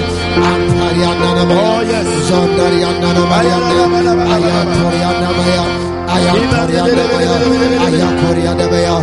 Amparia 0.49 1.11
Dana 1.21 1.43
Maya, 1.45 1.99
Zondaria 2.27 2.91
Dana 3.01 3.23
Maria, 3.31 3.57
Ayantoria 4.33 5.11
Dana 5.19 5.31
Maya. 5.37 5.41
Maya, 5.41 5.91
Ayakoria 6.11 6.83
de 6.83 6.95
Maya, 6.95 7.39
de 7.39 7.47
Maya, 7.47 8.07
de 8.11 8.19
Maya, 8.19 8.53
de 8.55 8.65
Maya, 8.67 8.97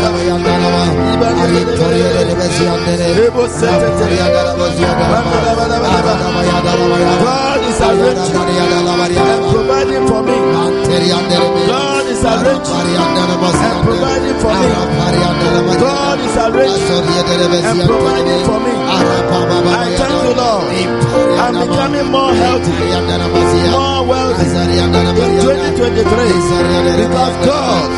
Ayakoria 0.00 0.34
arranging 7.88 8.36
and 9.16 9.42
providing 9.52 10.04
for 10.08 10.22
me. 10.22 10.36
God 11.70 12.04
is 12.12 12.22
arranging 12.24 12.96
and 13.00 13.78
providing 13.86 14.38
for 14.42 14.54
me. 14.60 14.68
God 15.80 16.18
is 16.26 16.36
arranging 16.36 17.04
and 17.70 17.80
providing 17.88 18.40
for 18.46 18.58
me. 18.64 18.72
I 19.70 19.86
thank 19.98 20.18
you, 20.24 20.32
Lord. 20.40 20.64
I'm 21.40 21.54
becoming 21.66 22.08
more 22.12 22.32
healthy, 22.34 22.72
more 23.72 24.02
wealthy 24.06 24.46
in 24.78 24.92
2023 25.40 26.04
because 27.00 27.34
God, 27.46 27.88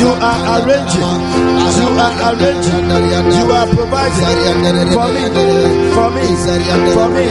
you 0.00 0.08
are 0.30 0.40
arranging, 0.56 1.20
you 1.76 1.88
are 2.04 2.14
arranging, 2.30 2.84
you 3.38 3.46
are 3.52 3.66
providing 3.66 4.24
for 4.94 5.08
me, 5.12 5.24
for 5.92 6.08
me, 6.14 6.24
for 6.94 7.08
me. 7.10 7.24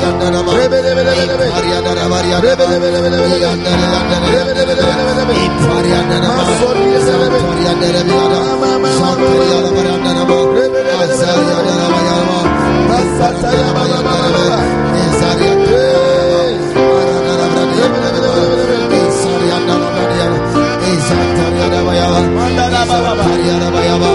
Yaba 23.73 23.81
yaba 23.85 24.12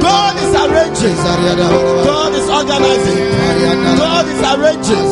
God 0.00 0.36
is 0.36 0.54
God 1.02 2.30
is 2.30 2.46
organizing. 2.46 3.18
God 3.98 4.22
is 4.30 4.38
arranging. 4.54 5.02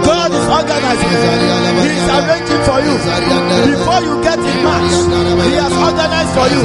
God 0.00 0.32
is 0.32 0.46
organizing. 0.48 1.12
He 1.12 1.92
is 1.92 2.08
arranging 2.08 2.62
for 2.64 2.80
you. 2.80 2.96
Before 2.96 4.00
you 4.00 4.16
get 4.24 4.40
in 4.40 4.64
March, 4.64 4.96
He 5.44 5.52
has 5.60 5.76
organized 5.76 6.32
for 6.32 6.48
you. 6.48 6.64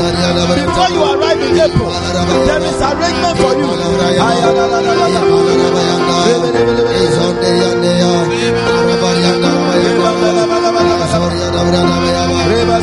Before 0.55 0.87
you 0.87 1.03
arrive 1.03 1.41
in 1.43 1.59
April, 1.59 1.91
there 2.47 2.63
is 2.63 2.79
arrangement 2.79 3.35
for 3.43 3.59
you. 3.59 3.67
Reba 12.51 12.77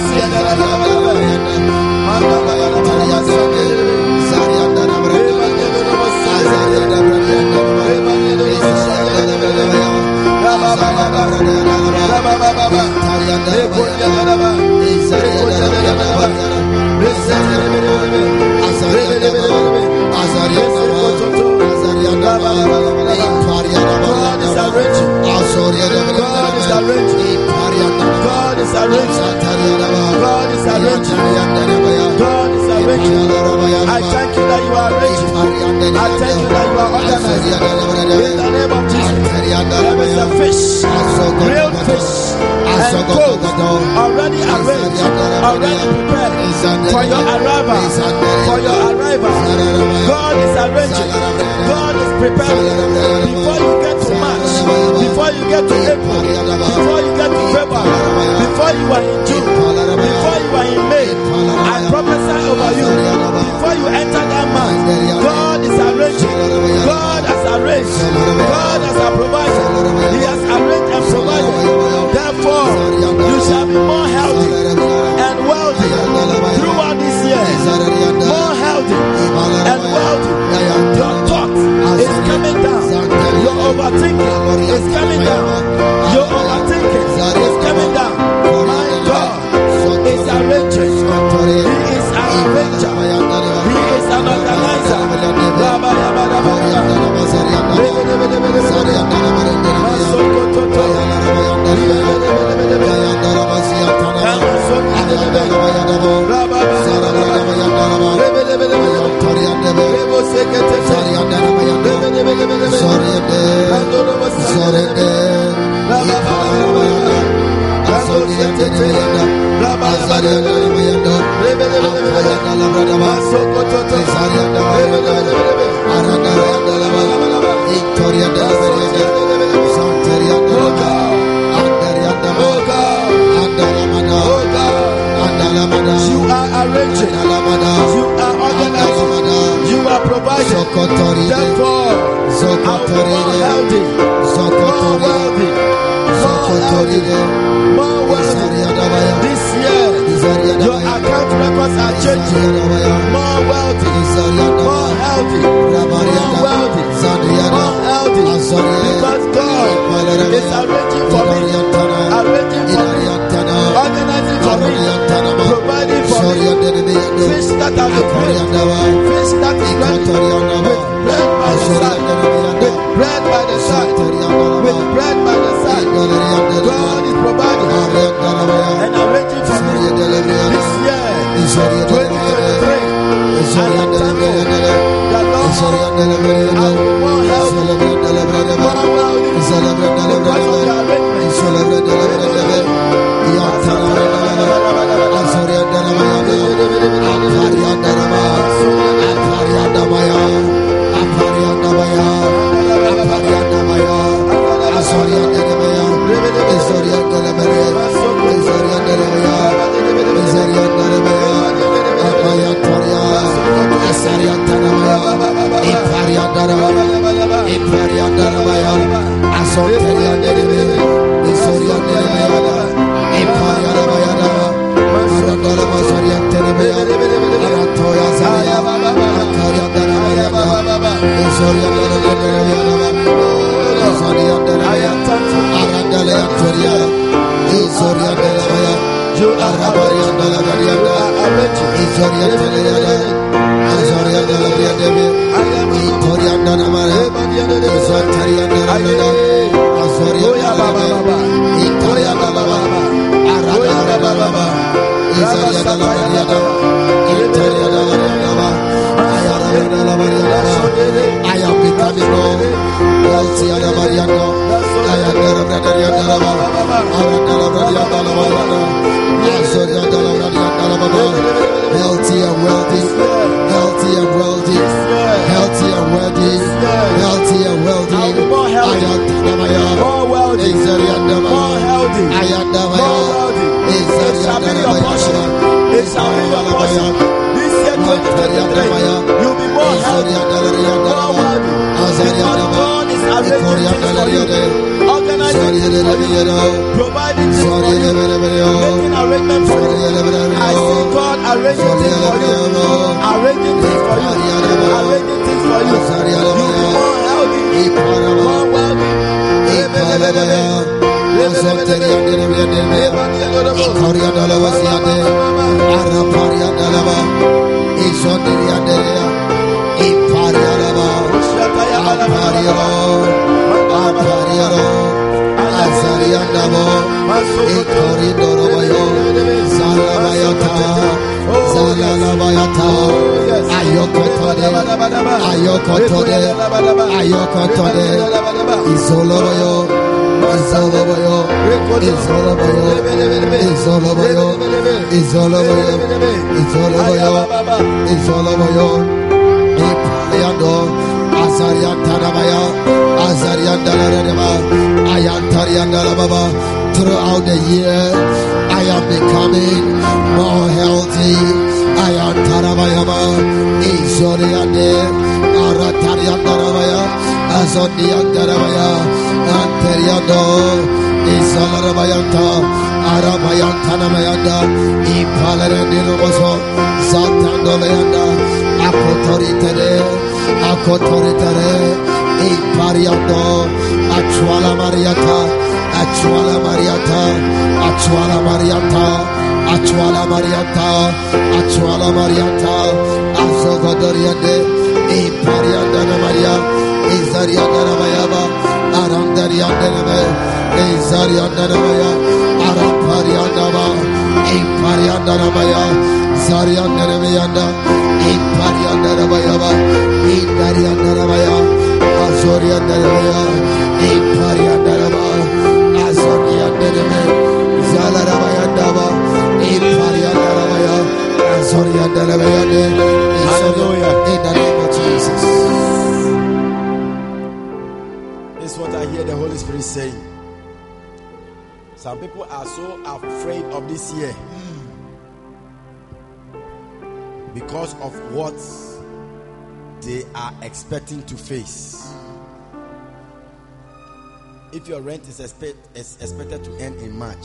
If 444.58 444.66
your 444.66 444.80
rent 444.80 445.06
is, 445.08 445.20
expect, 445.20 445.56
is 445.76 445.96
expected 446.00 446.42
to 446.42 446.52
end 446.56 446.80
in 446.80 446.98
March, 446.98 447.24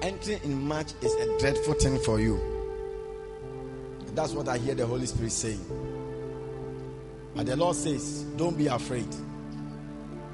entering 0.00 0.42
in 0.42 0.66
March 0.66 0.94
is 1.02 1.12
a 1.12 1.38
dreadful 1.38 1.74
thing 1.74 1.98
for 1.98 2.18
you. 2.18 2.40
That's 4.14 4.32
what 4.32 4.48
I 4.48 4.56
hear 4.56 4.74
the 4.74 4.86
Holy 4.86 5.04
Spirit 5.04 5.32
saying. 5.32 5.60
But 7.34 7.44
the 7.44 7.56
Lord 7.56 7.76
says, 7.76 8.22
Don't 8.38 8.56
be 8.56 8.68
afraid. 8.68 9.06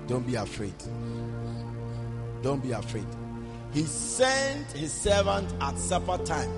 Don't 0.06 0.24
be 0.24 0.36
afraid. 0.36 0.74
Don't 2.40 2.62
be 2.62 2.70
afraid. 2.70 3.06
He 3.72 3.82
sent 3.82 4.70
his 4.70 4.92
servant 4.92 5.52
at 5.60 5.76
supper 5.76 6.18
time. 6.18 6.48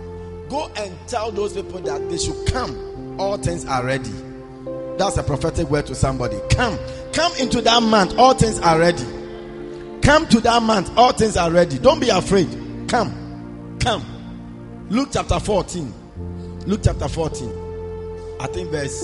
Go 0.50 0.70
and 0.76 0.94
tell 1.06 1.32
those 1.32 1.54
people 1.54 1.80
that 1.80 2.06
they 2.10 2.18
should 2.18 2.48
come. 2.48 3.18
All 3.18 3.38
things 3.38 3.64
are 3.64 3.82
ready. 3.82 4.12
That's 4.98 5.16
a 5.16 5.22
prophetic 5.22 5.70
word 5.70 5.86
to 5.86 5.94
somebody. 5.94 6.38
Come. 6.50 6.78
Come 7.14 7.32
into 7.36 7.62
that 7.62 7.82
month. 7.82 8.18
All 8.18 8.34
things 8.34 8.60
are 8.60 8.78
ready. 8.78 9.11
Come 10.02 10.26
to 10.28 10.40
that 10.40 10.62
month. 10.62 10.96
All 10.96 11.12
things 11.12 11.36
are 11.36 11.50
ready. 11.50 11.78
Don't 11.78 12.00
be 12.00 12.08
afraid. 12.08 12.48
Come. 12.88 13.78
Come. 13.80 14.04
Luke 14.90 15.10
chapter 15.12 15.38
14. 15.38 15.94
Luke 16.66 16.80
chapter 16.82 17.08
14. 17.08 18.36
I 18.40 18.46
think 18.48 18.70
verse 18.70 19.00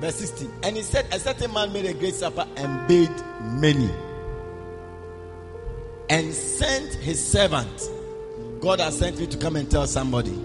Verse 0.00 0.16
16. 0.16 0.52
And 0.62 0.76
he 0.76 0.82
said, 0.82 1.06
A 1.12 1.18
certain 1.18 1.52
man 1.52 1.72
made 1.72 1.86
a 1.86 1.94
great 1.94 2.14
supper 2.14 2.46
and 2.56 2.88
bade 2.88 3.10
many. 3.42 3.90
And 6.08 6.32
sent 6.32 6.94
his 6.94 7.24
servant. 7.24 7.90
God 8.60 8.80
has 8.80 8.98
sent 8.98 9.18
me 9.18 9.26
to 9.26 9.36
come 9.38 9.56
and 9.56 9.70
tell 9.70 9.86
somebody 9.86 10.36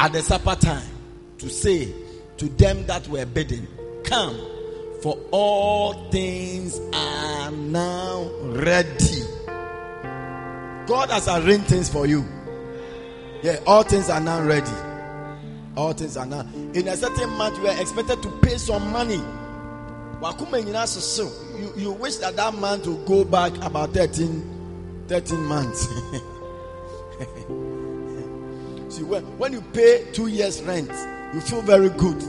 at 0.00 0.12
the 0.12 0.22
supper 0.22 0.54
time 0.54 0.88
to 1.38 1.48
say 1.48 1.92
to 2.36 2.48
them 2.48 2.86
that 2.86 3.06
were 3.08 3.26
bidden, 3.26 3.66
Come, 4.04 4.38
for 5.02 5.18
all 5.30 6.10
things 6.10 6.78
are 6.92 7.50
now 7.50 8.30
ready. 8.42 9.22
God 10.86 11.10
has 11.10 11.28
arranged 11.28 11.66
things 11.66 11.88
for 11.88 12.06
you. 12.06 12.26
Yeah, 13.42 13.58
all 13.66 13.82
things 13.82 14.10
are 14.10 14.20
now 14.20 14.42
ready. 14.42 14.93
All 15.76 15.92
things 15.92 16.16
are 16.16 16.26
now. 16.26 16.46
In 16.72 16.88
a 16.88 16.96
certain 16.96 17.30
month, 17.30 17.58
you 17.58 17.68
are 17.68 17.80
expected 17.80 18.22
to 18.22 18.30
pay 18.42 18.56
some 18.58 18.90
money. 18.92 19.20
sesew 20.20 21.30
you 21.58 21.72
you 21.76 21.92
wish 21.92 22.16
that 22.16 22.36
that 22.36 22.54
month 22.54 22.86
will 22.86 23.04
go 23.04 23.24
back 23.24 23.52
about 23.64 23.92
13 23.92 25.04
13 25.08 25.44
months. 25.44 25.86
See 28.94 29.02
when 29.02 29.24
when 29.38 29.52
you 29.52 29.60
pay 29.72 30.06
two 30.12 30.28
years 30.28 30.62
rent 30.62 30.90
you 31.34 31.40
feel 31.40 31.62
very 31.62 31.88
good. 31.90 32.22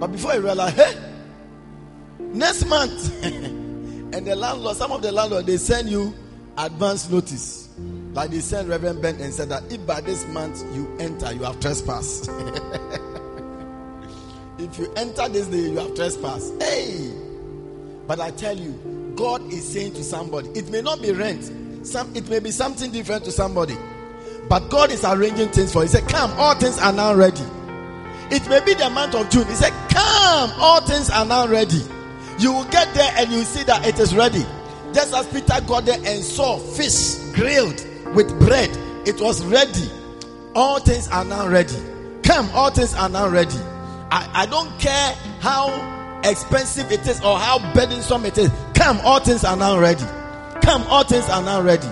But 0.00 0.12
before 0.12 0.34
you 0.34 0.40
realize 0.40 0.74
hey 0.74 0.94
next 2.18 2.66
month. 2.66 3.24
And 4.12 4.26
the 4.26 4.36
landlord 4.36 4.76
some 4.76 4.92
of 4.92 5.00
the 5.00 5.10
landlord 5.10 5.46
they 5.46 5.56
send 5.56 5.88
you 5.88 6.14
advance 6.58 7.08
notice 7.08 7.61
like 8.14 8.30
they 8.30 8.40
sent 8.40 8.68
reverend 8.68 9.00
ben 9.00 9.18
and 9.20 9.32
said 9.32 9.48
that 9.48 9.62
if 9.72 9.84
by 9.86 10.00
this 10.00 10.26
month 10.28 10.62
you 10.74 10.94
enter 10.98 11.32
you 11.32 11.42
have 11.44 11.58
trespassed. 11.60 12.30
If 14.58 14.78
you 14.78 14.92
enter 14.94 15.28
this 15.28 15.48
day 15.48 15.70
you 15.70 15.78
have 15.78 15.94
trespassed. 15.96 16.52
Hey! 16.62 17.10
But 18.06 18.20
i 18.20 18.30
tell 18.30 18.56
you 18.56 19.12
god 19.16 19.42
is 19.52 19.66
saying 19.66 19.94
to 19.94 20.04
somebody 20.04 20.48
it 20.50 20.70
may 20.70 20.80
not 20.80 21.02
be 21.02 21.12
rent 21.12 21.50
some 21.86 22.14
it 22.14 22.28
may 22.28 22.38
be 22.38 22.50
something 22.50 22.90
different 22.90 23.24
to 23.24 23.32
somebody 23.32 23.76
but 24.48 24.68
god 24.70 24.90
is 24.90 25.04
arranging 25.04 25.48
things 25.48 25.72
for 25.72 25.80
you. 25.80 25.88
He 25.88 25.88
said 25.88 26.08
come 26.08 26.30
all 26.38 26.54
things 26.54 26.78
are 26.78 26.92
now 26.92 27.14
ready. 27.14 27.44
It 28.30 28.48
may 28.48 28.64
be 28.64 28.74
the 28.74 28.88
month 28.90 29.14
of 29.14 29.28
june. 29.30 29.46
He 29.46 29.54
said 29.54 29.72
come 29.90 30.50
all 30.58 30.80
things 30.82 31.10
are 31.10 31.24
now 31.24 31.46
ready. 31.48 31.82
You 32.38 32.52
will 32.52 32.64
get 32.66 32.92
there 32.94 33.12
and 33.16 33.30
you 33.30 33.38
will 33.38 33.44
see 33.44 33.64
that 33.64 33.86
it 33.86 33.98
is 33.98 34.14
ready. 34.14 34.44
Just 34.92 35.12
as 35.14 35.26
Peter 35.28 35.60
got 35.66 35.86
there 35.86 35.98
and 36.04 36.22
saw 36.22 36.58
fish 36.58 37.16
grilled 37.34 37.84
with 38.14 38.38
bread, 38.38 38.70
it 39.06 39.20
was 39.20 39.44
ready. 39.46 39.90
All 40.54 40.78
things 40.80 41.08
are 41.08 41.24
now 41.24 41.48
ready. 41.48 41.76
Come, 42.22 42.48
all 42.54 42.70
things 42.70 42.94
are 42.94 43.08
now 43.08 43.28
ready. 43.28 43.58
I, 44.10 44.28
I 44.32 44.46
don't 44.46 44.78
care 44.78 45.14
how 45.40 46.20
expensive 46.24 46.92
it 46.92 47.06
is 47.06 47.20
or 47.22 47.38
how 47.38 47.58
burdensome 47.72 48.24
it 48.26 48.38
is. 48.38 48.50
Come, 48.74 49.00
all 49.00 49.20
things 49.20 49.44
are 49.44 49.56
now 49.56 49.78
ready. 49.78 50.04
Come, 50.60 50.82
all 50.84 51.04
things 51.04 51.28
are 51.28 51.42
now 51.42 51.62
ready. 51.62 51.88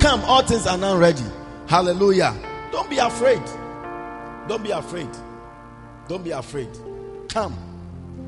Come, 0.00 0.20
all 0.24 0.42
things 0.42 0.66
are 0.66 0.78
now 0.78 0.96
ready. 0.96 1.24
Hallelujah. 1.66 2.36
Don't 2.70 2.90
be 2.90 2.98
afraid. 2.98 3.42
Don't 4.48 4.62
be 4.62 4.70
afraid. 4.70 5.08
Don't 6.08 6.22
be 6.22 6.30
afraid. 6.32 6.68
Come. 7.28 7.56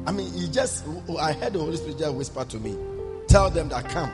I 0.07 0.13
mean, 0.13 0.33
he 0.33 0.49
just, 0.49 0.85
I 1.19 1.33
heard 1.33 1.53
the 1.53 1.59
Holy 1.59 1.77
Spirit 1.77 1.99
just 1.99 2.15
whisper 2.15 2.45
to 2.45 2.59
me, 2.59 2.77
tell 3.29 3.51
them 3.51 3.69
that 3.69 3.89
come, 3.89 4.11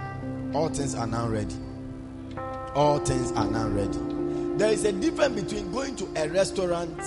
all 0.54 0.68
things 0.68 0.94
are 0.94 1.06
now 1.06 1.28
ready. 1.28 1.54
All 2.74 2.98
things 3.00 3.32
are 3.32 3.46
now 3.46 3.68
ready. 3.68 3.98
There 4.56 4.70
is 4.72 4.84
a 4.84 4.92
difference 4.92 5.42
between 5.42 5.70
going 5.72 5.96
to 5.96 6.08
a 6.16 6.28
restaurant 6.28 6.98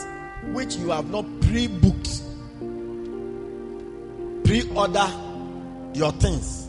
which 0.53 0.75
you 0.75 0.89
have 0.91 1.09
not 1.09 1.25
pre 1.41 1.67
booked, 1.67 2.21
pre 4.43 4.69
order 4.75 5.07
your 5.93 6.11
things. 6.13 6.67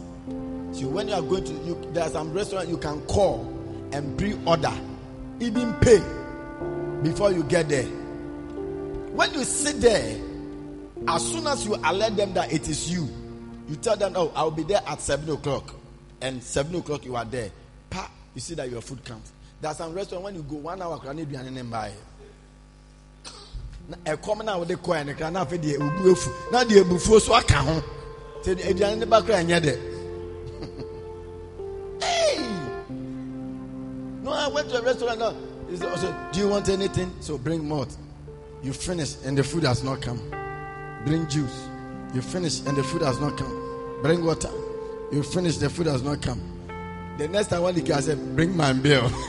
So 0.73 0.89
when 0.89 1.09
you 1.09 1.15
are 1.15 1.23
going 1.23 1.45
to, 1.45 1.53
you, 1.53 1.91
there 1.93 2.05
are 2.05 2.11
some 2.11 2.33
restaurant 2.33 2.69
you 2.69 2.79
can 2.79 3.01
call 3.03 3.41
and 3.93 4.17
pre 4.19 4.35
order, 4.47 4.73
even 5.41 5.75
pay 5.75 6.03
before 7.03 7.33
you 7.33 7.43
get 7.45 7.69
there. 7.69 7.85
When 7.85 9.33
you 9.35 9.45
sit 9.45 9.81
there, 9.81 10.19
as 11.09 11.31
soon 11.33 11.47
as 11.47 11.67
you 11.67 11.75
alert 11.85 12.17
them 12.17 12.33
that 12.35 12.53
it 12.53 12.69
is 12.69 12.91
you, 12.91 13.09
you 13.69 13.77
tell 13.77 13.97
them, 13.97 14.13
Oh, 14.17 14.33
I'll 14.35 14.51
be 14.51 14.63
there 14.63 14.81
at 14.87 15.01
seven 15.01 15.29
o'clock. 15.31 15.75
And 16.21 16.43
seven 16.43 16.77
o'clock 16.77 17.05
you 17.05 17.17
are 17.17 17.25
there. 17.25 17.51
You 18.37 18.41
see 18.43 18.55
that 18.55 18.71
your 18.71 18.83
food 18.83 19.03
comes. 19.03 19.33
There's 19.63 19.79
some 19.79 19.95
restaurant 19.95 20.25
when 20.25 20.35
you 20.35 20.43
go 20.43 20.57
one 20.57 20.83
hour, 20.83 20.99
can 20.99 21.25
be 21.25 21.37
an 21.37 21.71
buy. 21.71 21.91
ɛkɔm 24.05 24.45
na 24.45 24.59
wɔde 24.59 24.77
kɔɛ 24.77 25.07
no 25.07 25.15
kra 25.15 25.31
na 25.33 25.45
afei 25.47 25.59
deɛ 25.59 25.79
obu 25.79 26.13
efu 26.13 26.53
na 26.53 26.63
deɛ 26.65 26.83
ebufuo 26.83 27.19
so 27.19 27.33
aka 27.35 27.55
ho. 27.55 27.83
Te 28.43 28.55
aduane 28.57 28.99
ne 28.99 29.07
ba 29.07 29.23
kora 29.23 29.43
nyɛ 29.43 29.61
dɛ 29.61 29.93
no 34.23 34.33
i 34.33 34.49
went 34.49 34.69
to 34.69 34.77
a 34.77 34.83
restaurant 34.83 35.19
now 35.21 35.33
he 35.71 35.77
said 35.77 36.33
do 36.33 36.41
you 36.41 36.49
want 36.49 36.69
anything? 36.69 37.11
So 37.21 37.39
bring 37.39 37.67
more 37.67 37.87
you 38.63 38.73
finish 38.73 39.15
and 39.25 39.39
the 39.39 39.45
food 39.45 39.63
has 39.63 39.83
not 39.85 40.03
come. 40.03 40.21
Bring 41.07 41.27
juice. 41.29 41.69
You 42.13 42.21
finish 42.21 42.61
and 42.67 42.77
the 42.77 42.83
food 42.83 43.03
has 43.03 43.19
not 43.21 43.39
come. 43.39 43.99
Bring 44.03 44.25
water. 44.25 44.51
You 45.13 45.23
finish 45.23 45.59
the 45.59 45.71
food 45.71 45.87
has 45.87 46.03
not 46.03 46.21
come 46.21 46.56
the 47.19 47.29
next 47.29 47.49
time 47.49 47.63
when 47.63 47.75
he 47.75 47.83
can 47.83 48.03
say 48.03 48.15
bring 48.15 48.57
my 48.57 48.73
bill 48.73 49.11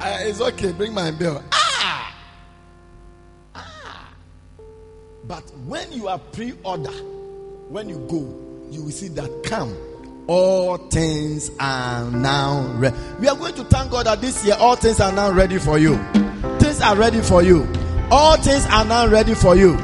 Uh, 0.00 0.18
it's 0.20 0.40
okay 0.40 0.70
bring 0.72 0.94
my 0.94 1.10
bill 1.10 1.42
ah 1.52 1.68
But 5.28 5.44
when 5.66 5.92
you 5.92 6.08
are 6.08 6.18
pre-order, 6.18 6.90
when 7.68 7.86
you 7.90 7.98
go, 8.08 8.16
you 8.70 8.84
will 8.84 8.90
see 8.90 9.08
that 9.08 9.42
come. 9.44 9.76
All 10.26 10.78
things 10.88 11.50
are 11.60 12.10
now 12.10 12.66
ready. 12.76 12.96
We 13.20 13.28
are 13.28 13.36
going 13.36 13.54
to 13.56 13.64
thank 13.64 13.90
God 13.90 14.06
that 14.06 14.22
this 14.22 14.42
year 14.46 14.56
all 14.58 14.74
things 14.76 15.00
are 15.00 15.12
now 15.12 15.30
ready 15.30 15.58
for 15.58 15.78
you. 15.78 15.98
Things 16.58 16.80
are 16.80 16.96
ready 16.96 17.20
for 17.20 17.42
you. 17.42 17.68
All 18.10 18.38
things 18.38 18.64
are 18.70 18.86
now 18.86 19.06
ready 19.06 19.34
for 19.34 19.54
you. 19.54 19.76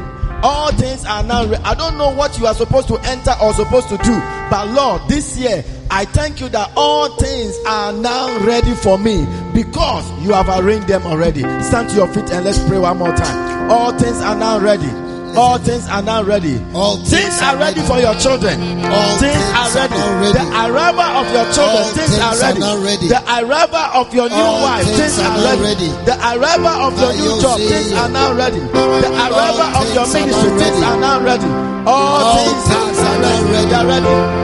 All 0.42 0.72
things 0.72 1.04
are 1.04 1.22
now 1.22 1.44
ready. 1.44 1.62
I 1.62 1.74
don't 1.74 1.98
know 1.98 2.08
what 2.14 2.38
you 2.38 2.46
are 2.46 2.54
supposed 2.54 2.88
to 2.88 2.96
enter 3.00 3.32
or 3.42 3.52
supposed 3.52 3.88
to 3.90 3.98
do, 3.98 4.18
but 4.50 4.68
Lord, 4.68 5.02
this 5.08 5.36
year 5.36 5.62
I 5.90 6.04
thank 6.06 6.40
you 6.40 6.48
that 6.50 6.70
all 6.76 7.08
things 7.16 7.54
are 7.66 7.92
now 7.92 8.38
ready 8.44 8.74
for 8.74 8.98
me 8.98 9.24
because 9.54 10.04
you 10.22 10.32
have 10.32 10.48
arranged 10.48 10.88
them 10.88 11.02
already. 11.06 11.42
Stand 11.62 11.90
to 11.90 11.96
your 11.96 12.08
feet 12.08 12.30
and 12.30 12.44
let's 12.44 12.58
pray 12.68 12.78
one 12.78 12.98
more 12.98 13.14
time. 13.14 13.70
All 13.70 13.92
things 13.96 14.20
are 14.20 14.34
now 14.36 14.58
ready. 14.58 14.90
All 15.36 15.58
things 15.58 15.88
are 15.88 16.02
now 16.02 16.22
ready. 16.22 16.62
All 16.74 16.96
things 16.96 17.42
are 17.42 17.56
ready 17.56 17.80
for 17.82 17.98
your 17.98 18.14
children. 18.22 18.54
All 18.86 19.18
things 19.18 19.34
are 19.34 19.66
things 19.66 19.90
are 19.90 19.98
ready. 19.98 19.98
now 19.98 20.20
ready. 20.22 20.38
The 20.38 20.46
arrival 20.62 21.10
of 21.18 21.26
your 21.34 21.46
children. 21.50 21.82
All 21.82 21.90
Things 21.90 22.18
are 22.18 22.34
things 22.34 22.42
are 22.42 22.46
ready. 22.46 22.60
now 22.60 22.76
ready. 22.78 23.08
The 23.08 23.22
arrival 23.42 23.86
of 23.98 24.14
your 24.14 24.28
new 24.30 24.36
All 24.36 24.62
wife. 24.62 24.86
things 24.86 24.98
Things 24.98 25.18
are 25.18 25.34
are 25.34 25.58
ready. 25.58 25.88
The 26.06 26.16
arrival 26.22 26.74
of 26.86 26.92
your 27.02 27.12
new 27.18 27.40
job. 27.42 27.58
Things 27.58 27.92
are 27.92 28.08
now 28.08 28.32
ready. 28.34 28.60
The 28.60 29.10
arrival 29.10 29.68
of 29.74 29.86
your 29.94 30.06
things 30.06 30.14
are 30.14 30.38
ministry. 30.38 30.58
Things 30.62 30.82
are 30.82 31.00
now 31.00 31.18
ready. 31.22 31.50
All 31.86 32.38
things 32.38 32.62
things 32.70 32.98
are 32.98 33.14
are 33.14 33.50
ready. 33.50 33.70
now 33.70 33.86
ready. 33.86 34.43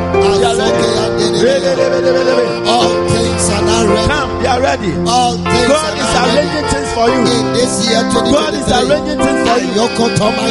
All 2.66 2.90
things 3.08 3.50
are 3.50 3.62
now 3.62 3.86
ready. 3.86 4.06
Come, 4.10 4.30
they 4.42 4.48
are 4.50 4.60
ready. 4.60 4.92
All 5.06 5.36
things 5.38 5.68
God 5.70 5.92
is 5.94 6.02
now 6.02 6.26
ready. 6.26 6.48
arranging 6.50 6.66
things 6.70 6.90
for 6.94 7.06
you. 7.08 7.20
In 7.30 7.46
this 7.54 7.72
year 7.86 8.02
God 8.10 8.52
is 8.54 8.68
arranging 8.70 9.18
things 9.22 9.40
for 9.46 9.58
you. 9.62 9.70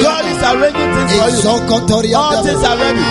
God 0.04 0.26
is 0.26 0.42
arranging 0.44 0.90
things 0.96 1.12
for 1.12 1.28
you. 1.30 2.16
All 2.16 2.44
things 2.44 2.64
are 2.64 2.78
ready. 2.80 3.04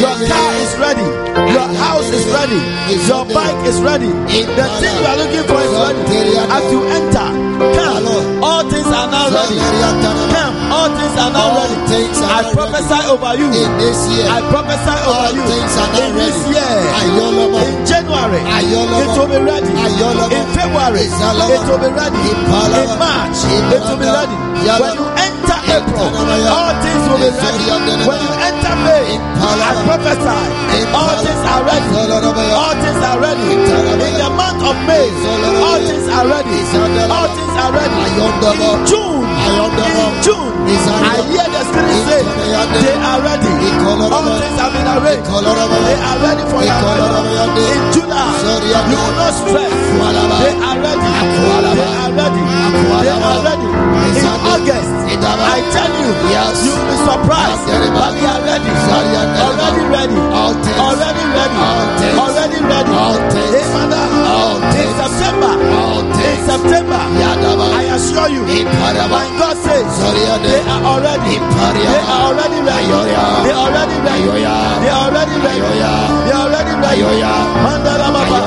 Your 0.00 0.16
car 0.28 0.52
is 0.64 0.72
ready. 0.76 1.08
Your 1.52 1.68
house 1.82 2.08
is 2.12 2.26
ready. 2.32 2.60
Your 3.08 3.24
bike 3.32 3.60
is 3.66 3.80
ready. 3.80 4.08
The 4.08 4.64
thing 4.80 4.94
you 5.00 5.06
are 5.08 5.16
looking 5.16 5.44
for 5.48 5.60
is 5.60 5.72
ready. 5.72 6.02
As 6.52 6.64
you 6.72 6.80
enter, 6.84 7.28
come. 7.76 8.42
All 8.44 8.62
things 8.70 8.86
are 8.86 9.08
now 9.10 9.30
ready. 9.32 9.56
Come. 10.32 10.53
All 10.84 10.92
things 10.92 11.16
are 11.16 11.32
now 11.32 11.48
ready. 11.56 11.80
I 12.28 12.44
prophesy 12.52 13.00
over 13.08 13.32
you. 13.40 13.48
In 13.48 13.72
this 13.80 14.04
year, 14.12 14.28
I 14.28 14.44
prophesy 14.52 14.92
over 15.08 15.16
all 15.16 15.32
you. 15.32 15.40
things 15.48 15.72
are 15.80 15.88
now 15.96 16.04
In 16.04 16.12
this 16.12 16.36
year, 16.52 16.76
in 17.64 17.74
January, 17.88 18.40
it 18.44 19.08
will 19.16 19.24
be 19.32 19.40
ready. 19.40 19.64
In 19.64 20.44
February, 20.52 21.08
it 21.08 21.64
will 21.64 21.80
be 21.80 21.88
ready. 21.88 22.20
In 22.20 22.90
March, 23.00 23.38
it 23.48 23.80
will 23.80 23.96
be 23.96 24.12
ready. 24.12 24.36
When 24.76 24.92
you 25.00 25.08
enter 25.24 25.53
April, 25.74 26.06
all 26.06 26.72
things 26.82 27.02
will 27.10 27.18
be 27.18 27.30
ready. 27.34 27.66
When 28.06 28.18
you 28.22 28.32
enter 28.46 28.74
May. 28.86 29.18
I 29.44 29.74
prophesy, 29.86 30.38
all 30.94 31.14
things 31.18 31.42
are 31.50 31.62
ready. 31.66 31.88
All 32.54 32.74
things 32.78 33.02
are 33.02 33.18
ready. 33.18 33.42
In 33.58 34.14
the 34.22 34.30
month 34.30 34.62
of 34.62 34.76
May, 34.86 35.08
all 35.58 35.78
things 35.82 36.06
are 36.14 36.26
ready. 36.30 36.58
All 37.10 37.28
things 37.34 37.56
are 37.58 37.72
ready. 37.74 37.98
In 38.14 38.86
June, 38.86 39.26
in 39.26 40.14
June, 40.22 40.52
I 40.64 41.20
hear 41.28 41.48
the 41.50 41.62
Spirit 41.66 41.98
say, 42.06 42.22
they 42.22 42.94
are 42.94 43.20
ready. 43.20 43.50
All 43.82 44.22
things 44.38 44.58
have 44.62 44.72
been 44.72 44.88
arranged. 44.94 45.26
They 45.26 45.98
are 45.98 46.18
ready 46.22 46.44
for 46.50 46.62
arrival. 46.62 47.26
In 47.58 47.82
July, 47.92 48.30
you 48.62 48.94
will 48.94 49.14
not 49.18 49.34
stress. 49.34 49.74
They 50.38 50.54
are 50.54 50.78
ready. 50.78 51.10
They 51.74 51.90
are 51.98 52.14
ready. 52.14 52.42
They 53.02 53.10
are 53.10 53.42
ready. 53.42 53.68
In 54.14 54.26
August. 54.54 54.93
I 55.40 55.58
tell 55.74 55.92
you, 56.00 56.10
Yes. 56.30 56.54
you 56.64 56.72
will 56.74 56.86
be 56.90 56.96
surprised. 57.08 57.64
But 57.94 58.10
they 58.14 58.26
are 58.26 58.42
ready. 58.44 58.70
Already 58.94 59.82
ready. 59.94 60.18
Already 60.78 61.24
ready. 61.36 61.58
Already 62.22 62.58
ready. 62.70 62.92
Hey, 63.54 63.66
mother. 63.74 64.04
In. 64.74 64.90
September. 65.00 65.52
In. 66.24 66.38
September. 66.48 67.00
I 67.78 67.82
assure 67.94 68.28
you. 68.30 68.42
When 68.44 69.28
God 69.38 69.56
says 69.64 69.86
they 70.02 70.60
are 70.64 70.82
already, 70.84 71.34
they 71.38 71.86
are 72.04 72.22
already 72.28 72.60
ready. 72.62 72.88
They 73.44 73.52
are 73.52 73.64
already 73.64 73.96
ready. 74.06 74.26
They 74.82 74.90
are 74.90 75.02
already 75.08 75.36
ready. 75.44 75.60
They 76.24 76.32
are 76.32 76.46
already 76.46 76.74
ready. 76.84 77.02
Mandala 77.64 78.08
Baba. 78.14 78.38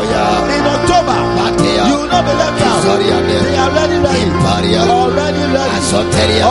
Not 2.18 2.26
be 2.26 2.34
left 2.34 2.62
out. 2.66 2.82
Zoriade. 2.84 3.38
They 3.46 3.58
are 3.58 3.70
already 3.70 3.98
ready. 4.02 4.26
Already 4.90 5.44
ready. 5.54 5.78
Soteria, 5.90 6.50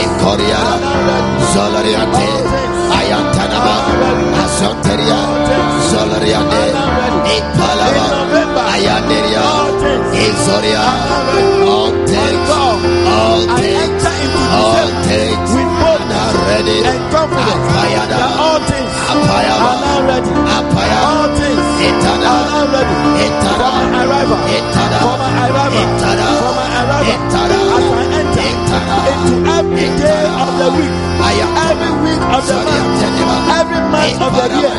Ekoriara, 0.00 1.16
Zolariante, 1.52 2.28
Ayantanaba, 2.98 3.76
Asoteria, 4.44 5.20
Zolariante, 5.88 6.64
Epalaba, 7.36 8.04
Ayanderia, 8.74 9.46
Ezoria, 10.24 10.84
all 11.72 11.92
things, 12.10 12.50
all 13.16 13.42
things, 13.56 14.04
all 14.60 14.90
things, 15.08 15.50
are 16.12 16.36
ready. 16.48 16.78
Apayada, 17.52 18.20
Apayaba, 19.12 19.70
Apayaba, 20.56 21.00
All 21.02 21.28
things 21.36 21.71
now 21.90 22.66
ready 22.70 22.94
for 23.42 23.70
my 23.70 24.06
arrival. 24.06 24.38
For 24.38 25.16
my 25.18 25.30
arrival. 25.50 25.82
For 25.82 26.52
my 26.54 26.68
arrival. 26.82 27.12
As 27.72 27.88
I 27.90 28.10
enter 28.22 28.46
into 28.52 28.78
every 29.50 29.88
day 29.98 30.22
of 30.30 30.50
the 30.60 30.68
week, 30.78 30.92
every 31.22 31.92
week 32.06 32.22
of 32.22 32.42
the 32.46 32.58
month, 32.62 33.02
every 33.58 33.82
month 33.90 34.22
of 34.22 34.32
the 34.38 34.46
year, 34.62 34.74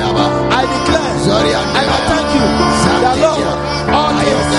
I 0.48 0.64
declare 0.64 1.14
and 1.34 1.88
I 1.88 2.00
thank 2.08 2.30
you 2.36 2.46
that 3.04 3.16
Lord, 3.20 3.48
all 3.92 4.12
things 4.16 4.54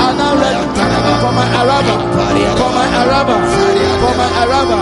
are 0.00 0.14
now 0.16 0.32
ready 0.40 0.64
for 1.20 1.32
my 1.36 1.46
arrival. 1.60 1.96
For 2.56 2.70
my 2.72 2.88
arrival. 3.04 3.38
For 4.00 4.14
my 4.16 4.28
arrival. 4.44 4.80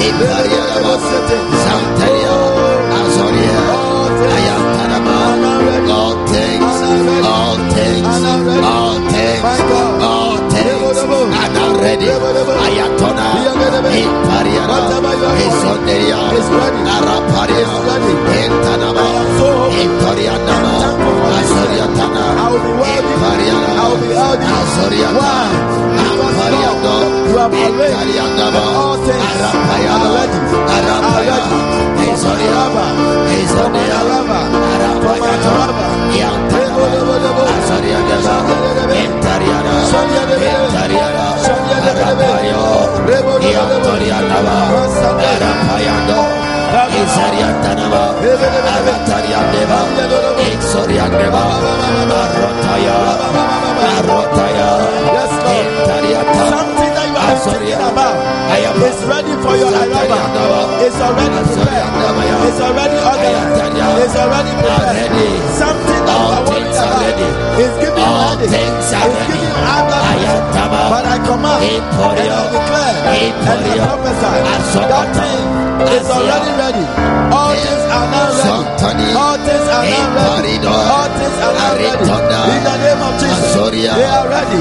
Iparia, 0.07 0.65
Santeria, 1.65 2.37
Azorie, 2.99 3.51
Ayataraba, 4.37 5.19
all 5.91 6.15
things, 6.27 6.77
all 7.33 7.57
things, 7.75 8.17
all 8.63 8.99
things, 9.11 9.86
Ayatona, 12.07 13.27
Ipariana, 13.91 14.79
Isoneria, 15.43 16.19
Araparia, 16.87 17.67
Entanama, 18.47 19.07
Imparianama, 19.83 20.73
Azoriatana, 21.39 22.25
Impariana, 22.95 23.73
Azoriata, 24.55 25.33
Ampariano, 26.07 26.95
Imparianama, 27.67 28.63
Arapayana, 29.27 30.23
Arapaya, 30.77 31.39
Izoriaba, 32.07 32.87
Izonia, 33.35 33.99
Arapayana, 34.73 35.55
Yantanama, 36.15 36.95
Azorianama, 37.51 38.25
Impariana, 38.87 39.17
Impariana, 39.17 39.51
Arapayo, 40.87 40.87
Yantorianama, 40.87 40.87
Arapayano, 40.87 40.87
Izariantanama, 40.87 41.16
Aratariandeva, 48.77 49.81
Exoriandeva, 50.53 51.45
Arotaya, 52.21 52.99
Arotaya, 53.97 54.69
Intariata, 55.57 56.47
Something 56.47 56.55
that 56.55 56.55
you 56.55 56.63
are 56.63 56.76
thinking 57.35 57.83
about 57.83 58.17
is 58.77 58.99
ready 59.09 59.35
for 59.43 59.55
your 59.57 59.73
arrival. 59.73 60.21
It's 60.87 61.01
already 61.01 61.41
prepared. 61.51 61.91
It's 62.47 62.61
already 62.61 62.99
organized. 63.03 64.05
It's 64.05 64.17
already 64.17 64.53
prepared. 64.63 65.11
Something 65.57 66.03
that 66.07 66.19
you 66.23 66.31
are 66.37 66.45
worried 66.47 66.77
about 66.77 67.09
is 67.59 67.73
giving 67.83 68.07
you 68.07 68.17
headache. 68.23 68.53
It's 68.53 69.23
giving 69.27 69.43
you 69.43 69.55
anger. 69.75 70.03
But 70.93 71.05
I 71.07 71.19
command 71.27 71.63
and 71.67 72.31
I 72.31 72.47
declare 72.53 72.95
and 73.17 73.35
I 73.43 73.75
prophesy 73.87 74.39
that 74.87 75.09
thing 75.17 75.43
is 75.97 76.09
already 76.11 76.51
ready. 76.61 76.85
All 77.33 77.53
things 77.57 77.85
are 77.97 78.09
now 78.13 78.29
ready. 78.37 79.07
All 79.17 79.37
things 79.41 79.67
are 79.67 79.85
now 79.89 80.15
ready. 80.15 80.55
All 80.67 81.09
things 81.17 81.39
are 81.43 81.55
now 81.57 81.75
ready. 81.75 82.07
In 82.07 82.63
the 82.67 82.75
name 82.85 83.03
of 83.03 83.15
Jesus, 83.19 83.51
they 83.57 84.07
are 84.07 84.29
ready. 84.29 84.61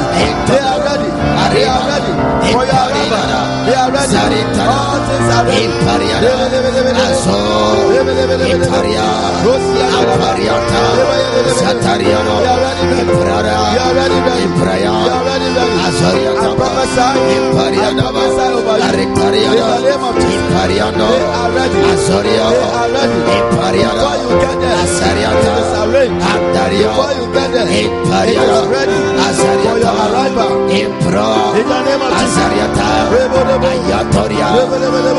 They 0.50 0.60
are 0.60 0.82
ready. 0.82 1.10
They 1.54 1.66
are 1.66 1.84
ready 1.88 2.12
for 2.52 2.64
your 2.66 2.82
arrival. 2.86 3.26
They 3.66 3.76
are 3.76 3.92
ready. 3.92 4.16
All 4.66 5.00
things 5.08 5.30
are 5.36 5.46
ready. 5.46 5.68
Azo, 7.06 7.38
Imparia, 8.46 9.08
Apariata, 9.96 10.82
Satariano, 11.60 12.36
Imprara, 13.02 13.58
Impraya, 14.44 14.94
Azoriata, 15.86 16.50
Impariana, 17.36 18.06
Aritariana, 18.88 19.68
Impariano, 20.36 21.08
Azoria, 21.92 22.48
Impariana, 23.38 24.08
Asariata, 24.84 25.54
Andaria, 26.32 26.90
Impariana, 27.82 28.60
Azariata, 29.28 29.92
Impro, 30.70 31.30
Azariata, 32.20 32.90
Ayatoria, 33.72 34.50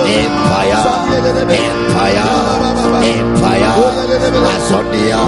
Empire, 0.06 0.80
Empire, 1.48 2.26
Empire, 3.02 3.70
Azonia, 4.54 5.20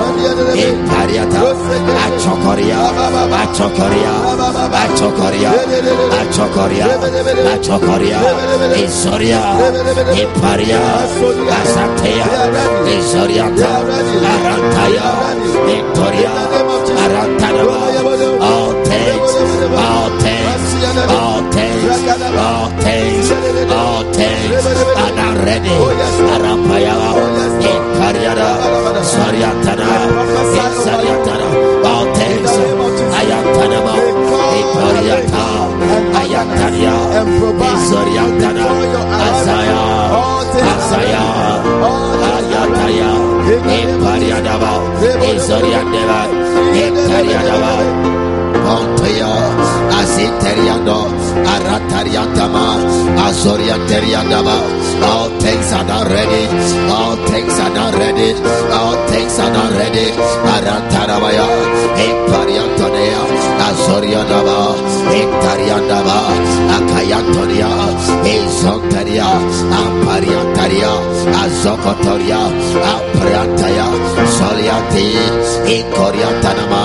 Impariata, 0.55 1.40
Achokoria, 2.05 2.81
Achokoria, 3.43 4.12
Achokoria, 4.82 5.52
Achokoria, 6.20 6.86
Achokoria, 7.55 8.19
Isoria, 8.85 9.43
Imparia, 10.23 10.81
Asantea, 11.60 12.28
Isoriata, 12.97 13.73
Arantaya, 14.32 15.09
Victoria, 15.66 16.32
Arantanaba, 17.05 17.78
all 18.40 18.73
things, 18.85 19.31
all 19.77 20.10
things, 20.20 20.38
all 20.84 21.42
things, 21.50 21.84
all 22.38 22.68
things, 22.78 23.30
all 23.72 24.02
things, 24.14 24.66
are 25.18 25.36
ready. 25.44 25.74
Arampaya, 26.34 26.94
Impariada, 27.70 28.50
Soriatana, 29.10 29.88
Soriatana, 30.82 31.48
all 31.84 32.06
things, 32.14 32.52
Ayantanaba, 33.18 33.94
Impariata, 34.59 35.44
Ayantania, 36.20 36.94
Isoriatana, 37.74 38.66
Asaya, 39.26 39.80
Asaya, 40.72 41.24
Ayataya, 42.28 43.10
Impariadaba, 43.78 44.72
Isoriandeva, 45.34 46.20
Impariadaba, 46.84 47.72
Montoya, 48.69 49.32
Asiteriando, 50.01 51.09
Aratariantama, 51.55 52.66
Azorianteriandama. 53.27 54.57
All 55.09 55.31
things 55.40 55.73
are 55.73 55.85
not 55.85 56.07
ready. 56.12 56.45
All 56.93 57.16
things 57.28 57.57
are 57.65 57.73
not 57.73 57.95
ready. 57.95 58.35
All 58.78 58.97
things 59.09 59.39
are 59.39 59.53
not 59.57 59.73
ready. 59.73 60.12
Arantarabaya, 60.55 61.47
Impariantonea, 62.09 63.23
Azoriandama, 63.69 64.59
Intariandama, 65.23 66.19
Akayantonia, 66.77 67.73
Izontaria, 68.36 69.28
Ampariantaria, 69.81 70.93
Azokotoria, 71.43 72.40
Apriantaya, 72.93 73.86
Soliati, 74.36 75.07
Ikoriantanama, 75.78 76.82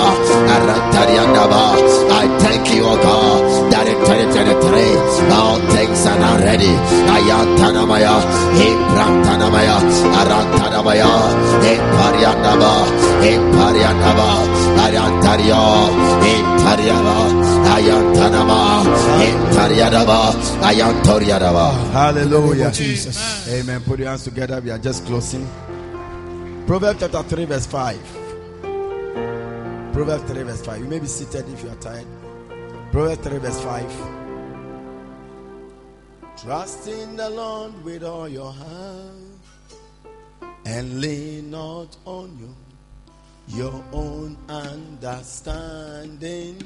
Arantariandama. 1.74 2.10
I 2.10 2.38
thank 2.38 2.74
you, 2.74 2.84
O 2.84 2.96
God, 2.96 3.72
that 3.72 3.86
in 3.86 3.98
2023 3.98 5.30
all 5.32 5.58
things 5.74 6.06
are 6.06 6.18
now 6.18 6.38
ready. 6.38 6.74
Ayantanamaya, 7.10 8.14
Imprantanamaya, 8.58 9.76
Arantanamaya, 10.20 11.10
Impariandaba, 11.72 12.72
Impariandaba, 13.22 14.28
Ayantaria, 14.84 15.62
Impariaba, 16.32 17.16
Ayantanama, 17.74 18.84
Impariadaba, 19.28 20.32
Ayantoriadaba. 20.62 21.66
Hallelujah. 21.92 22.70
Jesus. 22.70 23.48
Amen. 23.48 23.80
Put 23.82 23.98
your 23.98 24.08
hands 24.08 24.24
together. 24.24 24.60
We 24.60 24.70
are 24.70 24.78
just 24.78 25.04
closing. 25.06 25.46
Proverbs 26.66 27.00
chapter 27.00 27.22
3, 27.22 27.44
verse 27.44 27.66
5. 27.66 28.23
Proverbs 29.94 30.24
3, 30.24 30.42
verse 30.42 30.66
5. 30.66 30.80
You 30.80 30.86
may 30.86 30.98
be 30.98 31.06
seated 31.06 31.48
if 31.50 31.62
you 31.62 31.70
are 31.70 31.76
tired. 31.76 32.04
Proverbs 32.90 33.28
3, 33.28 33.38
verse 33.38 33.60
5. 33.60 33.92
Trust 36.36 36.88
in 36.88 37.14
the 37.14 37.30
Lord 37.30 37.84
with 37.84 38.02
all 38.02 38.28
your 38.28 38.52
heart 38.52 39.12
and 40.66 41.00
lean 41.00 41.52
not 41.52 41.96
on 42.06 42.36
you, 42.40 42.52
your 43.56 43.84
own 43.92 44.36
understanding. 44.48 46.60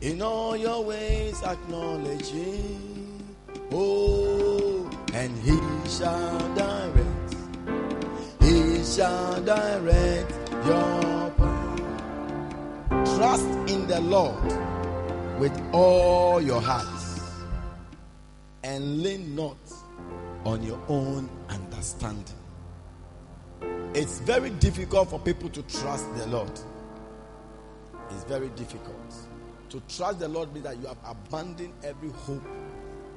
In 0.00 0.22
all 0.22 0.56
your 0.56 0.84
ways 0.84 1.42
acknowledge 1.42 2.28
him. 2.28 3.34
Oh, 3.72 4.88
and 5.12 5.36
he 5.38 5.58
shall 5.90 6.38
direct, 6.54 7.34
he 8.40 8.84
shall 8.84 9.42
direct 9.42 10.32
your. 10.64 11.04
Trust 13.04 13.44
in 13.70 13.86
the 13.86 14.00
Lord 14.00 14.42
with 15.38 15.52
all 15.72 16.40
your 16.40 16.60
heart 16.60 16.86
and 18.62 19.02
lean 19.02 19.36
not 19.36 19.58
on 20.44 20.62
your 20.62 20.80
own 20.88 21.28
understanding. 21.48 22.34
It's 23.94 24.20
very 24.20 24.50
difficult 24.50 25.10
for 25.10 25.18
people 25.20 25.50
to 25.50 25.62
trust 25.62 26.12
the 26.16 26.26
Lord. 26.28 26.50
It's 28.10 28.24
very 28.24 28.48
difficult. 28.50 29.14
To 29.68 29.80
trust 29.88 30.18
the 30.20 30.28
Lord 30.28 30.52
means 30.52 30.64
that 30.64 30.78
you 30.78 30.86
have 30.86 30.98
abandoned 31.04 31.74
every 31.82 32.10
hope 32.10 32.42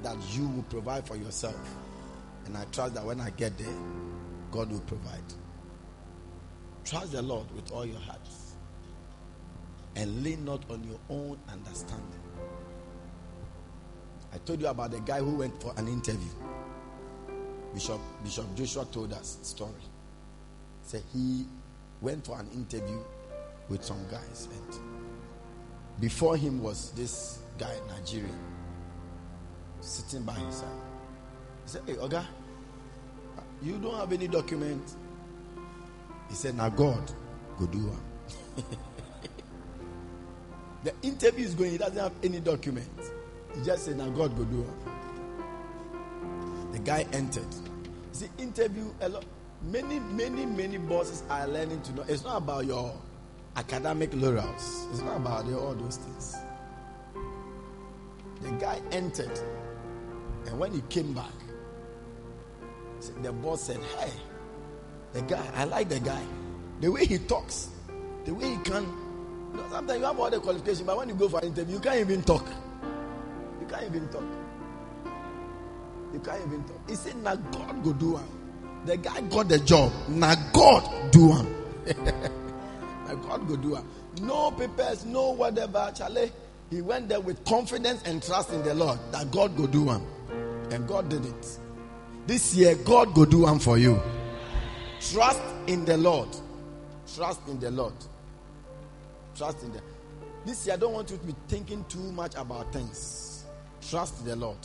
that 0.03 0.18
you 0.31 0.47
will 0.49 0.64
provide 0.64 1.07
for 1.07 1.15
yourself. 1.15 1.76
And 2.45 2.57
I 2.57 2.65
trust 2.65 2.93
that 2.95 3.05
when 3.05 3.22
I 3.22 3.30
get 3.31 3.57
there, 3.57 3.76
God 4.51 4.69
will 4.72 4.81
provide. 4.81 5.23
Trust 6.84 7.14
the 7.14 7.22
Lord 7.22 7.49
with 7.55 7.72
all 7.72 7.85
your 7.85 7.99
heart 7.99 8.27
and 9.98 10.24
lean 10.24 10.45
not 10.45 10.61
on 10.69 10.84
your 10.84 10.99
own 11.10 11.38
understanding. 11.52 12.22
I 14.32 14.38
told 14.40 14.61
you 14.61 14.68
about 14.68 14.91
the 14.91 14.99
guy 14.99 15.19
who 15.19 15.36
went 15.38 15.60
for 15.61 15.74
an 15.78 15.88
interview. 15.88 16.30
Bishop 17.74 17.99
Bishop 18.24 18.45
Joshua 18.56 18.86
told 18.86 19.11
us 19.14 19.40
story. 19.41 19.72
Said 20.84 21.02
he 21.14 21.45
went 21.99 22.26
for 22.26 22.40
an 22.40 22.48
interview 22.53 22.99
with 23.69 23.84
some 23.84 23.99
guys, 24.10 24.48
and 24.52 24.80
before 25.99 26.38
him 26.38 26.61
was 26.61 26.91
this 26.91 27.40
guy, 27.57 27.74
Nigerian, 27.90 28.40
sitting 29.82 30.24
by 30.24 30.34
his 30.34 30.56
side. 30.57 30.68
He 31.64 31.69
said, 31.72 31.82
Hey, 31.88 31.95
Oga, 31.95 32.24
you 33.64 33.78
don't 33.80 33.95
have 33.95 34.14
any 34.14 34.28
document. 34.28 34.95
He 36.30 36.36
said, 36.36 36.56
Now 36.56 36.69
God, 36.69 37.11
go 37.57 37.65
do 37.65 37.80
one. 37.88 38.65
the 40.88 40.93
interview 41.05 41.45
is 41.45 41.53
going, 41.53 41.72
he 41.72 41.77
doesn't 41.77 41.97
have 41.97 42.14
any 42.23 42.39
document. 42.39 42.88
He 43.53 43.61
just 43.61 43.84
said, 43.84 43.97
Now 43.97 44.07
God 44.07 44.38
go 44.38 44.45
do 44.45 44.61
it. 44.61 44.68
The 46.72 46.80
guy 46.80 47.05
entered. 47.11 47.53
See, 48.14 48.30
interview 48.38 48.85
a 49.01 49.09
lot. 49.09 49.26
Many, 49.64 49.99
many, 49.99 50.45
many 50.45 50.77
bosses 50.77 51.23
are 51.30 51.45
learning 51.45 51.81
to 51.81 51.93
know. 51.93 52.05
It's 52.07 52.23
not 52.23 52.38
about 52.38 52.68
your 52.68 52.93
academic 53.57 54.11
laurels. 54.14 54.88
It's 54.91 55.01
not 55.01 55.18
about 55.18 55.51
all 55.51 55.73
those 55.73 55.97
things. 55.97 56.38
The 58.41 58.51
guy 58.51 58.80
entered, 58.91 59.38
and 60.45 60.57
when 60.57 60.72
he 60.72 60.80
came 60.89 61.11
back, 61.11 61.34
the 63.23 63.34
boss 63.34 63.64
said, 63.64 63.81
"Hey, 63.97 64.14
the 65.11 65.22
guy. 65.23 65.45
I 65.53 65.65
like 65.65 65.89
the 65.89 65.99
guy. 65.99 66.23
The 66.80 66.89
way 66.89 67.05
he 67.05 67.18
talks, 67.18 67.72
the 68.23 68.34
way 68.34 68.51
he 68.51 68.57
can. 68.57 69.06
Sometimes 69.69 69.99
you 69.99 70.05
have 70.05 70.19
all 70.19 70.29
the 70.29 70.39
qualifications, 70.39 70.81
but 70.81 70.97
when 70.97 71.09
you 71.09 71.15
go 71.15 71.29
for 71.29 71.39
an 71.39 71.47
interview, 71.47 71.75
you 71.75 71.81
can't 71.81 71.99
even 71.99 72.23
talk." 72.23 72.45
You 73.67 73.75
can't 73.75 73.84
even 73.84 74.07
talk. 74.09 74.23
You 76.13 76.19
can't 76.19 76.41
even 76.47 76.63
talk. 76.63 76.89
He 76.89 76.95
said, 76.95 77.15
Now 77.17 77.35
God 77.35 77.84
go 77.84 77.93
do 77.93 78.11
one. 78.13 78.27
The 78.85 78.97
guy 78.97 79.21
got 79.21 79.49
the 79.49 79.59
job. 79.59 79.91
Now 80.07 80.35
God 80.53 81.11
do 81.11 81.27
one. 81.27 81.55
now 83.07 83.15
God 83.15 83.47
go 83.47 83.55
do 83.57 83.71
one. 83.71 83.85
No 84.21 84.51
papers, 84.51 85.05
no 85.05 85.31
whatever. 85.31 85.91
Charlie. 85.95 86.31
He 86.69 86.81
went 86.81 87.07
there 87.07 87.19
with 87.21 87.43
confidence 87.45 88.03
and 88.05 88.21
trust 88.21 88.51
in 88.51 88.61
the 88.63 88.73
Lord 88.73 88.99
that 89.11 89.31
God 89.31 89.55
go 89.55 89.67
do 89.67 89.84
one. 89.84 90.05
And 90.71 90.88
God 90.88 91.09
did 91.09 91.25
it. 91.25 91.59
This 92.25 92.53
year, 92.55 92.75
God 92.75 93.13
go 93.13 93.25
do 93.25 93.41
one 93.41 93.59
for 93.59 93.77
you. 93.77 94.01
Trust 94.99 95.41
in 95.67 95.85
the 95.85 95.97
Lord. 95.97 96.29
Trust 97.15 97.41
in 97.47 97.59
the 97.59 97.71
Lord. 97.71 97.93
Trust 99.38 99.61
in 99.64 99.72
the 99.72 99.81
This 100.45 100.65
year, 100.65 100.76
I 100.76 100.77
don't 100.77 100.93
want 100.93 101.11
you 101.11 101.18
to 101.18 101.23
be 101.23 101.35
thinking 101.47 101.85
too 101.88 102.11
much 102.14 102.34
about 102.35 102.73
things. 102.73 103.45
Trust 103.88 104.26
the 104.26 104.35
Lord. 104.35 104.57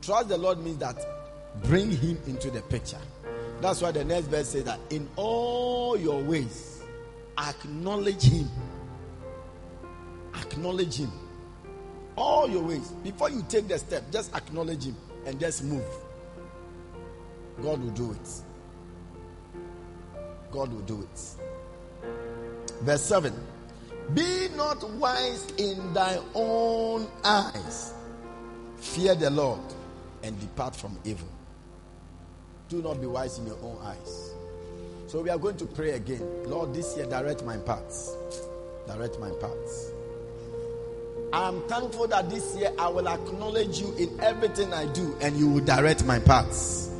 Trust 0.00 0.28
the 0.28 0.38
Lord 0.38 0.62
means 0.62 0.78
that 0.78 0.96
bring 1.64 1.90
Him 1.90 2.18
into 2.26 2.50
the 2.50 2.62
picture. 2.62 3.00
That's 3.60 3.80
why 3.80 3.90
the 3.90 4.04
next 4.04 4.26
verse 4.26 4.50
says 4.50 4.64
that 4.64 4.78
in 4.90 5.08
all 5.16 5.98
your 5.98 6.22
ways, 6.22 6.82
acknowledge 7.36 8.22
Him. 8.22 8.48
Acknowledge 10.34 10.98
Him. 10.98 11.12
All 12.16 12.48
your 12.48 12.62
ways. 12.62 12.92
Before 13.02 13.30
you 13.30 13.44
take 13.48 13.66
the 13.68 13.78
step, 13.78 14.04
just 14.12 14.34
acknowledge 14.36 14.84
Him 14.86 14.96
and 15.26 15.40
just 15.40 15.64
move. 15.64 15.84
God 17.60 17.82
will 17.82 17.90
do 17.90 18.12
it. 18.12 18.28
God 20.50 20.72
will 20.72 20.80
do 20.80 21.02
it. 21.02 21.20
Verse 22.82 23.02
7 23.02 23.32
Be 24.14 24.48
not 24.56 24.88
wise 24.90 25.46
in 25.58 25.92
thy 25.94 26.18
own 26.34 27.08
eyes. 27.24 27.94
Fear 28.76 29.14
the 29.14 29.30
Lord 29.30 29.60
and 30.22 30.38
depart 30.40 30.76
from 30.76 30.98
evil. 31.04 31.28
Do 32.68 32.82
not 32.82 33.00
be 33.00 33.06
wise 33.06 33.38
in 33.38 33.46
your 33.46 33.58
own 33.62 33.78
eyes. 33.82 34.32
So 35.06 35.20
we 35.20 35.30
are 35.30 35.38
going 35.38 35.56
to 35.58 35.66
pray 35.66 35.90
again. 35.90 36.22
Lord, 36.46 36.74
this 36.74 36.96
year 36.96 37.06
direct 37.06 37.44
my 37.44 37.56
paths. 37.58 38.16
Direct 38.86 39.18
my 39.20 39.30
paths. 39.40 39.92
I 41.32 41.48
am 41.48 41.62
thankful 41.68 42.08
that 42.08 42.28
this 42.28 42.54
year 42.56 42.72
I 42.78 42.88
will 42.88 43.08
acknowledge 43.08 43.80
you 43.80 43.94
in 43.96 44.20
everything 44.20 44.72
I 44.74 44.86
do 44.92 45.16
and 45.20 45.36
you 45.36 45.48
will 45.48 45.64
direct 45.64 46.04
my 46.04 46.18
paths. 46.18 46.90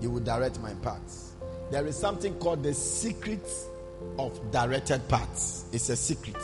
You 0.00 0.10
will 0.10 0.20
direct 0.20 0.60
my 0.60 0.72
paths. 0.74 1.32
There 1.70 1.84
is 1.86 1.96
something 1.96 2.34
called 2.38 2.62
the 2.62 2.74
secret 2.74 3.48
of 4.18 4.50
directed 4.50 5.06
paths. 5.08 5.66
It's 5.72 5.88
a 5.88 5.96
secret. 5.96 6.36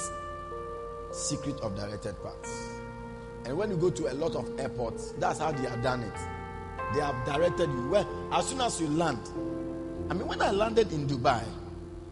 Secret 1.12 1.56
of 1.60 1.76
directed 1.76 2.14
paths. 2.22 2.68
And 3.44 3.56
when 3.56 3.70
you 3.70 3.76
go 3.76 3.90
to 3.90 4.12
a 4.12 4.14
lot 4.14 4.34
of 4.36 4.59
airports, 4.60 5.12
that's 5.18 5.39
how 5.40 5.52
they 5.52 5.68
have 5.68 5.82
done 5.82 6.02
it. 6.02 6.14
They 6.94 7.01
have 7.01 7.24
directed 7.24 7.70
you. 7.70 7.89
Well, 7.89 8.09
as 8.32 8.48
soon 8.48 8.60
as 8.60 8.80
you 8.80 8.89
land, 8.89 9.20
I 10.10 10.14
mean, 10.14 10.26
when 10.28 10.43
I 10.43 10.51
landed 10.51 10.93
in 10.93 11.06
Dubai, 11.06 11.43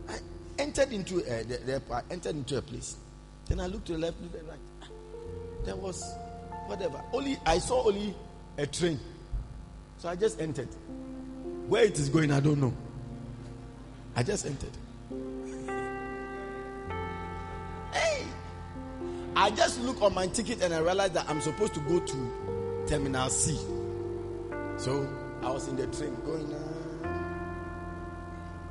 I 0.09 0.14
entered 0.59 0.93
into 0.93 1.18
uh, 1.20 1.43
the, 1.43 1.59
the 1.64 1.82
I 1.93 2.02
entered 2.10 2.35
into 2.36 2.56
a 2.59 2.62
place. 2.62 2.97
Then 3.47 3.60
I 3.60 3.66
looked 3.66 3.86
to 3.86 3.93
the 3.93 3.98
left, 3.98 4.20
looked 4.20 4.35
to 4.35 4.39
the 4.40 4.44
right. 4.44 4.59
There 5.64 5.77
was 5.77 6.02
whatever. 6.66 7.01
Only 7.12 7.39
I 7.44 7.59
saw 7.59 7.86
only 7.86 8.14
a 8.56 8.66
train. 8.66 8.98
So 9.98 10.09
I 10.09 10.16
just 10.16 10.40
entered. 10.40 10.68
Where 11.68 11.85
it 11.85 11.98
is 11.98 12.09
going, 12.09 12.32
I 12.32 12.40
don't 12.40 12.60
know. 12.60 12.72
I 14.16 14.22
just 14.22 14.47
entered. 14.47 14.70
I 19.37 19.51
just 19.51 19.81
look 19.81 20.03
on 20.03 20.12
my 20.15 20.27
ticket 20.27 20.62
and 20.62 20.75
I 20.75 20.81
realized 20.81 21.15
that 21.15 21.29
I'm 21.29 21.41
supposed 21.41 21.73
to 21.75 21.81
go 21.81 21.99
to 21.99 22.85
Terminal 22.87 23.31
C. 23.31 23.59
So 24.77 25.09
I 25.43 25.51
was 25.51 25.67
in 25.69 25.77
the 25.77 25.87
train 25.87 26.15
going. 26.27 26.53
Uh, 26.53 26.81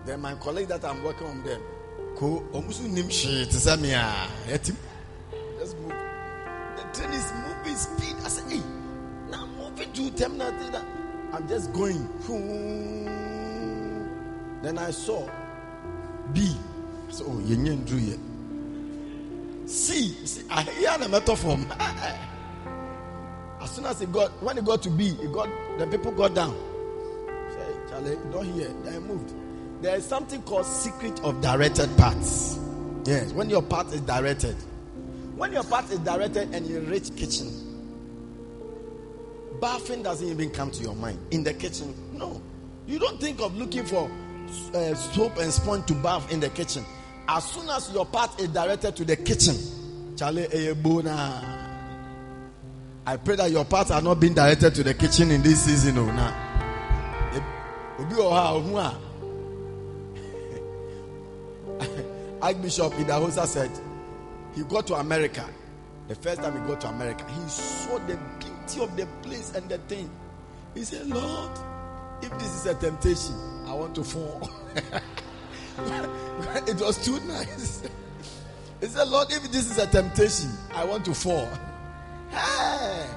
then 0.05 0.21
my 0.21 0.35
colleague 0.35 0.67
that 0.67 0.85
I'm 0.85 1.03
working 1.03 1.27
on 1.27 1.43
them, 1.43 1.61
ko 2.15 2.43
samia 2.53 4.27
Just 5.59 5.77
move. 5.79 5.89
The 5.89 6.83
train 6.93 7.11
is 7.13 7.33
moving 7.47 7.75
speed. 7.75 8.15
I 8.23 8.27
said, 8.27 8.51
hey, 8.51 8.61
now 9.31 9.47
moving 9.57 9.91
to 9.93 10.11
Terminal 10.11 10.51
C. 10.59 10.77
I'm 11.33 11.47
just 11.47 11.73
going. 11.73 12.07
Then 14.61 14.77
I 14.77 14.91
saw 14.91 15.27
B. 16.33 16.55
You 17.17 17.55
didn't 17.55 17.85
do 17.85 17.97
yet. 17.97 18.19
See, 19.69 20.09
see 20.25 20.41
I 20.49 20.63
hear 20.63 20.97
the 20.97 21.07
metaphor. 21.07 21.59
as 23.61 23.69
soon 23.69 23.85
as 23.85 23.99
he 23.99 24.07
got, 24.07 24.31
when 24.41 24.57
he 24.57 24.63
got 24.63 24.81
to 24.81 24.89
B, 24.89 25.09
he 25.09 25.27
got 25.27 25.47
the 25.77 25.85
people 25.85 26.11
got 26.11 26.33
down. 26.33 26.55
Say, 27.51 27.75
Charlie, 27.87 28.17
don't 28.31 28.51
hear. 28.51 28.69
They 28.83 28.97
moved. 28.97 29.31
There 29.83 29.95
is 29.95 30.05
something 30.05 30.41
called 30.41 30.65
secret 30.65 31.19
of 31.23 31.39
directed 31.41 31.95
paths. 31.97 32.57
Yes, 33.05 33.31
when 33.31 33.47
your 33.47 33.61
path 33.61 33.93
is 33.93 34.01
directed. 34.01 34.55
When 35.35 35.53
your 35.53 35.63
path 35.63 35.91
is 35.91 35.99
directed 35.99 36.51
and 36.55 36.65
you 36.65 36.79
reach 36.79 37.15
kitchen, 37.15 37.47
bathing 39.61 40.01
doesn't 40.01 40.27
even 40.27 40.49
come 40.49 40.71
to 40.71 40.81
your 40.81 40.95
mind. 40.95 41.19
In 41.29 41.43
the 41.43 41.53
kitchen, 41.53 41.93
no. 42.13 42.41
You 42.87 42.97
don't 42.97 43.21
think 43.21 43.39
of 43.39 43.55
looking 43.55 43.85
for 43.85 44.09
uh, 44.73 44.95
soap 44.95 45.37
and 45.37 45.53
sponge 45.53 45.85
to 45.85 45.93
bath 45.93 46.31
in 46.31 46.39
the 46.39 46.49
kitchen. 46.49 46.83
As 47.31 47.43
soon 47.43 47.69
as 47.69 47.93
your 47.93 48.07
part 48.07 48.41
is 48.41 48.47
directed 48.47 48.95
to 48.95 49.05
the 49.05 49.15
kitchen, 49.15 49.55
Charlie 50.17 50.47
Eyebona. 50.47 51.57
I 53.05 53.17
pray 53.17 53.35
that 53.35 53.51
your 53.51 53.65
parts 53.65 53.91
are 53.91 54.01
not 54.01 54.19
being 54.19 54.33
directed 54.33 54.73
to 54.73 54.81
the 54.83 54.95
kitchen 54.95 55.29
in 55.29 55.43
this 55.43 55.65
season. 55.65 55.99
Oh, 55.99 56.05
now. 56.05 56.45
Archbishop 62.41 62.93
Idahosa 62.93 63.45
said 63.45 63.69
he 64.55 64.63
got 64.63 64.87
to 64.87 64.95
America. 64.95 65.47
The 66.07 66.15
first 66.15 66.41
time 66.41 66.59
he 66.59 66.67
got 66.67 66.81
to 66.81 66.87
America, 66.87 67.25
he 67.25 67.47
saw 67.47 67.99
the 68.07 68.17
beauty 68.39 68.81
of 68.81 68.97
the 68.97 69.05
place 69.21 69.53
and 69.53 69.69
the 69.69 69.77
thing. 69.77 70.09
He 70.73 70.83
said, 70.83 71.05
Lord, 71.05 71.51
if 72.23 72.31
this 72.39 72.55
is 72.55 72.65
a 72.65 72.73
temptation, 72.73 73.35
I 73.67 73.75
want 73.75 73.93
to 73.93 74.03
fall. 74.03 74.49
it 76.67 76.79
was 76.81 77.03
too 77.03 77.19
nice. 77.21 77.83
He 78.79 78.87
said, 78.87 79.09
Lord, 79.09 79.27
if 79.29 79.43
this 79.51 79.69
is 79.69 79.77
a 79.77 79.87
temptation, 79.87 80.51
I 80.73 80.85
want 80.85 81.05
to 81.05 81.13
fall. 81.13 81.49
Hey, 82.31 83.07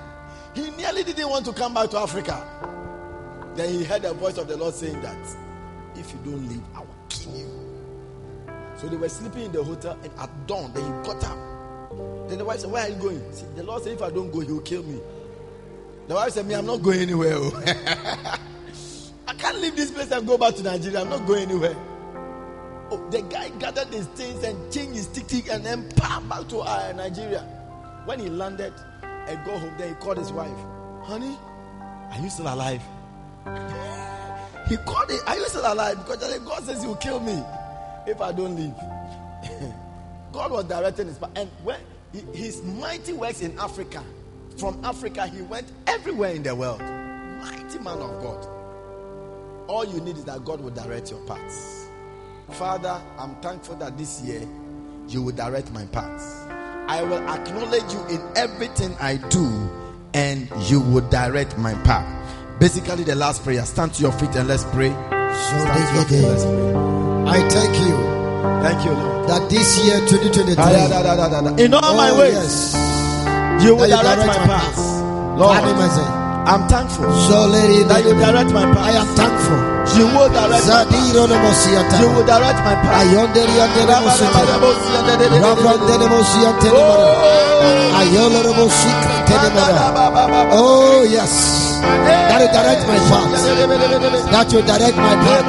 he 0.54 0.70
nearly 0.70 1.04
didn't 1.04 1.28
want 1.28 1.44
to 1.44 1.52
come 1.52 1.74
back 1.74 1.90
to 1.90 1.98
Africa. 1.98 2.42
Then 3.54 3.68
he 3.74 3.84
heard 3.84 4.02
the 4.02 4.14
voice 4.14 4.38
of 4.38 4.48
the 4.48 4.56
Lord 4.56 4.72
saying 4.72 5.02
that 5.02 5.18
if 5.94 6.10
you 6.12 6.18
don't 6.24 6.48
leave, 6.48 6.62
I 6.74 6.78
will 6.80 6.96
kill 7.10 7.36
you. 7.36 7.62
So 8.76 8.88
they 8.88 8.96
were 8.96 9.10
sleeping 9.10 9.42
in 9.42 9.52
the 9.52 9.62
hotel, 9.62 9.98
and 10.02 10.10
at 10.18 10.46
dawn, 10.46 10.72
then 10.72 10.82
he 10.82 10.90
got 11.06 11.22
up. 11.24 11.38
Then 12.28 12.38
the 12.38 12.44
wife 12.46 12.60
said, 12.60 12.70
Where 12.70 12.82
are 12.84 12.88
you 12.88 12.94
going? 12.96 13.22
the 13.54 13.62
Lord 13.62 13.82
said, 13.82 13.92
If 13.92 14.02
I 14.02 14.10
don't 14.10 14.30
go, 14.30 14.40
he 14.40 14.50
will 14.50 14.60
kill 14.60 14.82
me. 14.82 14.98
The 16.08 16.14
wife 16.14 16.32
said, 16.32 16.46
Me, 16.46 16.54
I'm 16.54 16.64
not 16.64 16.82
going 16.82 17.00
anywhere. 17.00 17.34
Oh. 17.34 17.62
I 19.28 19.34
can't 19.34 19.58
leave 19.58 19.76
this 19.76 19.90
place 19.90 20.10
and 20.10 20.26
go 20.26 20.38
back 20.38 20.54
to 20.54 20.62
Nigeria. 20.62 21.02
I'm 21.02 21.10
not 21.10 21.26
going 21.26 21.42
anywhere. 21.50 21.76
Oh, 22.94 22.98
the 23.08 23.22
guy 23.22 23.48
gathered 23.58 23.88
his 23.88 24.06
things 24.08 24.44
and 24.44 24.70
changed 24.70 24.96
his 24.96 25.06
ticket 25.08 25.48
and 25.48 25.64
then 25.64 25.88
bam, 25.96 26.28
back 26.28 26.46
to 26.48 26.58
uh, 26.58 26.92
Nigeria. 26.94 27.40
When 28.04 28.20
he 28.20 28.28
landed 28.28 28.74
and 29.02 29.42
go 29.46 29.56
home, 29.56 29.72
then 29.78 29.88
he 29.88 29.94
called 29.94 30.18
his 30.18 30.30
wife. 30.30 30.58
Honey, 31.02 31.38
are 32.10 32.20
you 32.20 32.28
still 32.28 32.52
alive? 32.52 32.82
he 34.68 34.76
called 34.76 35.10
it, 35.10 35.22
Are 35.26 35.38
you 35.38 35.46
still 35.48 35.72
alive? 35.72 35.96
Because 36.04 36.38
God 36.40 36.64
says 36.64 36.82
he 36.82 36.86
will 36.86 36.96
kill 36.96 37.18
me 37.20 37.42
if 38.06 38.20
I 38.20 38.30
don't 38.30 38.56
leave. 38.56 38.74
God 40.32 40.50
was 40.50 40.64
directing 40.66 41.06
his 41.06 41.16
path. 41.16 41.30
And 41.34 41.48
when 41.62 41.80
his 42.34 42.62
mighty 42.62 43.14
works 43.14 43.40
in 43.40 43.58
Africa, 43.58 44.04
from 44.58 44.84
Africa, 44.84 45.26
he 45.28 45.40
went 45.40 45.72
everywhere 45.86 46.32
in 46.32 46.42
the 46.42 46.54
world. 46.54 46.80
Mighty 46.80 47.78
man 47.78 48.00
of 48.02 48.22
God. 48.22 48.46
All 49.66 49.86
you 49.86 49.98
need 50.02 50.18
is 50.18 50.24
that 50.24 50.44
God 50.44 50.60
will 50.60 50.72
direct 50.72 51.10
your 51.10 51.24
paths. 51.26 51.81
Father, 52.52 53.00
I'm 53.18 53.34
thankful 53.36 53.76
that 53.76 53.96
this 53.96 54.20
year 54.22 54.46
you 55.08 55.22
will 55.22 55.32
direct 55.34 55.72
my 55.72 55.84
paths. 55.86 56.46
I 56.88 57.02
will 57.02 57.26
acknowledge 57.28 57.92
you 57.92 58.04
in 58.06 58.20
everything 58.36 58.94
I 59.00 59.16
do, 59.16 59.70
and 60.14 60.50
you 60.68 60.80
will 60.80 61.08
direct 61.08 61.56
my 61.56 61.74
path. 61.82 62.06
Basically, 62.60 63.04
the 63.04 63.14
last 63.14 63.42
prayer. 63.42 63.64
Stand 63.64 63.94
to 63.94 64.02
your 64.02 64.12
feet 64.12 64.34
and 64.36 64.46
let's 64.48 64.64
pray. 64.66 64.90
So 64.90 64.96
feet, 66.06 66.22
let's 66.22 66.44
pray. 66.44 66.74
I 67.26 67.48
thank 67.48 67.74
you. 67.78 67.96
Thank 68.62 68.84
you, 68.84 68.92
Lord. 68.92 69.28
That 69.28 69.50
this 69.50 69.84
year, 69.84 69.98
2023, 70.06 70.54
ah, 70.58 71.56
in 71.58 71.74
all 71.74 71.80
oh, 71.84 71.96
my 71.96 72.12
ways, 72.18 72.74
yes. 72.74 73.64
you 73.64 73.74
will 73.74 73.88
direct, 73.88 74.04
direct, 74.04 74.26
my 74.26 74.46
path. 74.46 74.78
Lord. 75.38 75.58
I'm 76.44 76.68
thankful 76.68 77.10
so 77.28 77.46
lady, 77.46 77.84
that 77.84 78.04
you 78.04 78.12
direct 78.14 78.52
my 78.52 78.64
path. 78.64 78.78
I 78.78 78.90
am 78.92 79.06
thankful. 79.16 79.71
You 79.98 80.06
will 80.14 80.28
direct 80.30 80.66
my 80.66 80.78
path. 80.78 80.90
You 82.00 82.08
will 82.14 82.24
direct 82.26 82.58
my 82.64 82.74
path. 82.82 82.94
Oh, 90.52 91.02
yes. 91.04 91.32
That 91.82 92.38
will 92.40 92.52
direct 92.52 92.82
my 92.86 92.98
path. 93.10 93.30
That 94.32 94.48
will 94.52 94.62
direct 94.62 94.96
my 94.96 95.14
path. 95.24 95.46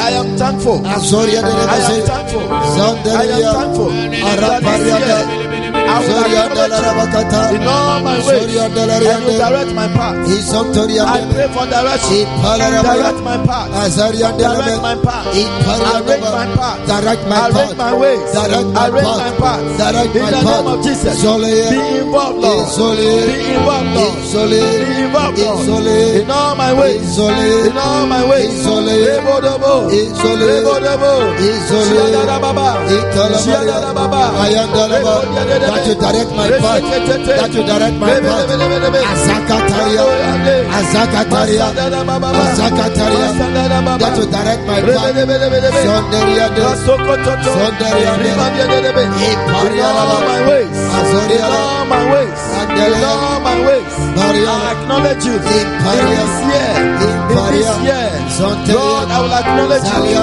I 0.00 0.10
am 0.20 0.28
thankful. 0.38 0.78
I 0.86 1.82
am 1.82 2.06
thankful. 2.06 2.38
I 3.10 3.26
am 3.26 3.42
thankful. 3.58 3.90
I 4.22 5.45
will 5.86 6.18
acknowledge 6.26 7.54
in 7.56 7.62
all 7.68 8.00
my 8.02 8.18
ways 8.26 8.56
and 9.06 9.22
you 9.26 9.38
direct 9.38 9.72
my 9.74 9.88
path. 9.88 10.16
I 11.06 11.20
pray 11.32 11.48
for 11.54 11.66
direction. 11.66 12.26
Direct 12.82 13.20
my 13.22 13.36
path. 13.46 13.70
I 13.72 14.48
direct 14.56 14.82
my 14.82 14.96
path. 15.06 15.26
Arrange 15.66 16.30
my 16.32 16.46
path. 16.56 16.78
Direct 16.86 17.22
my 17.26 17.38
path. 17.46 17.56
Arrange 17.56 17.76
my 17.76 17.92
ways. 17.94 18.32
Direct 18.32 19.06
my 19.14 19.30
path. 19.38 19.62
Direct 19.78 20.14
my 20.14 20.16
path. 20.16 20.16
In 20.16 20.24
the 20.26 20.42
name 20.42 20.66
of 20.66 20.84
Jesus. 20.84 21.14
Be 21.70 21.80
involved, 21.98 22.38
Lord. 22.42 22.66
Be 23.26 23.36
involved, 23.54 23.90
Lord. 23.96 24.18
Be 24.86 25.02
involved, 25.06 25.38
Lord. 25.38 25.66
In 26.22 26.30
all 26.30 26.54
my 26.56 26.72
ways. 26.74 27.02
In 27.66 27.76
all 27.78 28.06
my 28.06 28.22
ways. 28.30 28.64
Rebo 29.06 29.34
dobo. 29.40 29.74
Rebo 30.46 30.74
dobo. 30.80 31.12
Shiadada 31.86 32.36
baba. 32.40 32.68
Shiadada 33.44 33.90
baba. 33.94 34.22
That 35.76 35.84
you 35.86 35.94
direct 36.00 36.32
my 36.32 36.48
path. 36.48 36.80
That 37.36 37.52
you 37.52 37.62
direct 37.68 37.96
my 38.00 38.08
path. 38.24 38.48
Azakataria. 39.12 40.04
Azakataria. 40.72 41.68
Azakataria. 42.40 43.28
That 44.00 44.16
you 44.16 44.24
direct 44.32 44.62
my 44.64 44.80
path. 44.80 45.12
Sonderia. 45.84 46.46
Sonderia. 47.44 48.12
All 49.52 50.24
my 50.24 50.40
ways. 50.48 50.76
All 51.44 51.84
my 51.92 52.02
ways. 52.12 52.40
All 53.04 53.40
my 53.44 53.56
ways. 53.68 53.92
I 54.16 54.72
acknowledge 54.72 55.24
you. 55.28 55.36
Year. 56.48 56.72
In 57.04 57.15
this 57.54 57.70
year. 57.86 58.08
Lord, 58.76 59.08
I 59.10 59.18
will 59.22 59.34
acknowledge 59.40 59.88
you. 60.12 60.22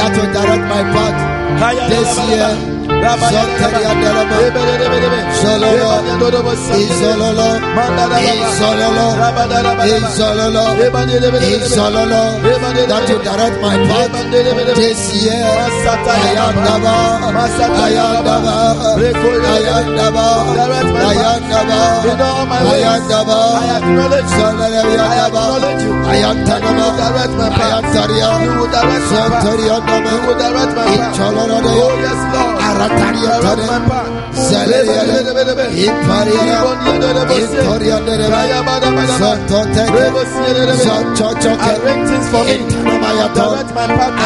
That 0.00 0.12
will 0.16 0.32
direct 0.32 0.64
my 0.72 0.82
path 0.94 1.18
this 1.90 2.10
year. 2.30 2.79
That 12.90 13.08
you 13.08 13.18
direct 13.22 13.56
my 13.62 13.76
path 13.88 14.12
this 14.76 15.00
year. 15.22 15.46
Ayandaba, 16.10 16.96
Ayandaba, 17.84 18.44
Ayandaba, 19.54 20.26
Ayandaba, 21.10 21.78
Ayandaba, 22.70 23.38
Ayandaba, 24.90 25.44
Ayantanaba, 26.10 26.86
Ayantaria, 27.62 28.30
Santariandaba, 29.10 30.12
Inchalorade, 30.94 31.70
Oh 31.70 31.94
yes 32.04 32.20
Lord. 32.34 32.59
Arataria 32.70 33.34
Zeleria 34.50 35.02
Imparia. 35.86 36.58
Imparia 37.50 37.98
Santote 39.18 39.84
Santochoke 40.84 41.72
Intanamayata 42.54 43.44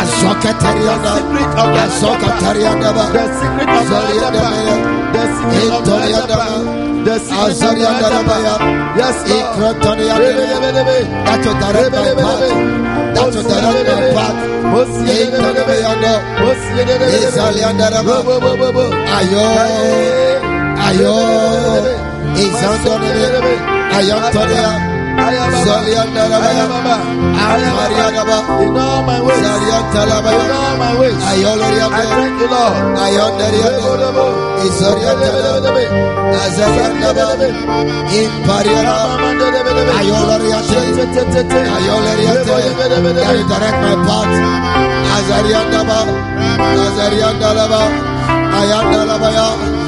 Azokatariana 0.00 1.12
Azokatariana 1.84 2.90
Zoriana 7.04 7.30
Intoniana 7.30 8.00
Azariana 8.08 8.54
Yes, 8.96 9.18
Ikrotoniana 9.28 10.28
That 11.24 11.44
will 11.44 11.54
direct 11.60 11.92
path 12.16 12.42
That 13.14 13.26
will 13.34 13.42
direct 13.42 14.14
path 14.16 14.38
Intanamayana 15.04 16.12
Izaliana 17.20 17.86
Ayo. 19.16 19.46
Ayo. 20.86 21.14
Izandonebe 22.44 23.54
Ayantonia 23.96 24.93
In 28.64 28.76
all 28.76 29.02
my 29.02 29.20
ways 29.26 29.44
In 30.34 30.50
all 30.50 30.76
my 30.82 30.92
ways 31.00 31.18
I 31.22 32.04
thank 32.18 32.40
you 32.40 32.48
Lord 32.54 32.74
direct 43.48 43.78
my 43.84 43.94
path. 44.06 44.32
Azariandaba, 45.16 45.98
Azariandalaba, 46.84 47.82
Ayandalabaya. 48.58 49.83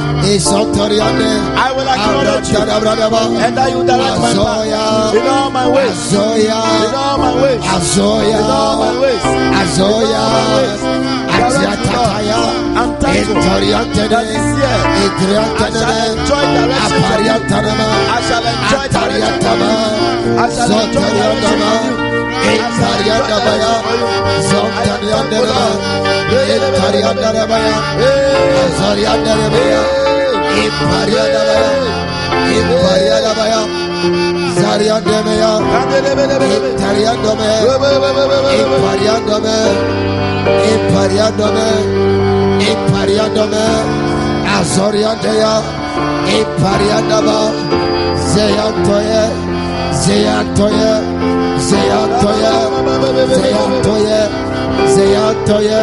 I 1.56 1.72
will 1.72 1.88
acknowledge 1.88 2.48
you. 2.50 2.58
and 3.38 3.58
I 3.58 3.74
will 3.74 3.84
direct 3.86 4.18
my 4.20 4.32
path. 4.32 5.14
In 5.14 5.26
all 5.26 5.50
my 5.50 5.66
ways. 5.68 6.12
In 6.12 6.94
all 6.94 7.18
my 7.18 7.32
ways. 7.42 7.60
In 8.36 8.44
all 8.44 8.78
my 8.78 8.92
ways. 9.00 9.22
In 9.24 9.32
all 10.02 10.36
my 10.36 10.52
ways. 10.56 10.82
I 11.36 11.48
shall 11.50 11.76
Idriantene, 15.04 16.16
Apariantanema, 16.84 17.88
Atariantama, 18.80 19.70
Sotoriantama. 20.50 22.25
Itarianda 22.54 23.38
Baya, 23.44 23.72
Zeyantoye, 52.96 54.20
Zeyantoye, 54.94 55.82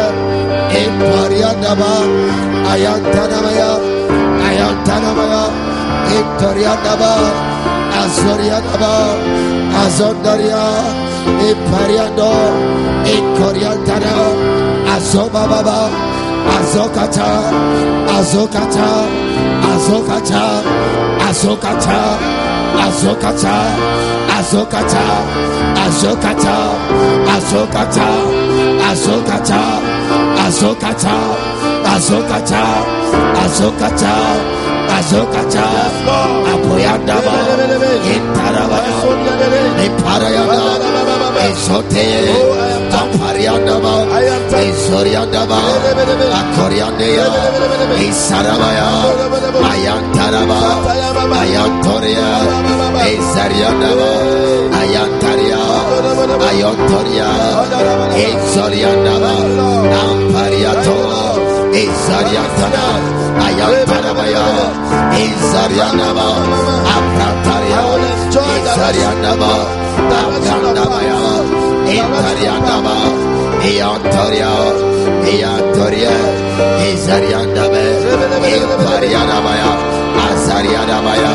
Impariandaba, 0.82 1.92
Ayantanamaya, 2.72 3.70
Ayantanamaya, 4.46 5.42
Impariandaba, 6.18 7.12
Azoriandaba, 8.02 8.94
Azondaria, 9.84 10.64
Impariando, 11.50 12.32
Inkoriantana, 13.14 14.14
Azobababa, 14.94 15.78
Azokata, 16.64 17.28
Azokata, 18.16 18.88
Azokata, 19.70 20.44
Azokata, 21.28 22.00
Azokata, 22.84 23.56
Azokata, 24.36 25.04
Azokata, 25.84 26.56
Azokata, 27.34 28.08
Azokata, 28.88 29.60
Azokata, 30.44 31.16
Azokata, 31.94 32.64
Azokata, 33.44 34.14
Razokata, 34.94 35.64
Apoyandaba, 36.54 37.34
Intaraba, 38.14 38.78
Niparayaba, 39.78 40.58
Esote, 41.50 42.06
Tampariandaba, 42.92 43.94
Esoriandaba, 44.62 45.58
Akoriandea, 46.40 47.26
Esarabaya, 48.06 48.88
Ayantaraba, 49.72 50.60
Ayantoria, 51.42 52.28
Esariandaba, 53.10 54.10
Ayantaria, 54.80 55.60
Ayantoria, 56.48 57.28
Esoriandaba, 58.14 59.32
Ampariatola, 60.06 61.43
Izariatana, 61.74 62.84
Ayatanabaya, 63.46 64.46
Izarianaba, 65.26 66.28
Aprataya, 66.94 67.82
Izarianaba, 68.30 69.52
Apranabaya, 70.20 71.20
Itarianaba, 71.98 72.96
Iantoria, 73.66 74.54
Iantoria, 75.34 76.14
Izarianabe, 76.90 77.84
Imparianabaya, 78.54 79.70
Azarianabaya, 80.26 81.32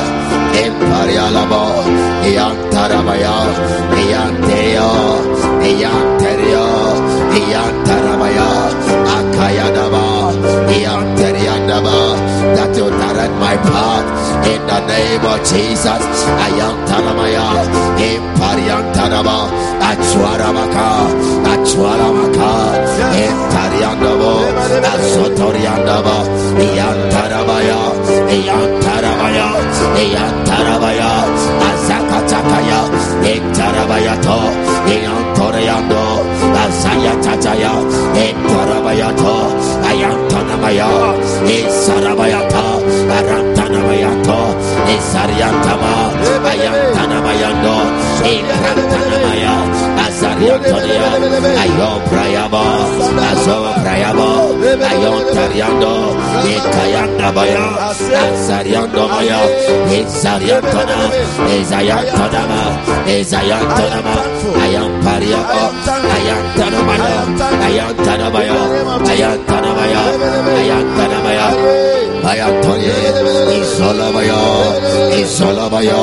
Imparialabo, 0.63 1.63
Iantarabaya, 2.31 3.35
Ianteria, 4.03 4.87
Ianteria, 5.71 6.65
Iantarabaya, 7.43 8.49
Akayadaba 9.17 10.08
that 12.55 12.71
you 12.75 12.87
direct 12.89 13.33
my 13.39 13.55
path 13.57 14.07
in 14.47 14.61
the 14.63 14.79
name 14.87 15.23
of 15.25 15.39
Jesus. 15.43 16.03
Ayantaramaya, 16.43 17.47
Impariantaraba, 17.99 19.51
Achuarabaka, 19.89 20.87
Achuarabaka, 21.51 22.51
Impariandabo, 23.27 24.33
Asotoriandaba, 24.91 26.17
Iantarabaya, 26.63 27.79
Iantarabaya, 28.31 29.47
Iantarabaya, 29.99 31.11
Azakatakaya, 31.69 32.81
Etarabayato, 33.23 34.39
Eantoreando, 34.87 36.23
Azaya 36.63 37.13
Tataya, 37.21 37.73
Etarabayato, 38.15 39.35
Ayantanamaya, 39.89 40.89
Esarabayata, 41.45 42.65
Arantanabayato, 43.17 44.39
Esariantama, 44.95 45.93
Ayantanamayando, 46.51 47.75
Ekrantanamaya, 48.23 49.55
Ayontonia, 50.39 51.19
Ayon 51.59 51.99
Prayamo, 52.07 52.63
Azo 53.27 53.57
Prayamo, 53.83 54.55
Ayon 54.63 55.23
Tariando, 55.35 56.15
Ikayanda 56.47 57.27
Baya, 57.35 57.91
Azariando 57.91 59.03
Baya, 59.11 59.39
Izariantona, 59.91 60.97
Izayantona, 61.59 62.43
Izayantona, 63.03 63.99
Ayon 64.63 64.91
Pariamo, 65.03 65.63
Ayon 66.15 66.43
Tanamaya, 66.55 67.19
Ayon 67.67 67.95
Tanamaya, 67.99 68.59
Ayon 69.11 69.39
Tanamaya, 69.43 70.03
Ayon 70.55 70.87
Tanamaya. 70.95 71.47
Hayattayı 72.23 72.93
İsolabaya 73.61 74.35
İsolabaya 75.21 75.97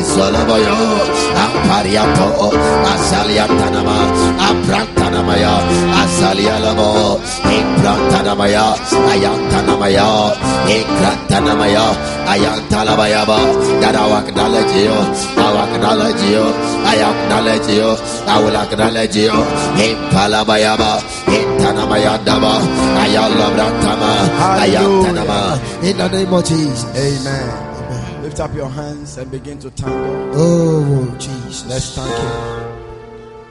İsolabaya 0.00 0.76
Ampariyato 1.44 2.52
Asalyatanama 2.94 3.96
Amprantanamaya 4.50 5.50
Asalyalabo 6.04 7.20
İmprantanamaya 7.58 8.76
Ayantanamaya 9.10 10.08
ya. 11.68 12.17
Inkrantanamaya, 12.28 13.24
Ayantalabayaba, 13.24 13.80
that 13.80 13.96
I 13.96 14.06
will 14.06 14.28
acknowledge 14.28 14.74
you, 14.76 14.92
I 15.38 15.48
will 15.50 15.74
acknowledge 15.74 16.22
you, 16.28 16.42
I 16.84 16.96
acknowledge 17.08 17.68
you, 17.68 17.88
I 18.26 18.40
will 18.42 18.56
acknowledge 18.56 19.16
you, 19.16 19.30
Impalabayaba, 19.80 21.00
Intanamayandaba, 21.26 22.60
Ayalabrantama, 23.00 24.12
Ayantanama, 24.60 25.84
in 25.84 25.96
the 25.96 26.08
name 26.08 26.32
of 26.34 26.44
Jesus. 26.44 26.84
Amen. 26.96 28.22
Lift 28.22 28.40
up 28.40 28.54
your 28.54 28.68
hands 28.68 29.16
and 29.16 29.30
begin 29.30 29.58
to 29.60 29.70
thank 29.70 29.92
God. 29.94 30.32
Oh, 30.34 31.16
Jesus. 31.18 31.64
Let's 31.66 31.94
thank 31.94 32.10
Him. 32.10 32.74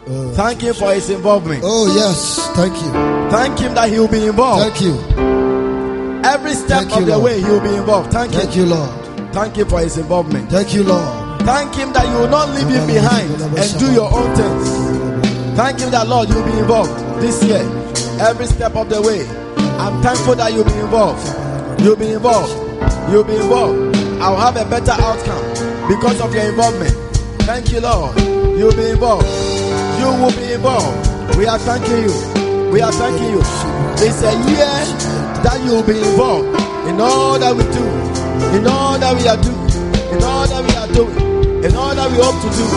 Oh, 0.10 0.34
Thank 0.36 0.62
Him 0.62 0.74
for 0.76 0.94
His 0.94 1.10
involvement. 1.10 1.62
oh 1.66 1.94
yes. 1.96 2.48
Thank 2.56 2.76
you. 2.76 2.92
Thank 3.32 3.60
Him 3.60 3.74
that 3.74 3.90
He 3.90 4.00
will 4.00 4.08
be 4.08 4.26
involved. 4.28 4.64
Thank 4.64 4.82
you. 4.82 5.47
Every 6.28 6.54
step 6.56 6.84
Thank 6.84 6.92
of 6.92 7.00
you, 7.00 7.06
the 7.06 7.12
Lord. 7.18 7.24
way, 7.24 7.40
He 7.40 7.48
will 7.48 7.62
be 7.62 7.74
involved. 7.74 8.12
Thank, 8.12 8.34
Thank 8.34 8.52
Him. 8.52 8.60
you, 8.60 8.66
Lord. 8.76 9.34
Thank 9.34 9.56
you 9.56 9.64
for 9.64 9.80
His 9.80 9.98
involvement. 9.98 10.50
Thank 10.52 10.74
you, 10.74 10.84
Lord. 10.84 11.40
Thank 11.44 11.74
Him 11.76 11.94
that 11.94 12.06
you 12.06 12.16
will 12.20 12.28
not 12.28 12.50
leave 12.50 12.68
Him 12.68 12.86
behind 12.86 13.32
and 13.42 13.80
do 13.80 13.88
your 13.94 14.12
own 14.12 14.36
things. 14.36 14.68
Thank 15.56 15.80
Him 15.80 15.90
that 15.92 16.08
Lord, 16.10 16.28
you'll 16.28 16.44
be 16.44 16.52
involved 16.60 16.92
this 17.22 17.42
year. 17.44 17.64
Every 18.20 18.46
step 18.46 18.76
of 18.76 18.90
the 18.90 19.02
way. 19.02 19.24
I'm 19.80 20.02
thankful 20.04 20.36
that 20.36 20.52
you'll 20.52 20.66
be 20.66 20.74
involved. 20.84 21.24
You'll 21.82 21.96
be 21.96 22.12
involved. 22.12 22.52
You'll 23.10 23.24
be 23.24 23.36
involved. 23.38 23.96
I'll 24.20 24.36
have 24.36 24.58
a 24.58 24.70
better 24.70 24.92
outcome 25.00 25.88
because 25.88 26.20
of 26.20 26.34
your 26.36 26.44
involvement. 26.50 26.92
Thank 27.48 27.72
you, 27.72 27.80
Lord. 27.80 28.20
You'll 28.60 28.76
be 28.76 28.90
involved. 28.90 29.28
You 30.02 30.12
will 30.20 30.36
be 30.36 30.52
involved. 30.52 31.38
We 31.38 31.48
are 31.48 31.60
thanking 31.60 32.04
you. 32.04 32.72
We 32.72 32.82
are 32.82 32.92
thanking 32.92 33.32
you. 33.32 33.40
It's 34.04 34.22
a 34.28 34.34
year 34.52 34.76
that 35.48 35.64
you 35.64 35.72
will 35.72 35.84
be 35.84 35.98
involved 35.98 36.48
in 36.90 37.00
all 37.00 37.40
that 37.40 37.56
we 37.56 37.64
do, 37.64 37.86
in 38.58 38.68
all 38.68 39.00
that 39.00 39.16
we 39.16 39.28
are 39.28 39.40
doing, 39.40 40.12
in 40.12 40.22
all 40.24 40.46
that 40.46 40.62
we 40.68 40.76
are 40.76 40.92
doing, 40.92 41.64
in 41.64 41.76
all 41.76 41.96
that 41.96 42.12
we 42.12 42.18
hope 42.20 42.36
to 42.44 42.50
do. 42.52 42.68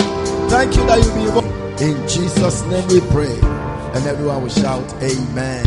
Thank 0.48 0.76
you 0.76 0.86
that 0.86 1.02
you'll 1.02 1.14
be 1.16 1.22
involved. 1.22 1.82
In 1.82 1.96
Jesus' 2.06 2.62
name 2.66 2.86
we 2.86 3.00
pray. 3.10 3.38
And 3.92 4.06
everyone 4.06 4.42
will 4.42 4.50
shout, 4.50 4.86
Amen. 5.02 5.66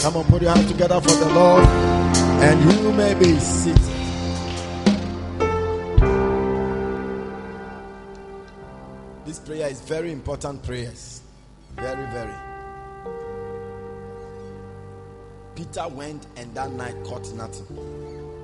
Come 0.00 0.16
on, 0.16 0.24
put 0.24 0.42
your 0.42 0.52
hands 0.52 0.66
together 0.66 1.00
for 1.00 1.12
the 1.12 1.32
Lord. 1.32 1.64
And 2.42 2.72
you 2.72 2.92
may 2.94 3.14
be 3.14 3.38
seated. 3.38 3.78
This 9.24 9.38
prayer 9.38 9.68
is 9.68 9.80
very 9.82 10.10
important 10.10 10.64
prayers. 10.64 11.22
Very, 11.76 12.10
very. 12.10 12.49
Peter 15.60 15.86
went 15.88 16.26
and 16.38 16.54
that 16.54 16.72
night 16.72 16.94
caught 17.04 17.30
nothing 17.34 17.66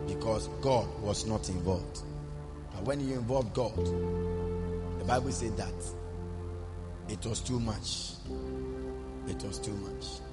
because 0.06 0.48
God 0.60 0.86
was 1.00 1.24
not 1.24 1.48
involved. 1.48 2.00
But 2.74 2.84
when 2.84 3.00
you 3.08 3.14
involve 3.14 3.54
God, 3.54 3.74
the 4.98 5.04
Bible 5.06 5.32
said 5.32 5.56
that 5.56 5.72
it 7.08 7.24
was 7.24 7.40
too 7.40 7.58
much. 7.58 8.10
It 9.28 9.42
was 9.42 9.58
too 9.58 9.72
much. 9.72 10.25